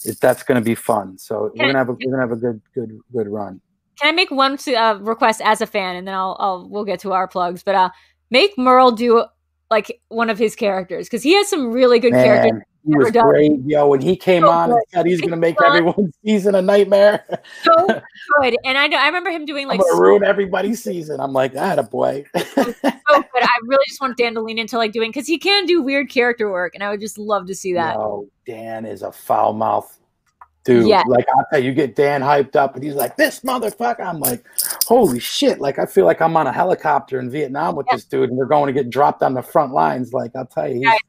it, 0.05 0.19
that's 0.21 0.43
going 0.43 0.61
to 0.61 0.63
be 0.63 0.75
fun. 0.75 1.17
So 1.17 1.51
we're 1.55 1.65
gonna 1.65 1.79
have 1.79 1.89
a 1.89 1.93
we're 1.93 2.11
gonna 2.11 2.21
have 2.21 2.31
a 2.31 2.35
good 2.35 2.61
good 2.75 2.99
good 3.11 3.27
run. 3.27 3.59
can 3.99 4.09
I 4.09 4.11
make 4.11 4.29
one 4.29 4.57
uh, 4.67 4.99
request 5.01 5.41
as 5.43 5.61
a 5.61 5.65
fan, 5.65 5.95
and 5.95 6.07
then 6.07 6.13
I'll 6.13 6.37
I'll 6.39 6.69
we'll 6.69 6.85
get 6.85 6.99
to 7.01 7.13
our 7.13 7.27
plugs. 7.27 7.63
But 7.63 7.75
uh, 7.75 7.89
make 8.29 8.55
Merle 8.57 8.91
do 8.91 9.25
like 9.71 9.99
one 10.09 10.29
of 10.29 10.37
his 10.37 10.55
characters 10.55 11.07
because 11.07 11.23
he 11.23 11.33
has 11.33 11.49
some 11.49 11.71
really 11.71 11.99
good 11.99 12.13
characters. 12.13 12.61
He 12.85 12.95
was 12.97 13.11
done. 13.11 13.25
great, 13.25 13.51
yo. 13.65 13.87
When 13.87 14.01
he 14.01 14.15
came 14.15 14.43
So 14.43 14.49
on 14.49 14.71
and 14.71 14.79
said 14.89 15.05
he's 15.05 15.21
gonna 15.21 15.37
make 15.37 15.61
everyone's 15.61 16.13
season 16.25 16.55
a 16.55 16.61
nightmare, 16.61 17.23
So 17.63 17.71
good, 18.41 18.57
and 18.65 18.77
I 18.77 18.87
know 18.87 18.97
I 18.97 19.05
remember 19.07 19.29
him 19.29 19.45
doing 19.45 19.67
like 19.67 19.79
gonna 19.79 19.99
ruin 20.01 20.23
everybody's 20.23 20.83
season. 20.83 21.19
I'm 21.19 21.33
like, 21.33 21.53
that 21.53 21.79
a 21.79 21.83
boy. 21.83 22.25
so 22.35 22.43
good. 22.73 22.83
I 22.83 23.47
really 23.65 23.85
just 23.87 24.01
want 24.01 24.17
Dan 24.17 24.33
to 24.35 24.41
lean 24.41 24.57
into 24.59 24.77
like 24.77 24.91
doing 24.91 25.09
because 25.11 25.27
he 25.27 25.37
can 25.37 25.65
do 25.65 25.81
weird 25.81 26.09
character 26.09 26.51
work, 26.51 26.75
and 26.75 26.83
I 26.83 26.89
would 26.89 26.99
just 26.99 27.17
love 27.17 27.47
to 27.47 27.55
see 27.55 27.73
that. 27.73 27.95
Oh, 27.95 28.27
Dan 28.45 28.85
is 28.85 29.01
a 29.01 29.11
foul 29.11 29.53
mouth 29.53 29.97
dude. 30.65 30.87
Yeah. 30.87 31.03
Like 31.07 31.25
I'll 31.35 31.45
tell 31.51 31.59
you, 31.59 31.69
you 31.69 31.73
get 31.75 31.95
Dan 31.95 32.21
hyped 32.21 32.55
up 32.55 32.75
and 32.75 32.83
he's 32.83 32.93
like, 32.95 33.17
This 33.17 33.41
motherfucker. 33.41 33.99
I'm 34.05 34.19
like, 34.19 34.45
holy 34.85 35.19
shit. 35.19 35.59
Like 35.59 35.79
I 35.79 35.85
feel 35.85 36.05
like 36.05 36.21
I'm 36.21 36.35
on 36.37 36.47
a 36.47 36.53
helicopter 36.53 37.19
in 37.19 37.29
Vietnam 37.29 37.75
with 37.75 37.85
Yeah. 37.89 37.97
this 37.97 38.05
dude 38.05 38.29
and 38.29 38.37
we're 38.37 38.45
going 38.45 38.67
to 38.67 38.73
get 38.73 38.89
dropped 38.89 39.23
on 39.23 39.33
the 39.33 39.41
front 39.41 39.73
lines. 39.73 40.13
Like 40.13 40.31
I'll 40.35 40.45
tell 40.45 40.67
you, 40.69 40.75
he's, 40.89 40.99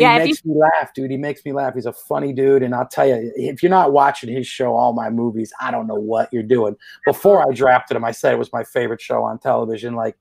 Yeah. 0.00 0.14
he 0.14 0.18
Yeah, 0.18 0.24
makes 0.24 0.44
me 0.44 0.54
laugh, 0.54 0.94
dude. 0.94 1.10
He 1.10 1.16
makes 1.16 1.44
me 1.44 1.52
laugh. 1.52 1.74
He's 1.74 1.86
a 1.86 1.92
funny 1.92 2.32
dude. 2.32 2.62
And 2.62 2.74
I'll 2.74 2.88
tell 2.88 3.06
you, 3.06 3.32
if 3.36 3.62
you're 3.62 3.70
not 3.70 3.92
watching 3.92 4.34
his 4.34 4.46
show, 4.46 4.74
all 4.74 4.92
my 4.92 5.10
movies, 5.10 5.52
I 5.60 5.70
don't 5.70 5.86
know 5.86 5.94
what 5.94 6.32
you're 6.32 6.42
doing. 6.42 6.76
Before 7.04 7.42
I 7.42 7.54
drafted 7.54 7.96
him, 7.96 8.04
I 8.04 8.12
said 8.12 8.34
it 8.34 8.38
was 8.38 8.52
my 8.52 8.64
favorite 8.64 9.00
show 9.00 9.22
on 9.22 9.38
television. 9.38 9.94
Like 9.94 10.16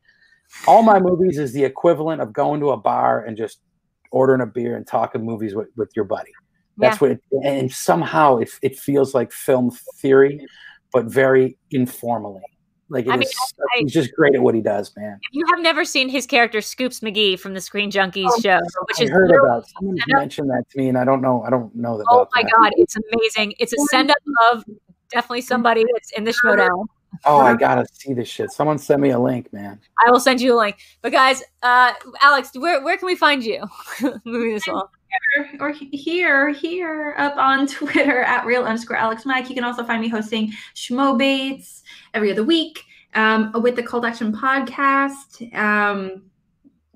all 0.68 0.84
my 0.84 1.00
movies 1.00 1.38
is 1.38 1.54
the 1.54 1.64
equivalent 1.64 2.22
of 2.22 2.34
going 2.34 2.60
to 2.62 2.72
a 2.72 2.78
bar 2.78 3.24
and 3.24 3.36
just 3.36 3.60
ordering 4.12 4.42
a 4.42 4.46
beer 4.46 4.78
and 4.78 4.88
talking 4.88 5.26
movies 5.26 5.56
with, 5.56 5.68
with 5.76 5.92
your 5.96 6.06
buddy. 6.06 6.32
That's 6.78 7.00
what, 7.00 7.12
it, 7.12 7.22
and 7.44 7.72
somehow 7.72 8.38
it, 8.38 8.50
it 8.62 8.78
feels 8.78 9.14
like 9.14 9.32
film 9.32 9.72
theory, 10.02 10.46
but 10.92 11.06
very 11.06 11.58
informally. 11.72 12.42
Like 12.90 13.06
it 13.08 13.12
I 13.12 13.18
mean, 13.18 13.24
is- 13.24 13.54
I- 13.60 13.80
he's 13.80 13.92
just 13.94 14.14
great 14.14 14.36
at 14.36 14.42
what 14.42 14.54
he 14.56 14.62
does, 14.62 14.92
man. 14.96 15.20
If 15.24 15.30
you 15.36 15.46
have 15.50 15.60
never 15.62 15.84
seen 15.86 16.08
his 16.10 16.26
character 16.28 16.62
Scoops 16.62 17.00
McGee 17.00 17.40
from 17.40 17.54
the 17.56 17.62
Screen 17.62 17.90
Junkies 17.90 18.30
show, 18.44 18.60
which 18.88 19.00
I 19.00 19.04
is 19.06 19.10
heard 19.10 19.32
about 19.32 19.66
someone 19.70 19.98
mentioned 20.08 20.50
that 20.52 20.66
to 20.72 20.78
me, 20.78 20.90
and 20.90 20.98
I 20.98 21.04
don't 21.04 21.22
know. 21.22 21.42
I 21.44 21.50
don't 21.50 21.74
know 21.76 21.98
that. 21.98 22.06
oh 22.10 22.22
about 22.22 22.32
my 22.36 22.44
that. 22.44 22.52
god, 22.56 22.72
it's 22.78 22.96
amazing. 22.96 23.54
It's 23.60 23.74
a 23.74 23.78
send 23.90 24.12
up 24.12 24.18
of 24.52 24.64
definitely 25.12 25.42
somebody 25.42 25.84
that's 25.94 26.12
in 26.12 26.26
the 26.26 26.32
Schmodown. 26.32 26.86
Oh, 27.24 27.38
I 27.40 27.56
gotta 27.56 27.86
see 27.94 28.14
this 28.14 28.28
shit. 28.28 28.52
Someone 28.52 28.78
send 28.78 29.02
me 29.02 29.10
a 29.12 29.20
link, 29.20 29.52
man. 29.54 29.80
I 30.06 30.12
will 30.12 30.20
send 30.20 30.42
you 30.42 30.54
a 30.54 30.58
link. 30.58 30.76
But 31.02 31.12
guys, 31.14 31.42
uh, 31.64 31.94
Alex, 32.22 32.50
where 32.56 32.84
where 32.84 32.98
can 32.98 33.06
we 33.08 33.16
find 33.16 33.44
you? 33.44 33.64
Moving 34.26 34.54
this 34.54 34.68
along. 34.68 34.88
Or 35.60 35.72
here, 35.72 36.50
here 36.50 37.16
up 37.18 37.38
on 37.38 37.68
Twitter 37.68 38.22
at 38.24 38.46
real 38.46 38.64
underscore 38.64 38.98
Alex 38.98 39.26
Mike. 39.26 39.50
You 39.50 39.56
can 39.56 39.64
also 39.64 39.84
find 39.84 40.02
me 40.02 40.08
hosting 40.08 40.52
Schmo 40.76 41.18
Bates 41.18 41.84
every 42.14 42.32
other 42.32 42.44
week 42.44 42.84
um, 43.14 43.52
with 43.62 43.76
the 43.76 43.84
Cold 43.84 44.06
Action 44.06 44.32
podcast. 44.32 45.54
Um, 45.56 46.24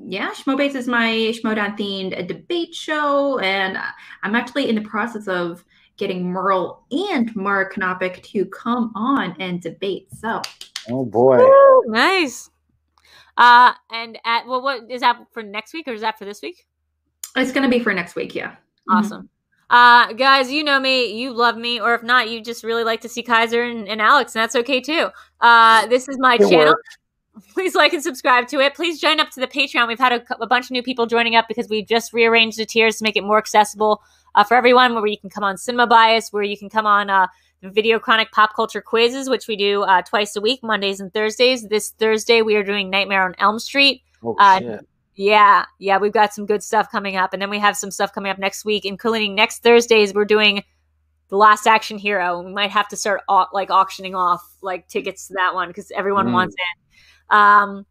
yeah, 0.06 0.32
Schmo 0.32 0.58
Bates 0.58 0.76
is 0.76 0.88
my 0.88 1.12
Schmodown 1.34 1.78
themed 1.78 2.28
debate 2.28 2.74
show, 2.74 3.40
and 3.40 3.78
I'm 4.24 4.36
actually 4.36 4.70
in 4.70 4.76
the 4.76 4.82
process 4.82 5.28
of 5.28 5.66
getting 5.98 6.24
Merle 6.24 6.86
and 6.92 7.36
Mark 7.36 7.78
Knopic 7.78 8.24
to 8.24 8.46
come 8.46 8.94
on 8.96 9.36
and 9.40 9.62
debate. 9.62 10.08
So 10.14 10.42
Oh 10.90 11.06
boy. 11.06 11.38
Woo, 11.38 11.84
nice. 11.88 12.50
Uh, 13.38 13.74
and 13.92 14.18
at 14.26 14.48
well, 14.48 14.62
what 14.62 14.90
is 14.90 15.02
that 15.02 15.20
for 15.32 15.44
next 15.44 15.74
week 15.74 15.88
or 15.88 15.94
is 15.94 16.02
that 16.02 16.18
for 16.18 16.26
this 16.26 16.42
week? 16.42 16.66
It's 17.36 17.52
going 17.52 17.64
to 17.64 17.70
be 17.70 17.80
for 17.84 17.94
next 17.94 18.16
week. 18.16 18.34
Yeah. 18.36 18.52
Mhm. 18.90 18.98
Awesome. 19.00 19.30
Uh, 19.70 20.14
guys, 20.14 20.52
you 20.52 20.64
know 20.64 20.80
me, 20.80 21.14
you 21.14 21.32
love 21.32 21.56
me, 21.56 21.80
or 21.80 21.94
if 21.94 22.02
not, 22.02 22.28
you 22.30 22.42
just 22.42 22.64
really 22.64 22.84
like 22.84 23.02
to 23.02 23.10
see 23.10 23.22
Kaiser 23.22 23.62
and, 23.62 23.88
and 23.88 24.02
Alex, 24.02 24.34
and 24.36 24.42
that's 24.42 24.56
okay 24.56 24.82
too. 24.82 25.10
Uh, 25.42 25.86
this 25.88 26.08
is 26.10 26.18
my 26.20 26.36
It 26.36 26.50
channel. 26.50 26.74
works. 26.74 26.98
Please 27.54 27.76
like 27.76 27.94
and 27.94 28.02
subscribe 28.04 28.48
to 28.48 28.60
it. 28.60 28.74
Please 28.74 29.00
join 29.00 29.20
up 29.20 29.30
to 29.30 29.40
the 29.40 29.48
Patreon. 29.48 29.88
We've 29.88 30.00
had 30.00 30.12
a, 30.12 30.44
a 30.44 30.48
bunch 30.48 30.66
of 30.66 30.72
new 30.72 30.82
people 30.84 31.06
joining 31.06 31.36
up 31.36 31.46
because 31.48 31.70
we've 31.70 31.86
just 31.88 32.12
rearranged 32.14 32.58
the 32.58 32.66
tiers 32.66 32.98
to 32.98 33.04
make 33.04 33.16
it 33.16 33.24
more 33.24 33.38
accessible 33.38 34.02
uh, 34.36 34.44
for 34.44 34.56
everyone. 34.58 34.96
Where 34.96 35.06
you 35.06 35.18
can 35.20 35.30
come 35.30 35.44
on 35.44 35.56
Cinema 35.58 35.86
Bias, 35.88 36.34
where 36.34 36.44
you 36.44 36.58
can 36.58 36.70
come 36.70 36.86
on 36.88 37.10
uh, 37.12 37.28
Video 37.62 38.00
Chronic 38.00 38.32
Pop 38.32 38.56
Culture 38.56 38.82
quizzes, 38.82 39.30
which 39.30 39.48
we 39.48 39.56
do 39.56 39.84
uh, 39.84 40.02
twice 40.02 40.36
a 40.36 40.42
week, 40.42 40.62
Mondays 40.64 41.00
and 41.00 41.14
Thursdays. 41.14 41.68
This 41.68 41.92
Thursday, 41.92 42.42
we 42.42 42.56
are 42.56 42.64
doing 42.64 42.90
Nightmare 42.90 43.24
on 43.24 43.36
Elm 43.38 43.60
Street. 43.60 44.02
Oh 44.24 44.36
Uh, 44.40 44.60
shit. 44.60 44.89
Yeah, 45.22 45.66
yeah, 45.80 45.98
we've 45.98 46.14
got 46.14 46.34
some 46.34 46.46
good 46.46 46.64
stuff 46.64 46.90
coming 46.90 47.18
up, 47.18 47.34
and 47.34 47.42
then 47.42 47.50
we 47.50 47.60
have 47.60 47.76
some 47.76 47.92
stuff 47.92 48.14
coming 48.14 48.32
up 48.32 48.38
next 48.40 48.64
week, 48.64 48.86
including 48.86 49.36
next 49.36 49.62
Thursdays. 49.62 50.14
We're 50.14 50.24
doing 50.24 50.64
the 51.28 51.36
Last 51.36 51.68
Action 51.68 51.98
Hero. 51.98 52.42
We 52.42 52.54
might 52.54 52.72
have 52.72 52.88
to 52.88 52.96
start 52.96 53.20
au- 53.28 53.48
like 53.52 53.70
auctioning 53.70 54.16
off 54.16 54.42
like 54.62 54.88
tickets 54.88 55.28
to 55.28 55.34
that 55.36 55.54
one 55.54 55.68
because 55.68 55.92
everyone 55.92 56.28
Mm. 56.28 56.32
wants 56.32 56.56
it. 56.58 57.36
Um, 57.36 57.86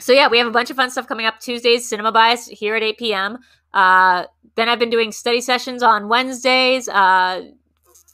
so 0.00 0.14
yeah, 0.14 0.28
we 0.28 0.38
have 0.38 0.46
a 0.46 0.50
bunch 0.50 0.70
of 0.70 0.76
fun 0.76 0.90
stuff 0.90 1.06
coming 1.06 1.26
up. 1.26 1.38
Tuesdays, 1.38 1.86
Cinema 1.86 2.12
Bias 2.12 2.46
here 2.46 2.74
at 2.74 2.82
eight 2.82 2.96
p.m. 2.96 3.36
Uh, 3.74 4.24
then 4.54 4.70
I've 4.70 4.78
been 4.78 4.88
doing 4.88 5.12
study 5.12 5.42
sessions 5.42 5.82
on 5.82 6.08
Wednesdays. 6.08 6.88
Uh, 6.88 7.42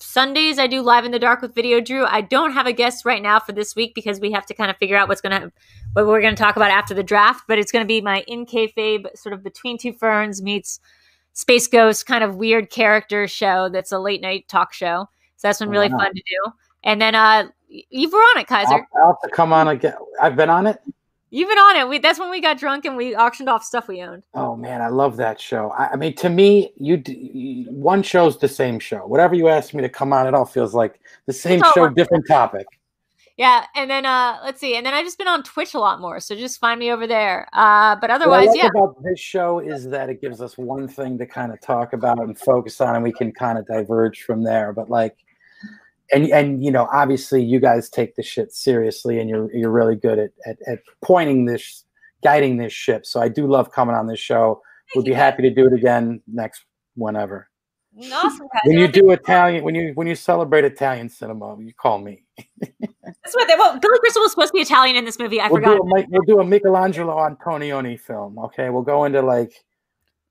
Sundays 0.02 0.58
I 0.58 0.66
do 0.66 0.80
live 0.80 1.04
in 1.04 1.12
the 1.12 1.18
dark 1.18 1.42
with 1.42 1.54
Video 1.54 1.80
Drew. 1.80 2.04
I 2.06 2.22
don't 2.22 2.52
have 2.52 2.66
a 2.66 2.72
guest 2.72 3.04
right 3.04 3.22
now 3.22 3.38
for 3.38 3.52
this 3.52 3.76
week 3.76 3.94
because 3.94 4.18
we 4.18 4.32
have 4.32 4.46
to 4.46 4.54
kind 4.54 4.70
of 4.70 4.76
figure 4.78 4.96
out 4.96 5.08
what's 5.08 5.20
going 5.20 5.38
to 5.40 5.52
what 5.92 6.06
we're 6.06 6.22
going 6.22 6.34
to 6.34 6.42
talk 6.42 6.56
about 6.56 6.70
after 6.70 6.94
the 6.94 7.02
draft. 7.02 7.44
But 7.46 7.58
it's 7.58 7.70
going 7.70 7.84
to 7.84 7.88
be 7.88 8.00
my 8.00 8.24
in 8.26 8.46
kayfabe 8.46 9.14
sort 9.16 9.34
of 9.34 9.42
between 9.44 9.76
two 9.78 9.92
ferns 9.92 10.42
meets 10.42 10.80
Space 11.34 11.66
Ghost 11.66 12.06
kind 12.06 12.24
of 12.24 12.36
weird 12.36 12.70
character 12.70 13.28
show. 13.28 13.68
That's 13.68 13.92
a 13.92 13.98
late 13.98 14.22
night 14.22 14.48
talk 14.48 14.72
show. 14.72 15.08
So 15.36 15.48
that's 15.48 15.58
been 15.58 15.68
really 15.70 15.90
Wow. 15.90 15.98
fun 15.98 16.14
to 16.14 16.22
do. 16.22 16.52
And 16.82 17.00
then 17.00 17.14
uh, 17.14 17.48
y- 17.70 17.82
you 17.90 18.08
were 18.10 18.18
on 18.18 18.40
it, 18.40 18.46
Kaiser. 18.46 18.72
I'll, 18.74 18.86
I'll 19.02 19.06
have 19.08 19.30
to 19.30 19.36
come 19.36 19.52
on 19.52 19.68
again. 19.68 19.94
I've 20.20 20.34
been 20.34 20.50
on 20.50 20.66
it. 20.66 20.78
You've 21.32 21.48
been 21.48 21.58
on 21.58 21.76
it. 21.76 21.88
We, 21.88 21.98
that's 21.98 22.18
when 22.18 22.30
we 22.30 22.40
got 22.40 22.58
drunk 22.58 22.84
and 22.84 22.96
we 22.96 23.14
auctioned 23.14 23.48
off 23.48 23.62
stuff 23.62 23.86
we 23.86 24.02
owned. 24.02 24.24
Oh 24.34 24.56
man, 24.56 24.82
I 24.82 24.88
love 24.88 25.16
that 25.18 25.40
show. 25.40 25.70
I, 25.70 25.90
I 25.92 25.96
mean, 25.96 26.14
to 26.16 26.28
me, 26.28 26.72
you, 26.76 27.00
you 27.06 27.70
one 27.70 28.02
show's 28.02 28.38
the 28.38 28.48
same 28.48 28.80
show. 28.80 29.06
Whatever 29.06 29.36
you 29.36 29.48
ask 29.48 29.72
me 29.72 29.82
to 29.82 29.88
come 29.88 30.12
on, 30.12 30.26
it 30.26 30.34
all 30.34 30.44
feels 30.44 30.74
like 30.74 31.00
the 31.26 31.32
same 31.32 31.62
show, 31.74 31.88
different 31.88 32.26
topic. 32.26 32.66
Yeah, 33.36 33.64
and 33.74 33.88
then 33.90 34.04
uh 34.04 34.38
let's 34.44 34.60
see, 34.60 34.76
and 34.76 34.84
then 34.84 34.92
I've 34.92 35.06
just 35.06 35.16
been 35.16 35.28
on 35.28 35.42
Twitch 35.42 35.72
a 35.72 35.78
lot 35.78 36.00
more, 36.00 36.20
so 36.20 36.34
just 36.36 36.60
find 36.60 36.78
me 36.78 36.90
over 36.92 37.06
there. 37.06 37.48
Uh 37.52 37.94
but 37.94 38.10
What 38.10 38.10
I 38.10 38.14
otherwise, 38.16 38.48
like 38.48 38.58
yeah. 38.58 38.68
about 38.74 39.02
this 39.02 39.18
show 39.18 39.60
is 39.60 39.88
that 39.88 40.10
it 40.10 40.20
gives 40.20 40.42
us 40.42 40.58
one 40.58 40.88
thing 40.88 41.16
to 41.16 41.26
kind 41.26 41.50
of 41.50 41.60
talk 41.60 41.94
about 41.94 42.20
and 42.20 42.38
focus 42.38 42.80
on, 42.82 42.96
and 42.96 43.04
we 43.04 43.12
can 43.12 43.32
kind 43.32 43.56
of 43.56 43.66
diverge 43.66 44.24
from 44.24 44.42
there. 44.42 44.74
But 44.74 44.90
like, 44.90 45.16
and 46.12 46.26
and 46.30 46.64
you 46.64 46.70
know, 46.70 46.88
obviously, 46.92 47.42
you 47.42 47.60
guys 47.60 47.88
take 47.88 48.16
the 48.16 48.22
shit 48.22 48.52
seriously, 48.52 49.18
and 49.20 49.28
you're 49.28 49.52
you're 49.54 49.70
really 49.70 49.96
good 49.96 50.18
at 50.18 50.30
at, 50.46 50.58
at 50.66 50.78
pointing 51.02 51.44
this, 51.44 51.84
guiding 52.22 52.56
this 52.56 52.72
ship. 52.72 53.06
So 53.06 53.20
I 53.20 53.28
do 53.28 53.46
love 53.46 53.70
coming 53.72 53.94
on 53.94 54.06
this 54.06 54.20
show. 54.20 54.62
We'd 54.94 55.04
be 55.04 55.12
happy 55.12 55.42
to 55.42 55.50
do 55.50 55.66
it 55.66 55.72
again 55.72 56.20
next 56.26 56.64
whenever. 56.96 57.48
Awesome, 58.12 58.46
When 58.64 58.78
you 58.78 58.88
do 58.88 59.10
Italian, 59.10 59.64
when 59.64 59.74
you 59.74 59.92
when 59.94 60.06
you 60.06 60.14
celebrate 60.14 60.64
Italian 60.64 61.08
cinema, 61.08 61.56
you 61.60 61.74
call 61.74 61.98
me. 61.98 62.24
That's 62.60 63.34
what 63.34 63.48
they 63.48 63.54
well, 63.56 63.78
Billy 63.78 63.98
Crystal 63.98 64.22
was 64.22 64.32
supposed 64.32 64.48
to 64.48 64.54
be 64.54 64.60
Italian 64.60 64.96
in 64.96 65.04
this 65.04 65.18
movie. 65.18 65.40
I 65.40 65.48
we'll 65.48 65.60
forgot. 65.60 65.76
do 65.76 65.82
a 65.82 66.04
we'll 66.08 66.22
do 66.22 66.40
a 66.40 66.44
Michelangelo 66.44 67.16
Antonioni 67.16 67.98
film. 67.98 68.38
Okay, 68.38 68.70
we'll 68.70 68.82
go 68.82 69.04
into 69.04 69.22
like 69.22 69.52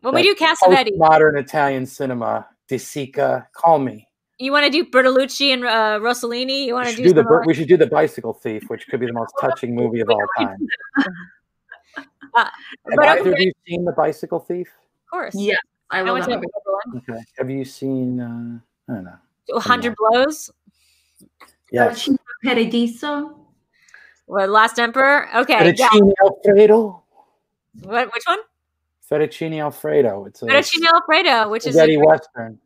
When 0.01 0.15
we 0.15 0.23
do 0.23 0.35
Cassavetes, 0.35 0.97
modern 0.97 1.37
Italian 1.37 1.85
cinema. 1.85 2.47
De 2.69 2.77
Sica, 2.77 3.47
call 3.53 3.79
me. 3.79 4.07
You 4.39 4.51
want 4.51 4.65
to 4.65 4.71
do 4.71 4.89
Bertolucci 4.89 5.53
and 5.53 5.65
uh, 5.65 5.99
Rossellini? 6.01 6.65
You 6.65 6.73
want 6.73 6.89
to 6.89 6.95
do, 6.95 7.03
do 7.03 7.13
the 7.13 7.23
some, 7.23 7.33
uh, 7.33 7.41
we 7.45 7.53
should 7.53 7.67
do 7.67 7.77
the 7.77 7.87
Bicycle 7.87 8.33
Thief, 8.33 8.63
which 8.69 8.87
could 8.87 8.99
be 8.99 9.05
the 9.05 9.13
most 9.13 9.33
touching 9.39 9.75
movie 9.75 9.99
of 9.99 10.09
all 10.09 10.25
time. 10.37 10.57
Uh, 12.35 12.43
Have 12.43 12.51
but 12.95 13.07
either 13.07 13.21
okay. 13.21 13.31
of 13.31 13.39
you 13.39 13.51
seen 13.67 13.83
the 13.83 13.91
Bicycle 13.91 14.39
Thief? 14.39 14.67
of 14.67 15.09
course. 15.09 15.33
Yeah, 15.35 15.55
I 15.89 15.97
I 15.97 16.01
love 16.03 16.13
went 16.13 16.25
that 16.25 16.31
to 16.33 16.91
movie. 16.93 17.07
Okay. 17.09 17.23
Have 17.39 17.49
you 17.49 17.65
seen? 17.65 18.19
Uh, 18.19 18.59
I 18.87 18.95
don't 18.95 19.05
know. 19.05 19.59
Hundred 19.59 19.95
Blows. 19.97 20.51
Yes. 21.71 22.05
Dolce 22.05 22.19
Paradiso. 22.43 23.35
What, 24.27 24.49
Last 24.49 24.77
Emperor? 24.77 25.27
Okay. 25.37 25.73
Yeah. 25.75 25.89
Alfredo. 26.21 27.01
What, 27.81 28.13
which 28.13 28.23
one? 28.27 28.39
Fettuccine 29.09 29.59
Alfredo. 29.59 30.25
It's 30.25 30.43
a 30.43 30.45
Fettuccine 30.45 30.85
Alfredo, 30.93 31.49
which 31.49 31.65
is 31.65 31.73
spaghetti 31.73 31.97
western. 31.97 32.59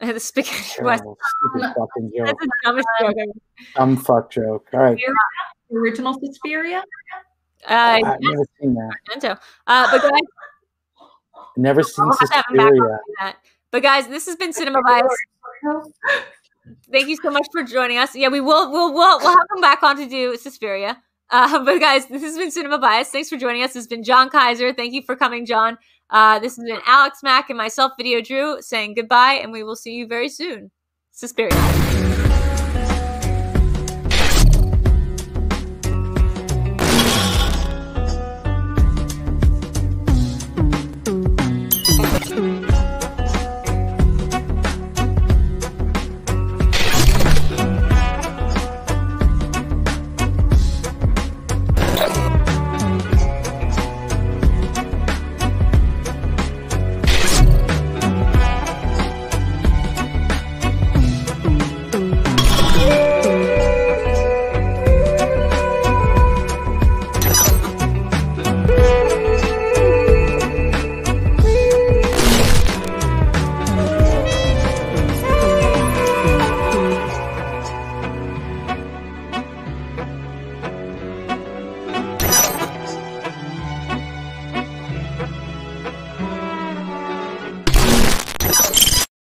the 0.12 0.20
spaghetti 0.20 0.82
west. 0.82 1.02
Terrible, 1.02 1.18
stupid 1.52 1.74
fucking 1.76 2.12
joke. 2.16 2.26
That's 2.26 2.38
the 2.38 2.50
dumbest 2.64 2.88
joke 3.00 3.14
ever. 3.18 3.32
Dumb 3.76 3.96
fuck 3.96 4.30
joke. 4.30 4.66
All 4.72 4.80
right. 4.80 4.98
Original 5.72 6.18
Suspiria. 6.18 6.82
Uh, 7.68 8.00
I've 8.04 8.20
never 8.20 8.44
seen 8.60 8.74
that. 8.74 9.38
Uh, 9.66 9.90
but 9.90 10.02
guys, 10.02 10.20
Never 11.56 11.82
seen 11.82 12.06
I'll 12.06 12.16
have 12.16 12.28
to 12.28 12.34
have 12.34 12.44
him 12.50 12.56
back 12.56 12.66
on 12.66 12.72
Suspiria. 12.72 12.98
that. 13.20 13.36
But 13.70 13.82
guys, 13.82 14.08
this 14.08 14.26
has 14.26 14.36
been 14.36 14.52
Cinema 14.52 14.80
Bias. 14.82 15.14
Thank 16.90 17.08
you 17.08 17.16
so 17.16 17.30
much 17.30 17.46
for 17.52 17.62
joining 17.62 17.98
us. 17.98 18.14
Yeah, 18.14 18.28
we 18.28 18.40
will 18.40 18.70
we'll 18.70 18.92
we'll, 18.94 19.18
we'll 19.18 19.28
have 19.36 19.46
them 19.52 19.60
back 19.60 19.82
on 19.82 19.96
to 19.96 20.08
do 20.08 20.36
Suspiria. 20.36 21.02
Uh, 21.30 21.64
but 21.64 21.78
guys, 21.78 22.06
this 22.06 22.22
has 22.22 22.36
been 22.36 22.50
Cinema 22.50 22.78
Bias. 22.78 23.10
Thanks 23.10 23.28
for 23.28 23.36
joining 23.36 23.62
us. 23.62 23.76
It's 23.76 23.86
been 23.86 24.02
John 24.02 24.30
Kaiser. 24.30 24.72
Thank 24.72 24.92
you 24.92 25.02
for 25.02 25.14
coming, 25.14 25.46
John. 25.46 25.78
Uh, 26.10 26.38
this 26.38 26.56
has 26.56 26.64
been 26.64 26.80
Alex 26.86 27.22
Mack 27.22 27.50
and 27.50 27.56
myself, 27.56 27.92
Video 27.96 28.20
Drew, 28.20 28.60
saying 28.60 28.94
goodbye, 28.94 29.34
and 29.34 29.52
we 29.52 29.62
will 29.62 29.76
see 29.76 29.92
you 29.92 30.06
very 30.06 30.28
soon. 30.28 30.70
Suspiria. 31.12 32.09